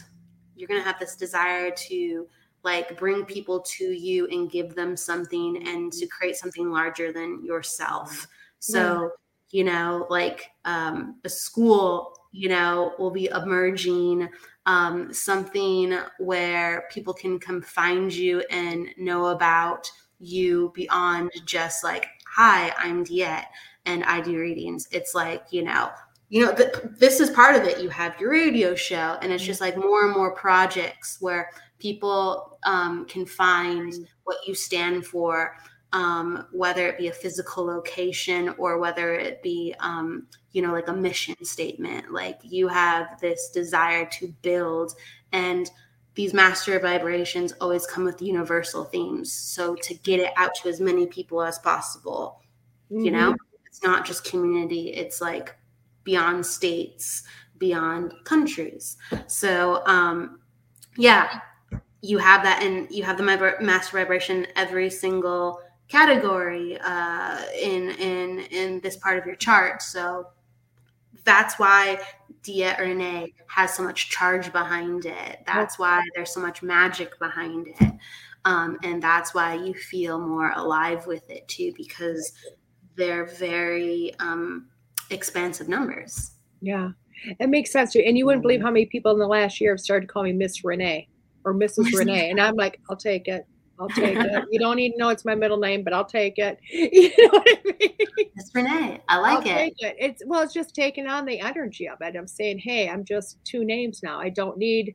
You're 0.57 0.69
gonna 0.69 0.83
have 0.83 0.99
this 0.99 1.15
desire 1.15 1.71
to 1.71 2.27
like 2.63 2.99
bring 2.99 3.25
people 3.25 3.61
to 3.61 3.85
you 3.85 4.27
and 4.29 4.51
give 4.51 4.75
them 4.75 4.97
something 4.97 5.67
and 5.67 5.93
to 5.93 6.07
create 6.07 6.37
something 6.37 6.71
larger 6.71 7.13
than 7.13 7.45
yourself. 7.45 8.27
So 8.59 9.03
yeah. 9.03 9.09
you 9.51 9.65
know 9.65 10.07
like 10.11 10.51
um, 10.65 11.17
a 11.25 11.29
school 11.29 12.17
you 12.33 12.49
know 12.49 12.93
will 12.99 13.11
be 13.11 13.27
emerging 13.27 14.29
um, 14.67 15.13
something 15.13 15.99
where 16.19 16.85
people 16.93 17.15
can 17.15 17.39
come 17.39 17.63
find 17.63 18.13
you 18.13 18.41
and 18.51 18.89
know 18.99 19.27
about 19.27 19.91
you 20.21 20.71
beyond 20.75 21.31
just 21.47 21.83
like 21.83 22.07
hi 22.27 22.71
i'm 22.77 23.03
DeEtte 23.05 23.47
and 23.87 24.05
i 24.05 24.21
do 24.21 24.39
readings. 24.39 24.87
It's 24.93 25.15
like 25.15 25.45
you 25.51 25.63
know 25.65 25.89
you 26.29 26.45
know 26.45 26.55
th- 26.55 26.75
this 26.99 27.21
is 27.21 27.29
part 27.31 27.57
of 27.57 27.65
it. 27.65 27.83
You 27.83 27.89
have 27.89 28.19
your 28.21 28.31
radio 28.31 28.75
show 28.75 29.19
and 29.21 29.33
it's 29.33 29.45
just 29.45 29.61
like 29.61 29.77
more 29.77 30.05
and 30.05 30.15
more 30.15 30.33
projects 30.33 31.17
where 31.21 31.51
people 31.81 32.59
um, 32.65 33.07
can 33.07 33.27
find 33.27 34.07
what 34.25 34.37
you 34.47 34.55
stand 34.55 35.07
for, 35.07 35.57
um, 35.93 36.47
whether 36.53 36.87
it 36.87 36.99
be 36.99 37.09
a 37.09 37.13
physical 37.13 37.65
location 37.65 38.55
or 38.59 38.79
whether 38.79 39.15
it 39.15 39.43
be, 39.43 39.75
um, 39.81 40.27
you 40.53 40.63
know, 40.63 40.73
like 40.73 40.89
a 40.89 40.93
mission 40.93 41.43
statement. 41.45 42.13
Like 42.13 42.39
you 42.43 42.69
have 42.69 43.21
this 43.21 43.51
desire 43.51 44.07
to 44.13 44.29
build, 44.43 44.95
and 45.33 45.71
these 46.15 46.35
master 46.35 46.79
vibrations 46.79 47.53
always 47.61 47.87
come 47.87 48.05
with 48.05 48.21
universal 48.21 48.85
themes. 48.85 49.33
So 49.33 49.75
to 49.77 49.95
get 49.95 50.21
it 50.21 50.33
out 50.37 50.55
to 50.57 50.69
as 50.69 50.81
many 50.81 51.07
people 51.07 51.43
as 51.43 51.59
possible, 51.59 52.41
mm-hmm. 52.91 53.05
you 53.05 53.11
know, 53.11 53.35
it's 53.67 53.83
not 53.83 54.05
just 54.05 54.25
community, 54.25 54.91
it's 54.91 55.21
like 55.21 55.57
beyond 56.05 56.45
states, 56.45 57.23
beyond 57.59 58.13
countries. 58.25 58.97
So, 59.29 59.87
um, 59.87 60.41
yeah, 60.97 61.41
you 62.03 62.19
have 62.19 62.43
that 62.43 62.63
and 62.63 62.91
you 62.91 63.03
have 63.03 63.17
the 63.17 63.57
master 63.61 63.99
vibration 63.99 64.47
every 64.57 64.89
single 64.89 65.61
category 65.89 66.79
uh, 66.81 67.43
in 67.61 67.91
in 67.91 68.41
in 68.51 68.81
this 68.81 68.97
part 68.97 69.19
of 69.19 69.27
your 69.27 69.35
chart 69.35 69.83
so 69.83 70.27
that's 71.25 71.59
why 71.59 72.01
DeEtte 72.43 72.79
Renee 72.79 73.35
has 73.49 73.75
so 73.75 73.83
much 73.83 74.11
charge 74.11 74.53
behind 74.53 75.05
it. 75.05 75.41
That's 75.47 75.79
why 75.79 76.03
there's 76.15 76.33
so 76.33 76.41
much 76.41 76.63
magic 76.63 77.19
behind 77.19 77.69
it. 77.69 77.93
Um, 78.45 78.79
and 78.83 79.03
that's 79.03 79.35
why 79.35 79.55
you 79.55 79.75
feel 79.75 80.19
more 80.19 80.53
alive 80.53 81.07
with 81.07 81.29
it 81.29 81.47
too, 81.47 81.73
because 81.77 82.33
they're 82.97 83.27
very 83.27 84.13
um, 84.19 84.69
expansive 85.11 85.69
numbers. 85.69 86.33
Yeah, 86.63 86.91
it 87.39 87.51
makes 87.51 87.71
sense. 87.71 87.93
Too. 87.93 88.03
And 88.07 88.17
you 88.17 88.25
wouldn't 88.25 88.43
believe 88.43 88.63
how 88.63 88.71
many 88.71 88.87
people 88.87 89.13
in 89.13 89.19
the 89.19 89.27
last 89.27 89.61
year 89.61 89.73
have 89.73 89.81
started 89.81 90.09
calling 90.09 90.39
me 90.39 90.45
Miss 90.45 90.65
Renee 90.65 91.09
or 91.45 91.55
Mrs. 91.55 91.93
Renee. 91.97 92.31
And 92.31 92.41
I'm 92.41 92.55
like, 92.55 92.81
I'll 92.89 92.97
take 92.97 93.29
it. 93.29 93.47
I'll 93.79 93.89
take 93.89 94.17
it. 94.17 94.45
You 94.51 94.59
don't 94.59 94.79
even 94.79 94.99
know 94.99 95.09
it's 95.09 95.25
my 95.25 95.35
middle 95.35 95.57
name, 95.57 95.83
but 95.83 95.93
I'll 95.93 96.05
take 96.05 96.39
it. 96.39 96.59
You 96.71 97.11
know 97.19 97.39
what 97.39 97.49
I 97.49 97.61
mean? 97.81 98.31
Miss 98.37 98.51
Renee. 98.55 99.01
I 99.09 99.19
like 99.19 99.47
it. 99.47 99.75
it. 99.79 99.97
It's 99.99 100.23
well, 100.27 100.43
it's 100.43 100.53
just 100.53 100.75
taking 100.75 101.07
on 101.07 101.25
the 101.25 101.41
energy 101.41 101.89
of 101.89 101.99
it. 102.03 102.15
I'm 102.17 102.27
saying, 102.27 102.59
hey, 102.59 102.89
I'm 102.89 103.05
just 103.05 103.43
two 103.45 103.65
names 103.65 104.03
now. 104.03 104.21
I 104.21 104.29
don't 104.29 104.59
need 104.59 104.95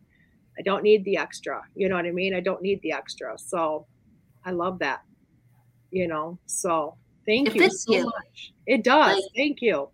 I 0.58 0.62
don't 0.62 0.84
need 0.84 1.04
the 1.04 1.18
extra. 1.18 1.62
You 1.76 1.90
know 1.90 1.96
what 1.96 2.06
I 2.06 2.12
mean? 2.12 2.34
I 2.34 2.40
don't 2.40 2.62
need 2.62 2.82
the 2.82 2.92
extra. 2.92 3.38
So 3.38 3.88
I 4.46 4.52
love 4.52 4.80
that. 4.80 5.02
You 5.92 6.08
know, 6.08 6.38
so 6.46 6.96
thank 7.26 7.50
it 7.50 7.56
you 7.56 7.70
so 7.70 7.94
you. 7.94 8.06
much. 8.06 8.54
It 8.68 8.84
does. 8.84 9.16
Like, 9.16 9.24
thank 9.36 9.62
you. 9.62 9.90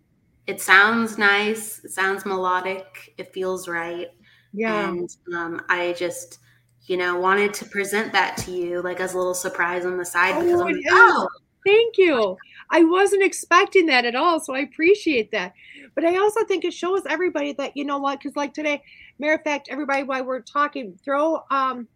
It 0.46 0.60
sounds 0.60 1.18
nice. 1.18 1.84
It 1.84 1.92
sounds 1.92 2.26
melodic. 2.26 3.14
It 3.16 3.32
feels 3.32 3.68
right. 3.68 4.08
Yeah. 4.52 4.88
And 4.88 5.08
um, 5.34 5.62
I 5.68 5.92
just 5.92 6.40
you 6.86 6.96
know, 6.96 7.18
wanted 7.18 7.54
to 7.54 7.64
present 7.66 8.12
that 8.12 8.36
to 8.38 8.50
you 8.50 8.82
like 8.82 9.00
as 9.00 9.14
a 9.14 9.16
little 9.16 9.34
surprise 9.34 9.86
on 9.86 9.96
the 9.96 10.04
side 10.04 10.34
because 10.34 10.60
oh, 10.60 10.66
I'm 10.66 10.72
like, 10.72 10.84
oh, 10.90 11.28
thank 11.64 11.96
you. 11.96 12.36
I 12.70 12.82
wasn't 12.84 13.22
expecting 13.22 13.86
that 13.86 14.04
at 14.04 14.14
all. 14.14 14.40
So 14.40 14.54
I 14.54 14.60
appreciate 14.60 15.30
that. 15.32 15.52
But 15.94 16.04
I 16.04 16.16
also 16.16 16.44
think 16.44 16.64
it 16.64 16.72
shows 16.72 17.02
everybody 17.08 17.52
that, 17.54 17.76
you 17.76 17.84
know 17.84 17.98
what, 17.98 18.18
because 18.18 18.34
like 18.34 18.54
today, 18.54 18.82
matter 19.18 19.34
of 19.34 19.42
fact, 19.42 19.68
everybody 19.70 20.02
while 20.02 20.24
we're 20.24 20.40
talking, 20.40 20.98
throw 21.04 21.44
um 21.50 21.86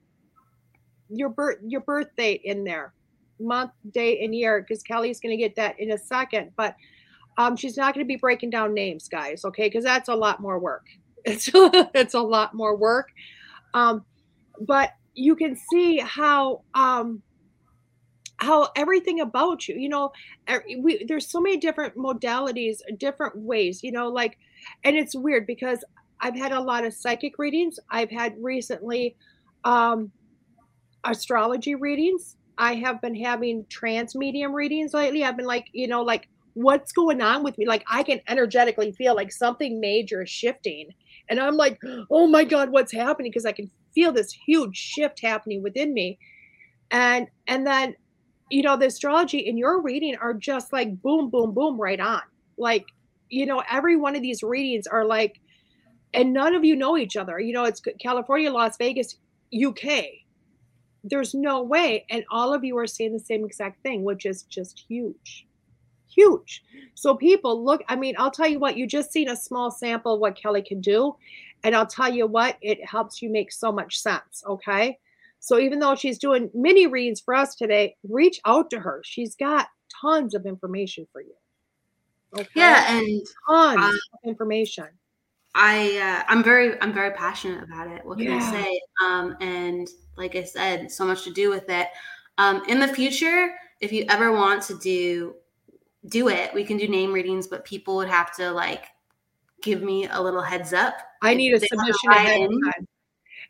your 1.09 1.31
birth 1.31 1.59
your 1.67 1.81
birth 1.81 2.09
date 2.17 2.43
in 2.45 2.63
there, 2.63 2.93
month, 3.41 3.73
day, 3.91 4.23
and 4.25 4.35
year, 4.35 4.61
because 4.61 4.83
Kelly's 4.83 5.21
gonna 5.21 5.37
get 5.37 5.57
that 5.57 5.81
in 5.81 5.93
a 5.93 5.99
second. 5.99 6.53
But 6.57 6.77
um 7.39 7.57
she's 7.57 7.77
not 7.77 7.95
gonna 7.95 8.07
be 8.07 8.17
breaking 8.17 8.51
down 8.51 8.75
names, 8.75 9.09
guys, 9.09 9.45
okay? 9.45 9.67
Because 9.67 9.85
that's 9.85 10.09
a 10.09 10.15
lot 10.15 10.41
more 10.41 10.59
work. 10.59 10.87
It's 11.25 11.51
it's 11.55 12.15
a 12.15 12.21
lot 12.21 12.55
more 12.55 12.77
work. 12.77 13.09
Um 13.75 14.05
but 14.61 14.91
you 15.15 15.35
can 15.35 15.57
see 15.57 15.99
how 15.99 16.63
um 16.75 17.23
how 18.39 18.69
everything 18.77 19.21
about 19.21 19.67
you 19.67 19.75
you 19.77 19.89
know 19.89 20.13
we, 20.79 21.05
there's 21.09 21.27
so 21.29 21.41
many 21.41 21.57
different 21.57 21.97
modalities 21.97 22.79
different 22.99 23.35
ways 23.37 23.83
you 23.83 23.91
know 23.91 24.09
like 24.09 24.37
and 24.85 24.95
it's 24.95 25.15
weird 25.17 25.47
because 25.47 25.83
i've 26.21 26.37
had 26.37 26.53
a 26.53 26.61
lot 26.61 26.85
of 26.85 26.93
psychic 26.93 27.39
readings. 27.39 27.79
I've 27.91 28.11
had 28.11 28.35
recently 28.41 29.17
um 29.65 30.11
astrology 31.05 31.75
readings. 31.75 32.37
I 32.59 32.75
have 32.77 33.01
been 33.01 33.15
having 33.15 33.67
trance 33.69 34.15
medium 34.15 34.55
readings 34.55 34.95
lately. 34.95 35.25
I've 35.25 35.37
been 35.37 35.47
like 35.47 35.67
you 35.73 35.89
know 35.89 36.03
like 36.03 36.29
what's 36.55 36.93
going 36.93 37.21
on 37.21 37.43
with 37.43 37.59
me? 37.59 37.67
Like 37.67 37.85
i 37.91 38.03
can 38.03 38.21
energetically 38.29 38.93
feel 38.93 39.15
like 39.15 39.33
something 39.33 39.81
major 39.81 40.23
is 40.23 40.31
shifting. 40.31 40.89
And 41.29 41.41
i'm 41.41 41.57
like 41.57 41.79
oh 42.11 42.27
my 42.27 42.45
god 42.45 42.71
what's 42.71 42.93
happening? 42.93 43.31
Because 43.31 43.47
i 43.47 43.53
can 43.53 43.71
feel 43.97 44.13
this 44.13 44.31
huge 44.31 44.77
shift 44.77 45.21
happening 45.23 45.63
within 45.63 45.95
me. 45.95 46.19
And 46.93 47.27
and 47.49 47.67
then 47.67 47.97
you 48.51 48.63
know 48.63 48.77
the 48.77 48.87
astrology 48.87 49.49
and 49.49 49.59
your 49.59 49.83
reading 49.83 50.17
are 50.21 50.35
just 50.35 50.73
like 50.73 51.03
boom 51.03 51.31
boom 51.31 51.53
boom 51.53 51.81
right 51.81 51.99
on. 51.99 52.21
Like 52.59 52.85
you 53.31 53.47
know 53.47 53.63
every 53.69 53.97
one 53.97 54.15
of 54.15 54.23
these 54.23 54.43
readings 54.43 54.87
are 54.87 55.05
like 55.05 55.41
and 56.15 56.33
none 56.33 56.55
of 56.55 56.65
you 56.65 56.77
know 56.77 56.97
each 56.97 57.17
other. 57.17 57.41
You 57.41 57.55
know 57.55 57.65
it's 57.65 57.83
california 58.01 58.53
las 58.53 58.77
vegas 58.77 59.17
uk 59.67 59.83
there's 61.09 61.35
no 61.35 61.63
way. 61.63 62.05
And 62.11 62.25
all 62.31 62.53
of 62.53 62.65
you 62.65 62.77
are 62.79 62.87
saying 62.87 63.13
the 63.13 63.21
same 63.21 63.45
exact 63.45 63.83
thing 63.83 64.05
which 64.05 64.27
is 64.27 64.43
just 64.43 64.85
huge. 64.89 65.47
Huge. 66.15 66.63
So 66.95 67.15
people 67.15 67.65
look 67.65 67.83
i 67.89 67.97
mean 67.97 68.15
i'll 68.19 68.31
tell 68.31 68.49
you 68.49 68.59
what 68.59 68.77
you 68.77 68.87
just 68.87 69.11
seen 69.11 69.29
a 69.31 69.37
small 69.37 69.71
sample 69.71 70.15
of 70.15 70.21
what 70.21 70.37
kelly 70.37 70.63
can 70.63 70.81
do 70.81 71.17
and 71.65 71.75
I'll 71.75 71.87
tell 71.87 72.13
you 72.13 72.27
what, 72.27 72.57
it 72.61 72.85
helps 72.85 73.21
you 73.21 73.31
make 73.31 73.53
so 73.53 73.73
much 73.73 73.99
sense. 73.99 74.43
Okay. 74.47 74.99
So 75.41 75.59
even 75.59 75.79
though 75.79 75.95
she's 75.95 76.19
doing 76.19 76.51
mini 76.55 76.87
reads 76.87 77.21
for 77.21 77.35
us 77.35 77.55
today, 77.55 77.97
reach 78.09 78.41
out 78.45 78.71
to 78.71 78.81
her. 78.81 79.03
She's 79.05 79.37
got 79.37 79.69
tons 80.01 80.35
of 80.35 80.47
information 80.47 81.07
for 81.13 81.21
you. 81.21 81.35
Okay? 82.35 82.49
Yeah, 82.55 82.97
and 82.97 83.23
tons 83.49 83.79
um, 83.79 83.85
of 83.85 84.29
information. 84.29 84.87
I 85.55 85.97
uh, 85.99 86.31
I'm 86.31 86.45
very 86.45 86.81
I'm 86.83 86.93
very 86.93 87.13
passionate 87.13 87.65
about 87.65 87.89
it. 87.89 88.05
What 88.05 88.19
can 88.19 88.27
yeah. 88.27 88.37
I 88.37 88.51
say? 88.51 88.81
Um, 89.03 89.37
and 89.41 89.89
like 90.17 90.37
I 90.37 90.43
said, 90.43 90.91
so 90.91 91.07
much 91.07 91.25
to 91.25 91.33
do 91.33 91.49
with 91.49 91.69
it. 91.71 91.89
Um, 92.39 92.63
in 92.69 92.79
the 92.79 92.89
future, 92.89 93.55
if 93.81 93.91
you 93.91 94.05
ever 94.11 94.33
want 94.33 94.63
to 94.65 94.79
do 94.79 95.35
do 96.09 96.29
it, 96.29 96.53
we 96.53 96.63
can 96.63 96.77
do 96.77 96.87
name 96.87 97.13
readings, 97.13 97.47
but 97.47 97.65
people 97.65 97.97
would 97.97 98.09
have 98.09 98.35
to 98.37 98.51
like 98.51 98.87
give 99.63 99.83
me 99.83 100.07
a 100.09 100.21
little 100.21 100.43
heads 100.43 100.73
up. 100.73 100.95
I 101.23 101.35
need 101.35 101.55
a 101.55 101.61
submission 101.61 102.11
ahead 102.11 102.43
of 102.43 102.51
time. 102.51 102.89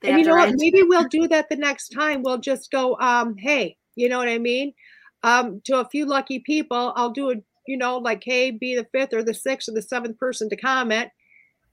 and 0.03 0.19
you 0.19 0.25
know 0.25 0.37
what? 0.37 0.55
Maybe 0.57 0.83
we'll 0.83 1.09
do 1.09 1.29
that 1.29 1.49
the 1.49 1.57
next 1.57 1.89
time. 1.89 2.23
We'll 2.23 2.39
just 2.39 2.71
go, 2.71 2.97
um, 3.01 3.37
hey, 3.37 3.77
you 3.95 4.09
know 4.09 4.19
what 4.19 4.29
I 4.29 4.39
mean? 4.39 4.73
Um, 5.23 5.61
to 5.65 5.81
a 5.81 5.89
few 5.89 6.07
lucky 6.07 6.41
people, 6.41 6.93
I'll 6.97 7.11
do 7.11 7.31
a, 7.31 7.35
you 7.67 7.77
know, 7.77 7.99
like, 7.99 8.23
hey, 8.25 8.51
be 8.51 8.77
the 8.77 8.87
fifth 8.93 9.13
or 9.13 9.23
the 9.23 9.35
sixth 9.35 9.69
or 9.69 9.73
the 9.73 9.83
seventh 9.83 10.19
person 10.19 10.49
to 10.51 10.57
comment. 10.57 11.11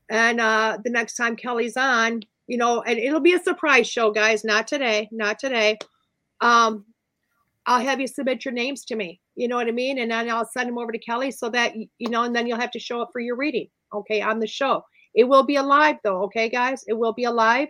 And 0.09 0.41
uh, 0.41 0.77
the 0.83 0.89
next 0.89 1.15
time 1.15 1.35
Kelly's 1.35 1.77
on, 1.77 2.21
you 2.47 2.57
know, 2.57 2.81
and 2.81 2.99
it'll 2.99 3.19
be 3.19 3.33
a 3.33 3.39
surprise 3.39 3.87
show, 3.87 4.11
guys. 4.11 4.43
Not 4.43 4.67
today, 4.67 5.09
not 5.11 5.39
today. 5.39 5.77
Um, 6.41 6.85
I'll 7.65 7.81
have 7.81 8.01
you 8.01 8.07
submit 8.07 8.43
your 8.43 8.53
names 8.53 8.83
to 8.85 8.95
me. 8.95 9.21
You 9.35 9.47
know 9.47 9.55
what 9.55 9.67
I 9.67 9.71
mean? 9.71 9.97
And 9.99 10.11
then 10.11 10.29
I'll 10.29 10.45
send 10.45 10.67
them 10.67 10.77
over 10.77 10.91
to 10.91 10.99
Kelly 10.99 11.31
so 11.31 11.49
that 11.49 11.75
you 11.75 12.09
know, 12.09 12.23
and 12.23 12.35
then 12.35 12.45
you'll 12.47 12.59
have 12.59 12.71
to 12.71 12.79
show 12.79 13.01
up 13.01 13.09
for 13.13 13.19
your 13.19 13.35
reading, 13.35 13.67
okay, 13.93 14.21
on 14.21 14.39
the 14.39 14.47
show. 14.47 14.83
It 15.13 15.25
will 15.25 15.43
be 15.43 15.57
alive 15.57 15.97
though, 16.03 16.23
okay, 16.23 16.49
guys? 16.49 16.83
It 16.87 16.93
will 16.93 17.13
be 17.13 17.25
alive. 17.25 17.67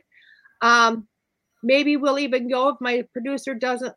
Um, 0.62 1.08
maybe 1.62 1.98
we'll 1.98 2.20
even 2.20 2.50
go 2.50 2.70
if 2.70 2.78
my 2.80 3.06
producer 3.14 3.54
doesn't 3.54 3.94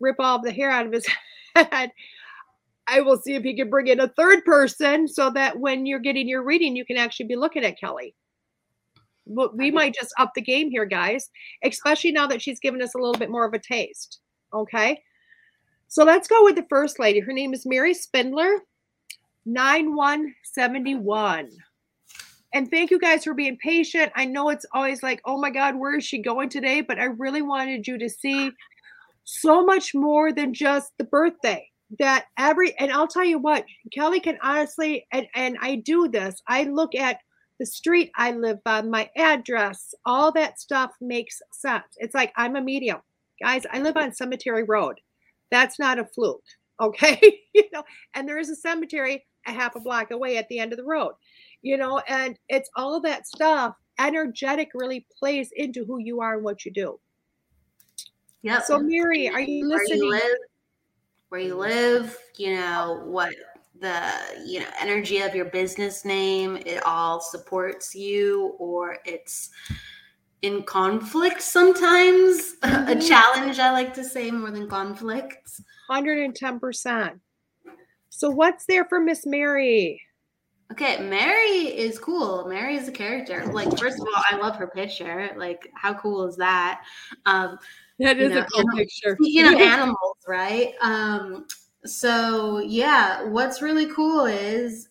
rip 0.00 0.16
all 0.18 0.42
the 0.42 0.52
hair 0.52 0.70
out 0.70 0.86
of 0.86 0.92
his 0.92 1.06
head. 1.56 1.92
I 2.86 3.00
will 3.00 3.16
see 3.16 3.34
if 3.34 3.44
he 3.44 3.56
can 3.56 3.70
bring 3.70 3.86
in 3.86 4.00
a 4.00 4.08
third 4.08 4.44
person 4.44 5.06
so 5.06 5.30
that 5.30 5.58
when 5.58 5.86
you're 5.86 6.00
getting 6.00 6.28
your 6.28 6.42
reading, 6.42 6.74
you 6.74 6.84
can 6.84 6.96
actually 6.96 7.26
be 7.26 7.36
looking 7.36 7.64
at 7.64 7.78
Kelly. 7.78 8.14
But 9.26 9.56
we 9.56 9.70
might 9.70 9.94
just 9.94 10.12
up 10.18 10.32
the 10.34 10.42
game 10.42 10.68
here, 10.68 10.84
guys, 10.84 11.30
especially 11.62 12.10
now 12.10 12.26
that 12.26 12.42
she's 12.42 12.58
given 12.58 12.82
us 12.82 12.94
a 12.94 12.98
little 12.98 13.14
bit 13.14 13.30
more 13.30 13.46
of 13.46 13.54
a 13.54 13.58
taste. 13.58 14.18
Okay. 14.52 15.00
So 15.86 16.04
let's 16.04 16.26
go 16.26 16.42
with 16.42 16.56
the 16.56 16.66
first 16.68 16.98
lady. 16.98 17.20
Her 17.20 17.32
name 17.32 17.54
is 17.54 17.64
Mary 17.64 17.94
Spindler, 17.94 18.62
9171. 19.46 21.50
And 22.54 22.70
thank 22.70 22.90
you 22.90 22.98
guys 22.98 23.24
for 23.24 23.34
being 23.34 23.56
patient. 23.56 24.12
I 24.14 24.26
know 24.26 24.50
it's 24.50 24.66
always 24.72 25.02
like, 25.02 25.20
oh 25.24 25.38
my 25.38 25.50
God, 25.50 25.76
where 25.76 25.96
is 25.96 26.04
she 26.04 26.18
going 26.18 26.48
today? 26.48 26.80
But 26.80 26.98
I 26.98 27.04
really 27.04 27.42
wanted 27.42 27.86
you 27.86 27.98
to 27.98 28.08
see 28.08 28.50
so 29.24 29.64
much 29.64 29.94
more 29.94 30.32
than 30.32 30.52
just 30.52 30.92
the 30.98 31.04
birthday. 31.04 31.66
That 31.98 32.24
every, 32.38 32.78
and 32.78 32.90
I'll 32.90 33.08
tell 33.08 33.24
you 33.24 33.38
what, 33.38 33.66
Kelly 33.92 34.18
can 34.18 34.38
honestly, 34.42 35.06
and, 35.12 35.26
and 35.34 35.58
I 35.60 35.76
do 35.76 36.08
this, 36.08 36.40
I 36.48 36.64
look 36.64 36.94
at 36.94 37.18
the 37.58 37.66
street 37.66 38.10
I 38.16 38.32
live 38.32 38.58
on, 38.66 38.90
my 38.90 39.10
address, 39.16 39.94
all 40.06 40.32
that 40.32 40.58
stuff 40.58 40.90
makes 41.00 41.40
sense. 41.52 41.84
It's 41.98 42.14
like 42.14 42.32
I'm 42.36 42.56
a 42.56 42.62
medium. 42.62 43.00
Guys, 43.42 43.64
I 43.70 43.80
live 43.80 43.96
on 43.96 44.14
Cemetery 44.14 44.64
Road. 44.64 45.00
That's 45.50 45.78
not 45.78 45.98
a 45.98 46.04
fluke. 46.04 46.42
Okay. 46.80 47.20
you 47.54 47.64
know, 47.72 47.84
and 48.14 48.28
there 48.28 48.38
is 48.38 48.50
a 48.50 48.56
cemetery 48.56 49.24
a 49.46 49.52
half 49.52 49.76
a 49.76 49.80
block 49.80 50.10
away 50.10 50.36
at 50.36 50.48
the 50.48 50.58
end 50.58 50.72
of 50.72 50.78
the 50.78 50.84
road, 50.84 51.12
you 51.62 51.76
know, 51.76 52.00
and 52.08 52.38
it's 52.48 52.70
all 52.76 53.00
that 53.00 53.26
stuff. 53.26 53.76
Energetic 53.98 54.70
really 54.74 55.06
plays 55.18 55.50
into 55.56 55.84
who 55.84 55.98
you 55.98 56.20
are 56.20 56.34
and 56.34 56.44
what 56.44 56.64
you 56.64 56.72
do. 56.72 56.98
Yeah. 58.42 58.60
So, 58.60 58.80
Mary, 58.80 59.28
are 59.28 59.40
you 59.40 59.68
listening? 59.68 60.00
Where 60.00 60.08
you 60.08 60.10
live, 60.10 60.38
where 61.28 61.40
you 61.40 61.54
live, 61.54 62.18
you 62.36 62.54
know, 62.54 63.02
what 63.04 63.32
the 63.82 64.10
you 64.46 64.60
know 64.60 64.66
energy 64.80 65.18
of 65.18 65.34
your 65.34 65.46
business 65.46 66.04
name 66.04 66.56
it 66.64 66.80
all 66.86 67.20
supports 67.20 67.94
you 67.94 68.54
or 68.58 68.98
it's 69.04 69.50
in 70.42 70.62
conflict 70.62 71.42
sometimes 71.42 72.54
mm-hmm. 72.62 72.88
a 72.88 73.00
challenge 73.00 73.58
i 73.58 73.72
like 73.72 73.92
to 73.92 74.04
say 74.04 74.30
more 74.30 74.52
than 74.52 74.68
conflicts 74.68 75.60
110% 75.90 77.18
so 78.08 78.30
what's 78.30 78.64
there 78.66 78.84
for 78.84 79.00
miss 79.00 79.26
mary 79.26 80.00
okay 80.72 80.98
mary 81.08 81.68
is 81.76 81.98
cool. 81.98 82.46
Mary 82.48 82.76
is 82.76 82.88
a 82.88 82.92
character. 82.92 83.46
Like 83.46 83.78
first 83.78 84.00
of 84.00 84.06
all 84.06 84.22
i 84.30 84.36
love 84.36 84.56
her 84.56 84.66
picture. 84.66 85.30
Like 85.36 85.70
how 85.74 85.94
cool 85.94 86.26
is 86.26 86.36
that? 86.36 86.82
Um 87.26 87.58
that 87.98 88.18
is 88.18 88.30
you 88.30 88.36
know, 88.36 88.42
a 88.42 88.46
cool 88.46 88.64
picture. 88.76 89.16
speaking 89.20 89.46
of 89.54 89.60
animals 89.60 90.16
right? 90.26 90.74
Um 90.80 91.46
so 91.84 92.58
yeah 92.60 93.24
what's 93.24 93.62
really 93.62 93.86
cool 93.86 94.26
is 94.26 94.88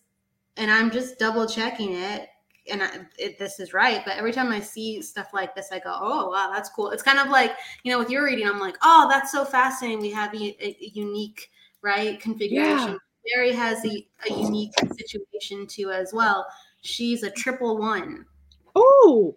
and 0.58 0.70
i'm 0.70 0.90
just 0.90 1.18
double 1.18 1.46
checking 1.46 1.94
it 1.94 2.28
and 2.70 2.82
I, 2.82 2.90
it, 3.18 3.38
this 3.38 3.58
is 3.60 3.72
right 3.72 4.02
but 4.04 4.16
every 4.16 4.32
time 4.32 4.52
i 4.52 4.60
see 4.60 5.00
stuff 5.00 5.28
like 5.32 5.54
this 5.54 5.72
i 5.72 5.78
go 5.78 5.96
oh 5.98 6.30
wow 6.30 6.50
that's 6.52 6.68
cool. 6.68 6.90
It's 6.90 7.02
kind 7.02 7.18
of 7.18 7.28
like 7.28 7.52
you 7.82 7.90
know 7.90 7.98
with 7.98 8.10
your 8.10 8.24
reading 8.24 8.46
i'm 8.46 8.60
like 8.60 8.76
oh 8.82 9.06
that's 9.10 9.32
so 9.32 9.44
fascinating. 9.44 10.00
We 10.00 10.10
have 10.10 10.34
a, 10.34 10.56
a 10.60 10.76
unique 10.92 11.50
right 11.80 12.20
configuration 12.20 12.92
yeah. 12.92 12.96
Mary 13.34 13.52
has 13.52 13.84
a, 13.84 14.06
a 14.28 14.32
unique 14.32 14.72
situation 14.96 15.66
too 15.66 15.90
as 15.90 16.12
well. 16.12 16.46
She's 16.82 17.22
a 17.22 17.30
triple 17.30 17.78
one. 17.78 18.26
Oh 18.74 19.36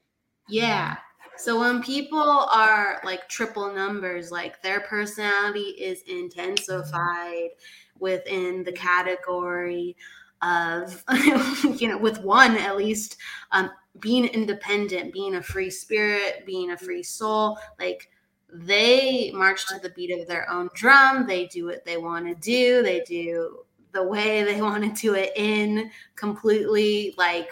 yeah. 0.50 0.98
So 1.38 1.60
when 1.60 1.84
people 1.84 2.48
are 2.54 3.02
like 3.04 3.28
triple 3.28 3.74
numbers 3.74 4.32
like 4.32 4.62
their 4.62 4.80
personality 4.82 5.76
is 5.80 6.02
intensified 6.04 7.50
within 8.00 8.64
the 8.64 8.72
category 8.72 9.96
of 10.42 11.04
you 11.80 11.88
know 11.88 11.98
with 11.98 12.22
one 12.22 12.58
at 12.58 12.78
least 12.78 13.18
um, 13.52 13.70
being 14.00 14.26
independent 14.26 15.14
being 15.14 15.36
a 15.36 15.42
free 15.42 15.70
spirit 15.70 16.46
being 16.46 16.72
a 16.72 16.78
free 16.78 17.02
soul 17.02 17.58
like 17.80 18.10
they 18.56 19.32
march 19.34 19.68
to 19.68 19.80
the 19.80 19.90
beat 19.90 20.18
of 20.18 20.28
their 20.28 20.50
own 20.50 20.70
drum. 20.74 21.28
They 21.28 21.48
do 21.48 21.66
what 21.66 21.86
they 21.86 21.98
want 21.98 22.28
to 22.28 22.36
do. 22.36 22.84
They 22.84 23.02
do 23.02 23.60
the 23.96 24.04
way 24.04 24.44
they 24.44 24.62
want 24.70 24.84
to 24.84 25.02
do 25.02 25.16
it 25.16 25.32
in 25.36 25.90
completely 26.16 27.16
like 27.18 27.50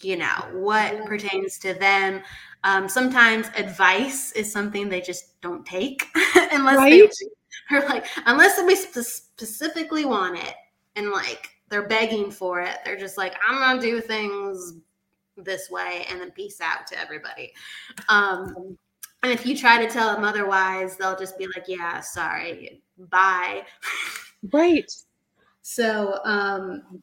you 0.00 0.16
know 0.16 0.48
what 0.54 1.04
pertains 1.04 1.58
to 1.58 1.74
them 1.74 2.22
um, 2.64 2.88
sometimes 2.88 3.48
advice 3.56 4.32
is 4.32 4.50
something 4.50 4.88
they 4.88 5.02
just 5.02 5.38
don't 5.42 5.66
take 5.66 6.06
unless 6.52 6.78
right? 6.78 7.10
they 7.70 7.76
are 7.76 7.86
like 7.86 8.06
unless 8.24 8.56
somebody 8.56 8.76
specifically 8.76 10.06
want 10.06 10.38
it 10.38 10.54
and 10.96 11.10
like 11.10 11.50
they're 11.70 11.86
begging 11.86 12.30
for 12.30 12.60
it. 12.60 12.78
They're 12.84 12.98
just 12.98 13.16
like, 13.16 13.34
I'm 13.46 13.58
gonna 13.58 13.80
do 13.80 14.00
things 14.00 14.74
this 15.36 15.70
way 15.70 16.04
and 16.10 16.20
then 16.20 16.32
peace 16.32 16.60
out 16.60 16.86
to 16.88 16.98
everybody. 16.98 17.52
Um, 18.08 18.76
and 19.22 19.32
if 19.32 19.46
you 19.46 19.56
try 19.56 19.84
to 19.84 19.90
tell 19.90 20.12
them 20.12 20.24
otherwise, 20.24 20.96
they'll 20.96 21.16
just 21.16 21.38
be 21.38 21.46
like, 21.46 21.64
yeah, 21.68 22.00
sorry, 22.00 22.82
bye. 22.98 23.62
Right. 24.52 24.90
So 25.62 26.18
um, 26.24 27.02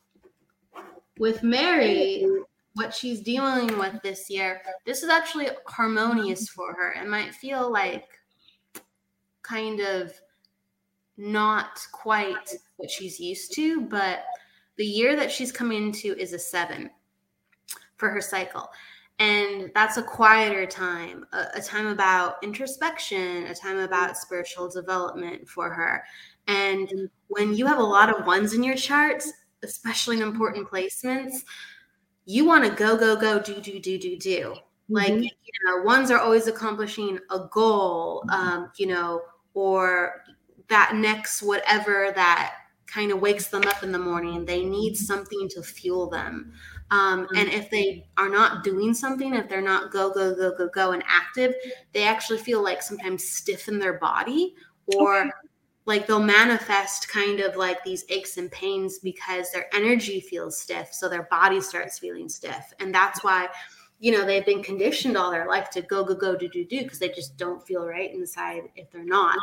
with 1.19 1.43
Mary, 1.43 2.25
what 2.73 2.93
she's 2.93 3.21
dealing 3.21 3.77
with 3.77 4.01
this 4.03 4.29
year, 4.29 4.61
this 4.85 5.03
is 5.03 5.09
actually 5.09 5.49
harmonious 5.67 6.49
for 6.49 6.73
her. 6.73 6.93
It 6.93 7.07
might 7.07 7.33
feel 7.33 7.71
like 7.71 8.05
kind 9.41 9.79
of 9.79 10.13
not 11.17 11.79
quite 11.91 12.53
what 12.77 12.91
she's 12.91 13.19
used 13.19 13.53
to, 13.55 13.81
but 13.81 14.25
the 14.77 14.85
year 14.85 15.15
that 15.15 15.31
she's 15.31 15.51
coming 15.51 15.87
into 15.87 16.15
is 16.19 16.33
a 16.33 16.39
seven 16.39 16.89
for 17.95 18.09
her 18.09 18.21
cycle. 18.21 18.69
And 19.19 19.71
that's 19.73 19.97
a 19.97 20.03
quieter 20.03 20.67
time, 20.67 21.25
a, 21.33 21.47
a, 21.55 21.61
time 21.61 21.87
about 21.87 22.35
introspection, 22.43 23.47
a 23.47 23.55
time 23.55 23.79
about 23.79 24.15
spiritual 24.15 24.69
development 24.69 25.49
for 25.49 25.73
her. 25.73 26.03
And 26.47 27.09
when 27.27 27.53
you 27.53 27.65
have 27.65 27.79
a 27.79 27.83
lot 27.83 28.09
of 28.09 28.25
ones 28.25 28.53
in 28.53 28.63
your 28.63 28.75
charts, 28.75 29.31
especially 29.63 30.17
in 30.17 30.23
important 30.23 30.69
placements, 30.69 31.39
you 32.25 32.45
want 32.45 32.63
to 32.65 32.71
go, 32.71 32.97
go, 32.97 33.15
go, 33.15 33.39
do, 33.39 33.59
do, 33.61 33.79
do, 33.79 33.97
do, 33.97 34.17
do. 34.17 34.55
Like, 34.89 35.13
mm-hmm. 35.13 35.23
you 35.23 35.65
know, 35.65 35.83
ones 35.83 36.11
are 36.11 36.19
always 36.19 36.47
accomplishing 36.47 37.19
a 37.29 37.47
goal, 37.51 38.23
um, 38.29 38.71
you 38.77 38.87
know, 38.87 39.21
or 39.53 40.23
that 40.69 40.95
next 40.95 41.41
whatever 41.41 42.11
that 42.15 42.53
kind 42.85 43.11
of 43.11 43.19
wakes 43.19 43.47
them 43.47 43.63
up 43.63 43.83
in 43.83 43.91
the 43.91 43.99
morning. 43.99 44.45
They 44.45 44.63
need 44.63 44.95
something 44.95 45.49
to 45.49 45.61
fuel 45.61 46.09
them. 46.09 46.53
Um, 46.89 47.25
mm-hmm. 47.25 47.37
and 47.37 47.49
if 47.49 47.69
they 47.69 48.07
are 48.17 48.29
not 48.29 48.63
doing 48.63 48.93
something, 48.93 49.33
if 49.33 49.49
they're 49.49 49.61
not 49.61 49.91
go, 49.91 50.09
go, 50.09 50.33
go, 50.33 50.55
go, 50.57 50.69
go 50.69 50.91
and 50.91 51.03
active, 51.05 51.53
they 51.93 52.03
actually 52.03 52.39
feel 52.39 52.63
like 52.63 52.81
sometimes 52.81 53.27
stiff 53.27 53.67
in 53.67 53.79
their 53.79 53.99
body 53.99 54.55
or 54.95 55.21
okay. 55.21 55.31
Like 55.87 56.05
they'll 56.05 56.19
manifest 56.19 57.07
kind 57.07 57.39
of 57.39 57.55
like 57.55 57.81
these 57.83 58.03
aches 58.09 58.35
and 58.37 58.51
pains 58.51 58.99
because 58.99 59.49
their 59.51 59.73
energy 59.73 60.19
feels 60.19 60.59
stiff. 60.59 60.89
So 60.91 61.07
their 61.07 61.23
body 61.23 61.61
starts 61.61 61.97
feeling 61.97 62.27
stiff. 62.27 62.73
And 62.79 62.93
that's 62.93 63.23
why 63.23 63.47
you 63.99 64.11
know 64.11 64.25
they've 64.25 64.45
been 64.45 64.61
conditioned 64.61 65.17
all 65.17 65.31
their 65.31 65.47
life 65.47 65.69
to 65.71 65.81
go 65.81 66.03
go 66.03 66.13
go 66.13 66.35
do 66.35 66.47
do 66.49 66.63
do 66.65 66.83
because 66.83 66.99
they 66.99 67.09
just 67.09 67.35
don't 67.37 67.65
feel 67.65 67.87
right 67.87 68.13
inside 68.13 68.61
if 68.75 68.91
they're 68.91 69.03
not 69.03 69.35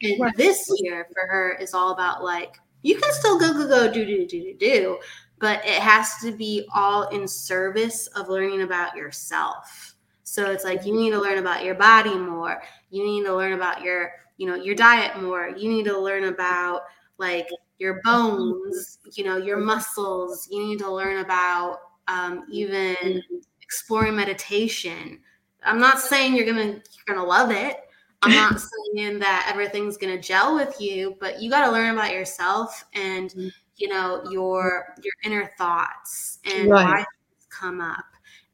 and 0.00 0.18
right. 0.18 0.34
this 0.34 0.66
year 0.78 1.06
for 1.12 1.26
her 1.26 1.58
is 1.60 1.74
all 1.74 1.90
about 1.90 2.24
like 2.24 2.56
you 2.80 2.96
can 2.96 3.12
still 3.12 3.38
go 3.38 3.52
go 3.52 3.68
go 3.68 3.92
do 3.92 4.06
do 4.06 4.26
do 4.26 4.40
do 4.40 4.54
do 4.56 4.98
but 5.38 5.62
it 5.66 5.82
has 5.82 6.16
to 6.22 6.32
be 6.32 6.66
all 6.74 7.08
in 7.08 7.28
service 7.28 8.06
of 8.16 8.30
learning 8.30 8.62
about 8.62 8.96
yourself 8.96 9.94
so 10.22 10.50
it's 10.50 10.64
like 10.64 10.86
you 10.86 10.94
need 10.94 11.10
to 11.10 11.20
learn 11.20 11.36
about 11.36 11.62
your 11.62 11.74
body 11.74 12.16
more 12.16 12.62
you 12.88 13.04
need 13.04 13.24
to 13.24 13.36
learn 13.36 13.52
about 13.52 13.82
your 13.82 14.10
you 14.38 14.46
know 14.46 14.54
your 14.54 14.74
diet 14.74 15.20
more 15.20 15.50
you 15.56 15.68
need 15.68 15.84
to 15.84 15.98
learn 15.98 16.24
about 16.24 16.82
like 17.18 17.48
your 17.78 18.00
bones 18.04 18.98
you 19.12 19.24
know 19.24 19.36
your 19.36 19.58
muscles 19.58 20.48
you 20.50 20.64
need 20.66 20.78
to 20.78 20.90
learn 20.90 21.18
about 21.18 21.78
um, 22.08 22.44
even 22.50 23.22
exploring 23.62 24.16
meditation. 24.16 25.20
I'm 25.62 25.78
not 25.78 26.00
saying 26.00 26.34
you're 26.34 26.46
gonna 26.46 26.62
you're 26.72 27.06
gonna 27.06 27.24
love 27.24 27.50
it. 27.50 27.76
I'm 28.22 28.32
not 28.32 28.60
saying 28.96 29.18
that 29.20 29.48
everything's 29.50 29.96
gonna 29.96 30.20
gel 30.20 30.54
with 30.54 30.80
you, 30.80 31.16
but 31.20 31.40
you 31.40 31.50
got 31.50 31.66
to 31.66 31.70
learn 31.70 31.92
about 31.92 32.12
yourself 32.12 32.84
and 32.94 33.30
mm-hmm. 33.30 33.48
you 33.76 33.88
know 33.88 34.22
your 34.30 34.94
your 35.02 35.12
inner 35.24 35.50
thoughts 35.58 36.38
and 36.44 36.70
right. 36.70 36.84
why 36.84 36.96
things 36.96 37.46
come 37.50 37.80
up 37.80 38.06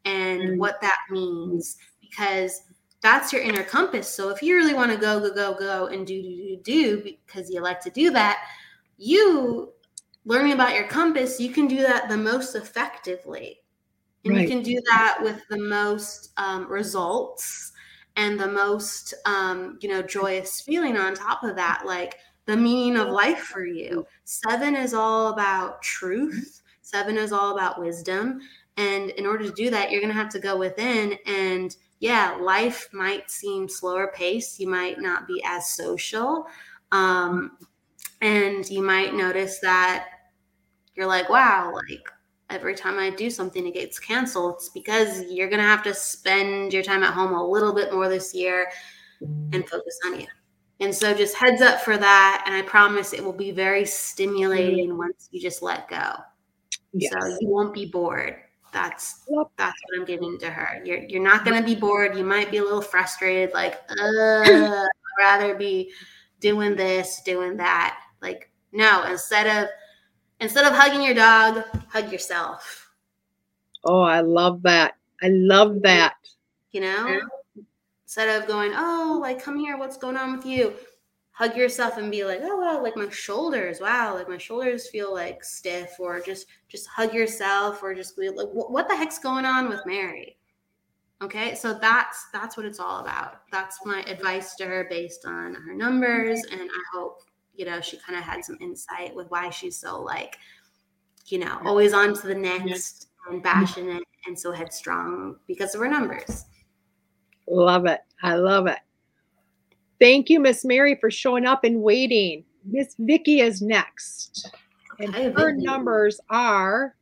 and 0.04 0.42
mm-hmm. 0.42 0.58
what 0.58 0.80
that 0.80 0.98
means 1.10 1.78
because 2.00 2.62
that's 3.04 3.34
your 3.34 3.42
inner 3.42 3.62
compass. 3.62 4.08
So 4.08 4.30
if 4.30 4.42
you 4.42 4.56
really 4.56 4.72
want 4.72 4.90
to 4.90 4.96
go 4.96 5.20
go 5.20 5.32
go 5.34 5.54
go 5.54 5.86
and 5.88 6.06
do 6.06 6.22
do 6.22 6.36
do 6.36 6.56
do 6.56 7.02
because 7.02 7.50
you 7.50 7.60
like 7.60 7.78
to 7.82 7.90
do 7.90 8.10
that, 8.12 8.46
you 8.96 9.74
learning 10.24 10.54
about 10.54 10.74
your 10.74 10.88
compass, 10.88 11.38
you 11.38 11.50
can 11.50 11.68
do 11.68 11.82
that 11.82 12.08
the 12.08 12.16
most 12.16 12.54
effectively. 12.54 13.60
And 14.24 14.32
right. 14.32 14.40
you 14.40 14.48
can 14.48 14.62
do 14.62 14.80
that 14.86 15.18
with 15.20 15.42
the 15.50 15.58
most 15.58 16.32
um, 16.38 16.66
results 16.66 17.72
and 18.16 18.40
the 18.40 18.48
most 18.48 19.12
um, 19.26 19.78
you 19.82 19.90
know 19.90 20.00
joyous 20.00 20.62
feeling 20.62 20.96
on 20.96 21.14
top 21.14 21.44
of 21.44 21.56
that 21.56 21.82
like 21.84 22.16
the 22.46 22.56
meaning 22.56 22.96
of 22.96 23.08
life 23.08 23.40
for 23.40 23.66
you. 23.66 24.06
Seven 24.24 24.74
is 24.74 24.94
all 24.94 25.28
about 25.28 25.82
truth. 25.82 26.62
Seven 26.80 27.18
is 27.18 27.32
all 27.32 27.52
about 27.52 27.78
wisdom. 27.78 28.40
And 28.78 29.10
in 29.10 29.26
order 29.26 29.44
to 29.44 29.52
do 29.52 29.68
that 29.68 29.90
you're 29.90 30.00
going 30.00 30.12
to 30.12 30.18
have 30.18 30.32
to 30.32 30.40
go 30.40 30.56
within 30.56 31.18
and 31.26 31.76
yeah 32.04 32.36
life 32.40 32.88
might 32.92 33.30
seem 33.30 33.68
slower 33.68 34.12
paced 34.14 34.60
you 34.60 34.68
might 34.68 35.00
not 35.00 35.26
be 35.26 35.42
as 35.44 35.74
social 35.74 36.46
um, 36.92 37.58
and 38.20 38.68
you 38.70 38.82
might 38.82 39.14
notice 39.14 39.58
that 39.60 40.06
you're 40.94 41.06
like 41.06 41.28
wow 41.28 41.72
like 41.74 42.08
every 42.50 42.74
time 42.74 42.98
I 42.98 43.10
do 43.10 43.30
something, 43.30 43.66
it 43.66 43.74
gets 43.74 43.98
canceled. 43.98 44.54
It's 44.56 44.68
because 44.68 45.24
you're 45.30 45.48
going 45.48 45.60
to 45.60 45.66
have 45.66 45.82
to 45.84 45.94
spend 45.94 46.72
your 46.72 46.82
time 46.82 47.02
at 47.02 47.12
home 47.12 47.32
a 47.32 47.46
little 47.46 47.74
bit 47.74 47.92
more 47.92 48.08
this 48.08 48.34
year 48.34 48.70
and 49.20 49.68
focus 49.68 49.98
on 50.06 50.20
you. 50.20 50.26
And 50.80 50.94
so, 50.94 51.14
just 51.14 51.36
heads 51.36 51.62
up 51.62 51.80
for 51.80 51.96
that. 51.96 52.44
And 52.46 52.54
I 52.54 52.62
promise 52.62 53.12
it 53.12 53.24
will 53.24 53.32
be 53.32 53.52
very 53.52 53.84
stimulating 53.84 54.88
mm-hmm. 54.88 54.98
once 54.98 55.28
you 55.30 55.40
just 55.40 55.62
let 55.62 55.88
go. 55.88 56.14
Yes. 56.92 57.12
So 57.12 57.38
you 57.40 57.48
won't 57.48 57.72
be 57.72 57.86
bored. 57.86 58.36
That's 58.74 59.22
yep. 59.30 59.46
that's 59.56 59.80
what 59.86 60.00
I'm 60.00 60.04
giving 60.04 60.38
to 60.40 60.50
her. 60.50 60.82
You're 60.84 61.04
you're 61.04 61.22
not 61.22 61.46
going 61.46 61.58
to 61.58 61.64
be 61.64 61.74
bored. 61.74 62.14
You 62.18 62.24
might 62.24 62.50
be 62.50 62.58
a 62.58 62.62
little 62.62 62.82
frustrated, 62.82 63.54
like, 63.54 63.80
uh, 63.88 64.42
I'd 64.44 64.88
rather 65.18 65.54
be 65.54 65.92
doing 66.40 66.76
this, 66.76 67.22
doing 67.24 67.56
that. 67.56 67.98
Like, 68.20 68.50
no, 68.72 69.04
instead 69.04 69.46
of 69.46 69.70
Instead 70.40 70.66
of 70.66 70.74
hugging 70.74 71.02
your 71.02 71.14
dog, 71.14 71.64
hug 71.88 72.12
yourself. 72.12 72.90
Oh, 73.84 74.02
I 74.02 74.20
love 74.20 74.62
that. 74.62 74.96
I 75.22 75.28
love 75.28 75.80
that. 75.82 76.16
You 76.72 76.80
know, 76.80 77.20
instead 78.04 78.42
of 78.42 78.48
going, 78.48 78.72
oh, 78.74 79.18
like, 79.22 79.42
come 79.42 79.58
here, 79.58 79.78
what's 79.78 79.96
going 79.96 80.16
on 80.16 80.36
with 80.36 80.44
you? 80.44 80.74
Hug 81.34 81.56
yourself 81.56 81.98
and 81.98 82.10
be 82.10 82.24
like, 82.24 82.40
oh, 82.42 82.56
wow, 82.56 82.82
like 82.82 82.96
my 82.96 83.08
shoulders, 83.10 83.80
wow, 83.80 84.14
like 84.14 84.28
my 84.28 84.38
shoulders 84.38 84.88
feel 84.88 85.12
like 85.12 85.44
stiff, 85.44 85.96
or 85.98 86.20
just 86.20 86.46
just 86.68 86.86
hug 86.86 87.12
yourself, 87.12 87.82
or 87.82 87.94
just 87.94 88.16
be 88.16 88.30
like, 88.30 88.48
what 88.52 88.88
the 88.88 88.96
heck's 88.96 89.18
going 89.18 89.44
on 89.44 89.68
with 89.68 89.84
Mary? 89.84 90.38
Okay, 91.22 91.54
so 91.54 91.74
that's 91.74 92.26
that's 92.32 92.56
what 92.56 92.66
it's 92.66 92.80
all 92.80 93.00
about. 93.00 93.42
That's 93.50 93.84
my 93.84 94.02
advice 94.02 94.54
to 94.56 94.64
her 94.64 94.86
based 94.88 95.26
on 95.26 95.54
her 95.54 95.74
numbers, 95.74 96.44
and 96.50 96.60
I 96.60 96.82
hope 96.92 97.22
you 97.56 97.64
know, 97.64 97.80
she 97.80 97.96
kind 97.98 98.18
of 98.18 98.24
had 98.24 98.44
some 98.44 98.58
insight 98.60 99.14
with 99.14 99.30
why 99.30 99.50
she's 99.50 99.76
so 99.76 100.00
like, 100.00 100.38
you 101.26 101.38
know, 101.38 101.58
always 101.64 101.92
on 101.92 102.14
to 102.14 102.26
the 102.26 102.34
next 102.34 103.08
and 103.30 103.42
passionate 103.42 104.02
and 104.26 104.38
so 104.38 104.52
headstrong 104.52 105.36
because 105.46 105.74
of 105.74 105.80
her 105.80 105.88
numbers. 105.88 106.46
Love 107.46 107.86
it. 107.86 108.00
I 108.22 108.34
love 108.34 108.66
it. 108.66 108.78
Thank 110.00 110.28
you, 110.28 110.40
Miss 110.40 110.64
Mary, 110.64 110.96
for 111.00 111.10
showing 111.10 111.46
up 111.46 111.64
and 111.64 111.82
waiting. 111.82 112.44
Miss 112.64 112.94
Vicky 112.98 113.40
is 113.40 113.62
next. 113.62 114.50
And 114.98 115.14
her 115.14 115.52
numbers 115.52 116.20
are, 116.30 116.94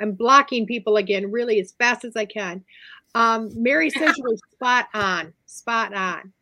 I'm 0.00 0.12
blocking 0.12 0.66
people 0.66 0.96
again 0.96 1.30
really 1.30 1.60
as 1.60 1.72
fast 1.72 2.04
as 2.04 2.16
I 2.16 2.24
can. 2.24 2.64
Um, 3.14 3.50
Mary 3.54 3.90
says 3.90 4.16
you 4.16 4.24
were 4.24 4.36
spot 4.52 4.88
on, 4.94 5.32
spot 5.46 5.94
on. 5.94 6.32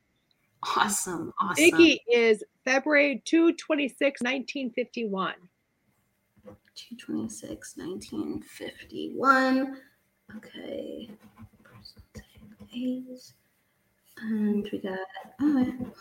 Awesome. 0.77 1.33
Awesome. 1.41 1.63
Vicky 1.63 2.01
is 2.11 2.43
February 2.65 3.23
226, 3.25 4.23
1951. 4.23 5.35
226, 6.75 7.77
1951. 7.77 9.77
Okay. 10.37 11.11
And 14.19 14.69
we 14.73 14.79
got, 14.79 14.99
oh, 15.41 15.93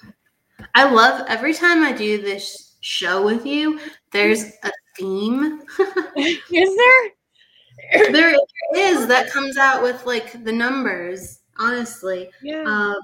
I 0.75 0.89
love 0.89 1.25
every 1.27 1.53
time 1.53 1.83
I 1.83 1.91
do 1.91 2.21
this 2.21 2.75
show 2.81 3.23
with 3.23 3.45
you, 3.45 3.79
there's 4.11 4.43
a 4.63 4.71
theme. 4.97 5.61
is 6.15 6.39
there? 6.49 7.11
there 8.11 8.35
is 8.75 9.07
that 9.07 9.29
comes 9.31 9.57
out 9.57 9.81
with 9.81 10.05
like 10.05 10.43
the 10.43 10.51
numbers, 10.51 11.39
honestly. 11.57 12.29
Yeah. 12.41 12.63
Um, 12.63 12.99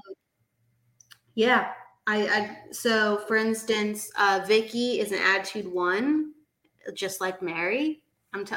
yeah. 1.34 1.72
I, 2.06 2.26
I 2.26 2.56
so 2.72 3.22
for 3.28 3.36
instance, 3.36 4.10
uh, 4.18 4.40
Vicky 4.46 5.00
is 5.00 5.12
an 5.12 5.18
attitude 5.18 5.70
one, 5.72 6.32
just 6.94 7.20
like 7.20 7.42
Mary. 7.42 8.02
I'm 8.32 8.44
t- 8.44 8.56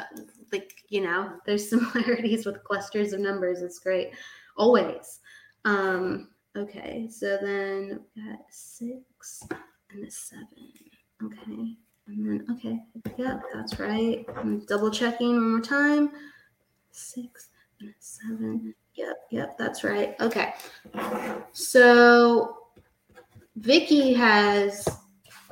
like 0.52 0.72
you 0.88 1.02
know, 1.02 1.32
there's 1.46 1.68
similarities 1.70 2.46
with 2.46 2.64
clusters 2.64 3.12
of 3.12 3.20
numbers. 3.20 3.62
It's 3.62 3.78
great, 3.78 4.10
always. 4.56 5.20
Um, 5.64 6.28
okay, 6.56 7.08
so 7.10 7.38
then 7.40 8.00
we 8.14 8.22
got 8.22 8.40
six 8.50 9.42
and 9.90 10.06
a 10.06 10.10
seven. 10.10 10.46
Okay, 11.22 11.76
and 12.06 12.26
then 12.26 12.46
okay, 12.50 12.80
yep, 13.16 13.42
that's 13.52 13.78
right. 13.78 14.26
I'm 14.36 14.64
double 14.66 14.90
checking 14.90 15.34
one 15.34 15.50
more 15.52 15.60
time. 15.60 16.10
Six 16.90 17.48
and 17.80 17.90
a 17.90 17.92
seven. 17.98 18.74
Yep, 18.94 19.16
yep, 19.30 19.58
that's 19.58 19.84
right. 19.84 20.14
Okay, 20.20 20.54
so 21.52 22.58
Vicky 23.56 24.12
has 24.12 24.86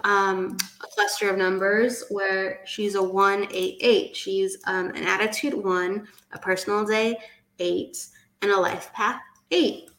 um, 0.04 0.56
a 0.82 0.86
cluster 0.86 1.30
of 1.30 1.38
numbers 1.38 2.04
where 2.10 2.60
she's 2.64 2.94
a 2.94 3.02
one, 3.02 3.46
eight, 3.52 3.78
eight. 3.80 4.16
She's 4.16 4.58
um, 4.66 4.88
an 4.90 5.04
attitude 5.04 5.54
one, 5.54 6.08
a 6.32 6.38
personal 6.38 6.84
day 6.84 7.18
eight, 7.58 8.06
and 8.42 8.50
a 8.50 8.58
life 8.58 8.92
path 8.92 9.20
eight. 9.50 9.91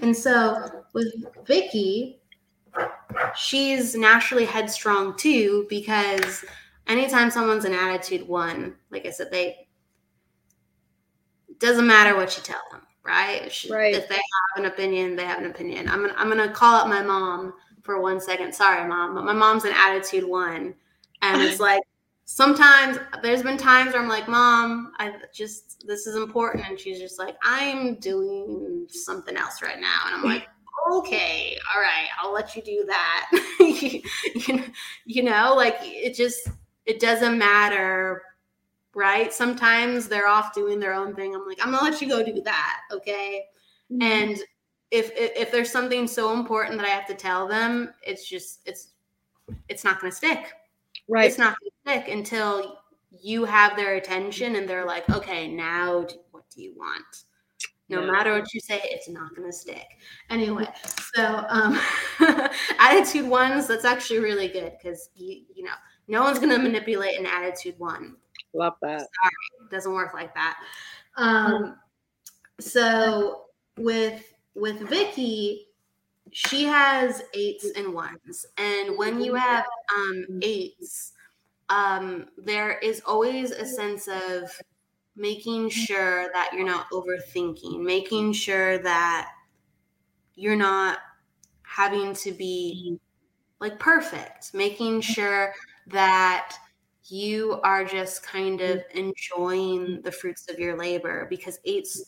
And 0.00 0.16
so 0.16 0.84
with 0.92 1.12
Vicky, 1.46 2.20
she's 3.36 3.94
naturally 3.94 4.44
headstrong 4.44 5.16
too 5.16 5.66
because 5.68 6.44
anytime 6.86 7.30
someone's 7.30 7.64
an 7.64 7.72
attitude 7.72 8.26
one, 8.26 8.76
like 8.90 9.06
I 9.06 9.10
said, 9.10 9.30
they 9.30 9.68
doesn't 11.58 11.86
matter 11.86 12.16
what 12.16 12.36
you 12.36 12.42
tell 12.42 12.60
them 12.70 12.82
right? 13.04 13.64
right. 13.70 13.94
If 13.94 14.08
they 14.08 14.14
have 14.14 14.56
an 14.56 14.64
opinion, 14.66 15.16
they 15.16 15.24
have 15.24 15.38
an 15.38 15.46
opinion. 15.50 15.88
I'm 15.88 16.00
gonna 16.00 16.14
I'm 16.16 16.28
gonna 16.28 16.50
call 16.50 16.74
up 16.74 16.88
my 16.88 17.02
mom 17.02 17.54
for 17.82 18.00
one 18.00 18.20
second. 18.20 18.54
Sorry, 18.54 18.86
mom, 18.88 19.14
but 19.14 19.24
my 19.24 19.32
mom's 19.32 19.64
an 19.64 19.72
attitude 19.74 20.24
one, 20.24 20.74
and 21.22 21.42
it's 21.42 21.60
like 21.60 21.82
sometimes 22.24 22.98
there's 23.22 23.42
been 23.42 23.56
times 23.56 23.92
where 23.92 24.02
I'm 24.02 24.08
like, 24.08 24.28
Mom, 24.28 24.92
I 24.98 25.14
just 25.32 25.86
this 25.86 26.06
is 26.06 26.16
important, 26.16 26.68
and 26.68 26.78
she's 26.78 26.98
just 26.98 27.18
like, 27.18 27.36
I'm 27.42 27.96
doing 27.96 28.86
something 28.88 29.36
else 29.36 29.62
right 29.62 29.80
now, 29.80 30.02
and 30.06 30.16
I'm 30.16 30.22
like. 30.24 30.48
Okay, 30.92 31.56
all 31.74 31.80
right, 31.80 32.08
I'll 32.20 32.34
let 32.34 32.54
you 32.54 32.60
do 32.60 32.84
that. 32.86 33.30
you, 34.46 34.64
you 35.06 35.22
know, 35.22 35.54
like 35.56 35.76
it 35.80 36.14
just 36.14 36.46
it 36.84 37.00
doesn't 37.00 37.38
matter 37.38 38.20
right? 38.94 39.32
Sometimes 39.32 40.08
they're 40.08 40.28
off 40.28 40.54
doing 40.54 40.78
their 40.78 40.94
own 40.94 41.14
thing. 41.14 41.34
I'm 41.34 41.46
like, 41.46 41.58
I'm 41.60 41.72
gonna 41.72 41.82
let 41.82 42.00
you 42.00 42.08
go 42.08 42.22
do 42.22 42.40
that, 42.42 42.80
okay? 42.92 43.44
Mm-hmm. 43.92 44.02
And 44.02 44.38
if, 44.90 45.10
if 45.16 45.32
if 45.36 45.52
there's 45.52 45.70
something 45.70 46.06
so 46.06 46.32
important 46.32 46.78
that 46.78 46.86
I 46.86 46.90
have 46.90 47.06
to 47.08 47.14
tell 47.14 47.46
them, 47.48 47.92
it's 48.02 48.28
just 48.28 48.60
it's 48.66 48.92
it's 49.68 49.84
not 49.84 50.00
gonna 50.00 50.12
stick. 50.12 50.52
Right. 51.08 51.26
It's 51.26 51.38
not 51.38 51.56
gonna 51.60 51.98
stick 51.98 52.12
until 52.12 52.78
you 53.10 53.44
have 53.44 53.76
their 53.76 53.94
attention 53.94 54.56
and 54.56 54.68
they're 54.68 54.86
like, 54.86 55.08
okay, 55.10 55.48
now 55.48 56.06
what 56.30 56.44
do 56.54 56.62
you 56.62 56.74
want? 56.76 57.24
No 57.88 58.00
yeah. 58.00 58.10
matter 58.12 58.32
what 58.32 58.52
you 58.54 58.60
say, 58.60 58.80
it's 58.84 59.08
not 59.08 59.34
going 59.36 59.48
to 59.48 59.56
stick. 59.56 59.98
Anyway, 60.30 60.66
so 61.14 61.44
um, 61.48 61.78
attitude 62.78 63.28
ones, 63.28 63.66
that's 63.66 63.84
actually 63.84 64.20
really 64.20 64.48
good 64.48 64.72
because 64.78 65.10
you, 65.14 65.42
you 65.54 65.64
know, 65.64 65.74
no 66.08 66.22
one's 66.22 66.38
going 66.38 66.50
to 66.50 66.58
manipulate 66.58 67.18
an 67.18 67.26
attitude 67.26 67.74
one. 67.78 68.16
Love 68.54 68.74
that. 68.80 69.00
Sorry, 69.00 69.68
doesn't 69.70 69.92
work 69.92 70.14
like 70.14 70.34
that. 70.34 70.56
Um, 71.16 71.76
so 72.58 73.44
with 73.76 74.32
with 74.54 74.80
Vicky, 74.88 75.66
she 76.32 76.64
has 76.64 77.22
eights 77.34 77.70
and 77.76 77.94
ones, 77.94 78.46
and 78.56 78.96
when 78.98 79.20
you 79.20 79.34
have 79.34 79.64
um, 79.94 80.24
eights, 80.42 81.12
um, 81.68 82.26
there 82.36 82.78
is 82.78 83.02
always 83.06 83.50
a 83.50 83.66
sense 83.66 84.08
of 84.08 84.50
making 85.16 85.68
sure 85.68 86.28
that 86.32 86.50
you're 86.52 86.66
not 86.66 86.86
overthinking, 86.92 87.82
making 87.82 88.32
sure 88.32 88.78
that 88.78 89.30
you're 90.34 90.56
not 90.56 90.98
having 91.62 92.14
to 92.14 92.32
be 92.32 92.98
like 93.60 93.78
perfect, 93.78 94.52
making 94.54 95.00
sure 95.00 95.54
that 95.86 96.56
you 97.06 97.60
are 97.62 97.84
just 97.84 98.22
kind 98.22 98.60
of 98.60 98.82
enjoying 98.94 100.00
the 100.02 100.10
fruits 100.10 100.50
of 100.50 100.58
your 100.58 100.76
labor 100.76 101.26
because 101.28 101.60
eights 101.64 102.02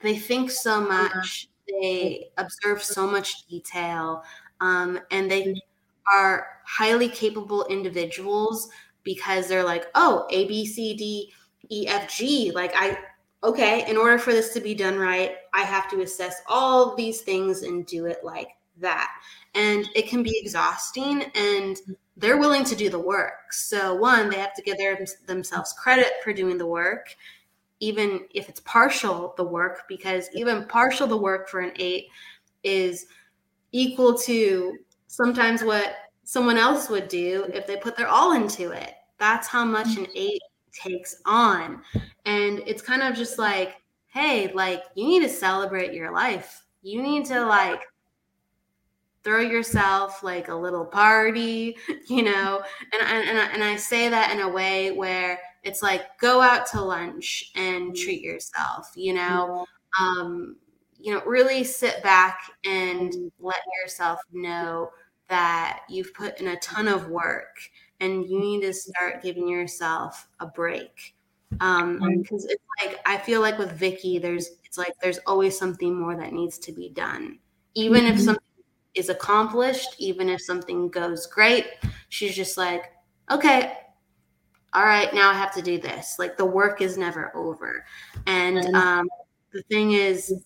they 0.00 0.16
think 0.16 0.50
so 0.50 0.80
much 0.80 1.48
they 1.80 2.30
observe 2.38 2.82
so 2.82 3.06
much 3.06 3.46
detail 3.48 4.22
um, 4.60 4.98
and 5.10 5.30
they 5.30 5.54
are 6.12 6.46
highly 6.66 7.08
capable 7.08 7.64
individuals 7.66 8.68
because 9.04 9.48
they're 9.48 9.64
like 9.64 9.86
oh 9.94 10.26
a 10.30 10.46
b 10.46 10.66
c 10.66 10.94
d 10.94 11.32
e 11.68 11.86
f 11.88 12.14
g 12.16 12.50
like 12.54 12.72
i 12.76 12.96
okay 13.44 13.88
in 13.90 13.96
order 13.96 14.18
for 14.18 14.32
this 14.32 14.52
to 14.52 14.60
be 14.60 14.74
done 14.74 14.98
right 14.98 15.32
i 15.52 15.62
have 15.62 15.88
to 15.90 16.00
assess 16.00 16.40
all 16.48 16.94
these 16.94 17.20
things 17.22 17.62
and 17.62 17.86
do 17.86 18.06
it 18.06 18.18
like 18.22 18.48
that 18.78 19.10
and 19.54 19.88
it 19.94 20.08
can 20.08 20.22
be 20.22 20.38
exhausting 20.40 21.24
and 21.34 21.78
they're 22.16 22.38
willing 22.38 22.64
to 22.64 22.76
do 22.76 22.90
the 22.90 22.98
work. 22.98 23.52
So, 23.52 23.94
one, 23.94 24.28
they 24.28 24.36
have 24.38 24.54
to 24.54 24.62
give 24.62 24.76
their, 24.78 24.98
themselves 25.26 25.72
credit 25.72 26.12
for 26.22 26.32
doing 26.32 26.58
the 26.58 26.66
work, 26.66 27.16
even 27.82 28.20
if 28.32 28.48
it's 28.48 28.60
partial 28.60 29.34
the 29.36 29.42
work, 29.42 29.82
because 29.88 30.28
even 30.32 30.64
partial 30.66 31.08
the 31.08 31.16
work 31.16 31.48
for 31.48 31.58
an 31.58 31.72
eight 31.80 32.06
is 32.62 33.06
equal 33.72 34.16
to 34.16 34.78
sometimes 35.08 35.64
what 35.64 35.96
someone 36.22 36.56
else 36.56 36.88
would 36.88 37.08
do 37.08 37.44
if 37.52 37.66
they 37.66 37.76
put 37.76 37.96
their 37.96 38.06
all 38.06 38.34
into 38.34 38.70
it. 38.70 38.94
That's 39.18 39.48
how 39.48 39.64
much 39.64 39.96
an 39.96 40.04
mm-hmm. 40.04 40.12
eight 40.14 40.42
takes 40.72 41.16
on. 41.26 41.82
And 42.24 42.62
it's 42.66 42.82
kind 42.82 43.02
of 43.02 43.16
just 43.16 43.36
like, 43.36 43.74
hey, 44.06 44.52
like 44.52 44.84
you 44.94 45.04
need 45.04 45.24
to 45.24 45.28
celebrate 45.28 45.92
your 45.92 46.12
life. 46.12 46.62
You 46.82 47.02
need 47.02 47.24
to 47.26 47.44
like 47.44 47.82
throw 49.24 49.40
yourself 49.40 50.22
like 50.22 50.46
a 50.46 50.54
little 50.54 50.84
party, 50.84 51.76
you 52.06 52.22
know. 52.22 52.62
And 52.92 53.02
and 53.02 53.28
and 53.28 53.38
I, 53.40 53.44
and 53.46 53.64
I 53.64 53.74
say 53.74 54.08
that 54.08 54.30
in 54.30 54.40
a 54.40 54.48
way 54.48 54.92
where 54.92 55.40
it's 55.62 55.82
like 55.82 56.18
go 56.18 56.40
out 56.40 56.66
to 56.66 56.80
lunch 56.80 57.52
and 57.54 57.92
mm-hmm. 57.92 58.04
treat 58.04 58.22
yourself, 58.22 58.90
you 58.96 59.14
know. 59.14 59.66
Um, 60.00 60.56
you 60.98 61.12
know, 61.12 61.22
really 61.26 61.64
sit 61.64 62.02
back 62.02 62.42
and 62.64 63.10
mm-hmm. 63.10 63.26
let 63.40 63.60
yourself 63.82 64.20
know 64.32 64.90
that 65.28 65.80
you've 65.88 66.14
put 66.14 66.40
in 66.40 66.48
a 66.48 66.58
ton 66.60 66.86
of 66.86 67.08
work 67.08 67.58
and 68.00 68.28
you 68.28 68.38
need 68.38 68.60
to 68.62 68.72
start 68.72 69.22
giving 69.22 69.48
yourself 69.48 70.28
a 70.40 70.46
break. 70.46 71.14
Um, 71.60 71.98
because 72.18 72.44
it's 72.46 72.62
like 72.82 73.00
I 73.04 73.18
feel 73.18 73.40
like 73.40 73.58
with 73.58 73.72
Vicky, 73.72 74.18
there's 74.18 74.50
it's 74.64 74.78
like 74.78 74.92
there's 75.02 75.18
always 75.26 75.58
something 75.58 75.98
more 75.98 76.16
that 76.16 76.32
needs 76.32 76.58
to 76.58 76.72
be 76.72 76.90
done. 76.90 77.38
Even 77.74 78.04
if 78.04 78.14
mm-hmm. 78.14 78.24
something 78.24 78.42
is 78.94 79.08
accomplished, 79.08 79.96
even 79.98 80.28
if 80.28 80.40
something 80.40 80.88
goes 80.88 81.26
great, 81.26 81.66
she's 82.08 82.34
just 82.34 82.56
like, 82.56 82.92
okay, 83.30 83.72
all 84.74 84.84
right, 84.84 85.12
now 85.12 85.30
I 85.30 85.34
have 85.34 85.54
to 85.54 85.62
do 85.62 85.78
this. 85.78 86.16
Like 86.18 86.36
the 86.36 86.44
work 86.44 86.80
is 86.80 86.96
never 86.96 87.34
over. 87.36 87.84
And 88.26 88.74
um, 88.74 89.08
the 89.52 89.62
thing 89.62 89.92
is, 89.92 90.44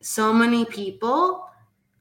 so 0.00 0.32
many 0.32 0.64
people 0.64 1.48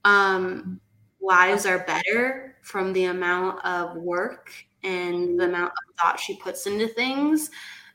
um, 0.05 0.79
lives 1.21 1.65
are 1.65 1.79
better 1.85 2.57
from 2.61 2.93
the 2.93 3.05
amount 3.05 3.63
of 3.65 3.95
work 3.97 4.51
and 4.83 5.39
the 5.39 5.45
amount 5.45 5.71
of 5.71 5.95
thought 5.99 6.19
she 6.19 6.37
puts 6.37 6.65
into 6.65 6.87
things 6.87 7.49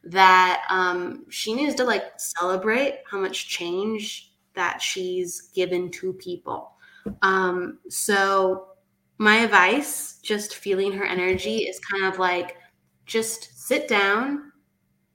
that 0.05 0.65
um, 0.71 1.25
she 1.29 1.55
needs 1.55 1.75
to 1.75 1.85
like 1.85 2.19
celebrate 2.19 3.01
how 3.11 3.19
much 3.19 3.49
change 3.49 4.33
that 4.55 4.81
she's 4.81 5.51
given 5.55 5.91
to 5.91 6.13
people 6.13 6.77
um, 7.23 7.79
so 7.89 8.69
my 9.19 9.37
advice, 9.37 10.19
just 10.23 10.57
feeling 10.57 10.93
her 10.93 11.05
energy, 11.05 11.59
is 11.59 11.81
kind 11.81 12.05
of 12.05 12.19
like 12.19 12.57
just 13.07 13.67
sit 13.67 13.89
down, 13.89 14.53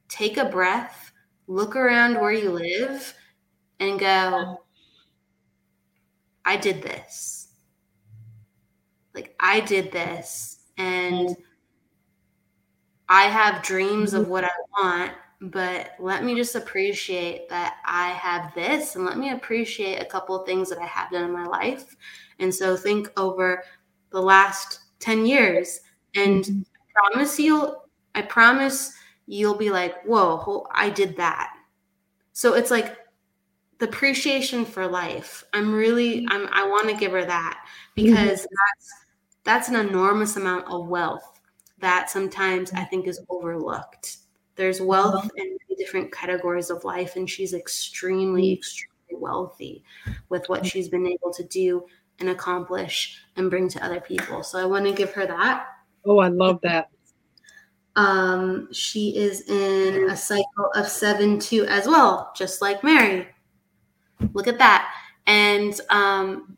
take 0.07 0.38
a 0.38 0.45
breath, 0.45 1.11
look 1.47 1.76
around 1.76 2.19
where 2.19 2.31
you 2.31 2.51
live, 2.51 3.13
and 3.80 3.99
go, 3.99 4.61
I 6.45 6.57
did 6.57 6.81
this. 6.81 7.49
Like, 9.13 9.35
I 9.39 9.59
did 9.59 9.91
this. 9.91 10.57
And 10.77 11.35
I 13.09 13.23
have 13.23 13.61
dreams 13.61 14.13
of 14.13 14.30
what 14.30 14.45
I 14.45 14.51
want, 14.80 15.11
but 15.41 15.91
let 15.99 16.23
me 16.23 16.34
just 16.34 16.55
appreciate 16.55 17.49
that 17.49 17.77
I 17.85 18.11
have 18.11 18.55
this 18.55 18.95
and 18.95 19.03
let 19.03 19.18
me 19.18 19.31
appreciate 19.31 20.01
a 20.01 20.05
couple 20.05 20.39
of 20.39 20.45
things 20.45 20.69
that 20.69 20.80
I 20.80 20.85
have 20.85 21.11
done 21.11 21.26
in 21.26 21.34
my 21.34 21.45
life. 21.45 21.97
And 22.39 22.55
so 22.55 22.77
think 22.77 23.11
over 23.18 23.63
the 24.11 24.22
last 24.22 24.80
10 24.99 25.26
years 25.26 25.81
and 26.15 26.45
mm-hmm. 26.45 26.61
I 26.61 27.09
promise 27.11 27.38
you'll 27.38 27.81
I 28.15 28.21
promise 28.21 28.93
you'll 29.27 29.57
be 29.57 29.69
like, 29.69 30.03
"Whoa, 30.03 30.67
I 30.71 30.89
did 30.89 31.17
that." 31.17 31.53
So 32.33 32.53
it's 32.53 32.71
like 32.71 32.97
the 33.79 33.88
appreciation 33.88 34.65
for 34.65 34.88
life. 34.88 35.43
I'm 35.53 35.73
really 35.73 36.25
I'm 36.29 36.47
I 36.51 36.67
want 36.67 36.89
to 36.89 36.95
give 36.95 37.11
her 37.11 37.25
that 37.25 37.65
because 37.95 38.41
mm-hmm. 38.41 38.55
that's 38.55 38.93
that's 39.43 39.69
an 39.69 39.75
enormous 39.75 40.38
amount 40.38 40.67
of 40.67 40.88
wealth 40.88 41.39
that 41.79 42.09
sometimes 42.09 42.71
I 42.73 42.83
think 42.83 43.07
is 43.07 43.19
overlooked. 43.29 44.17
There's 44.55 44.81
wealth 44.81 45.15
uh-huh. 45.15 45.29
in 45.38 45.57
different 45.81 46.11
categories 46.11 46.69
of 46.69 46.83
life, 46.83 47.15
and 47.15 47.27
she's 47.27 47.53
extremely, 47.53 48.53
extremely 48.53 49.19
wealthy 49.19 49.83
with 50.29 50.47
what 50.47 50.63
she's 50.63 50.88
been 50.88 51.07
able 51.07 51.33
to 51.33 51.43
do 51.45 51.83
and 52.19 52.29
accomplish 52.29 53.19
and 53.35 53.49
bring 53.49 53.67
to 53.67 53.83
other 53.83 53.99
people. 53.99 54.43
So 54.43 54.59
I 54.59 54.65
want 54.65 54.85
to 54.85 54.93
give 54.93 55.11
her 55.13 55.25
that. 55.25 55.65
Oh, 56.05 56.19
I 56.19 56.27
love 56.27 56.59
that. 56.61 56.89
Um, 57.95 58.72
she 58.72 59.18
is 59.18 59.41
in 59.49 60.09
a 60.09 60.15
cycle 60.15 60.72
of 60.76 60.88
seven 60.88 61.39
two 61.39 61.65
as 61.65 61.88
well, 61.88 62.31
just 62.35 62.61
like 62.61 62.84
Mary. 62.84 63.27
Look 64.34 64.47
at 64.47 64.57
that. 64.59 64.93
And 65.27 65.80
um, 65.89 66.57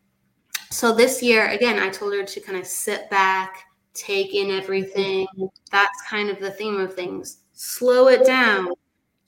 so 0.70 0.94
this 0.94 1.24
year, 1.24 1.48
again, 1.48 1.80
I 1.80 1.90
told 1.90 2.14
her 2.14 2.24
to 2.24 2.40
kind 2.40 2.58
of 2.58 2.68
sit 2.68 3.10
back, 3.10 3.64
take 3.94 4.34
in 4.34 4.52
everything. 4.52 5.26
That's 5.72 6.02
kind 6.08 6.30
of 6.30 6.40
the 6.40 6.52
theme 6.52 6.80
of 6.80 6.94
things 6.94 7.40
slow 7.54 8.10
it 8.10 8.26
down, 8.26 8.70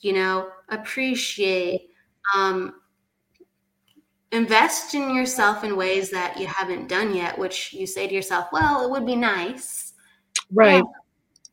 you 0.02 0.14
know, 0.14 0.50
appreciate, 0.70 1.90
um, 2.36 2.76
invest 4.32 4.94
in 4.94 5.16
yourself 5.16 5.64
in 5.64 5.78
ways 5.78 6.10
that 6.10 6.38
you 6.38 6.48
haven't 6.48 6.90
done 6.90 7.16
yet, 7.16 7.38
which 7.38 7.72
you 7.72 7.88
say 7.88 8.08
to 8.08 8.14
yourself, 8.14 8.48
well, 8.52 8.84
it 8.84 8.92
would 8.92 9.06
be 9.06 9.16
nice. 9.16 9.94
Right. 10.52 10.78
Yeah. 10.78 11.05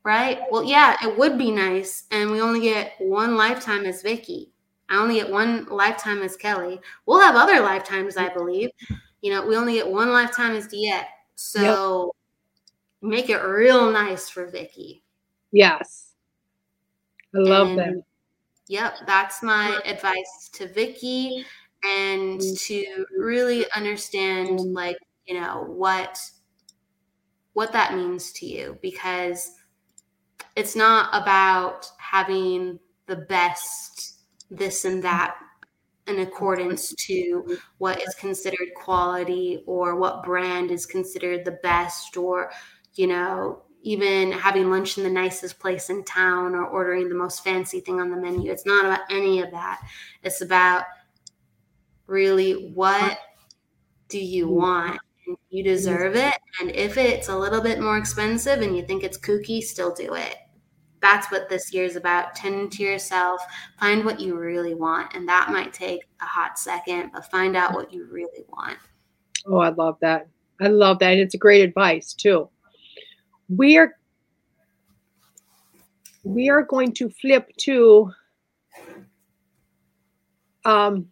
Right. 0.04 0.40
Well, 0.50 0.64
yeah, 0.64 0.96
it 1.04 1.16
would 1.16 1.38
be 1.38 1.50
nice. 1.52 2.04
And 2.10 2.30
we 2.30 2.40
only 2.40 2.60
get 2.60 2.94
one 2.98 3.36
lifetime 3.36 3.84
as 3.84 4.02
Vicky. 4.02 4.50
I 4.88 4.96
only 4.96 5.14
get 5.14 5.30
one 5.30 5.66
lifetime 5.66 6.22
as 6.22 6.36
Kelly. 6.36 6.80
We'll 7.06 7.20
have 7.20 7.36
other 7.36 7.60
lifetimes, 7.60 8.16
I 8.16 8.28
believe. 8.28 8.70
You 9.22 9.32
know, 9.32 9.46
we 9.46 9.56
only 9.56 9.74
get 9.74 9.88
one 9.88 10.12
lifetime 10.12 10.56
as 10.56 10.66
DeEtte. 10.66 11.06
So 11.36 12.12
yep. 13.02 13.10
make 13.10 13.30
it 13.30 13.38
real 13.38 13.90
nice 13.90 14.28
for 14.28 14.46
Vicky. 14.48 15.02
Yes. 15.52 16.12
I 17.34 17.38
love 17.38 17.68
and, 17.68 17.78
that. 17.78 18.02
Yep, 18.68 18.94
that's 19.06 19.42
my 19.42 19.80
advice 19.84 20.50
to 20.54 20.66
Vicky 20.68 21.44
and 21.84 22.40
mm. 22.40 22.66
to 22.66 23.06
really 23.16 23.64
understand 23.72 24.60
like, 24.60 24.96
you 25.26 25.40
know, 25.40 25.64
what 25.68 26.18
what 27.54 27.72
that 27.72 27.94
means 27.94 28.32
to 28.32 28.46
you 28.46 28.78
because 28.80 29.50
it's 30.56 30.76
not 30.76 31.08
about 31.12 31.90
having 31.98 32.78
the 33.06 33.16
best 33.16 34.20
this 34.50 34.84
and 34.84 35.02
that 35.02 35.36
in 36.06 36.20
accordance 36.20 36.92
to 36.94 37.58
what 37.78 38.02
is 38.02 38.14
considered 38.16 38.68
quality 38.74 39.62
or 39.66 39.96
what 39.96 40.24
brand 40.24 40.70
is 40.70 40.84
considered 40.84 41.44
the 41.44 41.58
best 41.62 42.16
or 42.16 42.50
you 42.94 43.06
know 43.06 43.62
even 43.82 44.32
having 44.32 44.70
lunch 44.70 44.96
in 44.96 45.04
the 45.04 45.10
nicest 45.10 45.58
place 45.58 45.90
in 45.90 46.04
town 46.04 46.54
or 46.54 46.66
ordering 46.66 47.08
the 47.08 47.14
most 47.14 47.42
fancy 47.42 47.80
thing 47.80 48.00
on 48.00 48.10
the 48.10 48.16
menu. 48.16 48.50
It's 48.50 48.66
not 48.66 48.84
about 48.84 49.00
any 49.10 49.40
of 49.40 49.50
that. 49.50 49.80
It's 50.22 50.40
about 50.40 50.84
really 52.06 52.70
what 52.70 53.18
do 54.08 54.18
you 54.20 54.46
mm-hmm. 54.46 54.54
want? 54.54 55.00
You 55.50 55.62
deserve 55.62 56.16
it. 56.16 56.34
And 56.60 56.70
if 56.70 56.96
it's 56.96 57.28
a 57.28 57.36
little 57.36 57.60
bit 57.60 57.80
more 57.80 57.98
expensive 57.98 58.60
and 58.60 58.76
you 58.76 58.84
think 58.84 59.04
it's 59.04 59.18
kooky, 59.18 59.62
still 59.62 59.92
do 59.92 60.14
it. 60.14 60.36
That's 61.00 61.30
what 61.30 61.48
this 61.48 61.74
year 61.74 61.84
is 61.84 61.96
about. 61.96 62.34
Tend 62.34 62.72
to 62.72 62.82
yourself, 62.82 63.42
find 63.78 64.04
what 64.04 64.20
you 64.20 64.38
really 64.38 64.74
want. 64.74 65.14
And 65.14 65.28
that 65.28 65.50
might 65.50 65.72
take 65.72 66.04
a 66.20 66.24
hot 66.24 66.58
second, 66.58 67.10
but 67.12 67.30
find 67.30 67.56
out 67.56 67.74
what 67.74 67.92
you 67.92 68.06
really 68.10 68.44
want. 68.48 68.78
Oh, 69.46 69.58
I 69.58 69.70
love 69.70 69.98
that. 70.00 70.28
I 70.60 70.68
love 70.68 71.00
that. 71.00 71.12
And 71.12 71.20
it's 71.20 71.34
great 71.34 71.62
advice 71.62 72.14
too. 72.14 72.48
We 73.48 73.76
are 73.76 73.92
we 76.24 76.48
are 76.48 76.62
going 76.62 76.92
to 76.92 77.10
flip 77.10 77.50
to 77.56 78.10
um 80.64 81.08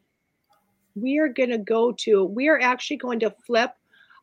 we 0.94 1.18
are 1.18 1.28
going 1.28 1.50
to 1.50 1.58
go 1.58 1.92
to 1.92 2.24
we 2.24 2.48
are 2.48 2.60
actually 2.60 2.96
going 2.96 3.18
to 3.18 3.34
flip 3.44 3.72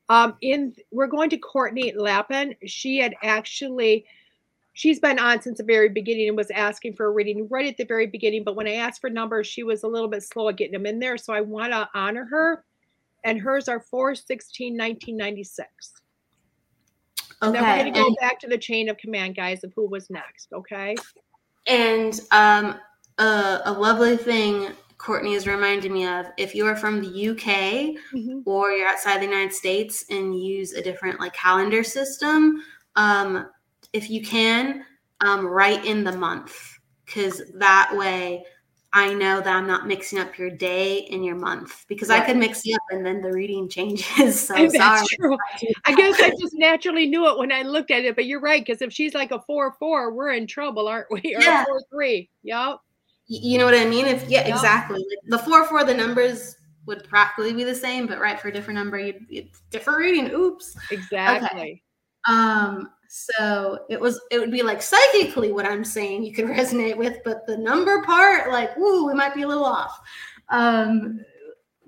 um 0.09 0.35
in 0.41 0.73
we're 0.91 1.07
going 1.07 1.29
to 1.29 1.37
courtney 1.37 1.93
lappin 1.95 2.55
she 2.65 2.97
had 2.97 3.15
actually 3.23 4.05
she's 4.73 4.99
been 4.99 5.19
on 5.19 5.41
since 5.41 5.57
the 5.57 5.63
very 5.63 5.89
beginning 5.89 6.27
and 6.27 6.37
was 6.37 6.51
asking 6.51 6.93
for 6.93 7.07
a 7.07 7.11
reading 7.11 7.47
right 7.49 7.67
at 7.67 7.77
the 7.77 7.85
very 7.85 8.07
beginning 8.07 8.43
but 8.43 8.55
when 8.55 8.67
i 8.67 8.73
asked 8.73 9.01
for 9.01 9.09
numbers 9.09 9.47
she 9.47 9.63
was 9.63 9.83
a 9.83 9.87
little 9.87 10.07
bit 10.07 10.23
slow 10.23 10.49
at 10.49 10.57
getting 10.57 10.73
them 10.73 10.85
in 10.85 10.99
there 10.99 11.17
so 11.17 11.33
i 11.33 11.41
want 11.41 11.71
to 11.71 11.89
honor 11.93 12.25
her 12.25 12.63
and 13.23 13.39
hers 13.39 13.67
are 13.67 13.79
416 13.79 14.73
1996 14.73 16.01
and 17.41 17.53
then 17.53 17.63
we're 17.63 17.83
going 17.83 17.93
to 17.93 17.99
go 17.99 18.15
back 18.19 18.39
to 18.39 18.47
the 18.47 18.57
chain 18.57 18.89
of 18.89 18.97
command, 18.97 19.35
guys, 19.35 19.63
of 19.63 19.71
who 19.75 19.87
was 19.87 20.09
next. 20.09 20.51
Okay. 20.53 20.95
And 21.67 22.19
um, 22.31 22.79
uh, 23.17 23.59
a 23.65 23.71
lovely 23.71 24.17
thing 24.17 24.69
Courtney 24.97 25.33
is 25.33 25.47
reminding 25.47 25.93
me 25.93 26.07
of 26.07 26.27
if 26.37 26.55
you 26.55 26.65
are 26.65 26.75
from 26.75 27.01
the 27.01 27.29
UK 27.29 27.95
mm-hmm. 28.13 28.39
or 28.45 28.71
you're 28.71 28.87
outside 28.87 29.21
the 29.21 29.25
United 29.25 29.53
States 29.53 30.05
and 30.09 30.39
use 30.39 30.73
a 30.73 30.81
different 30.81 31.19
like 31.19 31.33
calendar 31.33 31.83
system, 31.83 32.63
um, 32.95 33.47
if 33.93 34.09
you 34.09 34.23
can, 34.23 34.83
um, 35.21 35.45
write 35.45 35.85
in 35.85 36.03
the 36.03 36.11
month 36.11 36.79
because 37.05 37.41
that 37.55 37.91
way 37.95 38.43
I 38.93 39.13
know 39.13 39.41
that 39.41 39.55
I'm 39.55 39.67
not 39.67 39.85
mixing 39.85 40.17
up 40.17 40.37
your 40.37 40.49
day 40.49 41.05
and 41.11 41.23
your 41.23 41.35
month 41.35 41.85
because 41.87 42.09
right. 42.09 42.23
I 42.23 42.25
could 42.25 42.37
mix 42.37 42.61
it 42.65 42.73
up 42.73 42.81
and 42.89 43.05
then 43.05 43.21
the 43.21 43.31
reading 43.31 43.69
changes. 43.69 44.47
So 44.47 44.69
sorry. 44.69 45.05
True. 45.19 45.37
I 45.85 45.95
guess 45.95 46.19
I 46.19 46.31
just 46.31 46.55
naturally 46.55 47.05
knew 47.05 47.27
it 47.29 47.37
when 47.37 47.51
I 47.51 47.61
looked 47.61 47.91
at 47.91 48.05
it, 48.05 48.15
but 48.15 48.25
you're 48.25 48.39
right 48.39 48.65
because 48.65 48.81
if 48.81 48.91
she's 48.91 49.13
like 49.13 49.31
a 49.31 49.41
four 49.41 49.73
four, 49.73 50.13
we're 50.13 50.31
in 50.31 50.47
trouble, 50.47 50.87
aren't 50.87 51.11
we? 51.11 51.35
Or 51.35 51.41
yeah. 51.41 51.65
four 51.65 51.81
three. 51.91 52.29
Yep. 52.43 52.77
You 53.27 53.57
know 53.57 53.65
what 53.65 53.73
I 53.73 53.85
mean? 53.85 54.05
If 54.05 54.29
yeah, 54.29 54.47
yep. 54.47 54.55
exactly. 54.55 55.05
the 55.27 55.39
four 55.39 55.65
four, 55.65 55.83
the 55.83 55.93
numbers 55.93 56.55
would 56.85 57.03
practically 57.03 57.53
be 57.53 57.63
the 57.63 57.75
same, 57.75 58.07
but 58.07 58.19
right 58.19 58.39
for 58.39 58.47
a 58.47 58.53
different 58.53 58.77
number, 58.77 58.97
you'd, 58.97 59.25
you'd 59.29 59.49
different 59.69 59.99
reading. 59.99 60.31
Oops. 60.31 60.77
Exactly. 60.89 61.59
Okay. 61.59 61.81
Um, 62.27 62.91
so 63.09 63.79
it 63.89 63.99
was 63.99 64.19
it 64.31 64.39
would 64.39 64.51
be 64.51 64.63
like 64.63 64.81
psychically 64.81 65.51
what 65.51 65.65
I'm 65.65 65.83
saying 65.83 66.23
you 66.23 66.33
could 66.33 66.45
resonate 66.57 66.97
with, 66.97 67.19
but 67.23 67.45
the 67.45 67.57
number 67.57 68.01
part, 68.03 68.49
like, 68.49 68.75
woo, 68.77 69.05
we 69.05 69.13
might 69.13 69.35
be 69.35 69.43
a 69.43 69.47
little 69.47 69.65
off. 69.65 69.99
Um, 70.49 71.19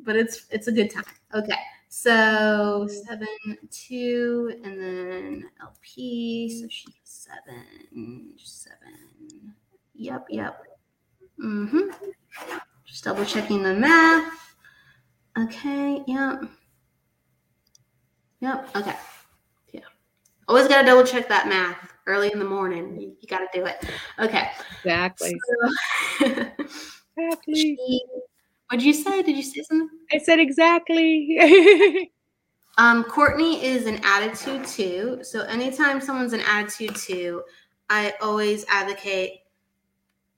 but 0.04 0.16
it's 0.16 0.46
it's 0.52 0.68
a 0.68 0.72
good 0.72 0.92
time. 0.92 1.04
Okay. 1.34 1.60
So 1.88 2.88
seven, 2.88 3.28
two, 3.72 4.60
and 4.64 4.80
then 4.80 5.50
LP. 5.62 6.62
So 6.62 6.68
she's 6.70 6.94
seven, 7.04 8.34
seven. 8.38 9.54
Yep, 9.96 10.28
yep. 10.30 10.64
Mm-hmm. 11.44 11.90
Just 12.86 13.04
double 13.04 13.26
checking 13.26 13.64
the 13.64 13.74
math. 13.74 14.56
Okay, 15.38 16.04
yep. 16.08 16.44
Yep, 18.42 18.76
okay. 18.76 18.96
Yeah. 19.72 19.82
Always 20.48 20.68
got 20.68 20.82
to 20.82 20.88
double 20.88 21.04
check 21.04 21.30
that 21.30 21.48
math 21.48 21.94
early 22.08 22.32
in 22.32 22.40
the 22.40 22.46
morning. 22.46 23.00
You, 23.00 23.16
you 23.20 23.28
got 23.28 23.40
to 23.40 23.48
do 23.54 23.66
it. 23.66 23.84
Okay. 24.20 24.50
Exactly. 24.84 25.40
So, 26.20 26.26
exactly. 27.18 27.78
What'd 28.70 28.86
you 28.86 28.94
say? 28.94 29.24
Did 29.24 29.36
you 29.36 29.44
say 29.44 29.62
something? 29.64 29.90
I 30.14 30.20
said 30.20 30.40
exactly. 30.40 32.12
um, 32.78 33.04
Courtney 33.04 33.64
is 33.66 33.88
an 33.88 34.00
attitude 34.04 34.66
two. 34.68 35.20
So 35.24 35.42
anytime 35.42 36.00
someone's 36.00 36.34
an 36.34 36.42
attitude 36.42 36.96
two, 36.96 37.44
I 37.90 38.14
always 38.22 38.66
advocate 38.70 39.40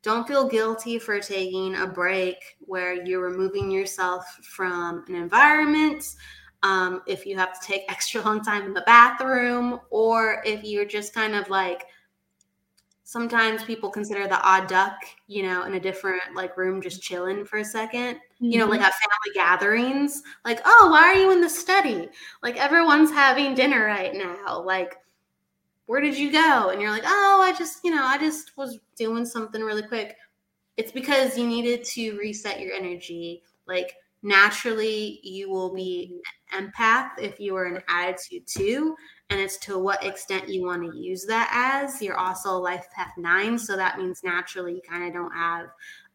don't 0.03 0.27
feel 0.27 0.47
guilty 0.47 0.97
for 0.97 1.19
taking 1.19 1.75
a 1.75 1.87
break 1.87 2.37
where 2.59 3.05
you're 3.05 3.21
removing 3.21 3.69
yourself 3.69 4.25
from 4.43 5.03
an 5.07 5.15
environment 5.15 6.15
um, 6.63 7.01
if 7.07 7.25
you 7.25 7.37
have 7.37 7.59
to 7.59 7.67
take 7.67 7.83
extra 7.89 8.21
long 8.21 8.43
time 8.43 8.63
in 8.63 8.73
the 8.73 8.83
bathroom, 8.85 9.79
or 9.89 10.41
if 10.45 10.63
you're 10.63 10.85
just 10.85 11.13
kind 11.13 11.35
of 11.35 11.49
like, 11.49 11.85
sometimes 13.03 13.63
people 13.63 13.89
consider 13.89 14.27
the 14.27 14.41
odd 14.41 14.67
duck, 14.67 14.95
you 15.27 15.43
know, 15.43 15.65
in 15.65 15.73
a 15.73 15.79
different 15.79 16.21
like 16.33 16.55
room, 16.55 16.81
just 16.81 17.01
chilling 17.01 17.43
for 17.43 17.57
a 17.57 17.63
2nd 17.63 17.91
mm-hmm. 17.91 18.45
you 18.45 18.57
know, 18.57 18.65
like 18.65 18.79
mm-hmm. 18.79 18.87
at 18.87 18.93
family 18.93 19.33
gatherings, 19.33 20.23
like, 20.45 20.61
oh, 20.63 20.87
why 20.91 21.01
are 21.01 21.15
you 21.15 21.31
in 21.31 21.41
the 21.41 21.49
study? 21.49 22.07
Like 22.41 22.57
everyone's 22.57 23.11
having 23.11 23.53
dinner 23.53 23.85
right 23.85 24.13
now. 24.13 24.61
Like, 24.61 24.95
where 25.85 26.01
did 26.01 26.17
you 26.17 26.31
go? 26.31 26.69
And 26.69 26.81
you're 26.81 26.91
like, 26.91 27.03
oh, 27.05 27.41
I 27.43 27.53
just, 27.57 27.83
you 27.83 27.91
know, 27.91 28.05
I 28.05 28.17
just 28.17 28.55
was 28.57 28.79
doing 28.95 29.25
something 29.25 29.61
really 29.61 29.83
quick. 29.83 30.15
It's 30.77 30.91
because 30.91 31.37
you 31.37 31.47
needed 31.47 31.83
to 31.85 32.17
reset 32.17 32.59
your 32.59 32.73
energy. 32.73 33.43
Like, 33.67 33.95
naturally 34.23 35.19
you 35.23 35.49
will 35.49 35.73
be 35.73 36.21
empath 36.53 37.09
if 37.17 37.39
you 37.39 37.55
are 37.55 37.65
an 37.65 37.81
attitude 37.89 38.43
two 38.45 38.95
and 39.29 39.39
it's 39.39 39.57
to 39.57 39.79
what 39.79 40.03
extent 40.03 40.47
you 40.47 40.63
want 40.63 40.83
to 40.83 40.97
use 40.97 41.25
that 41.25 41.49
as 41.51 42.01
you're 42.01 42.17
also 42.17 42.51
life 42.57 42.85
path 42.95 43.13
nine 43.17 43.57
so 43.57 43.75
that 43.75 43.97
means 43.97 44.21
naturally 44.23 44.75
you 44.75 44.81
kind 44.87 45.05
of 45.05 45.13
don't 45.13 45.31
have 45.31 45.67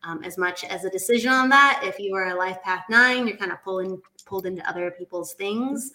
um, 0.04 0.22
as 0.22 0.38
much 0.38 0.62
as 0.62 0.84
a 0.84 0.90
decision 0.90 1.32
on 1.32 1.48
that 1.48 1.80
if 1.82 1.98
you 1.98 2.14
are 2.14 2.28
a 2.28 2.34
life 2.34 2.62
path 2.62 2.84
nine 2.88 3.26
you're 3.26 3.36
kind 3.36 3.50
of 3.50 3.62
pulling 3.64 4.00
pulled 4.24 4.46
into 4.46 4.68
other 4.68 4.90
people's 4.92 5.32
things 5.34 5.90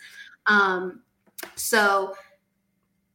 um, 0.47 1.01
so 1.55 2.13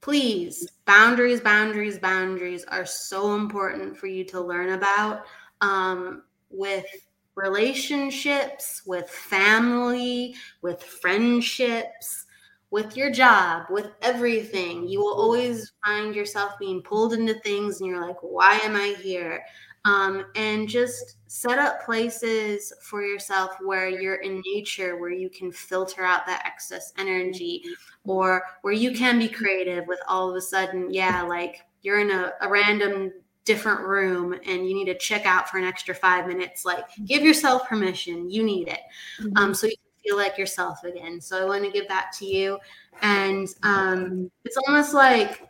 please 0.06 0.68
boundaries 0.84 1.40
boundaries 1.40 1.98
boundaries 1.98 2.64
are 2.66 2.86
so 2.86 3.34
important 3.34 3.96
for 3.96 4.06
you 4.06 4.22
to 4.22 4.40
learn 4.40 4.74
about 4.74 5.24
um, 5.62 6.22
with 6.48 6.86
relationships, 7.34 8.82
with 8.86 9.10
family, 9.10 10.36
with 10.62 10.80
friendships, 10.80 12.24
with 12.70 12.96
your 12.96 13.10
job, 13.10 13.64
with 13.68 13.90
everything. 14.00 14.86
You 14.88 15.00
will 15.00 15.14
always 15.14 15.72
find 15.84 16.14
yourself 16.14 16.52
being 16.60 16.82
pulled 16.82 17.12
into 17.12 17.34
things 17.40 17.80
and 17.80 17.90
you're 17.90 18.06
like, 18.06 18.18
why 18.20 18.60
am 18.62 18.76
I 18.76 18.94
here? 19.02 19.42
Um, 19.86 20.24
and 20.34 20.68
just 20.68 21.16
set 21.28 21.58
up 21.58 21.84
places 21.84 22.72
for 22.82 23.02
yourself 23.02 23.56
where 23.62 23.88
you're 23.88 24.16
in 24.16 24.42
nature, 24.44 24.98
where 24.98 25.12
you 25.12 25.30
can 25.30 25.52
filter 25.52 26.04
out 26.04 26.26
that 26.26 26.42
excess 26.44 26.92
energy, 26.98 27.62
or 28.04 28.42
where 28.62 28.74
you 28.74 28.92
can 28.92 29.18
be 29.18 29.28
creative 29.28 29.86
with 29.86 30.00
all 30.08 30.28
of 30.28 30.34
a 30.34 30.40
sudden, 30.40 30.92
yeah, 30.92 31.22
like 31.22 31.62
you're 31.82 32.00
in 32.00 32.10
a, 32.10 32.32
a 32.40 32.48
random 32.48 33.12
different 33.44 33.80
room 33.80 34.34
and 34.44 34.68
you 34.68 34.74
need 34.74 34.86
to 34.86 34.98
check 34.98 35.24
out 35.24 35.48
for 35.48 35.56
an 35.58 35.64
extra 35.64 35.94
five 35.94 36.26
minutes 36.26 36.64
like 36.64 36.84
give 37.04 37.22
yourself 37.22 37.66
permission 37.68 38.28
you 38.28 38.42
need 38.42 38.66
it. 38.66 38.80
Mm-hmm. 39.20 39.36
um, 39.36 39.54
so 39.54 39.68
you 39.68 39.76
can 39.76 40.02
feel 40.02 40.16
like 40.16 40.36
yourself 40.36 40.82
again. 40.82 41.20
So 41.20 41.40
i 41.40 41.44
want 41.44 41.64
to 41.64 41.70
give 41.70 41.86
that 41.86 42.10
to 42.18 42.26
you. 42.26 42.58
And 43.02 43.46
um, 43.62 44.32
it's 44.44 44.56
almost 44.66 44.94
like 44.94 45.48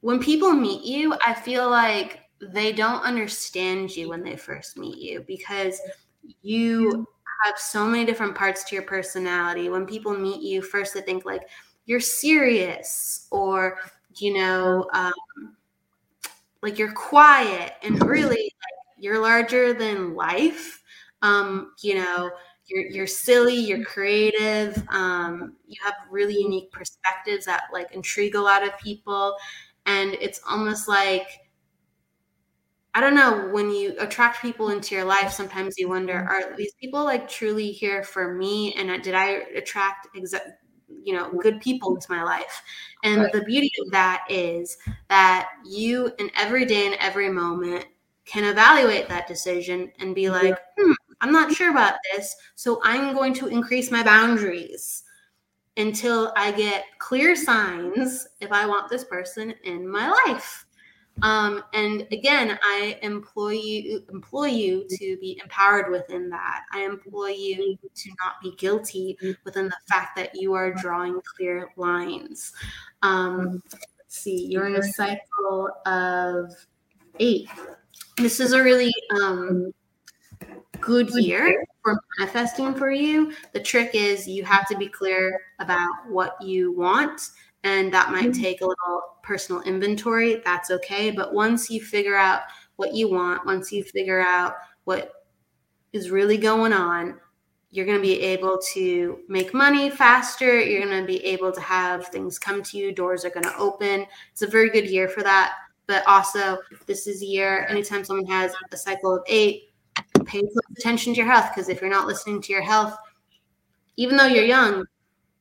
when 0.00 0.20
people 0.20 0.52
meet 0.52 0.84
you 0.84 1.14
i 1.26 1.34
feel 1.34 1.68
like 1.68 2.25
they 2.40 2.72
don't 2.72 3.02
understand 3.02 3.94
you 3.96 4.08
when 4.08 4.22
they 4.22 4.36
first 4.36 4.76
meet 4.76 4.98
you 4.98 5.24
because 5.26 5.80
you 6.42 7.06
have 7.44 7.58
so 7.58 7.86
many 7.86 8.04
different 8.04 8.34
parts 8.34 8.64
to 8.64 8.74
your 8.74 8.84
personality. 8.84 9.68
When 9.68 9.86
people 9.86 10.12
meet 10.14 10.42
you 10.42 10.62
first 10.62 10.94
they 10.94 11.00
think 11.02 11.24
like 11.24 11.42
you're 11.86 12.00
serious 12.00 13.26
or 13.30 13.78
you 14.18 14.34
know 14.34 14.88
um, 14.92 15.12
like 16.62 16.78
you're 16.78 16.92
quiet 16.92 17.74
and 17.82 18.02
really 18.04 18.36
like, 18.36 18.98
you're 18.98 19.20
larger 19.20 19.72
than 19.72 20.14
life. 20.14 20.82
Um 21.22 21.72
you 21.82 21.94
know 21.96 22.30
you're 22.66 22.86
you're 22.86 23.06
silly 23.06 23.54
you're 23.54 23.84
creative 23.84 24.82
um 24.88 25.54
you 25.66 25.76
have 25.84 25.94
really 26.10 26.34
unique 26.34 26.70
perspectives 26.72 27.46
that 27.46 27.64
like 27.72 27.92
intrigue 27.92 28.34
a 28.34 28.40
lot 28.40 28.66
of 28.66 28.78
people. 28.78 29.36
And 29.86 30.14
it's 30.20 30.40
almost 30.48 30.88
like 30.88 31.26
I 32.96 33.00
don't 33.00 33.14
know 33.14 33.48
when 33.52 33.70
you 33.70 33.94
attract 33.98 34.40
people 34.40 34.70
into 34.70 34.94
your 34.94 35.04
life 35.04 35.30
sometimes 35.30 35.76
you 35.76 35.86
wonder 35.86 36.14
are 36.14 36.56
these 36.56 36.72
people 36.80 37.04
like 37.04 37.28
truly 37.28 37.70
here 37.70 38.02
for 38.02 38.32
me? 38.32 38.72
And 38.72 39.02
did 39.02 39.14
I 39.14 39.42
attract 39.54 40.08
exact 40.16 40.48
you 41.04 41.12
know 41.14 41.30
good 41.30 41.60
people 41.60 41.94
into 41.94 42.10
my 42.10 42.22
life? 42.22 42.62
And 43.04 43.20
right. 43.20 43.32
the 43.32 43.42
beauty 43.42 43.70
of 43.84 43.92
that 43.92 44.24
is 44.30 44.78
that 45.10 45.50
you 45.62 46.10
in 46.18 46.30
every 46.34 46.64
day 46.64 46.86
and 46.86 46.96
every 46.98 47.28
moment 47.28 47.84
can 48.24 48.44
evaluate 48.44 49.10
that 49.10 49.28
decision 49.28 49.92
and 50.00 50.14
be 50.14 50.28
like 50.28 50.58
hmm, 50.78 50.92
i'm 51.20 51.32
not 51.32 51.52
sure 51.52 51.70
about 51.70 51.94
this 52.12 52.34
so 52.56 52.80
i'm 52.82 53.14
going 53.14 53.32
to 53.32 53.46
increase 53.46 53.90
my 53.90 54.02
boundaries 54.02 55.04
until 55.76 56.32
i 56.36 56.50
get 56.50 56.84
clear 56.98 57.36
signs 57.36 58.26
if 58.40 58.50
i 58.50 58.66
want 58.66 58.90
this 58.90 59.04
person 59.04 59.54
in 59.62 59.88
my 59.88 60.10
life 60.26 60.65
um, 61.22 61.64
and 61.72 62.06
again, 62.12 62.58
I 62.62 62.98
employ 63.02 63.52
you 63.52 64.04
employ 64.10 64.46
you 64.46 64.86
to 64.88 65.16
be 65.18 65.38
empowered 65.42 65.90
within 65.90 66.28
that. 66.30 66.64
I 66.72 66.84
employ 66.84 67.28
you 67.28 67.78
to 67.94 68.10
not 68.22 68.34
be 68.42 68.54
guilty 68.56 69.16
within 69.44 69.66
the 69.66 69.76
fact 69.88 70.16
that 70.16 70.34
you 70.34 70.52
are 70.52 70.72
drawing 70.72 71.20
clear 71.36 71.70
lines. 71.76 72.52
Um, 73.02 73.62
let's 73.98 74.18
see, 74.18 74.46
you're 74.46 74.66
in 74.66 74.76
a 74.76 74.82
cycle 74.82 75.70
of 75.86 76.52
eight. 77.18 77.48
This 78.18 78.40
is 78.40 78.52
a 78.52 78.62
really 78.62 78.92
um, 79.22 79.72
good 80.80 81.08
year 81.14 81.64
for 81.82 81.98
manifesting 82.18 82.74
for 82.74 82.90
you. 82.90 83.32
The 83.52 83.60
trick 83.60 83.90
is 83.94 84.28
you 84.28 84.44
have 84.44 84.68
to 84.68 84.76
be 84.76 84.88
clear 84.88 85.40
about 85.60 85.90
what 86.08 86.36
you 86.42 86.72
want 86.72 87.30
and 87.66 87.92
that 87.92 88.12
might 88.12 88.30
mm-hmm. 88.30 88.42
take 88.42 88.60
a 88.60 88.66
little 88.66 89.02
personal 89.22 89.60
inventory 89.62 90.40
that's 90.44 90.70
okay 90.70 91.10
but 91.10 91.34
once 91.34 91.68
you 91.68 91.80
figure 91.82 92.16
out 92.16 92.42
what 92.76 92.94
you 92.94 93.10
want 93.10 93.44
once 93.44 93.72
you 93.72 93.82
figure 93.82 94.20
out 94.20 94.54
what 94.84 95.26
is 95.92 96.10
really 96.10 96.38
going 96.38 96.72
on 96.72 97.18
you're 97.70 97.84
going 97.84 97.98
to 97.98 98.02
be 98.02 98.20
able 98.20 98.58
to 98.58 99.18
make 99.28 99.52
money 99.52 99.90
faster 99.90 100.60
you're 100.60 100.86
going 100.86 101.00
to 101.00 101.06
be 101.06 101.24
able 101.24 101.50
to 101.50 101.60
have 101.60 102.06
things 102.08 102.38
come 102.38 102.62
to 102.62 102.78
you 102.78 102.92
doors 102.92 103.24
are 103.24 103.30
going 103.30 103.42
to 103.42 103.56
open 103.56 104.06
it's 104.30 104.42
a 104.42 104.46
very 104.46 104.70
good 104.70 104.88
year 104.88 105.08
for 105.08 105.22
that 105.22 105.54
but 105.88 106.06
also 106.06 106.58
this 106.86 107.06
is 107.06 107.22
a 107.22 107.26
year 107.26 107.66
anytime 107.68 108.04
someone 108.04 108.26
has 108.26 108.52
a 108.70 108.76
cycle 108.76 109.16
of 109.16 109.22
eight 109.26 109.72
pay 110.24 110.40
close 110.40 110.76
attention 110.78 111.12
to 111.12 111.18
your 111.18 111.30
health 111.30 111.50
because 111.52 111.68
if 111.68 111.80
you're 111.80 111.90
not 111.90 112.06
listening 112.06 112.40
to 112.40 112.52
your 112.52 112.62
health 112.62 112.96
even 113.96 114.16
though 114.16 114.26
you're 114.26 114.44
young 114.44 114.84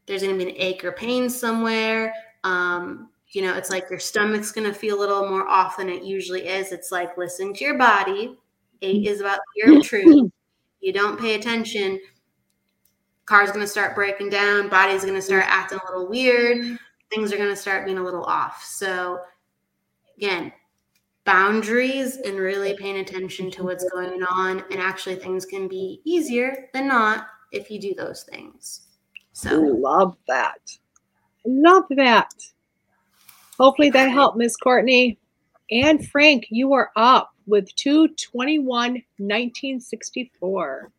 there's 0.05 0.21
going 0.21 0.37
to 0.37 0.45
be 0.45 0.51
an 0.51 0.57
ache 0.57 0.83
or 0.83 0.91
pain 0.91 1.29
somewhere. 1.29 2.13
Um, 2.43 3.09
you 3.29 3.41
know, 3.41 3.53
it's 3.55 3.69
like 3.69 3.89
your 3.89 3.99
stomach's 3.99 4.51
going 4.51 4.67
to 4.67 4.73
feel 4.73 4.97
a 4.97 4.99
little 4.99 5.27
more 5.27 5.47
off 5.47 5.77
than 5.77 5.89
it 5.89 6.03
usually 6.03 6.47
is. 6.47 6.71
It's 6.71 6.91
like 6.91 7.17
listen 7.17 7.53
to 7.53 7.63
your 7.63 7.77
body. 7.77 8.37
Eight 8.81 9.07
is 9.07 9.19
about 9.21 9.39
your 9.55 9.81
truth. 9.81 10.31
You 10.81 10.93
don't 10.93 11.19
pay 11.19 11.33
attention. 11.33 11.99
Car's 13.25 13.49
going 13.49 13.61
to 13.61 13.67
start 13.67 13.95
breaking 13.95 14.29
down. 14.29 14.69
Body's 14.69 15.01
going 15.01 15.15
to 15.15 15.21
start 15.21 15.45
acting 15.47 15.79
a 15.79 15.85
little 15.91 16.07
weird. 16.07 16.77
Things 17.09 17.33
are 17.33 17.37
going 17.37 17.49
to 17.49 17.55
start 17.55 17.85
being 17.85 17.97
a 17.97 18.03
little 18.03 18.23
off. 18.25 18.63
So, 18.63 19.19
again, 20.15 20.53
boundaries 21.23 22.17
and 22.17 22.37
really 22.37 22.75
paying 22.77 22.97
attention 22.97 23.49
to 23.51 23.63
what's 23.63 23.89
going 23.89 24.21
on. 24.21 24.63
And 24.69 24.79
actually, 24.79 25.15
things 25.15 25.43
can 25.43 25.67
be 25.67 26.01
easier 26.05 26.69
than 26.71 26.87
not 26.87 27.29
if 27.51 27.71
you 27.71 27.81
do 27.81 27.95
those 27.95 28.23
things. 28.23 28.84
So 29.35 29.59
love 29.59 30.15
that. 30.29 30.77
Love 31.45 31.83
that. 31.89 32.31
Hopefully 33.59 33.89
that 33.89 34.09
helped, 34.09 34.37
Miss 34.37 34.55
Courtney. 34.55 35.19
And 35.69 36.07
Frank, 36.07 36.45
you 36.49 36.71
are 36.71 36.89
up 36.95 37.33
with 37.45 37.75
221 37.75 38.63
1964. 38.63 40.91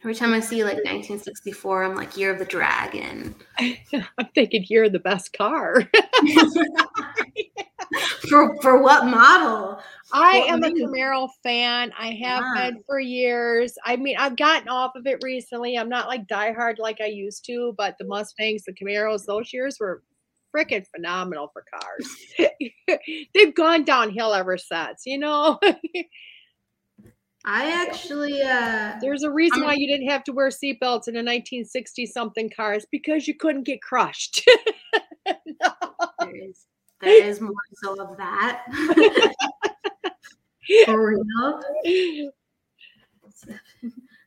Every 0.00 0.14
time 0.14 0.32
I 0.32 0.40
see 0.40 0.64
like 0.64 0.76
1964, 0.76 1.84
I'm 1.84 1.94
like 1.94 2.16
Year 2.16 2.32
of 2.32 2.38
the 2.38 2.46
Dragon. 2.46 3.34
I'm 3.58 4.28
thinking 4.34 4.64
Year 4.68 4.84
of 4.84 4.92
the 4.92 4.98
Best 4.98 5.36
Car. 5.36 5.82
for 8.28 8.60
for 8.60 8.82
what 8.82 9.06
model? 9.06 9.80
I 10.12 10.38
what 10.38 10.50
am 10.50 10.64
a 10.64 10.70
Camaro 10.70 11.28
fan. 11.42 11.92
I 11.98 12.10
have 12.12 12.44
yeah. 12.54 12.70
been 12.70 12.82
for 12.86 13.00
years. 13.00 13.74
I 13.84 13.96
mean, 13.96 14.16
I've 14.18 14.36
gotten 14.36 14.68
off 14.68 14.92
of 14.94 15.06
it 15.06 15.18
recently. 15.22 15.76
I'm 15.76 15.88
not 15.88 16.06
like 16.06 16.26
diehard 16.26 16.78
like 16.78 17.00
I 17.00 17.06
used 17.06 17.44
to, 17.46 17.74
but 17.76 17.96
the 17.98 18.06
Mustangs, 18.06 18.64
the 18.64 18.72
Camaros, 18.72 19.26
those 19.26 19.52
years 19.52 19.78
were 19.80 20.02
freaking 20.54 20.86
phenomenal 20.94 21.50
for 21.52 21.64
cars. 21.72 22.16
They've 23.34 23.54
gone 23.54 23.84
downhill 23.84 24.32
ever 24.32 24.58
since, 24.58 25.02
you 25.06 25.18
know. 25.18 25.58
I 27.48 27.70
actually 27.70 28.42
uh 28.42 28.94
there's 29.00 29.22
a 29.22 29.30
reason 29.30 29.60
I'm, 29.60 29.66
why 29.66 29.74
you 29.74 29.86
didn't 29.86 30.08
have 30.08 30.24
to 30.24 30.32
wear 30.32 30.48
seatbelts 30.48 31.06
in 31.06 31.14
a 31.14 31.22
1960 31.22 32.06
something 32.06 32.50
cars 32.50 32.84
because 32.90 33.28
you 33.28 33.36
couldn't 33.36 33.62
get 33.62 33.80
crushed. 33.82 34.48
no. 35.26 35.72
There, 37.00 37.24
is, 37.28 37.40
more 37.40 37.54
so 37.82 38.00
of 38.00 38.16
that. 38.16 38.64
For 40.84 41.10
real. 41.10 41.62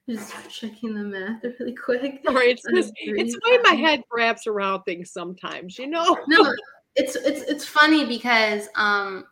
Just 0.10 0.34
checking 0.50 0.96
the 0.96 1.04
math 1.04 1.44
really 1.60 1.76
quick. 1.76 2.22
Sorry, 2.26 2.50
it's 2.50 2.64
just, 2.74 2.94
it's 2.96 3.34
the 3.34 3.42
way 3.46 3.60
my 3.62 3.76
head 3.76 4.02
wraps 4.12 4.48
around 4.48 4.82
things 4.82 5.12
sometimes, 5.12 5.78
you 5.78 5.86
know. 5.86 6.18
No, 6.28 6.52
it's 6.96 7.16
it's 7.16 7.44
it's 7.44 7.64
funny 7.64 8.08
because 8.08 8.70
um 8.74 9.26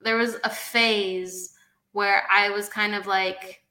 there 0.00 0.16
was 0.16 0.36
a 0.44 0.50
phase 0.50 1.54
where 1.90 2.22
I 2.32 2.50
was 2.50 2.68
kind 2.68 2.94
of 2.94 3.08
like 3.08 3.64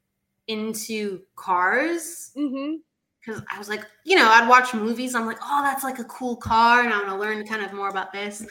into 0.47 1.21
cars. 1.37 2.31
Mm-hmm 2.35 2.79
because 3.23 3.41
I 3.53 3.57
was 3.57 3.69
like, 3.69 3.85
you 4.03 4.15
know, 4.15 4.27
I'd 4.27 4.49
watch 4.49 4.73
movies. 4.73 5.13
I'm 5.15 5.25
like, 5.25 5.39
oh, 5.43 5.61
that's 5.63 5.83
like 5.83 5.99
a 5.99 6.05
cool 6.05 6.35
car, 6.35 6.81
and 6.81 6.93
I 6.93 6.97
want 6.97 7.09
to 7.09 7.17
learn 7.17 7.45
kind 7.45 7.63
of 7.63 7.73
more 7.73 7.89
about 7.89 8.11
this. 8.11 8.41
And 8.41 8.49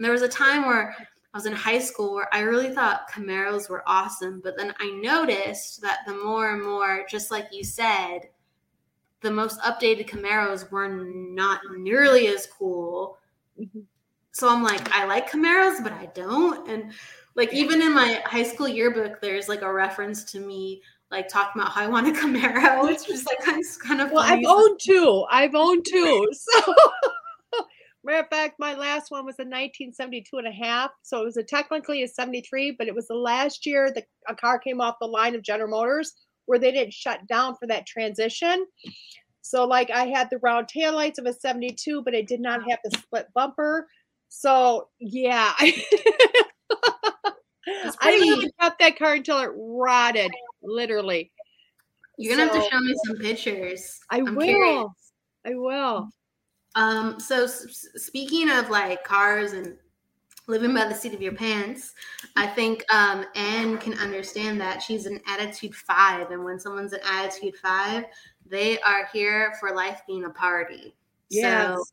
there 0.00 0.12
was 0.12 0.22
a 0.22 0.28
time 0.28 0.66
where 0.66 0.94
I 0.98 1.36
was 1.36 1.46
in 1.46 1.52
high 1.52 1.78
school 1.78 2.14
where 2.14 2.34
I 2.34 2.40
really 2.40 2.74
thought 2.74 3.10
Camaros 3.10 3.68
were 3.68 3.82
awesome, 3.86 4.40
but 4.42 4.56
then 4.56 4.74
I 4.80 4.90
noticed 5.02 5.82
that 5.82 5.98
the 6.06 6.14
more 6.14 6.54
and 6.54 6.62
more, 6.62 7.04
just 7.10 7.30
like 7.30 7.48
you 7.52 7.62
said, 7.62 8.20
the 9.20 9.30
most 9.30 9.60
updated 9.60 10.08
Camaros 10.08 10.70
were 10.70 10.88
not 10.88 11.60
nearly 11.76 12.28
as 12.28 12.46
cool. 12.46 13.18
Mm-hmm. 13.60 13.80
So 14.32 14.48
I'm 14.48 14.62
like, 14.62 14.90
I 14.94 15.04
like 15.06 15.30
Camaros, 15.30 15.82
but 15.82 15.92
I 15.92 16.06
don't. 16.14 16.68
And 16.68 16.92
like 17.34 17.52
even 17.52 17.82
in 17.82 17.92
my 17.94 18.22
high 18.24 18.42
school 18.42 18.68
yearbook, 18.68 19.20
there's 19.20 19.48
like 19.48 19.62
a 19.62 19.72
reference 19.72 20.24
to 20.32 20.40
me 20.40 20.82
like 21.10 21.28
talking 21.28 21.60
about 21.60 21.72
how 21.72 21.82
I 21.82 21.86
want 21.86 22.08
a 22.08 22.12
Camaro. 22.12 22.90
It's 22.90 23.04
just 23.04 23.26
like 23.26 23.40
kind 23.40 23.58
of, 23.58 23.66
kind 23.86 24.00
of 24.00 24.10
well, 24.10 24.24
I've 24.24 24.44
owned 24.46 24.80
two. 24.82 25.24
I've 25.30 25.54
owned 25.54 25.84
two. 25.88 26.28
So 26.34 26.74
matter 28.04 28.20
of 28.20 28.28
fact, 28.28 28.56
my 28.58 28.74
last 28.74 29.10
one 29.10 29.24
was 29.24 29.34
a 29.38 29.42
1972 29.42 30.38
and 30.38 30.46
a 30.46 30.52
half. 30.52 30.90
So 31.02 31.20
it 31.20 31.24
was 31.24 31.36
a 31.36 31.42
technically 31.42 32.02
a 32.04 32.08
73, 32.08 32.76
but 32.78 32.86
it 32.86 32.94
was 32.94 33.08
the 33.08 33.14
last 33.14 33.66
year 33.66 33.92
that 33.92 34.04
a 34.28 34.34
car 34.34 34.58
came 34.58 34.80
off 34.80 34.96
the 35.00 35.06
line 35.08 35.34
of 35.34 35.42
General 35.42 35.70
Motors 35.70 36.14
where 36.46 36.58
they 36.58 36.70
didn't 36.70 36.94
shut 36.94 37.26
down 37.26 37.56
for 37.56 37.66
that 37.66 37.86
transition. 37.86 38.66
So 39.42 39.64
like 39.64 39.90
I 39.90 40.06
had 40.06 40.28
the 40.30 40.38
round 40.38 40.68
tail 40.68 40.94
lights 40.94 41.18
of 41.18 41.26
a 41.26 41.32
72, 41.32 42.02
but 42.02 42.14
it 42.14 42.26
did 42.26 42.40
not 42.40 42.68
have 42.68 42.78
the 42.84 42.96
split 42.96 43.26
bumper. 43.34 43.86
So 44.28 44.88
yeah. 44.98 45.52
I 48.00 48.18
literally 48.18 48.52
kept 48.60 48.78
that 48.78 48.98
car 48.98 49.14
until 49.14 49.40
it 49.40 49.50
rotted, 49.56 50.30
literally. 50.66 51.30
You're 52.18 52.36
gonna 52.36 52.48
so, 52.50 52.54
have 52.58 52.64
to 52.64 52.70
show 52.70 52.80
me 52.80 52.94
some 53.06 53.16
pictures. 53.18 54.00
I 54.10 54.18
I'm 54.18 54.34
will. 54.34 54.44
Curious. 54.44 55.12
I 55.46 55.54
will. 55.54 56.08
Um. 56.74 57.20
So 57.20 57.44
s- 57.44 57.88
speaking 57.96 58.50
of 58.50 58.70
like 58.70 59.04
cars 59.04 59.52
and 59.52 59.76
living 60.48 60.72
by 60.74 60.86
the 60.86 60.94
seat 60.94 61.12
of 61.12 61.20
your 61.22 61.34
pants, 61.34 61.92
I 62.36 62.46
think 62.46 62.84
um 62.92 63.24
Anne 63.34 63.78
can 63.78 63.94
understand 63.94 64.60
that 64.60 64.82
she's 64.82 65.06
an 65.06 65.20
attitude 65.26 65.74
five, 65.74 66.30
and 66.30 66.44
when 66.44 66.58
someone's 66.58 66.92
an 66.92 67.00
attitude 67.04 67.56
five, 67.56 68.04
they 68.44 68.78
are 68.80 69.08
here 69.12 69.54
for 69.60 69.74
life 69.74 70.02
being 70.06 70.24
a 70.24 70.30
party. 70.30 70.96
Yes. 71.30 71.76
So 71.76 71.84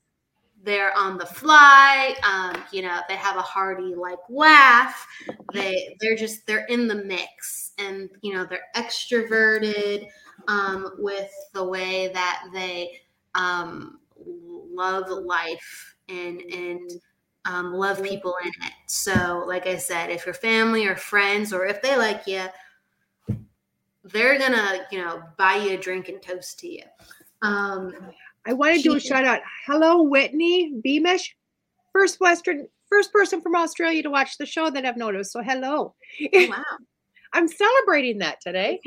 they're 0.63 0.95
on 0.97 1.17
the 1.17 1.25
fly 1.25 2.15
um, 2.23 2.61
you 2.71 2.81
know 2.81 2.99
they 3.09 3.15
have 3.15 3.37
a 3.37 3.41
hearty 3.41 3.95
like 3.95 4.19
laugh. 4.29 5.05
They 5.53 5.95
they're 5.99 6.15
just 6.15 6.47
they're 6.47 6.65
in 6.65 6.87
the 6.87 6.95
mix 6.95 7.73
and 7.77 8.09
you 8.21 8.33
know 8.33 8.45
they're 8.45 8.65
extroverted 8.75 10.07
um, 10.47 10.91
with 10.97 11.31
the 11.53 11.63
way 11.63 12.09
that 12.13 12.43
they 12.53 12.99
um, 13.35 13.99
love 14.25 15.09
life 15.09 15.95
and 16.09 16.41
and 16.41 16.91
um, 17.45 17.73
love 17.73 18.01
people 18.01 18.35
in 18.43 18.49
it. 18.49 18.73
So 18.87 19.43
like 19.47 19.67
i 19.67 19.77
said 19.77 20.09
if 20.09 20.25
your 20.25 20.35
family 20.35 20.87
or 20.87 20.95
friends 20.95 21.51
or 21.51 21.65
if 21.65 21.81
they 21.81 21.97
like 21.97 22.25
you 22.25 22.45
they're 24.05 24.37
gonna 24.37 24.85
you 24.91 25.03
know 25.03 25.21
buy 25.37 25.55
you 25.55 25.75
a 25.75 25.77
drink 25.77 26.09
and 26.09 26.21
toast 26.21 26.59
to 26.59 26.67
you. 26.67 26.83
Um, 27.41 27.93
I 28.45 28.53
want 28.53 28.75
to 28.75 28.81
do 28.81 28.95
a 28.95 28.99
shout 28.99 29.23
out. 29.25 29.41
Hello, 29.65 30.03
Whitney 30.03 30.73
Beamish, 30.83 31.35
first 31.93 32.19
Western, 32.19 32.67
first 32.89 33.11
person 33.13 33.41
from 33.41 33.55
Australia 33.55 34.03
to 34.03 34.09
watch 34.09 34.37
the 34.37 34.45
show 34.45 34.69
that 34.69 34.85
I've 34.85 34.97
noticed. 34.97 35.31
So 35.31 35.41
hello. 35.41 35.95
Oh, 36.35 36.47
wow. 36.49 36.63
I'm 37.33 37.47
celebrating 37.47 38.19
that 38.19 38.41
today. 38.41 38.79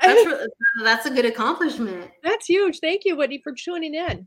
That's, 0.00 0.26
re- 0.26 0.48
that's 0.82 1.06
a 1.06 1.10
good 1.10 1.26
accomplishment. 1.26 2.10
That's 2.22 2.46
huge. 2.46 2.78
Thank 2.78 3.02
you, 3.04 3.16
Whitney, 3.16 3.40
for 3.42 3.52
tuning 3.52 3.94
in. 3.94 4.26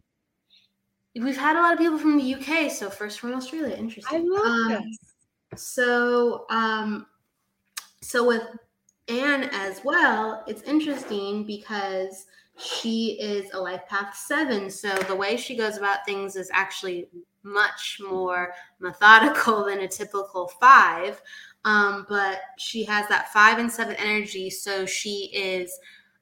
We've 1.16 1.38
had 1.38 1.56
a 1.56 1.62
lot 1.62 1.74
of 1.74 1.80
people 1.80 1.98
from 1.98 2.18
the 2.18 2.36
UK, 2.36 2.70
so 2.70 2.90
first 2.90 3.20
from 3.20 3.34
Australia. 3.34 3.76
Interesting. 3.76 4.20
I 4.20 4.24
love 4.24 4.46
Um, 4.46 4.84
this. 4.84 4.98
So, 5.64 6.46
um, 6.50 7.08
so 8.02 8.28
with 8.28 8.44
Anne 9.08 9.50
as 9.54 9.82
well, 9.86 10.44
it's 10.48 10.62
interesting 10.64 11.46
because 11.46 12.26
she 12.58 13.20
is 13.20 13.52
a 13.54 13.60
life 13.60 13.86
path 13.88 14.16
seven. 14.16 14.70
So 14.70 14.96
the 14.96 15.16
way 15.16 15.38
she 15.38 15.56
goes 15.56 15.78
about 15.78 16.06
things 16.06 16.36
is 16.36 16.50
actually 16.54 17.08
much 17.44 18.02
more 18.08 18.54
methodical 18.80 19.66
than 19.66 19.82
a 19.82 19.88
typical 19.88 20.48
five. 20.60 21.22
Um, 21.66 22.06
but 22.08 22.42
she 22.58 22.84
has 22.86 23.08
that 23.10 23.34
five 23.34 23.58
and 23.58 23.72
seven 23.72 23.96
energy. 23.96 24.50
So 24.50 24.86
she 24.86 25.32
is 25.34 25.78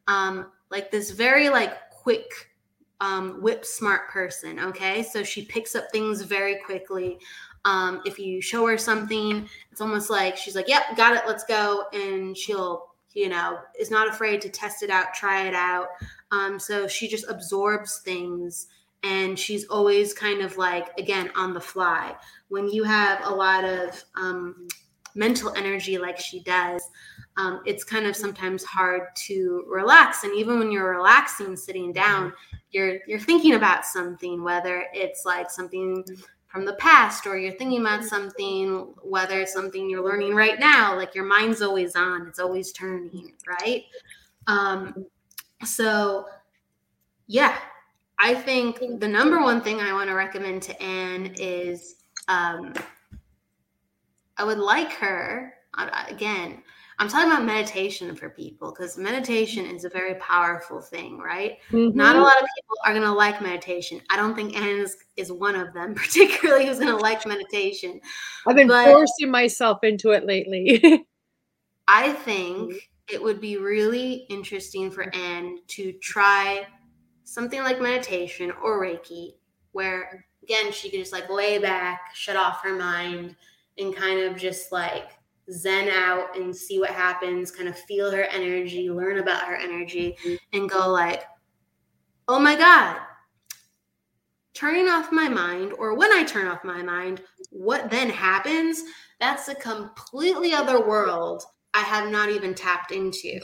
um, 0.08 0.52
like 0.70 0.90
this 0.90 1.12
very 1.12 1.50
like 1.50 1.90
quick 1.90 2.50
um, 3.02 3.42
whip 3.42 3.66
smart 3.66 4.10
person. 4.10 4.60
Okay. 4.60 5.04
So 5.04 5.24
she 5.24 5.46
picks 5.46 5.76
up 5.76 5.92
things 5.92 6.22
very 6.22 6.60
quickly. 6.66 7.20
Um, 7.66 8.02
if 8.06 8.20
you 8.20 8.42
show 8.42 8.66
her 8.68 8.78
something, 8.78 9.48
it's 9.72 9.82
almost 9.82 10.10
like 10.10 10.36
she's 10.36 10.56
like, 10.56 10.68
yep, 10.68 10.84
got 10.98 11.16
it, 11.16 11.24
let's 11.26 11.46
go. 11.46 11.86
And 11.94 12.36
she'll, 12.36 12.88
you 13.14 13.30
know, 13.30 13.60
is 13.80 13.92
not 13.92 14.08
afraid 14.08 14.42
to 14.42 14.50
test 14.50 14.84
it 14.84 14.90
out, 14.90 15.14
try 15.14 15.48
it 15.48 15.54
out. 15.54 15.88
Um, 16.34 16.60
so 16.60 16.88
she 16.88 17.08
just 17.08 17.30
absorbs 17.30 18.00
things 18.00 18.68
and 19.04 19.38
she's 19.38 19.66
always 19.66 20.14
kind 20.14 20.42
of 20.42 20.58
like, 20.58 20.98
again, 20.98 21.30
on 21.36 21.54
the 21.54 21.62
fly. 21.62 22.16
When 22.48 22.68
you 22.68 22.84
have 22.84 23.20
a 23.24 23.30
lot 23.30 23.64
of 23.64 24.04
um, 24.16 24.68
mental 25.14 25.54
energy 25.56 26.00
like 26.00 26.20
she 26.20 26.40
does, 26.40 26.82
um, 27.38 27.62
it's 27.66 27.84
kind 27.84 28.08
of 28.08 28.16
sometimes 28.16 28.64
hard 28.64 29.16
to 29.28 29.64
relax. 29.68 30.24
And 30.24 30.34
even 30.36 30.58
when 30.58 30.72
you're 30.72 30.90
relaxing, 30.90 31.56
sitting 31.56 31.94
down, 31.94 32.34
you're 32.72 32.98
you're 33.08 33.20
thinking 33.20 33.54
about 33.54 33.86
something, 33.86 34.44
whether 34.44 34.86
it's 34.94 35.26
like 35.26 35.52
something 35.52 36.04
from 36.48 36.66
the 36.66 36.74
past 36.74 37.28
or 37.28 37.38
you're 37.38 37.58
thinking 37.58 37.82
about 37.82 38.04
something, 38.04 38.94
whether 39.04 39.40
it's 39.40 39.54
something 39.54 39.88
you're 39.88 40.04
learning 40.04 40.34
right 40.34 40.60
now, 40.60 40.96
like 40.96 41.14
your 41.14 41.26
mind's 41.26 41.62
always 41.62 41.96
on, 41.96 42.28
it's 42.28 42.40
always 42.40 42.72
turning, 42.72 43.34
right? 43.48 43.84
Um, 44.48 45.06
so 45.66 46.26
yeah, 47.28 47.58
I 48.20 48.34
think 48.36 49.00
the 49.00 49.08
number 49.08 49.42
one 49.42 49.62
thing 49.62 49.80
I 49.80 49.94
want 49.94 50.10
to 50.10 50.14
recommend 50.16 50.62
to 50.64 50.82
Anne 50.82 51.34
is 51.38 51.96
um, 52.28 52.74
I 54.38 54.44
would 54.44 54.60
like 54.60 54.92
her 54.94 55.54
uh, 55.78 55.90
again. 56.08 56.62
I'm 57.00 57.08
talking 57.10 57.32
about 57.32 57.44
meditation 57.44 58.16
for 58.16 58.30
people 58.30 58.72
because 58.72 58.98
meditation 58.98 59.66
is 59.66 59.84
a 59.84 59.90
very 59.90 60.14
powerful 60.16 60.80
thing, 60.80 61.18
right? 61.18 61.58
Not 61.72 62.16
a 62.16 62.20
Mhm. 62.20 62.24
lot 62.24 62.36
of 62.42 62.48
people 62.56 62.78
are 62.86 62.94
going 62.94 63.04
to 63.04 63.12
like 63.12 63.42
meditation. 63.42 64.00
I 64.12 64.16
don't 64.16 64.36
think 64.36 64.56
Anne 64.56 64.78
is, 64.80 64.96
is 65.18 65.32
one 65.32 65.56
of 65.56 65.74
them, 65.74 65.96
particularly 65.96 66.68
who's 66.68 66.78
going 66.80 66.92
to 66.92 66.98
like 66.98 67.26
meditation. 67.26 68.00
I've 68.46 68.56
been 68.56 68.68
but- 68.68 68.86
forcing 68.86 69.32
myself 69.32 69.80
into 69.84 70.12
it 70.12 70.26
lately. 70.26 71.06
I 71.88 72.14
think 72.14 72.90
it 73.10 73.22
would 73.22 73.42
be 73.42 73.58
really 73.58 74.26
interesting 74.30 74.90
for 74.90 75.14
Anne 75.16 75.58
to 75.68 75.92
try 75.94 76.66
something 77.24 77.62
like 77.62 77.82
meditation 77.82 78.52
or 78.64 78.82
Reiki, 78.82 79.34
where 79.72 80.26
again 80.44 80.72
she 80.72 80.90
could 80.90 81.00
just 81.00 81.14
like 81.14 81.30
lay 81.30 81.58
back, 81.58 82.12
shut 82.14 82.36
off 82.36 82.64
her 82.64 82.76
mind, 82.76 83.36
and 83.78 83.96
kind 83.96 84.20
of 84.20 84.38
just 84.38 84.72
like 84.72 85.12
zen 85.52 85.90
out 85.90 86.38
and 86.38 86.56
see 86.56 86.80
what 86.80 86.90
happens, 86.90 87.52
kind 87.52 87.68
of 87.68 87.78
feel 87.78 88.10
her 88.12 88.24
energy, 88.24 88.90
learn 88.90 89.20
about 89.20 89.44
her 89.44 89.56
energy, 89.56 90.18
mm-hmm. 90.24 90.36
and 90.54 90.70
go 90.70 90.90
like, 90.90 91.24
oh 92.28 92.40
my 92.40 92.56
God, 92.56 93.00
turning 94.54 94.88
off 94.88 95.12
my 95.12 95.28
mind, 95.28 95.74
or 95.78 95.96
when 95.96 96.14
I 96.14 96.24
turn 96.24 96.48
off 96.48 96.64
my 96.64 96.82
mind, 96.82 97.22
what 97.50 97.90
then 97.90 98.10
happens? 98.10 98.84
That's 99.20 99.50
a 99.50 99.56
completely 99.56 100.54
other 100.54 100.86
world 100.86 101.44
I 101.74 101.80
have 101.82 102.10
not 102.12 102.30
even 102.30 102.54
tapped 102.54 102.92
into. 102.92 103.40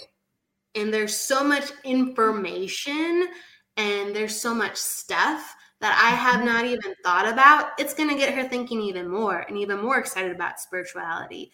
And 0.75 0.93
there's 0.93 1.15
so 1.15 1.43
much 1.43 1.71
information 1.83 3.27
and 3.77 4.15
there's 4.15 4.39
so 4.39 4.53
much 4.53 4.75
stuff 4.77 5.55
that 5.81 5.99
I 6.03 6.15
have 6.15 6.43
not 6.45 6.65
even 6.65 6.93
thought 7.03 7.27
about. 7.27 7.71
It's 7.79 7.93
going 7.93 8.09
to 8.09 8.15
get 8.15 8.33
her 8.33 8.47
thinking 8.47 8.81
even 8.81 9.09
more 9.09 9.39
and 9.47 9.57
even 9.57 9.81
more 9.81 9.97
excited 9.97 10.31
about 10.31 10.59
spirituality. 10.59 11.51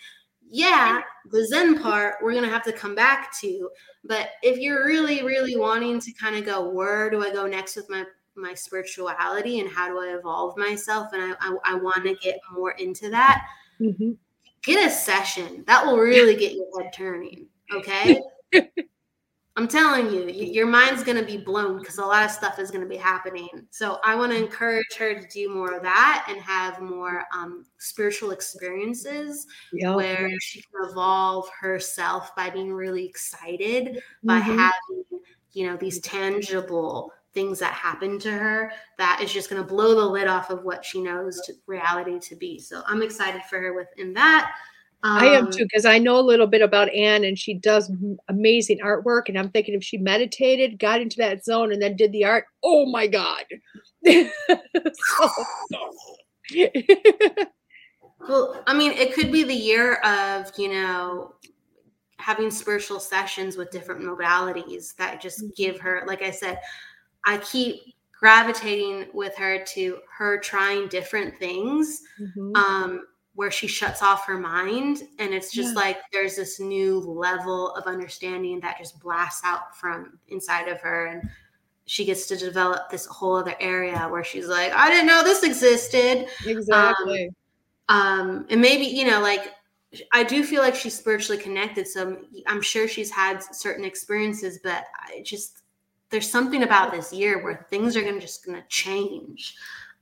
Yeah, 0.48 1.02
the 1.32 1.46
Zen 1.48 1.82
part 1.82 2.16
we're 2.22 2.32
going 2.34 2.44
to 2.44 2.50
have 2.50 2.64
to 2.64 2.74
come 2.74 2.96
back 2.96 3.38
to. 3.42 3.70
But 4.04 4.30
if 4.44 4.58
you're 4.60 4.86
really, 4.86 5.24
really 5.24 5.58
wanting 5.58 6.00
to 6.02 6.12
kind 6.14 6.36
of 6.36 6.46
go, 6.46 6.70
where 6.70 7.10
do 7.10 7.24
I 7.24 7.32
go 7.32 7.48
next 7.48 7.76
with 7.76 7.90
my 7.90 8.06
my 8.38 8.54
spirituality 8.54 9.62
and 9.62 9.70
how 9.70 9.88
do 9.88 10.00
I 10.00 10.18
evolve 10.18 10.58
myself? 10.58 11.14
And 11.14 11.22
I, 11.22 11.36
I, 11.40 11.56
I 11.64 11.76
want 11.76 12.04
to 12.04 12.16
get 12.16 12.40
more 12.52 12.72
into 12.72 13.10
that 13.12 13.46
Mhm. 13.80 14.18
Get 14.66 14.86
a 14.86 14.90
session 14.90 15.64
that 15.68 15.86
will 15.86 15.98
really 15.98 16.36
get 16.36 16.54
your 16.54 16.66
head 16.82 16.92
turning 16.94 17.48
okay 17.74 18.20
i'm 19.58 19.68
telling 19.68 20.12
you 20.12 20.26
your 20.28 20.66
mind's 20.68 21.04
going 21.04 21.18
to 21.18 21.26
be 21.26 21.38
blown 21.38 21.80
because 21.80 21.98
a 21.98 22.06
lot 22.06 22.26
of 22.26 22.32
stuff 22.32 22.60
is 22.60 22.72
going 22.72 22.84
to 22.84 22.90
be 22.90 22.98
happening 22.98 23.50
so 23.72 24.00
i 24.04 24.14
want 24.16 24.32
to 24.32 24.38
encourage 24.38 24.84
her 24.98 25.20
to 25.20 25.28
do 25.30 25.50
more 25.54 25.74
of 25.74 25.82
that 25.82 26.26
and 26.30 26.42
have 26.42 26.82
more 26.82 27.24
um, 27.34 27.66
spiritual 27.80 28.32
experiences 28.32 29.48
Yeah. 29.74 29.96
where 29.96 30.30
she 30.42 30.62
can 30.62 30.90
evolve 30.90 31.48
herself 31.60 32.36
by 32.36 32.50
being 32.50 32.74
really 32.74 33.06
excited 33.06 34.02
by 34.24 34.40
Mhm. 34.40 34.58
having 34.58 35.04
you 35.54 35.68
know 35.68 35.78
these 35.78 36.00
tangible 36.02 37.12
things 37.36 37.60
that 37.60 37.74
happen 37.74 38.18
to 38.18 38.32
her 38.32 38.72
that 38.98 39.22
is 39.22 39.32
just 39.32 39.50
going 39.50 39.62
to 39.62 39.68
blow 39.68 39.94
the 39.94 40.04
lid 40.04 40.28
off 40.28 40.50
of 40.50 40.64
what 40.64 40.84
she 40.84 41.02
knows 41.02 41.40
to 41.42 41.54
reality 41.68 42.20
to 42.20 42.36
be 42.36 42.58
so 42.58 42.82
i'm 42.88 43.04
excited 43.04 43.44
for 43.44 43.60
her 43.60 43.76
within 43.76 44.14
that 44.14 44.52
I 45.04 45.28
am 45.28 45.46
Um, 45.46 45.52
too 45.52 45.66
because 45.66 45.86
I 45.86 46.00
know 46.00 46.20
a 46.20 46.22
little 46.22 46.48
bit 46.48 46.64
about 46.64 46.92
Anne 46.92 47.26
and 47.26 47.38
she 47.38 47.54
does 47.54 47.92
amazing 48.28 48.80
artwork. 48.80 49.24
And 49.28 49.38
I'm 49.38 49.52
thinking 49.52 49.76
if 49.76 49.84
she 49.84 50.00
meditated, 50.00 50.80
got 50.80 51.00
into 51.00 51.18
that 51.18 51.46
zone, 51.46 51.72
and 51.72 51.80
then 51.80 51.96
did 51.96 52.12
the 52.12 52.26
art, 52.26 52.46
oh 52.64 52.88
my 52.88 53.06
God. 53.06 53.44
Well, 58.28 58.64
I 58.66 58.74
mean, 58.74 58.92
it 58.94 59.14
could 59.14 59.32
be 59.32 59.44
the 59.44 59.54
year 59.54 59.96
of, 59.96 60.52
you 60.58 60.70
know, 60.70 61.36
having 62.18 62.50
spiritual 62.50 63.00
sessions 63.00 63.56
with 63.56 63.70
different 63.70 64.02
modalities 64.02 64.96
that 64.96 65.22
just 65.22 65.44
give 65.56 65.80
her, 65.80 66.04
like 66.08 66.24
I 66.24 66.32
said, 66.32 66.60
I 67.26 67.38
keep 67.40 67.96
gravitating 68.12 69.08
with 69.14 69.36
her 69.36 69.64
to 69.64 70.00
her 70.18 70.40
trying 70.40 70.88
different 70.88 71.38
things 71.38 72.02
Mhm. 72.20 72.56
um, 72.58 73.08
where 73.36 73.52
she 73.52 73.68
shuts 73.68 74.02
off 74.02 74.26
her 74.26 74.38
mind. 74.38 75.04
And 75.20 75.34
it's 75.34 75.52
just 75.52 75.74
Yeah. 75.74 75.82
like 75.82 75.98
there's 76.14 76.36
this 76.38 76.60
new 76.60 77.00
level 77.00 77.76
of 77.76 77.86
understanding 77.86 78.60
that 78.62 78.78
just 78.78 79.00
blasts 79.00 79.42
out 79.44 79.78
from 79.78 80.18
inside 80.30 80.70
of 80.70 80.80
her. 80.82 81.08
And 81.08 81.30
she 81.86 82.06
gets 82.06 82.26
to 82.28 82.38
develop 82.38 82.90
this 82.90 83.06
whole 83.06 83.36
other 83.36 83.56
area 83.60 84.08
where 84.10 84.24
she's 84.24 84.48
like, 84.48 84.72
I 84.72 84.90
didn't 84.90 85.08
know 85.08 85.24
this 85.24 85.44
existed 85.44 86.28
exactly. 86.46 87.30
um 87.90 88.48
and 88.50 88.60
maybe 88.60 88.86
you 88.86 89.06
know 89.06 89.22
like 89.22 89.54
i 90.12 90.24
do 90.24 90.44
feel 90.44 90.64
like 90.64 90.74
she's 90.74 90.96
spiritually 90.98 91.40
connected 91.40 91.88
so 91.88 92.02
i'm, 92.02 92.26
I'm 92.48 92.62
sure 92.64 92.88
she's 92.88 93.12
had 93.12 93.44
certain 93.54 93.86
experiences 93.86 94.60
but 94.64 94.86
i 95.08 95.22
just 95.22 95.62
there's 96.16 96.32
something 96.32 96.64
about 96.64 96.94
this 96.94 97.12
year 97.12 97.44
where 97.44 97.68
things 97.70 97.98
are 97.98 98.02
gonna 98.02 98.22
just 98.22 98.46
gonna 98.46 98.64
change 98.70 99.54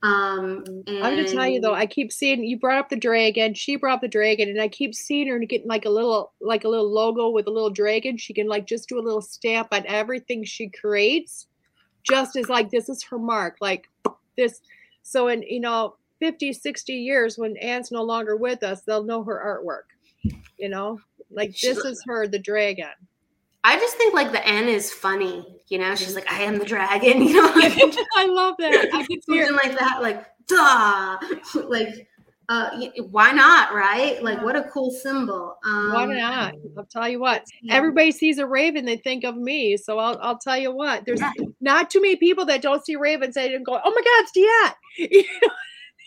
um 0.03 0.65
I'm 0.89 1.15
gonna 1.15 1.25
tell 1.25 1.47
you 1.47 1.61
though, 1.61 1.73
I 1.73 1.85
keep 1.85 2.11
seeing 2.11 2.43
you 2.43 2.59
brought 2.59 2.77
up 2.77 2.89
the 2.89 2.97
dragon. 2.97 3.53
She 3.53 3.77
brought 3.77 3.95
up 3.95 4.01
the 4.01 4.09
dragon, 4.09 4.49
and 4.49 4.61
I 4.61 4.67
keep 4.67 4.93
seeing 4.93 5.29
her 5.29 5.39
getting 5.39 5.69
like 5.69 5.85
a 5.85 5.89
little, 5.89 6.33
like 6.41 6.65
a 6.65 6.67
little 6.67 6.91
logo 6.91 7.29
with 7.29 7.47
a 7.47 7.51
little 7.51 7.69
dragon. 7.69 8.17
She 8.17 8.33
can 8.33 8.49
like 8.49 8.67
just 8.67 8.89
do 8.89 8.99
a 8.99 9.01
little 9.01 9.21
stamp 9.21 9.69
on 9.71 9.85
everything 9.87 10.43
she 10.43 10.67
creates, 10.67 11.47
just 12.03 12.35
as 12.35 12.49
like 12.49 12.69
this 12.69 12.89
is 12.89 13.01
her 13.03 13.17
mark, 13.17 13.55
like 13.61 13.89
this. 14.35 14.59
So 15.03 15.29
in 15.29 15.41
you 15.43 15.61
know 15.61 15.95
50, 16.19 16.51
60 16.51 16.93
years, 16.93 17.37
when 17.37 17.55
Anne's 17.55 17.89
no 17.89 18.03
longer 18.03 18.35
with 18.35 18.61
us, 18.61 18.81
they'll 18.81 19.05
know 19.05 19.23
her 19.23 19.63
artwork. 19.63 20.33
You 20.57 20.67
know, 20.67 20.99
like 21.31 21.57
this 21.57 21.77
is 21.77 22.03
her, 22.07 22.27
the 22.27 22.39
dragon. 22.39 22.91
I 23.63 23.77
just 23.77 23.95
think 23.97 24.13
like 24.13 24.31
the 24.31 24.45
n 24.45 24.67
is 24.67 24.91
funny 24.91 25.45
you 25.69 25.77
know 25.79 25.95
she's 25.95 26.13
like 26.15 26.29
i 26.31 26.41
am 26.41 26.59
the 26.59 26.65
dragon 26.65 27.21
you 27.27 27.33
know 27.41 27.51
I 28.15 28.25
love 28.27 28.55
that. 28.59 28.89
I 28.93 29.03
can 29.05 29.21
see 29.21 29.41
something 29.43 29.55
like 29.55 29.77
that 29.79 30.01
like 30.01 30.25
duh 30.47 31.17
like 31.69 32.07
uh 32.49 32.69
why 33.09 33.31
not 33.31 33.73
right 33.73 34.21
like 34.21 34.41
what 34.43 34.57
a 34.57 34.63
cool 34.63 34.91
symbol 34.91 35.55
um 35.63 35.93
Why 35.93 36.05
not? 36.05 36.53
I'll 36.77 36.85
tell 36.85 37.07
you 37.07 37.19
what. 37.21 37.45
everybody 37.69 38.11
sees 38.11 38.37
a 38.37 38.45
raven, 38.45 38.83
they 38.83 38.97
think 38.97 39.23
of 39.23 39.37
me. 39.37 39.77
So 39.77 39.97
I'll 39.97 40.19
I'll 40.21 40.37
tell 40.37 40.57
you 40.57 40.73
what. 40.75 41.05
There's 41.05 41.21
Yeah. 41.21 41.31
not 41.61 41.89
too 41.89 42.01
many 42.01 42.17
people 42.17 42.43
that 42.47 42.61
don't 42.61 42.85
see 42.85 42.97
ravens 42.97 43.37
and 43.37 43.47
didn't 43.49 43.63
go, 43.63 43.79
"Oh 43.81 43.91
my 43.91 44.01
God, 44.01 44.23
it's 44.25 44.33
DeEtte." 44.37 45.25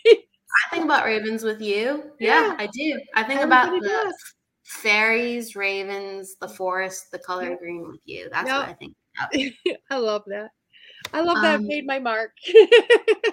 I 0.05 0.69
think 0.71 0.85
about 0.85 1.05
ravens 1.05 1.43
with 1.43 1.61
you. 1.61 2.11
Yeah, 2.19 2.47
Yeah. 2.49 2.55
I 2.59 2.67
do. 2.67 2.99
I 3.15 3.23
think 3.23 3.41
about 3.41 3.67
Everybody 3.67 3.87
the 3.91 4.03
does. 4.05 4.15
Fairies, 4.67 5.55
ravens, 5.55 6.35
the 6.35 6.47
forest, 6.47 7.09
the 7.11 7.19
color 7.19 7.51
yep. 7.51 7.59
green 7.59 7.87
with 7.87 8.01
you. 8.03 8.27
That's 8.29 8.49
yep. 8.49 8.57
what 8.57 8.69
I 8.69 8.73
think. 8.73 8.95
I 9.89 9.97
love 9.97 10.23
that. 10.27 10.49
I 11.13 11.21
love 11.21 11.41
that. 11.41 11.55
Um, 11.55 11.67
made 11.67 11.85
my 11.85 11.99
mark. 11.99 12.31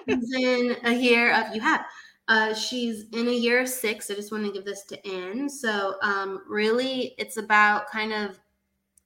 in 0.07 0.77
a 0.85 0.93
year 0.93 1.33
of 1.33 1.53
you 1.53 1.59
have. 1.59 1.85
Uh, 2.29 2.53
she's 2.53 3.05
in 3.11 3.27
a 3.27 3.31
year 3.31 3.61
of 3.61 3.67
six. 3.67 4.09
I 4.09 4.15
just 4.15 4.31
want 4.31 4.45
to 4.45 4.51
give 4.51 4.63
this 4.63 4.83
to 4.85 5.07
Anne. 5.07 5.49
So, 5.49 5.95
um, 6.01 6.41
really, 6.47 7.13
it's 7.17 7.37
about 7.37 7.89
kind 7.91 8.13
of 8.13 8.39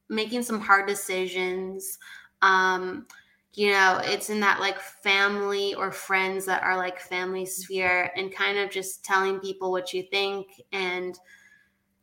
making 0.07 0.43
some 0.43 0.61
hard 0.61 0.87
decisions. 0.87 1.97
Um, 2.43 3.07
you 3.55 3.71
know, 3.71 3.99
it's 4.03 4.29
in 4.29 4.39
that 4.41 4.59
like 4.59 4.79
family 4.79 5.73
or 5.73 5.91
friends 5.91 6.45
that 6.45 6.61
are 6.61 6.77
like 6.77 6.99
family 6.99 7.45
sphere 7.45 8.11
and 8.15 8.33
kind 8.33 8.59
of 8.59 8.69
just 8.69 9.03
telling 9.03 9.39
people 9.39 9.71
what 9.71 9.93
you 9.93 10.03
think. 10.03 10.47
And 10.71 11.19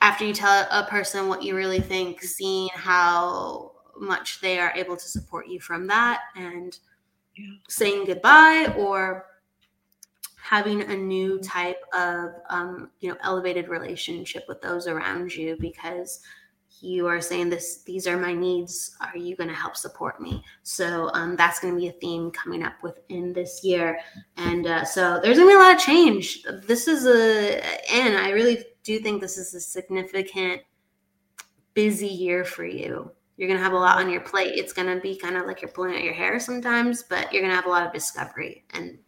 after 0.00 0.24
you 0.24 0.32
tell 0.32 0.66
a 0.70 0.84
person 0.84 1.28
what 1.28 1.42
you 1.42 1.56
really 1.56 1.80
think, 1.80 2.22
seeing 2.22 2.68
how 2.74 3.72
much 3.98 4.40
they 4.40 4.58
are 4.58 4.72
able 4.76 4.96
to 4.96 5.08
support 5.08 5.48
you 5.48 5.58
from 5.60 5.86
that 5.86 6.20
and 6.36 6.78
yeah. 7.34 7.54
saying 7.68 8.04
goodbye 8.04 8.72
or 8.76 9.26
having 10.42 10.82
a 10.82 10.96
new 10.96 11.40
type 11.40 11.80
of 11.92 12.30
um, 12.50 12.90
you 13.00 13.08
know 13.08 13.16
elevated 13.22 13.68
relationship 13.68 14.44
with 14.48 14.60
those 14.60 14.86
around 14.86 15.34
you 15.34 15.56
because 15.58 16.20
you 16.80 17.06
are 17.06 17.20
saying 17.20 17.48
this 17.48 17.82
these 17.84 18.06
are 18.06 18.18
my 18.18 18.32
needs. 18.34 18.96
Are 19.00 19.16
you 19.16 19.34
going 19.34 19.48
to 19.48 19.54
help 19.54 19.76
support 19.76 20.20
me? 20.20 20.44
So 20.62 21.10
um, 21.14 21.36
that's 21.36 21.58
going 21.58 21.74
to 21.74 21.80
be 21.80 21.88
a 21.88 21.92
theme 21.92 22.30
coming 22.30 22.62
up 22.62 22.74
within 22.82 23.32
this 23.32 23.64
year. 23.64 23.98
And 24.36 24.66
uh, 24.66 24.84
so 24.84 25.18
there's 25.22 25.38
going 25.38 25.48
to 25.48 25.54
be 25.54 25.58
a 25.58 25.62
lot 25.62 25.74
of 25.74 25.80
change. 25.80 26.44
This 26.66 26.86
is 26.86 27.06
a 27.06 27.64
and 27.90 28.16
i 28.16 28.30
really 28.30 28.62
do 28.86 28.98
think 28.98 29.20
this 29.20 29.36
is 29.36 29.54
a 29.54 29.60
significant 29.60 30.62
busy 31.74 32.08
year 32.08 32.44
for 32.44 32.64
you 32.64 33.10
you're 33.36 33.48
going 33.48 33.58
to 33.58 33.64
have 33.64 33.74
a 33.74 33.78
lot 33.78 33.98
on 33.98 34.10
your 34.10 34.22
plate 34.22 34.54
it's 34.54 34.72
going 34.72 34.88
to 34.88 35.00
be 35.00 35.16
kind 35.16 35.36
of 35.36 35.46
like 35.46 35.60
you're 35.60 35.70
pulling 35.70 35.94
out 35.94 36.02
your 36.02 36.14
hair 36.14 36.40
sometimes 36.40 37.02
but 37.02 37.30
you're 37.32 37.42
going 37.42 37.50
to 37.50 37.56
have 37.56 37.66
a 37.66 37.70
lot 37.70 37.86
of 37.86 37.92
discovery 37.92 38.64
and 38.72 38.98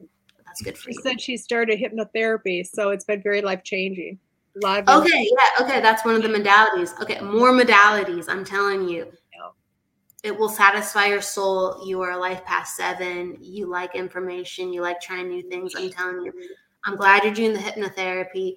that's 0.44 0.60
good 0.60 0.76
for 0.76 0.90
she 0.90 0.96
you 0.96 1.02
said 1.02 1.20
she 1.20 1.36
started 1.36 1.78
hypnotherapy 1.78 2.66
so 2.66 2.90
it's 2.90 3.04
been 3.04 3.22
very 3.22 3.40
life 3.40 3.62
changing 3.62 4.18
Live 4.62 4.88
okay, 4.88 5.30
yeah, 5.30 5.64
okay. 5.64 5.80
That's 5.80 6.04
one 6.04 6.16
of 6.16 6.22
the 6.22 6.28
modalities. 6.28 6.98
Okay, 7.00 7.20
more 7.20 7.52
modalities. 7.52 8.26
I'm 8.28 8.44
telling 8.44 8.88
you. 8.88 9.12
It 10.24 10.36
will 10.36 10.48
satisfy 10.48 11.06
your 11.06 11.20
soul. 11.20 11.86
You 11.86 12.02
are 12.02 12.10
a 12.10 12.18
life 12.18 12.44
path 12.44 12.66
seven. 12.66 13.36
You 13.40 13.70
like 13.70 13.94
information. 13.94 14.72
You 14.72 14.82
like 14.82 15.00
trying 15.00 15.28
new 15.28 15.42
things. 15.42 15.74
I'm 15.76 15.90
telling 15.90 16.24
you. 16.24 16.32
I'm 16.84 16.96
glad 16.96 17.22
you're 17.22 17.32
doing 17.32 17.52
the 17.52 17.60
hypnotherapy. 17.60 18.56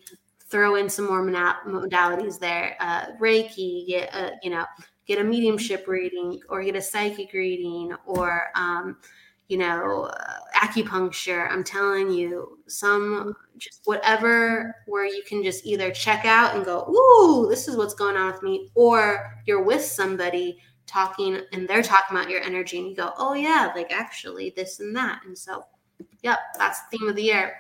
Throw 0.51 0.75
in 0.75 0.89
some 0.89 1.07
more 1.07 1.23
modalities 1.23 2.39
there. 2.39 2.75
Uh, 2.79 3.05
Reiki, 3.19 3.87
get 3.87 4.13
a, 4.13 4.33
you 4.43 4.49
know, 4.49 4.65
get 5.07 5.19
a 5.19 5.23
mediumship 5.23 5.87
reading 5.87 6.41
or 6.49 6.61
get 6.61 6.75
a 6.75 6.81
psychic 6.81 7.33
reading 7.33 7.93
or 8.05 8.47
um, 8.55 8.97
you 9.51 9.57
know, 9.57 10.05
uh, 10.05 10.37
acupuncture. 10.55 11.51
I'm 11.51 11.65
telling 11.65 12.09
you, 12.09 12.57
some 12.67 13.33
just 13.57 13.81
whatever 13.83 14.73
where 14.87 15.05
you 15.05 15.23
can 15.27 15.43
just 15.43 15.65
either 15.65 15.91
check 15.91 16.23
out 16.23 16.55
and 16.55 16.63
go, 16.63 16.87
Ooh, 16.89 17.49
this 17.49 17.67
is 17.67 17.75
what's 17.75 17.93
going 17.93 18.15
on 18.15 18.31
with 18.31 18.41
me, 18.43 18.69
or 18.75 19.41
you're 19.45 19.61
with 19.61 19.83
somebody 19.83 20.57
talking 20.87 21.41
and 21.51 21.67
they're 21.67 21.83
talking 21.83 22.15
about 22.15 22.29
your 22.29 22.39
energy 22.41 22.77
and 22.77 22.87
you 22.87 22.95
go, 22.95 23.11
Oh, 23.17 23.33
yeah, 23.33 23.73
like 23.75 23.91
actually 23.91 24.53
this 24.55 24.79
and 24.79 24.95
that. 24.95 25.19
And 25.25 25.37
so, 25.37 25.65
yep, 26.21 26.39
that's 26.57 26.83
the 26.83 26.97
theme 26.97 27.09
of 27.09 27.17
the 27.17 27.23
year. 27.23 27.57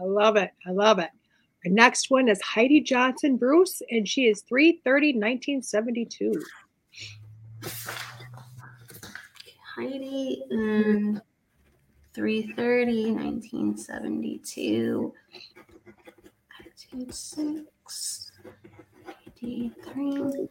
I 0.00 0.04
love 0.04 0.36
it. 0.36 0.52
I 0.68 0.70
love 0.70 1.00
it. 1.00 1.10
Our 1.64 1.72
next 1.72 2.10
one 2.10 2.28
is 2.28 2.40
Heidi 2.40 2.80
Johnson 2.80 3.36
Bruce, 3.36 3.82
and 3.90 4.06
she 4.06 4.26
is 4.26 4.42
330 4.42 5.14
1972. 5.14 6.32
Heidi 9.74 10.42
um, 10.50 10.58
in 10.58 11.22
330, 12.14 13.10
1972. 13.12 15.14
Attitude 16.60 17.14
6, 17.14 18.32
83, 19.36 20.48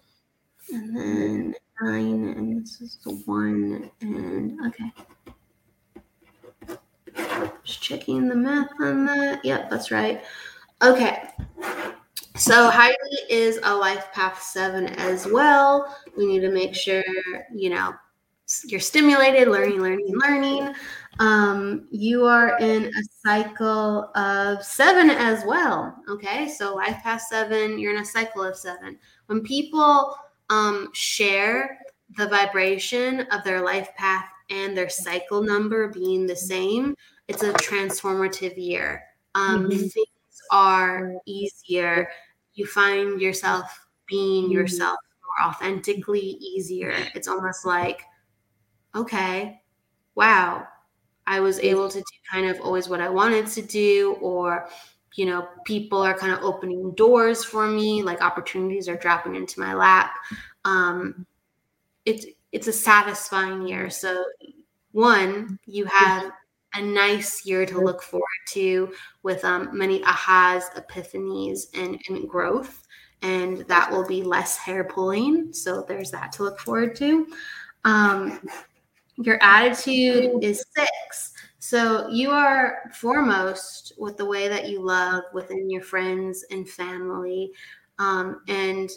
and 0.74 0.96
then 0.96 1.56
9, 1.82 2.34
and 2.38 2.62
this 2.62 2.82
is 2.82 2.98
the 3.04 3.12
1, 3.12 3.92
and 4.02 4.60
okay. 4.68 4.94
Just 7.64 7.82
checking 7.82 8.28
the 8.28 8.36
math 8.36 8.70
on 8.80 9.06
that. 9.06 9.44
Yep, 9.44 9.70
that's 9.70 9.92
right. 9.92 10.24
Okay. 10.82 11.30
So 12.36 12.70
Heidi 12.70 12.95
is 13.30 13.60
a 13.64 13.76
life 13.76 14.12
path 14.14 14.41
seven 14.41 14.88
as 14.88 15.26
well. 15.26 15.98
We 16.16 16.28
need 16.28 16.41
to 16.41 16.52
make 16.52 16.76
sure, 16.76 17.04
you 17.54 17.72
know, 17.72 17.94
you're 18.66 18.80
stimulated, 18.80 19.48
learning, 19.48 19.82
learning, 19.82 20.14
learning. 20.16 20.74
Um, 21.20 21.88
you 21.90 22.26
are 22.26 22.58
in 22.60 22.86
a 22.86 23.04
cycle 23.26 24.12
of 24.16 24.64
seven 24.64 25.10
as 25.10 25.44
well. 25.45 25.95
Okay, 26.08 26.48
so 26.48 26.76
life 26.76 26.98
path 27.02 27.24
seven, 27.24 27.80
you're 27.80 27.94
in 27.94 28.02
a 28.02 28.06
cycle 28.06 28.44
of 28.44 28.56
seven. 28.56 28.99
When 29.26 29.41
people 29.41 30.16
um, 30.49 30.90
share 30.94 31.80
the 32.18 32.28
vibration 32.28 33.22
of 33.32 33.44
their 33.44 33.62
life 33.62 33.90
path 33.95 34.30
and 34.49 34.78
their 34.78 34.90
cycle 34.90 35.41
number 35.41 35.90
being 35.90 36.28
the 36.28 36.36
same, 36.36 36.95
it's 37.28 37.44
a 37.44 37.52
transformative 37.54 38.56
year. 38.58 39.04
Um, 39.36 39.70
mm-hmm. 39.70 39.88
Are 40.51 41.14
easier. 41.26 42.09
You 42.53 42.65
find 42.65 43.22
yourself 43.22 43.88
being 44.07 44.45
mm-hmm. 44.45 44.53
yourself 44.53 44.97
more 45.23 45.49
authentically 45.49 46.19
easier. 46.19 46.93
It's 47.15 47.27
almost 47.27 47.65
like 47.65 48.01
okay, 48.95 49.61
wow, 50.15 50.68
I 51.27 51.39
was 51.39 51.59
able 51.59 51.89
to 51.89 51.99
do 51.99 52.05
kind 52.31 52.49
of 52.49 52.59
always 52.61 52.89
what 52.89 53.01
I 53.01 53.09
wanted 53.09 53.47
to 53.47 53.61
do, 53.61 54.18
or 54.22 54.68
you 55.15 55.26
know, 55.26 55.47
people 55.65 56.01
are 56.01 56.18
kind 56.18 56.34
of 56.34 56.43
opening 56.43 56.91
doors 56.91 57.43
for 57.43 57.68
me, 57.68 58.03
like 58.03 58.22
opportunities 58.22 58.88
are 58.88 58.95
dropping 58.95 59.35
into 59.35 59.59
my 59.59 59.73
lap. 59.73 60.15
Um, 60.65 61.26
it's 62.05 62.26
it's 62.51 62.68
a 62.68 62.73
satisfying 62.73 63.68
year. 63.68 63.89
So 63.89 64.23
one, 64.91 65.59
you 65.65 65.85
have 65.85 66.31
a 66.78 66.82
nice 66.82 67.45
year 67.45 67.66
to 67.66 67.80
look 67.80 68.02
forward 68.04 68.26
to 68.49 68.94
with 69.24 69.44
um, 69.44 69.70
many 69.78 70.02
ahas, 70.02 70.64
epiphanies, 70.76 71.68
and, 71.74 71.99
and 72.08 72.30
growth. 72.30 72.88
And 73.24 73.60
that 73.68 73.91
will 73.91 74.08
be 74.08 74.22
less 74.22 74.58
hair 74.58 74.84
pulling. 74.84 75.52
So 75.52 75.84
there's 75.88 76.12
that 76.12 76.32
to 76.34 76.44
look 76.44 76.60
forward 76.60 76.95
to. 76.98 77.28
Um, 77.84 78.40
your 79.18 79.41
attitude 79.41 80.44
is 80.44 80.64
six. 80.76 81.34
So 81.58 82.08
you 82.10 82.30
are 82.30 82.91
foremost 82.94 83.94
with 83.98 84.18
the 84.18 84.26
way 84.26 84.48
that 84.48 84.70
you 84.70 84.82
love 84.82 85.24
within 85.34 85.70
your 85.70 85.82
friends 85.82 86.45
and 86.52 86.70
family 86.70 87.52
um, 87.98 88.41
and 88.48 88.90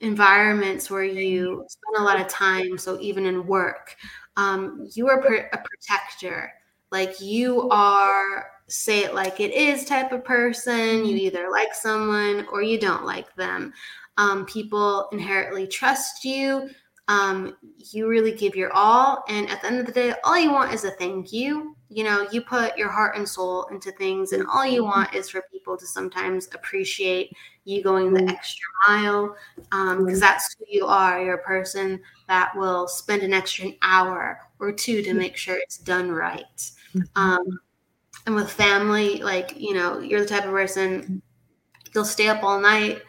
environments 0.00 0.90
where 0.90 1.04
you 1.04 1.64
spend 1.68 1.96
a 1.96 2.04
lot 2.04 2.20
of 2.20 2.28
time. 2.28 2.76
So 2.76 3.00
even 3.00 3.24
in 3.24 3.46
work, 3.46 3.96
um, 4.36 4.86
you 4.92 5.08
are 5.08 5.18
a 5.18 5.58
protector. 5.58 6.52
Like 6.96 7.20
you 7.20 7.68
are 7.68 8.52
say 8.68 9.04
it 9.04 9.14
like 9.14 9.38
it 9.38 9.52
is 9.52 9.84
type 9.84 10.12
of 10.12 10.24
person. 10.24 11.04
You 11.04 11.14
either 11.18 11.50
like 11.50 11.74
someone 11.74 12.46
or 12.50 12.62
you 12.62 12.80
don't 12.80 13.04
like 13.04 13.34
them. 13.36 13.74
Um, 14.16 14.46
people 14.46 15.10
inherently 15.12 15.66
trust 15.66 16.24
you. 16.24 16.70
Um, 17.08 17.58
you 17.92 18.08
really 18.08 18.32
give 18.32 18.56
your 18.56 18.72
all 18.72 19.24
and 19.28 19.46
at 19.50 19.60
the 19.60 19.66
end 19.66 19.78
of 19.78 19.84
the 19.84 19.92
day 19.92 20.14
all 20.24 20.38
you 20.38 20.50
want 20.50 20.72
is 20.72 20.84
a 20.84 20.90
thank 20.92 21.34
you. 21.34 21.76
You 21.90 22.04
know 22.04 22.26
you 22.32 22.40
put 22.40 22.78
your 22.78 22.88
heart 22.88 23.18
and 23.18 23.28
soul 23.28 23.66
into 23.66 23.92
things 23.92 24.32
and 24.32 24.46
all 24.46 24.64
you 24.64 24.82
want 24.82 25.14
is 25.14 25.28
for 25.28 25.42
people 25.52 25.76
to 25.76 25.86
sometimes 25.86 26.48
appreciate 26.54 27.30
you 27.64 27.82
going 27.82 28.14
the 28.14 28.22
extra 28.22 28.64
mile 28.88 29.36
because 29.70 30.14
um, 30.14 30.18
that's 30.18 30.56
who 30.58 30.64
you 30.66 30.86
are. 30.86 31.22
You're 31.22 31.34
a 31.34 31.42
person 31.42 32.00
that 32.26 32.56
will 32.56 32.88
spend 32.88 33.22
an 33.22 33.34
extra 33.34 33.72
hour 33.82 34.40
or 34.58 34.72
two 34.72 35.02
to 35.02 35.12
make 35.12 35.36
sure 35.36 35.58
it's 35.58 35.76
done 35.76 36.10
right 36.10 36.70
um, 37.16 37.44
and 38.26 38.34
with 38.34 38.50
family 38.50 39.22
like 39.22 39.54
you 39.56 39.74
know 39.74 39.98
you're 39.98 40.20
the 40.20 40.26
type 40.26 40.44
of 40.44 40.50
person 40.50 41.22
you'll 41.94 42.04
stay 42.04 42.28
up 42.28 42.42
all 42.42 42.60
night 42.60 43.02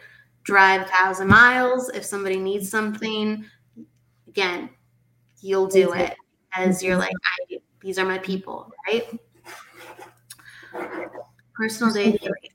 drive 0.44 0.82
a 0.82 0.84
thousand 0.86 1.28
miles 1.28 1.88
if 1.90 2.04
somebody 2.04 2.38
needs 2.38 2.70
something 2.70 3.44
again, 4.38 4.70
you'll 5.40 5.66
do 5.66 5.92
it 5.92 6.14
as 6.54 6.82
you're 6.82 6.96
like, 6.96 7.12
these 7.80 7.98
are 7.98 8.04
my 8.04 8.18
people, 8.18 8.70
right? 8.86 9.18
Personal 11.54 11.92
day 11.92 12.12
three. 12.12 12.50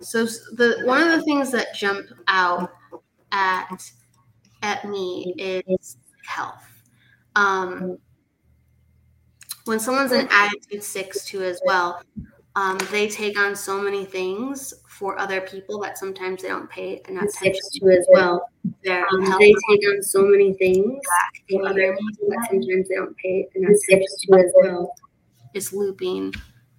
So 0.00 0.24
the 0.24 0.82
one 0.84 1.02
of 1.02 1.08
the 1.18 1.22
things 1.22 1.50
that 1.50 1.74
jump 1.74 2.06
out 2.28 2.70
at 3.32 3.90
at 4.62 4.84
me 4.84 5.34
is 5.36 5.96
health. 6.24 6.64
Um, 7.34 7.98
when 9.64 9.80
someone's 9.80 10.12
an 10.12 10.28
attitude 10.30 10.82
six 10.82 11.24
too 11.24 11.42
as 11.42 11.60
well, 11.64 12.02
Um, 12.56 12.78
they 12.92 13.08
take 13.08 13.36
on 13.36 13.56
so 13.56 13.80
many 13.80 14.04
things 14.04 14.72
for 14.88 15.18
other 15.18 15.40
people 15.40 15.80
that 15.80 15.98
sometimes 15.98 16.42
they 16.42 16.48
don't 16.48 16.70
pay 16.70 17.02
enough 17.08 17.24
attention 17.24 17.60
to 17.80 17.90
as 17.90 18.06
well. 18.12 18.48
Um, 18.88 19.24
they 19.40 19.52
take 19.68 19.88
on 19.88 20.00
so 20.02 20.22
many 20.22 20.54
things 20.54 21.00
for 21.50 21.66
other 21.66 21.96
people 21.96 22.28
that 22.28 22.46
sometimes 22.48 22.88
they 22.88 22.94
don't 22.94 23.16
pay 23.16 23.48
enough 23.56 23.72
attention 23.88 24.06
to 24.28 24.38
as 24.38 24.52
well. 24.54 24.94
It's 25.52 25.72
looping. 25.72 26.32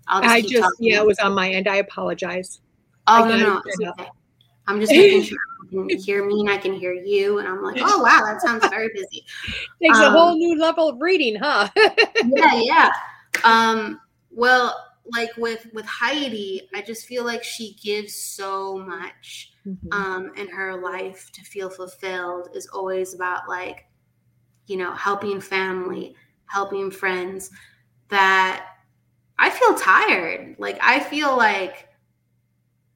I'll 0.08 0.22
just 0.22 0.34
I 0.34 0.42
just 0.42 0.54
talking. 0.62 0.70
yeah, 0.80 1.02
it 1.02 1.06
was 1.06 1.20
on 1.20 1.34
my 1.34 1.50
end. 1.50 1.68
I 1.68 1.78
apologize. 1.78 2.62
Oh 3.08 3.28
no, 3.28 3.36
no, 3.38 3.62
it's 3.66 3.82
okay. 3.82 4.10
I'm 4.68 4.80
just 4.80 4.94
making 4.94 5.24
sure 5.24 5.38
you 5.38 5.55
can 5.66 5.90
hear 5.90 6.26
me 6.26 6.42
and 6.42 6.50
I 6.50 6.58
can 6.58 6.74
hear 6.74 6.94
you. 6.94 7.40
And 7.40 7.48
I'm 7.48 7.62
like, 7.64 7.78
oh 7.80 8.02
wow, 8.02 8.22
that 8.26 8.42
sounds 8.42 8.68
very 8.68 8.90
busy. 8.94 9.26
Takes 9.82 9.98
um, 9.98 10.04
a 10.06 10.12
whole 10.12 10.36
new 10.36 10.60
level 10.60 10.90
of 10.90 11.02
reading, 11.02 11.36
huh? 11.36 11.70
yeah, 11.78 12.62
yeah. 12.62 12.92
Um, 13.44 14.00
well, 14.32 14.76
like 15.06 15.30
with 15.38 15.68
with 15.74 15.86
Heidi, 15.86 16.68
I 16.74 16.82
just 16.82 17.06
feel 17.06 17.24
like 17.24 17.44
she 17.44 17.76
gives 17.82 18.16
so 18.16 18.78
much 18.78 19.52
mm-hmm. 19.66 19.88
um 19.92 20.32
in 20.36 20.48
her 20.50 20.82
life 20.82 21.32
to 21.34 21.42
feel 21.42 21.70
fulfilled 21.70 22.50
is 22.56 22.68
always 22.68 23.14
about 23.14 23.48
like, 23.48 23.86
you 24.68 24.78
know, 24.78 24.94
helping 24.94 25.40
family, 25.40 26.16
helping 26.48 26.90
friends 26.90 27.52
that 28.10 28.66
I 29.38 29.50
feel 29.50 29.76
tired. 29.76 30.56
Like 30.58 30.78
I 30.82 31.00
feel 31.00 31.38
like 31.38 31.90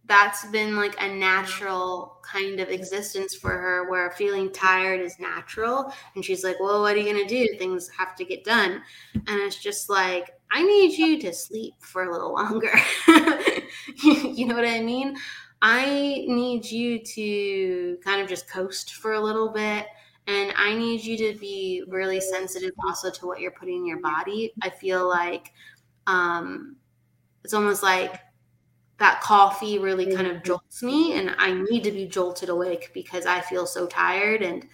that's 0.09 0.45
been 0.47 0.75
like 0.75 1.01
a 1.01 1.07
natural 1.07 2.17
kind 2.23 2.59
of 2.59 2.69
existence 2.69 3.33
for 3.35 3.51
her 3.51 3.89
where 3.89 4.11
feeling 4.11 4.51
tired 4.51 4.99
is 4.99 5.19
natural 5.19 5.93
and 6.15 6.25
she's 6.25 6.43
like 6.43 6.59
well 6.59 6.81
what 6.81 6.95
are 6.95 6.99
you 6.99 7.13
going 7.13 7.27
to 7.27 7.47
do? 7.47 7.57
Things 7.57 7.89
have 7.97 8.15
to 8.17 8.25
get 8.25 8.43
done. 8.43 8.81
And 9.13 9.41
it's 9.41 9.61
just 9.61 9.89
like 9.89 10.31
i 10.51 10.63
need 10.63 10.97
you 10.97 11.19
to 11.21 11.31
sleep 11.33 11.75
for 11.79 12.03
a 12.03 12.11
little 12.11 12.33
longer. 12.33 12.73
You 14.03 14.45
know 14.47 14.55
what 14.55 14.65
i 14.67 14.79
mean? 14.81 15.15
I 15.61 16.25
need 16.27 16.65
you 16.65 16.99
to 16.99 17.97
kind 18.03 18.21
of 18.21 18.27
just 18.27 18.49
coast 18.49 18.95
for 18.95 19.13
a 19.13 19.19
little 19.19 19.49
bit 19.49 19.85
and 20.27 20.53
i 20.57 20.73
need 20.75 21.03
you 21.03 21.17
to 21.17 21.37
be 21.39 21.83
really 21.87 22.21
sensitive 22.21 22.71
also 22.85 23.09
to 23.11 23.25
what 23.25 23.39
you're 23.41 23.51
putting 23.51 23.77
in 23.77 23.85
your 23.87 23.99
body. 24.01 24.53
I 24.61 24.69
feel 24.69 25.07
like 25.07 25.51
um 26.07 26.75
it's 27.43 27.53
almost 27.53 27.83
like 27.83 28.19
that 28.99 29.21
coffee 29.21 29.79
really 29.79 30.13
kind 30.13 30.27
of 30.27 30.37
mm-hmm. 30.37 30.45
jolts 30.45 30.83
me 30.83 31.17
and 31.17 31.35
i 31.37 31.51
need 31.53 31.83
to 31.83 31.91
be 31.91 32.07
jolted 32.07 32.49
awake 32.49 32.91
because 32.93 33.25
i 33.25 33.39
feel 33.41 33.65
so 33.65 33.87
tired 33.87 34.41
and 34.41 34.65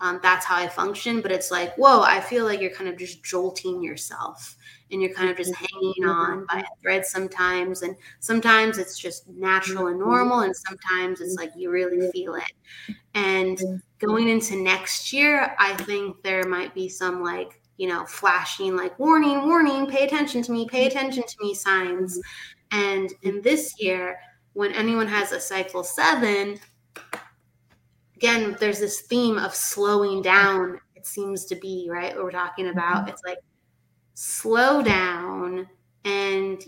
um, 0.00 0.20
that's 0.22 0.44
how 0.44 0.56
i 0.56 0.68
function 0.68 1.20
but 1.20 1.32
it's 1.32 1.50
like 1.50 1.74
whoa 1.76 2.02
i 2.02 2.20
feel 2.20 2.44
like 2.44 2.60
you're 2.60 2.70
kind 2.70 2.88
of 2.88 2.96
just 2.96 3.22
jolting 3.24 3.82
yourself 3.82 4.56
and 4.90 5.02
you're 5.02 5.12
kind 5.12 5.30
of 5.30 5.36
just 5.36 5.52
mm-hmm. 5.52 5.64
hanging 5.72 6.04
on 6.04 6.46
by 6.46 6.56
mm-hmm. 6.56 6.64
a 6.64 6.80
thread 6.82 7.04
sometimes 7.04 7.82
and 7.82 7.96
sometimes 8.20 8.78
it's 8.78 8.98
just 8.98 9.28
natural 9.28 9.88
and 9.88 9.98
normal 9.98 10.40
and 10.40 10.54
sometimes 10.54 11.20
it's 11.20 11.34
like 11.34 11.50
you 11.56 11.70
really 11.70 12.10
feel 12.10 12.34
it. 12.34 12.52
And 13.14 13.60
going 13.98 14.28
into 14.28 14.56
next 14.56 15.12
year 15.12 15.54
i 15.58 15.74
think 15.74 16.22
there 16.22 16.44
might 16.44 16.74
be 16.74 16.88
some 16.88 17.22
like 17.22 17.60
you 17.76 17.88
know 17.88 18.04
flashing 18.06 18.76
like 18.76 18.98
warning 18.98 19.46
warning 19.46 19.86
pay 19.86 20.04
attention 20.04 20.42
to 20.42 20.52
me 20.52 20.66
pay 20.68 20.86
attention 20.86 21.22
to 21.26 21.36
me 21.40 21.54
signs 21.54 22.20
and 22.70 23.12
in 23.22 23.42
this 23.42 23.74
year, 23.80 24.18
when 24.52 24.72
anyone 24.72 25.06
has 25.06 25.32
a 25.32 25.40
cycle 25.40 25.84
seven, 25.84 26.58
again, 28.16 28.56
there's 28.58 28.80
this 28.80 29.02
theme 29.02 29.38
of 29.38 29.54
slowing 29.54 30.22
down. 30.22 30.80
It 30.96 31.06
seems 31.06 31.44
to 31.46 31.54
be, 31.54 31.88
right? 31.90 32.14
What 32.14 32.24
we're 32.24 32.30
talking 32.30 32.68
about. 32.68 33.02
Mm-hmm. 33.02 33.08
It's 33.10 33.22
like 33.24 33.38
slow 34.14 34.82
down 34.82 35.68
and, 36.04 36.62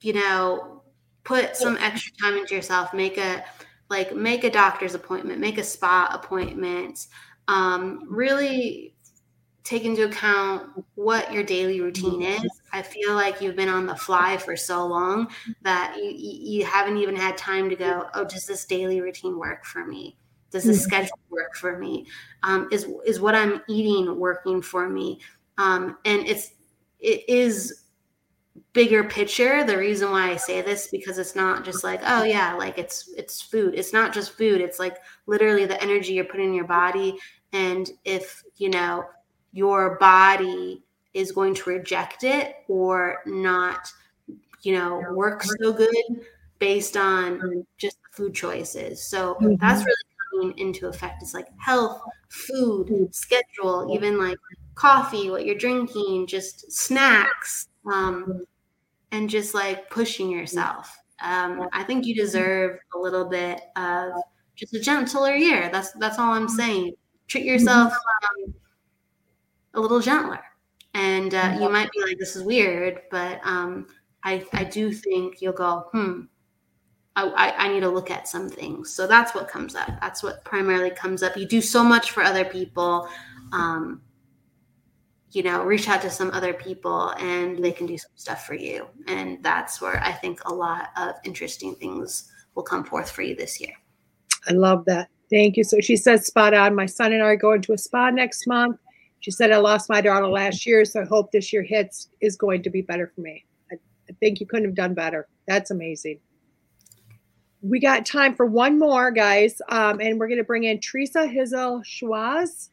you 0.00 0.12
know, 0.12 0.82
put 1.24 1.56
some 1.56 1.76
extra 1.78 2.12
time 2.22 2.36
into 2.38 2.54
yourself. 2.54 2.94
Make 2.94 3.18
a, 3.18 3.44
like, 3.90 4.14
make 4.14 4.44
a 4.44 4.50
doctor's 4.50 4.94
appointment, 4.94 5.40
make 5.40 5.58
a 5.58 5.64
spa 5.64 6.08
appointment. 6.12 7.08
Um, 7.48 8.04
really 8.08 8.94
take 9.68 9.84
into 9.84 10.06
account 10.06 10.82
what 10.94 11.30
your 11.30 11.42
daily 11.42 11.80
routine 11.82 12.22
is. 12.22 12.60
I 12.72 12.80
feel 12.80 13.14
like 13.14 13.42
you've 13.42 13.56
been 13.56 13.68
on 13.68 13.84
the 13.84 13.94
fly 13.94 14.38
for 14.38 14.56
so 14.56 14.86
long 14.86 15.28
that 15.60 15.94
you, 15.98 16.12
you 16.14 16.64
haven't 16.64 16.96
even 16.96 17.14
had 17.14 17.36
time 17.36 17.68
to 17.68 17.76
go, 17.76 18.08
oh, 18.14 18.24
does 18.24 18.46
this 18.46 18.64
daily 18.64 19.02
routine 19.02 19.38
work 19.38 19.66
for 19.66 19.84
me? 19.84 20.16
Does 20.50 20.64
the 20.64 20.72
mm-hmm. 20.72 20.80
schedule 20.80 21.18
work 21.28 21.54
for 21.54 21.78
me? 21.78 22.06
Um, 22.42 22.68
is 22.72 22.86
is 23.04 23.20
what 23.20 23.34
I'm 23.34 23.60
eating 23.68 24.18
working 24.18 24.62
for 24.62 24.88
me? 24.88 25.20
Um, 25.58 25.98
and 26.06 26.26
it's 26.26 26.52
it 27.00 27.28
is 27.28 27.82
bigger 28.72 29.04
picture. 29.04 29.64
The 29.64 29.76
reason 29.76 30.10
why 30.10 30.30
I 30.30 30.36
say 30.36 30.62
this 30.62 30.86
because 30.86 31.18
it's 31.18 31.36
not 31.36 31.66
just 31.66 31.84
like 31.84 32.00
oh 32.06 32.24
yeah, 32.24 32.54
like 32.54 32.78
it's 32.78 33.12
it's 33.18 33.42
food. 33.42 33.74
It's 33.74 33.92
not 33.92 34.14
just 34.14 34.38
food. 34.38 34.62
It's 34.62 34.78
like 34.78 34.96
literally 35.26 35.66
the 35.66 35.82
energy 35.82 36.14
you're 36.14 36.24
putting 36.24 36.48
in 36.48 36.54
your 36.54 36.64
body. 36.64 37.18
And 37.52 37.90
if 38.06 38.42
you 38.56 38.70
know 38.70 39.04
your 39.52 39.98
body 39.98 40.82
is 41.14 41.32
going 41.32 41.54
to 41.54 41.70
reject 41.70 42.24
it 42.24 42.56
or 42.68 43.18
not, 43.26 43.92
you 44.62 44.72
know, 44.72 45.02
work 45.12 45.42
so 45.42 45.72
good 45.72 46.26
based 46.58 46.96
on 46.96 47.64
just 47.76 47.96
the 48.02 48.08
food 48.16 48.34
choices. 48.34 49.02
So 49.02 49.34
mm-hmm. 49.34 49.54
that's 49.60 49.84
really 49.84 49.96
coming 50.32 50.58
into 50.58 50.88
effect. 50.88 51.22
It's 51.22 51.34
like 51.34 51.48
health, 51.58 52.02
food, 52.28 53.14
schedule, 53.14 53.92
even 53.94 54.18
like 54.18 54.38
coffee, 54.74 55.30
what 55.30 55.44
you're 55.44 55.56
drinking, 55.56 56.26
just 56.26 56.70
snacks, 56.70 57.68
um, 57.90 58.44
and 59.10 59.28
just 59.28 59.54
like 59.54 59.90
pushing 59.90 60.30
yourself. 60.30 60.96
Um, 61.20 61.68
I 61.72 61.82
think 61.82 62.06
you 62.06 62.14
deserve 62.14 62.78
a 62.94 62.98
little 62.98 63.24
bit 63.24 63.60
of 63.76 64.12
just 64.54 64.74
a 64.74 64.80
gentler 64.80 65.34
year. 65.34 65.68
That's 65.72 65.92
that's 65.92 66.18
all 66.18 66.32
I'm 66.32 66.48
saying. 66.48 66.94
Treat 67.26 67.44
yourself 67.44 67.92
um, 67.92 68.54
a 69.74 69.80
little 69.80 70.00
gentler. 70.00 70.42
And 70.94 71.34
uh, 71.34 71.56
you 71.60 71.68
might 71.68 71.90
be 71.92 72.02
like, 72.02 72.18
this 72.18 72.34
is 72.34 72.42
weird, 72.42 73.02
but 73.10 73.40
um, 73.44 73.86
I, 74.24 74.44
I 74.52 74.64
do 74.64 74.92
think 74.92 75.40
you'll 75.40 75.52
go, 75.52 75.88
hmm, 75.92 76.22
I, 77.14 77.54
I, 77.56 77.68
need 77.68 77.80
to 77.80 77.88
look 77.88 78.10
at 78.10 78.28
some 78.28 78.48
things. 78.48 78.92
So 78.92 79.06
that's 79.06 79.34
what 79.34 79.48
comes 79.48 79.74
up. 79.74 79.88
That's 80.00 80.22
what 80.22 80.44
primarily 80.44 80.90
comes 80.90 81.22
up. 81.22 81.36
You 81.36 81.46
do 81.46 81.60
so 81.60 81.82
much 81.82 82.12
for 82.12 82.22
other 82.22 82.44
people. 82.44 83.08
Um, 83.52 84.02
you 85.30 85.42
know, 85.42 85.62
reach 85.62 85.88
out 85.88 86.00
to 86.02 86.10
some 86.10 86.30
other 86.30 86.54
people 86.54 87.10
and 87.18 87.62
they 87.62 87.72
can 87.72 87.86
do 87.86 87.98
some 87.98 88.10
stuff 88.14 88.46
for 88.46 88.54
you. 88.54 88.86
And 89.06 89.42
that's 89.42 89.80
where 89.80 90.02
I 90.02 90.12
think 90.12 90.40
a 90.44 90.54
lot 90.54 90.88
of 90.96 91.16
interesting 91.24 91.74
things 91.74 92.30
will 92.54 92.62
come 92.62 92.84
forth 92.84 93.10
for 93.10 93.22
you 93.22 93.34
this 93.34 93.60
year. 93.60 93.72
I 94.48 94.52
love 94.52 94.84
that. 94.86 95.08
Thank 95.28 95.56
you. 95.56 95.64
So 95.64 95.80
she 95.80 95.96
says, 95.96 96.26
spot 96.26 96.54
on. 96.54 96.74
My 96.74 96.86
son 96.86 97.12
and 97.12 97.22
I 97.22 97.26
are 97.26 97.36
going 97.36 97.60
to 97.62 97.72
a 97.72 97.78
spa 97.78 98.10
next 98.10 98.46
month. 98.46 98.78
She 99.20 99.30
said, 99.30 99.50
I 99.50 99.58
lost 99.58 99.88
my 99.88 100.00
daughter 100.00 100.28
last 100.28 100.64
year, 100.64 100.84
so 100.84 101.02
I 101.02 101.04
hope 101.04 101.32
this 101.32 101.52
year 101.52 101.62
hits 101.62 102.08
is 102.20 102.36
going 102.36 102.62
to 102.62 102.70
be 102.70 102.82
better 102.82 103.10
for 103.14 103.20
me. 103.20 103.44
I, 103.72 103.76
I 104.08 104.12
think 104.20 104.40
you 104.40 104.46
couldn't 104.46 104.66
have 104.66 104.74
done 104.74 104.94
better. 104.94 105.26
That's 105.46 105.70
amazing. 105.70 106.20
We 107.60 107.80
got 107.80 108.06
time 108.06 108.36
for 108.36 108.46
one 108.46 108.78
more, 108.78 109.10
guys, 109.10 109.60
um, 109.68 110.00
and 110.00 110.18
we're 110.18 110.28
going 110.28 110.38
to 110.38 110.44
bring 110.44 110.64
in 110.64 110.78
Teresa 110.78 111.26
Hizel 111.26 111.82
Schwaz. 111.84 112.70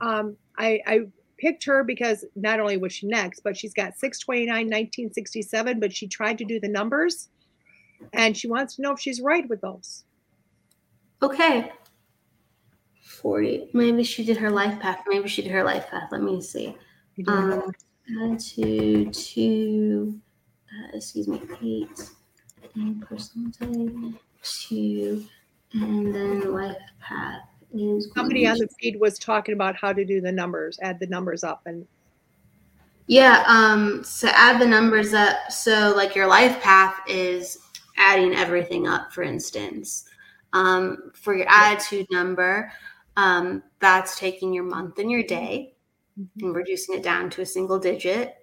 Um, 0.00 0.36
I, 0.56 0.80
I 0.86 1.00
picked 1.38 1.64
her 1.64 1.82
because 1.82 2.24
not 2.36 2.60
only 2.60 2.76
was 2.76 2.92
she 2.92 3.06
next, 3.06 3.40
but 3.40 3.56
she's 3.56 3.74
got 3.74 3.98
629 3.98 4.66
1967, 4.66 5.80
but 5.80 5.92
she 5.92 6.06
tried 6.06 6.38
to 6.38 6.44
do 6.44 6.60
the 6.60 6.68
numbers 6.68 7.28
and 8.12 8.36
she 8.36 8.48
wants 8.48 8.76
to 8.76 8.82
know 8.82 8.92
if 8.92 9.00
she's 9.00 9.20
right 9.20 9.48
with 9.48 9.60
those. 9.60 10.04
Okay. 11.22 11.72
40. 13.20 13.70
Maybe 13.72 14.02
she 14.04 14.24
did 14.24 14.36
her 14.36 14.50
life 14.50 14.78
path. 14.80 15.00
Maybe 15.06 15.28
she 15.28 15.42
did 15.42 15.52
her 15.52 15.64
life 15.64 15.88
path. 15.88 16.08
Let 16.10 16.22
me 16.22 16.40
see. 16.40 16.76
Um, 17.26 17.72
add 18.22 18.38
to 18.38 19.10
two, 19.10 20.20
uh, 20.70 20.96
excuse 20.96 21.26
me, 21.26 21.42
eight, 21.62 22.10
and 22.74 23.02
personal 23.02 23.50
day, 23.50 24.18
two, 24.42 25.26
and 25.72 26.14
then 26.14 26.52
life 26.52 26.76
path 27.00 27.42
is. 27.74 28.08
Somebody 28.14 28.46
on 28.46 28.58
the 28.58 28.68
feed 28.80 29.00
was 29.00 29.18
talking 29.18 29.54
about 29.54 29.76
how 29.76 29.92
to 29.92 30.04
do 30.04 30.20
the 30.20 30.32
numbers, 30.32 30.78
add 30.82 31.00
the 31.00 31.06
numbers 31.06 31.42
up, 31.44 31.62
and. 31.66 31.86
Yeah, 33.10 33.42
um, 33.46 34.04
so 34.04 34.28
add 34.28 34.60
the 34.60 34.66
numbers 34.66 35.14
up. 35.14 35.50
So, 35.50 35.94
like 35.96 36.14
your 36.14 36.26
life 36.26 36.60
path 36.60 37.00
is 37.08 37.58
adding 37.96 38.34
everything 38.34 38.86
up, 38.86 39.12
for 39.12 39.22
instance. 39.22 40.04
Um, 40.52 41.10
for 41.14 41.34
your 41.34 41.48
attitude 41.48 42.06
number, 42.10 42.70
um, 43.18 43.64
that's 43.80 44.16
taking 44.16 44.54
your 44.54 44.62
month 44.62 45.00
and 45.00 45.10
your 45.10 45.24
day 45.24 45.74
mm-hmm. 46.18 46.46
and 46.46 46.54
reducing 46.54 46.94
it 46.94 47.02
down 47.02 47.28
to 47.30 47.42
a 47.42 47.46
single 47.46 47.78
digit. 47.78 48.36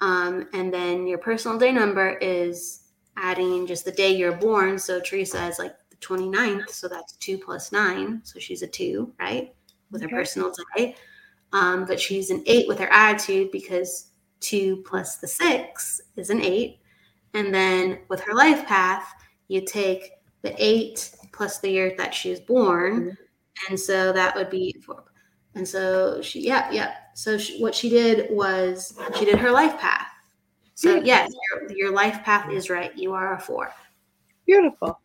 Um, 0.00 0.48
and 0.52 0.74
then 0.74 1.06
your 1.06 1.18
personal 1.18 1.56
day 1.58 1.70
number 1.70 2.18
is 2.18 2.88
adding 3.16 3.68
just 3.68 3.84
the 3.84 3.92
day 3.92 4.10
you're 4.10 4.36
born. 4.36 4.80
So 4.80 5.00
Teresa 5.00 5.46
is 5.46 5.60
like 5.60 5.76
the 5.90 5.96
29th. 5.98 6.70
So 6.70 6.88
that's 6.88 7.12
two 7.14 7.38
plus 7.38 7.70
nine. 7.70 8.20
So 8.24 8.40
she's 8.40 8.62
a 8.62 8.66
two, 8.66 9.14
right? 9.20 9.54
With 9.92 10.02
her 10.02 10.08
personal 10.08 10.52
day. 10.76 10.96
Um, 11.52 11.84
but 11.86 12.00
she's 12.00 12.30
an 12.30 12.42
eight 12.46 12.66
with 12.66 12.80
her 12.80 12.92
attitude 12.92 13.52
because 13.52 14.10
two 14.40 14.82
plus 14.84 15.18
the 15.18 15.28
six 15.28 16.00
is 16.16 16.30
an 16.30 16.42
eight. 16.42 16.80
And 17.32 17.54
then 17.54 18.00
with 18.08 18.20
her 18.22 18.34
life 18.34 18.66
path, 18.66 19.08
you 19.46 19.64
take 19.64 20.10
the 20.42 20.52
eight 20.58 21.12
plus 21.30 21.60
the 21.60 21.70
year 21.70 21.94
that 21.96 22.12
she 22.12 22.30
was 22.30 22.40
born. 22.40 23.16
And 23.68 23.78
so 23.78 24.12
that 24.12 24.34
would 24.36 24.50
be 24.50 24.74
four. 24.84 25.04
And 25.54 25.66
so 25.66 26.20
she, 26.20 26.46
yeah, 26.46 26.70
yeah. 26.70 26.94
So 27.14 27.38
she, 27.38 27.58
what 27.60 27.74
she 27.74 27.88
did 27.88 28.30
was 28.30 28.98
she 29.18 29.24
did 29.24 29.38
her 29.38 29.50
life 29.50 29.78
path. 29.78 30.06
So 30.74 30.96
yes, 30.96 31.32
your, 31.50 31.72
your 31.72 31.92
life 31.92 32.22
path 32.22 32.52
is 32.52 32.68
right. 32.68 32.96
You 32.96 33.14
are 33.14 33.34
a 33.34 33.40
four. 33.40 33.72
Beautiful. 34.44 35.00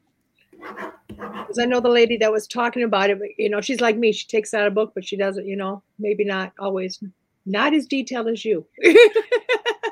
Because 1.07 1.57
I 1.60 1.65
know 1.65 1.80
the 1.80 1.90
lady 1.90 2.18
that 2.18 2.32
was 2.32 2.48
talking 2.48 2.84
about 2.84 3.10
it, 3.10 3.19
but 3.19 3.30
you 3.38 3.49
know, 3.49 3.61
she's 3.61 3.80
like 3.80 3.98
me. 3.98 4.11
She 4.11 4.28
takes 4.28 4.53
out 4.53 4.68
a 4.68 4.72
book, 4.72 4.91
but 4.94 5.06
she 5.06 5.15
doesn't, 5.15 5.48
you 5.48 5.56
know, 5.56 5.82
maybe 5.98 6.26
not 6.26 6.52
always, 6.60 7.02
not 7.45 7.73
as 7.73 7.88
detailed 7.88 8.28
as 8.28 8.44
you. 8.44 8.65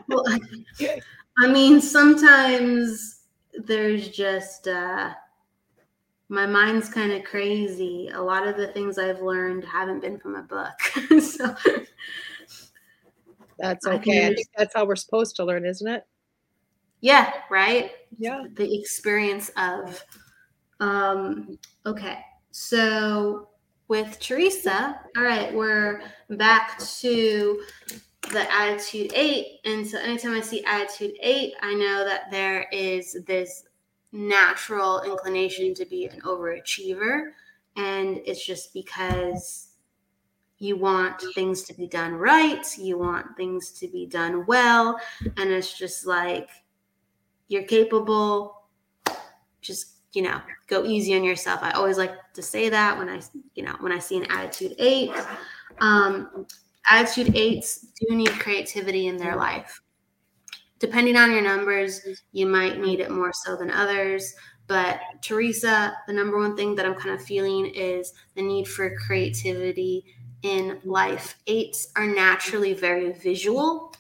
well, 0.10 0.26
I, 0.28 0.40
I 1.40 1.48
mean, 1.48 1.80
sometimes 1.80 3.22
there's 3.54 4.10
just, 4.10 4.68
uh, 4.68 5.14
my 6.30 6.46
mind's 6.46 6.90
kind 6.90 7.12
of 7.12 7.24
crazy. 7.24 8.10
A 8.14 8.22
lot 8.22 8.48
of 8.48 8.56
the 8.56 8.68
things 8.68 8.98
I've 9.00 9.22
learned 9.22 9.66
haven't 9.66 10.02
been 10.02 10.20
from 10.20 10.36
a 10.36 10.44
book. 10.44 10.80
so 11.22 11.56
that's 13.58 13.86
okay. 13.86 14.26
I, 14.26 14.30
I 14.30 14.36
think 14.36 14.48
that's 14.56 14.74
how 14.76 14.86
we're 14.86 14.96
supposed 14.96 15.36
to 15.38 15.44
learn, 15.44 15.66
isn't 15.66 15.88
it? 15.88 16.06
Yeah, 17.02 17.34
right? 17.50 17.92
Yeah. 18.18 18.44
The 18.54 18.80
experience 18.80 19.50
of 19.58 20.04
um 20.80 21.58
okay. 21.86 22.20
So 22.52 23.50
with 23.88 24.20
Teresa, 24.20 25.00
all 25.18 25.24
right, 25.24 25.54
we're 25.54 26.04
back 26.30 26.78
to 27.00 27.62
the 28.32 28.54
attitude 28.54 29.12
eight. 29.16 29.60
And 29.66 29.86
so 29.86 29.98
anytime 29.98 30.34
I 30.36 30.42
see 30.42 30.64
attitude 30.64 31.16
eight, 31.22 31.54
I 31.62 31.74
know 31.74 32.06
that 32.06 32.30
there 32.30 32.68
is 32.72 33.18
this 33.26 33.64
natural 34.12 35.02
inclination 35.02 35.74
to 35.76 35.86
be 35.86 36.06
an 36.06 36.22
overachiever. 36.22 37.32
And 37.76 38.22
it's 38.26 38.46
just 38.46 38.74
because 38.74 39.68
you 40.58 40.76
want 40.76 41.24
things 41.36 41.64
to 41.64 41.74
be 41.74 41.88
done 41.88 42.14
right, 42.14 42.66
you 42.78 42.98
want 42.98 43.26
things 43.38 43.72
to 43.72 43.88
be 43.88 44.06
done 44.06 44.46
well. 44.46 45.00
And 45.38 45.50
it's 45.50 45.78
just 45.78 46.06
like 46.06 46.50
you're 47.48 47.64
capable, 47.64 48.64
just 49.62 49.96
you 50.14 50.24
know, 50.24 50.42
go 50.68 50.84
easy 50.84 51.16
on 51.16 51.24
yourself. 51.24 51.60
I 51.62 51.72
always 51.72 51.98
like 51.98 52.16
to 52.34 52.42
say 52.42 52.68
that 52.70 52.98
when 52.98 53.10
I, 53.10 53.22
you 53.54 53.64
know, 53.64 53.76
when 53.80 53.92
I 53.92 54.00
see 54.00 54.18
an 54.18 54.26
attitude 54.32 54.76
eight. 54.80 55.12
Um, 55.82 56.48
attitude 56.90 57.36
eights 57.36 57.88
do 58.00 58.16
need 58.16 58.32
creativity 58.32 59.08
in 59.08 59.18
their 59.18 59.36
life 59.36 59.82
depending 60.80 61.16
on 61.16 61.32
your 61.32 61.42
numbers, 61.42 62.02
you 62.32 62.48
might 62.48 62.80
need 62.80 63.00
it 63.00 63.12
more 63.12 63.32
so 63.34 63.56
than 63.56 63.72
others. 63.72 64.34
But 64.68 65.02
Teresa, 65.22 65.96
the 66.08 66.14
number 66.14 66.38
one 66.38 66.56
thing 66.56 66.76
that 66.76 66.86
I'm 66.86 66.96
kind 66.96 67.16
of 67.16 67.24
feeling 67.24 67.66
is 67.68 68.14
the 68.36 68.42
need 68.42 68.68
for 68.68 68.96
creativity 68.98 70.06
in 70.44 70.80
life. 70.84 71.38
Eights 71.48 71.92
are 71.96 72.08
naturally 72.08 72.74
very 72.74 73.12
visual. 73.14 73.94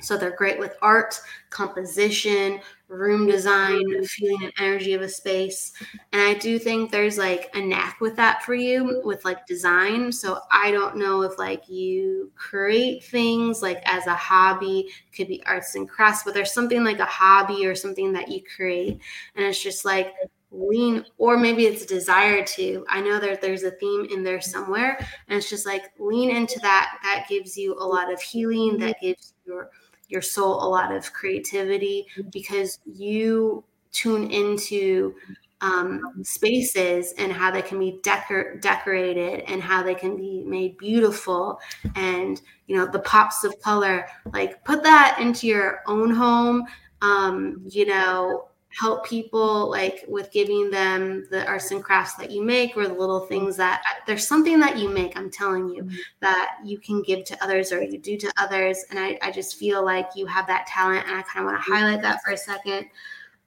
So 0.00 0.16
they're 0.16 0.36
great 0.36 0.58
with 0.58 0.76
art, 0.82 1.18
composition, 1.50 2.60
room 2.88 3.26
design, 3.26 4.04
feeling 4.04 4.44
and 4.44 4.52
energy 4.58 4.92
of 4.92 5.02
a 5.02 5.08
space. 5.08 5.72
And 6.12 6.22
I 6.22 6.34
do 6.34 6.58
think 6.58 6.90
there's 6.90 7.18
like 7.18 7.50
a 7.54 7.60
knack 7.60 8.00
with 8.00 8.16
that 8.16 8.42
for 8.42 8.54
you 8.54 9.00
with 9.04 9.24
like 9.24 9.46
design. 9.46 10.12
So 10.12 10.40
I 10.50 10.70
don't 10.70 10.96
know 10.96 11.22
if 11.22 11.38
like 11.38 11.68
you 11.68 12.30
create 12.36 13.04
things 13.04 13.62
like 13.62 13.82
as 13.86 14.06
a 14.06 14.14
hobby, 14.14 14.88
could 15.14 15.28
be 15.28 15.42
arts 15.46 15.74
and 15.74 15.88
crafts, 15.88 16.22
but 16.24 16.34
there's 16.34 16.52
something 16.52 16.84
like 16.84 16.98
a 16.98 17.04
hobby 17.04 17.66
or 17.66 17.74
something 17.74 18.12
that 18.12 18.28
you 18.28 18.42
create. 18.56 19.00
And 19.34 19.46
it's 19.46 19.62
just 19.62 19.84
like 19.84 20.14
lean 20.50 21.04
or 21.18 21.36
maybe 21.36 21.66
it's 21.66 21.84
desire 21.84 22.44
to 22.44 22.84
i 22.88 23.00
know 23.00 23.18
that 23.18 23.40
there's 23.40 23.64
a 23.64 23.72
theme 23.72 24.06
in 24.12 24.22
there 24.22 24.40
somewhere 24.40 24.96
and 25.26 25.36
it's 25.36 25.50
just 25.50 25.66
like 25.66 25.82
lean 25.98 26.30
into 26.30 26.60
that 26.60 26.96
that 27.02 27.26
gives 27.28 27.56
you 27.56 27.74
a 27.74 27.84
lot 27.84 28.12
of 28.12 28.20
healing 28.22 28.78
that 28.78 28.94
gives 29.00 29.34
your 29.44 29.68
your 30.14 30.22
soul 30.22 30.64
a 30.64 30.68
lot 30.68 30.90
of 30.90 31.12
creativity 31.12 32.06
because 32.32 32.78
you 32.86 33.62
tune 33.92 34.30
into 34.30 35.14
um, 35.60 36.00
spaces 36.22 37.14
and 37.18 37.32
how 37.32 37.50
they 37.50 37.62
can 37.62 37.78
be 37.78 37.98
decor- 38.02 38.58
decorated 38.60 39.44
and 39.46 39.62
how 39.62 39.82
they 39.82 39.94
can 39.94 40.16
be 40.16 40.44
made 40.46 40.76
beautiful 40.78 41.58
and 41.96 42.40
you 42.66 42.76
know 42.76 42.86
the 42.86 42.98
pops 43.00 43.44
of 43.44 43.58
color 43.60 44.06
like 44.32 44.62
put 44.64 44.82
that 44.82 45.18
into 45.20 45.46
your 45.46 45.80
own 45.86 46.10
home 46.10 46.64
um, 47.02 47.62
you 47.68 47.86
know 47.86 48.48
help 48.78 49.06
people 49.06 49.70
like 49.70 50.04
with 50.08 50.32
giving 50.32 50.70
them 50.70 51.26
the 51.30 51.46
arts 51.46 51.70
and 51.70 51.82
crafts 51.82 52.14
that 52.14 52.30
you 52.30 52.42
make 52.42 52.76
or 52.76 52.88
the 52.88 52.94
little 52.94 53.20
things 53.20 53.56
that 53.56 53.82
there's 54.06 54.26
something 54.26 54.58
that 54.58 54.78
you 54.78 54.88
make 54.88 55.16
i'm 55.16 55.30
telling 55.30 55.68
you 55.68 55.84
mm-hmm. 55.84 55.96
that 56.20 56.56
you 56.64 56.78
can 56.78 57.00
give 57.02 57.24
to 57.24 57.42
others 57.42 57.70
or 57.70 57.82
you 57.82 57.98
do 57.98 58.16
to 58.16 58.32
others. 58.36 58.84
And 58.90 58.98
i, 58.98 59.18
I 59.22 59.30
just 59.30 59.56
feel 59.56 59.84
like 59.84 60.10
you 60.16 60.26
have 60.26 60.46
that 60.48 60.66
talent 60.66 61.06
and 61.06 61.16
i 61.16 61.22
kind 61.22 61.46
of 61.46 61.52
want 61.52 61.64
to 61.64 61.72
highlight 61.72 62.02
that 62.02 62.22
for 62.22 62.32
a 62.32 62.36
second. 62.36 62.86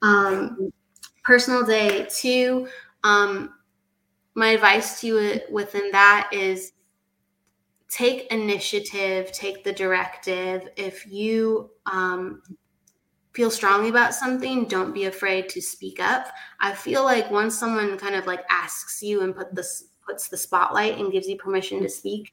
Um, 0.00 0.72
personal 1.24 1.64
day 1.64 2.06
two 2.10 2.68
um, 3.04 3.54
my 4.34 4.48
advice 4.48 5.00
to 5.00 5.06
you 5.08 5.40
within 5.50 5.90
that 5.90 6.30
is 6.32 6.72
take 7.88 8.30
initiative 8.30 9.32
take 9.32 9.64
the 9.64 9.72
directive. 9.72 10.68
If 10.76 11.06
you 11.06 11.70
um, 11.86 12.42
feel 13.32 13.50
strongly 13.50 13.88
about 13.88 14.14
something, 14.14 14.64
don't 14.66 14.94
be 14.94 15.04
afraid 15.04 15.48
to 15.50 15.60
speak 15.60 16.00
up. 16.00 16.28
I 16.60 16.72
feel 16.72 17.04
like 17.04 17.30
once 17.30 17.58
someone 17.58 17.98
kind 17.98 18.14
of 18.14 18.26
like 18.26 18.44
asks 18.50 19.02
you 19.02 19.22
and 19.22 19.34
put 19.34 19.54
this 19.54 19.84
puts 20.06 20.28
the 20.28 20.36
spotlight 20.36 20.98
and 20.98 21.12
gives 21.12 21.28
you 21.28 21.36
permission 21.36 21.82
to 21.82 21.88
speak, 21.88 22.32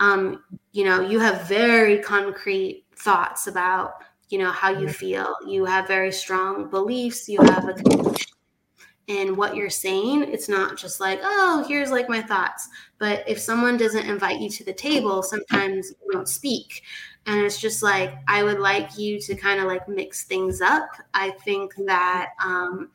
um, 0.00 0.44
you 0.72 0.84
know, 0.84 1.00
you 1.00 1.18
have 1.18 1.48
very 1.48 1.98
concrete 1.98 2.84
thoughts 2.96 3.48
about, 3.48 3.94
you 4.28 4.38
know, 4.38 4.52
how 4.52 4.70
you 4.70 4.88
feel. 4.88 5.34
You 5.46 5.64
have 5.64 5.88
very 5.88 6.12
strong 6.12 6.70
beliefs. 6.70 7.28
You 7.28 7.40
have 7.42 7.68
a 7.68 7.74
in 9.08 9.36
what 9.36 9.56
you're 9.56 9.70
saying. 9.70 10.22
It's 10.24 10.48
not 10.48 10.76
just 10.76 11.00
like, 11.00 11.18
oh, 11.22 11.64
here's 11.66 11.90
like 11.90 12.08
my 12.08 12.22
thoughts. 12.22 12.68
But 12.98 13.24
if 13.26 13.38
someone 13.38 13.76
doesn't 13.76 14.06
invite 14.06 14.38
you 14.38 14.50
to 14.50 14.64
the 14.64 14.72
table, 14.72 15.22
sometimes 15.22 15.90
you 16.04 16.12
don't 16.12 16.28
speak 16.28 16.82
and 17.28 17.40
it's 17.40 17.60
just 17.60 17.82
like 17.82 18.14
i 18.26 18.42
would 18.42 18.58
like 18.58 18.98
you 18.98 19.20
to 19.20 19.36
kind 19.36 19.60
of 19.60 19.66
like 19.66 19.88
mix 19.88 20.24
things 20.24 20.60
up. 20.60 20.88
I 21.14 21.30
think 21.30 21.74
that 21.86 22.30
um 22.44 22.90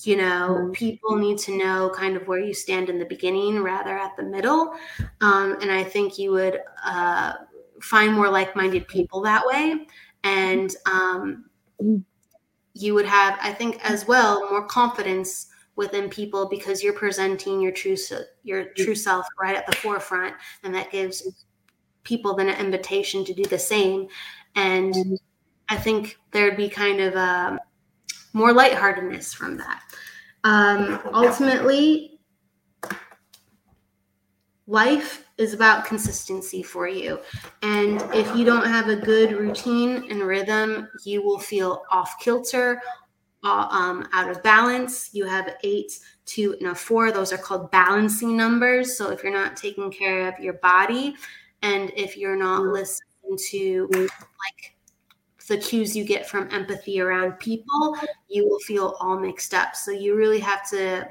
you 0.00 0.16
know 0.16 0.70
people 0.74 1.16
need 1.16 1.38
to 1.38 1.56
know 1.56 1.90
kind 1.94 2.16
of 2.16 2.28
where 2.28 2.40
you 2.40 2.52
stand 2.52 2.90
in 2.90 2.98
the 2.98 3.06
beginning 3.06 3.62
rather 3.62 3.96
at 3.96 4.14
the 4.16 4.22
middle. 4.22 4.74
Um, 5.22 5.56
and 5.62 5.70
i 5.70 5.82
think 5.82 6.18
you 6.18 6.32
would 6.32 6.60
uh, 6.84 7.32
find 7.80 8.12
more 8.12 8.28
like-minded 8.28 8.86
people 8.88 9.20
that 9.22 9.46
way. 9.46 9.86
And 10.24 10.74
um, 10.86 11.44
you 12.74 12.94
would 12.94 13.06
have 13.06 13.38
i 13.40 13.52
think 13.52 13.78
as 13.82 14.06
well 14.06 14.50
more 14.50 14.66
confidence 14.66 15.46
within 15.76 16.08
people 16.08 16.48
because 16.48 16.82
you're 16.82 16.92
presenting 16.92 17.60
your 17.60 17.72
true 17.72 17.96
your 18.42 18.66
true 18.76 18.94
self 18.94 19.26
right 19.40 19.56
at 19.56 19.66
the 19.66 19.76
forefront 19.76 20.34
and 20.62 20.74
that 20.74 20.90
gives 20.90 21.45
people 22.06 22.34
then 22.34 22.48
an 22.48 22.58
invitation 22.58 23.24
to 23.24 23.34
do 23.34 23.44
the 23.44 23.58
same. 23.58 24.08
And 24.54 25.18
I 25.68 25.76
think 25.76 26.16
there'd 26.30 26.56
be 26.56 26.68
kind 26.68 27.00
of 27.00 27.14
a 27.14 27.18
um, 27.18 27.60
more 28.32 28.52
lightheartedness 28.52 29.34
from 29.34 29.56
that. 29.56 29.82
Um, 30.44 31.00
ultimately, 31.12 32.20
life 34.66 35.24
is 35.38 35.54
about 35.54 35.84
consistency 35.84 36.62
for 36.62 36.86
you. 36.86 37.18
And 37.62 38.00
if 38.14 38.34
you 38.36 38.44
don't 38.44 38.66
have 38.66 38.88
a 38.88 38.96
good 38.96 39.32
routine 39.32 40.06
and 40.10 40.20
rhythm, 40.20 40.88
you 41.04 41.22
will 41.22 41.38
feel 41.38 41.82
off 41.90 42.18
kilter, 42.20 42.80
uh, 43.44 43.68
um, 43.70 44.08
out 44.12 44.30
of 44.30 44.42
balance. 44.42 45.10
You 45.12 45.24
have 45.24 45.54
eight, 45.62 45.98
two, 46.24 46.56
and 46.60 46.68
a 46.68 46.74
four. 46.74 47.12
Those 47.12 47.32
are 47.32 47.38
called 47.38 47.70
balancing 47.70 48.36
numbers. 48.36 48.96
So 48.96 49.10
if 49.10 49.22
you're 49.22 49.32
not 49.32 49.56
taking 49.56 49.90
care 49.90 50.28
of 50.28 50.38
your 50.40 50.54
body, 50.54 51.16
and 51.66 51.92
if 51.96 52.16
you're 52.16 52.36
not 52.36 52.62
listening 52.62 53.36
to 53.48 53.88
like 53.92 54.76
the 55.48 55.58
cues 55.58 55.96
you 55.96 56.04
get 56.04 56.28
from 56.28 56.48
empathy 56.52 57.00
around 57.00 57.32
people, 57.40 57.96
you 58.28 58.48
will 58.48 58.60
feel 58.60 58.96
all 59.00 59.18
mixed 59.18 59.52
up. 59.52 59.74
So 59.74 59.90
you 59.90 60.14
really 60.14 60.38
have 60.40 60.68
to 60.70 61.08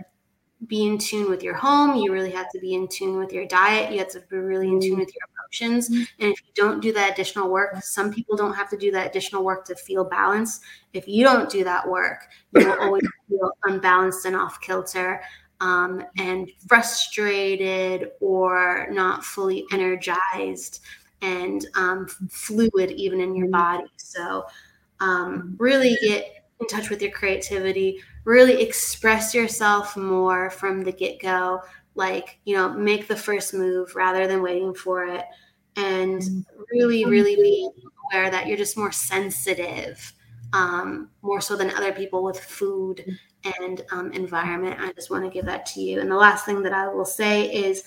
be 0.68 0.88
in 0.88 0.98
tune 0.98 1.30
with 1.30 1.44
your 1.44 1.56
home. 1.56 1.98
You 1.98 2.14
really 2.14 2.32
have 2.32 2.49
to 2.52 2.60
be 2.60 2.73
in 2.73 2.88
tune 2.88 3.18
with 3.18 3.34
your 3.34 3.45
diet. 3.45 3.91
You 3.91 3.99
have 3.99 4.11
to 4.11 4.22
be 4.30 4.38
really 4.38 4.69
in 4.69 4.80
tune 4.80 4.95
mm. 4.95 4.99
with 4.99 5.14
your 5.14 5.27
emotions. 5.38 5.90
And 5.90 6.32
if 6.32 6.41
you 6.41 6.52
don't 6.56 6.82
do 6.82 6.94
that 6.94 7.11
additional 7.11 7.49
work, 7.49 7.76
some 7.84 8.11
people 8.11 8.38
don't 8.38 8.53
have 8.53 8.69
to 8.69 8.77
do 8.77 8.91
that 8.91 9.07
additional 9.07 9.44
work 9.44 9.65
to 9.65 9.76
feel 9.76 10.06
balanced. 10.06 10.64
If 10.94 11.06
you 11.06 11.23
don't 11.26 11.49
do 11.49 11.65
that 11.65 11.88
work, 11.88 12.27
you 12.56 12.65
will 12.65 12.80
always 12.82 13.07
feel 13.27 13.52
unbalanced 13.64 14.26
and 14.26 14.38
off 14.38 14.61
kilter 14.61 15.22
um, 15.61 16.03
and 16.18 16.49
frustrated 16.68 18.11
or 18.19 18.88
not 18.91 19.23
fully 19.23 19.65
energized 19.72 20.82
and 21.22 21.65
um, 21.76 22.07
fluid 22.30 22.91
even 22.91 23.22
in 23.22 23.36
your 23.36 23.48
body. 23.48 23.86
So 23.98 24.45
um, 24.99 25.56
really 25.57 25.98
get 26.02 26.45
in 26.60 26.68
touch 26.68 26.90
with 26.90 27.02
your 27.02 27.11
creativity, 27.11 27.99
really 28.23 28.61
express 28.61 29.34
yourself 29.34 29.98
more 29.98 30.49
from 30.49 30.84
the 30.84 30.91
get 30.91 31.22
go. 31.22 31.61
Like, 31.95 32.40
you 32.44 32.56
know, 32.56 32.69
make 32.69 33.07
the 33.07 33.15
first 33.15 33.53
move 33.53 33.95
rather 33.95 34.27
than 34.27 34.41
waiting 34.41 34.73
for 34.73 35.06
it. 35.06 35.26
And 35.77 36.45
really, 36.72 37.06
really 37.06 37.36
be 37.36 37.69
aware 38.11 38.30
that 38.30 38.48
you're 38.48 38.57
just 38.57 38.77
more 38.77 38.91
sensitive, 38.91 40.14
um, 40.53 41.10
more 41.22 41.41
so 41.41 41.56
than 41.56 41.72
other 41.72 41.94
people 41.94 42.23
with 42.23 42.40
food 42.40 43.03
and 43.60 43.84
um, 43.92 44.12
environment. 44.14 44.80
I 44.80 44.92
just 44.94 45.10
want 45.10 45.24
to 45.24 45.30
give 45.30 45.46
that 45.46 45.66
to 45.68 45.82
you. 45.82 46.02
And 46.02 46.10
the 46.10 46.16
last 46.16 46.46
thing 46.46 46.64
that 46.64 46.74
I 46.74 46.88
will 46.88 47.06
say 47.06 47.54
is 47.54 47.84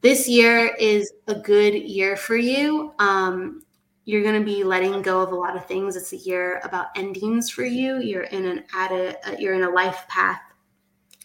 this 0.00 0.28
year 0.28 0.74
is 0.78 1.12
a 1.26 1.34
good 1.34 1.74
year 1.74 2.16
for 2.16 2.36
you. 2.36 2.92
Um, 2.98 3.62
you're 4.04 4.22
going 4.22 4.38
to 4.38 4.44
be 4.44 4.62
letting 4.62 5.02
go 5.02 5.20
of 5.20 5.32
a 5.32 5.34
lot 5.34 5.56
of 5.56 5.66
things. 5.66 5.96
It's 5.96 6.12
a 6.12 6.16
year 6.16 6.60
about 6.62 6.88
endings 6.96 7.50
for 7.50 7.64
you. 7.64 7.98
You're 7.98 8.22
in 8.24 8.46
an 8.46 8.64
added, 8.72 9.16
uh, 9.26 9.34
you're 9.38 9.54
in 9.54 9.64
a 9.64 9.70
life 9.70 10.04
path 10.08 10.40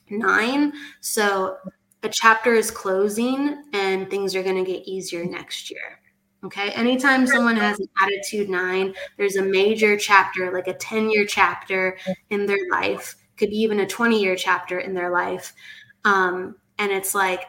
nine. 0.09 0.73
So 0.99 1.57
a 2.03 2.09
chapter 2.09 2.53
is 2.53 2.71
closing 2.71 3.63
and 3.73 4.09
things 4.09 4.35
are 4.35 4.43
going 4.43 4.63
to 4.63 4.69
get 4.69 4.87
easier 4.87 5.23
next 5.23 5.69
year. 5.69 5.99
Okay. 6.43 6.71
Anytime 6.71 7.27
someone 7.27 7.55
has 7.55 7.79
an 7.79 7.87
attitude 8.01 8.49
nine, 8.49 8.95
there's 9.17 9.35
a 9.35 9.43
major 9.43 9.95
chapter, 9.95 10.51
like 10.51 10.67
a 10.67 10.73
10 10.73 11.11
year 11.11 11.25
chapter 11.25 11.97
in 12.31 12.47
their 12.47 12.67
life, 12.71 13.15
could 13.37 13.49
be 13.49 13.57
even 13.57 13.79
a 13.79 13.87
20 13.87 14.21
year 14.21 14.35
chapter 14.35 14.79
in 14.79 14.93
their 14.93 15.11
life. 15.11 15.53
Um, 16.05 16.55
and 16.77 16.91
it's 16.91 17.13
like, 17.15 17.41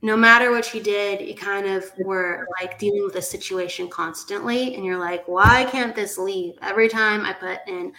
no 0.00 0.16
matter 0.16 0.50
what 0.50 0.72
you 0.74 0.80
did, 0.80 1.20
you 1.20 1.34
kind 1.34 1.66
of 1.66 1.84
were 1.98 2.46
like 2.60 2.78
dealing 2.78 3.02
with 3.04 3.16
a 3.16 3.22
situation 3.22 3.88
constantly. 3.88 4.74
And 4.74 4.84
you're 4.84 4.98
like, 4.98 5.26
why 5.26 5.64
can't 5.64 5.94
this 5.94 6.18
leave? 6.18 6.54
Every 6.62 6.88
time 6.88 7.24
I 7.24 7.32
put 7.32 7.58
in 7.66 7.92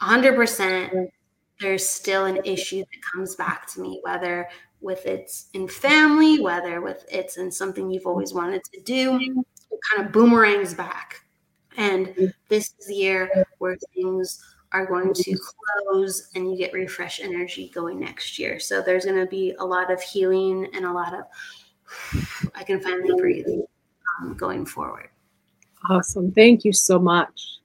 100%, 0.00 1.08
there's 1.60 1.86
still 1.86 2.24
an 2.24 2.40
issue 2.44 2.80
that 2.80 3.12
comes 3.12 3.36
back 3.36 3.70
to 3.72 3.80
me, 3.80 4.00
whether 4.02 4.48
with 4.80 5.06
it's 5.06 5.48
in 5.52 5.68
family, 5.68 6.40
whether 6.40 6.80
with 6.80 7.04
it's 7.10 7.36
in 7.36 7.50
something 7.50 7.90
you've 7.90 8.06
always 8.06 8.34
wanted 8.34 8.62
to 8.72 8.80
do, 8.80 9.16
it 9.20 9.78
kind 9.94 10.06
of 10.06 10.12
boomerangs 10.12 10.74
back. 10.74 11.20
And 11.76 12.34
this 12.48 12.74
is 12.78 12.86
the 12.88 12.94
year 12.94 13.46
where 13.58 13.76
things 13.94 14.42
are 14.72 14.86
going 14.86 15.12
to 15.14 15.38
close 15.38 16.30
and 16.34 16.50
you 16.50 16.56
get 16.56 16.72
refresh 16.72 17.20
energy 17.20 17.70
going 17.74 18.00
next 18.00 18.38
year. 18.38 18.58
So 18.58 18.80
there's 18.80 19.04
going 19.04 19.18
to 19.18 19.26
be 19.26 19.54
a 19.58 19.64
lot 19.64 19.92
of 19.92 20.00
healing 20.00 20.68
and 20.74 20.84
a 20.84 20.92
lot 20.92 21.14
of, 21.14 21.24
I 22.54 22.64
can 22.64 22.80
finally 22.80 23.14
breathe 23.18 23.46
um, 24.20 24.34
going 24.34 24.64
forward. 24.64 25.08
Awesome. 25.90 26.32
Thank 26.32 26.64
you 26.64 26.72
so 26.72 26.98
much. 26.98 27.58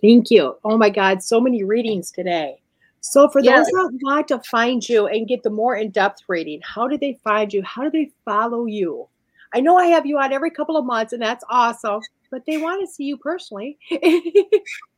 Thank 0.00 0.30
you. 0.30 0.56
Oh 0.64 0.76
my 0.76 0.90
God, 0.90 1.22
so 1.22 1.40
many 1.40 1.64
readings 1.64 2.10
today. 2.10 2.60
So 3.00 3.28
for 3.28 3.42
those 3.42 3.66
that 3.66 3.98
want 4.02 4.28
to 4.28 4.38
find 4.40 4.86
you 4.88 5.08
and 5.08 5.28
get 5.28 5.42
the 5.42 5.50
more 5.50 5.76
in-depth 5.76 6.22
reading, 6.26 6.60
how 6.64 6.88
do 6.88 6.96
they 6.96 7.18
find 7.22 7.52
you? 7.52 7.62
How 7.62 7.82
do 7.82 7.90
they 7.90 8.10
follow 8.24 8.64
you? 8.64 9.08
I 9.54 9.60
know 9.60 9.76
I 9.76 9.86
have 9.86 10.06
you 10.06 10.18
on 10.18 10.32
every 10.32 10.50
couple 10.50 10.76
of 10.76 10.86
months, 10.86 11.12
and 11.12 11.20
that's 11.20 11.44
awesome. 11.50 12.00
But 12.30 12.46
they 12.46 12.56
want 12.56 12.80
to 12.80 12.92
see 12.92 13.04
you 13.04 13.18
personally. 13.18 13.78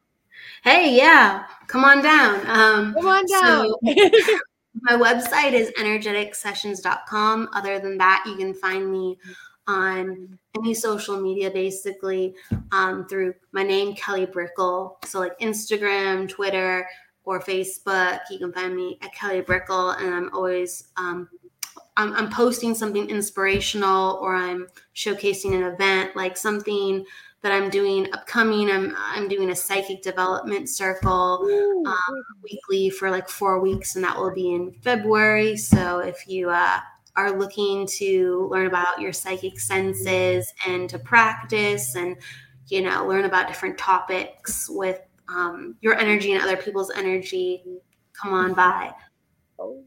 hey, 0.63 0.97
yeah, 0.97 1.45
come 1.67 1.85
on 1.85 2.03
down. 2.03 2.41
Um, 2.49 2.95
come 2.95 3.07
on 3.07 3.25
down. 3.27 3.69
So 3.69 3.79
my 4.83 4.93
website 4.93 5.53
is 5.53 5.71
energeticsessions.com. 5.79 7.49
Other 7.53 7.79
than 7.79 7.99
that, 7.99 8.25
you 8.27 8.37
can 8.37 8.55
find 8.55 8.91
me 8.91 9.19
on 9.69 10.39
any 10.57 10.75
social 10.75 11.21
media 11.21 11.51
basically 11.51 12.35
um, 12.73 13.07
through 13.09 13.35
my 13.53 13.63
name, 13.63 13.95
Kelly 13.95 14.27
Brickel. 14.27 14.97
So, 15.05 15.19
like 15.19 15.39
Instagram, 15.41 16.29
Twitter, 16.29 16.87
or 17.27 17.41
Facebook. 17.41 18.21
You 18.31 18.39
can 18.39 18.53
find 18.53 18.75
me 18.75 18.99
at 19.03 19.13
Kelly 19.13 19.43
Brickel, 19.43 20.01
and 20.01 20.15
I'm 20.15 20.31
always 20.33 20.89
um, 20.97 21.29
I'm, 21.99 22.15
I'm, 22.15 22.31
posting 22.31 22.75
something 22.75 23.09
inspirational 23.09 24.19
or 24.23 24.35
I'm 24.35 24.69
showcasing 24.95 25.55
an 25.55 25.63
event 25.63 26.15
like 26.15 26.37
something 26.37 27.05
that 27.47 27.53
I'm 27.53 27.71
doing 27.71 28.09
upcoming. 28.13 28.73
I'm 28.73 28.93
I'm 28.99 29.29
doing 29.29 29.51
a 29.51 29.55
psychic 29.55 30.03
development 30.03 30.69
circle 30.69 31.47
um, 31.87 32.25
weekly 32.43 32.91
for 32.91 33.09
like 33.09 33.29
four 33.29 33.61
weeks, 33.61 33.95
and 33.95 34.05
that 34.05 34.17
will 34.17 34.35
be 34.35 34.53
in 34.53 34.73
February. 34.83 35.57
So 35.57 36.01
if 36.01 36.27
you 36.27 36.51
uh, 36.51 36.81
are 37.15 37.39
looking 37.39 37.87
to 37.99 38.49
learn 38.51 38.67
about 38.67 39.01
your 39.01 39.13
psychic 39.13 39.61
senses 39.61 40.53
and 40.67 40.91
to 40.91 40.99
practice 40.99 41.95
and 41.95 42.17
you 42.67 42.83
know 42.83 43.07
learn 43.07 43.27
about 43.27 43.47
different 43.47 43.79
topics 43.79 44.69
with 44.69 44.99
um, 45.29 45.77
your 45.83 45.95
energy 45.95 46.33
and 46.33 46.43
other 46.43 46.57
people's 46.57 46.91
energy 46.91 47.63
come 48.21 48.33
on 48.33 48.55
by. 48.55 48.93
Oh. 49.61 49.86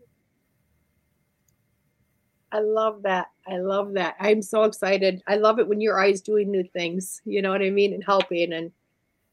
I 2.51 2.59
love 2.59 3.03
that. 3.03 3.27
I 3.47 3.57
love 3.57 3.93
that. 3.93 4.15
I'm 4.19 4.41
so 4.41 4.63
excited. 4.63 5.21
I 5.27 5.35
love 5.35 5.59
it 5.59 5.67
when 5.67 5.81
your 5.81 5.99
eyes 5.99 6.21
doing 6.21 6.49
new 6.49 6.63
things. 6.63 7.21
You 7.25 7.41
know 7.41 7.51
what 7.51 7.61
I 7.61 7.69
mean? 7.69 7.93
And 7.93 8.03
helping. 8.03 8.53
And 8.53 8.71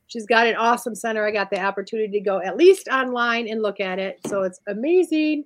she's 0.07 0.27
got 0.27 0.47
an 0.47 0.57
awesome 0.57 0.95
center. 0.95 1.27
I 1.27 1.31
got 1.31 1.51
the 1.51 1.61
opportunity 1.61 2.19
to 2.19 2.25
go 2.25 2.41
at 2.41 2.57
least 2.57 2.89
online 2.89 3.49
and 3.49 3.63
look 3.63 3.81
at 3.81 3.99
it. 3.99 4.21
So 4.27 4.43
it's 4.43 4.61
amazing. 4.67 5.45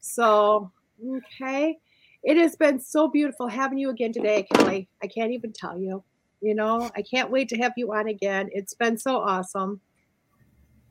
So, 0.00 0.70
okay. 1.16 1.78
It 2.22 2.36
has 2.36 2.54
been 2.54 2.78
so 2.78 3.08
beautiful 3.08 3.48
having 3.48 3.78
you 3.78 3.90
again 3.90 4.12
today, 4.12 4.46
Kelly. 4.52 4.88
I 5.02 5.06
can't 5.06 5.32
even 5.32 5.52
tell 5.52 5.78
you. 5.78 6.04
You 6.42 6.54
know, 6.54 6.90
I 6.96 7.02
can't 7.02 7.30
wait 7.30 7.48
to 7.50 7.56
have 7.58 7.72
you 7.76 7.92
on 7.92 8.08
again. 8.08 8.48
It's 8.52 8.74
been 8.74 8.96
so 8.96 9.16
awesome. 9.16 9.80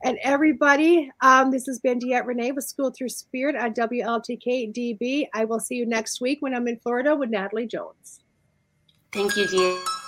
And 0.02 0.18
everybody, 0.22 1.10
um, 1.20 1.50
this 1.50 1.66
has 1.66 1.78
been 1.78 1.98
DeEtte 1.98 2.26
Renee 2.26 2.52
with 2.52 2.64
School 2.64 2.90
Through 2.90 3.10
Spirit 3.10 3.54
on 3.54 3.74
WLTK 3.74 4.72
DB. 4.72 5.26
I 5.34 5.44
will 5.44 5.60
see 5.60 5.74
you 5.74 5.86
next 5.86 6.20
week 6.20 6.38
when 6.40 6.54
I'm 6.54 6.66
in 6.68 6.78
Florida 6.78 7.14
with 7.14 7.28
Natalie 7.28 7.66
Jones. 7.66 8.20
Thank 9.12 9.36
you, 9.36 9.44
DeEtte. 9.44 9.99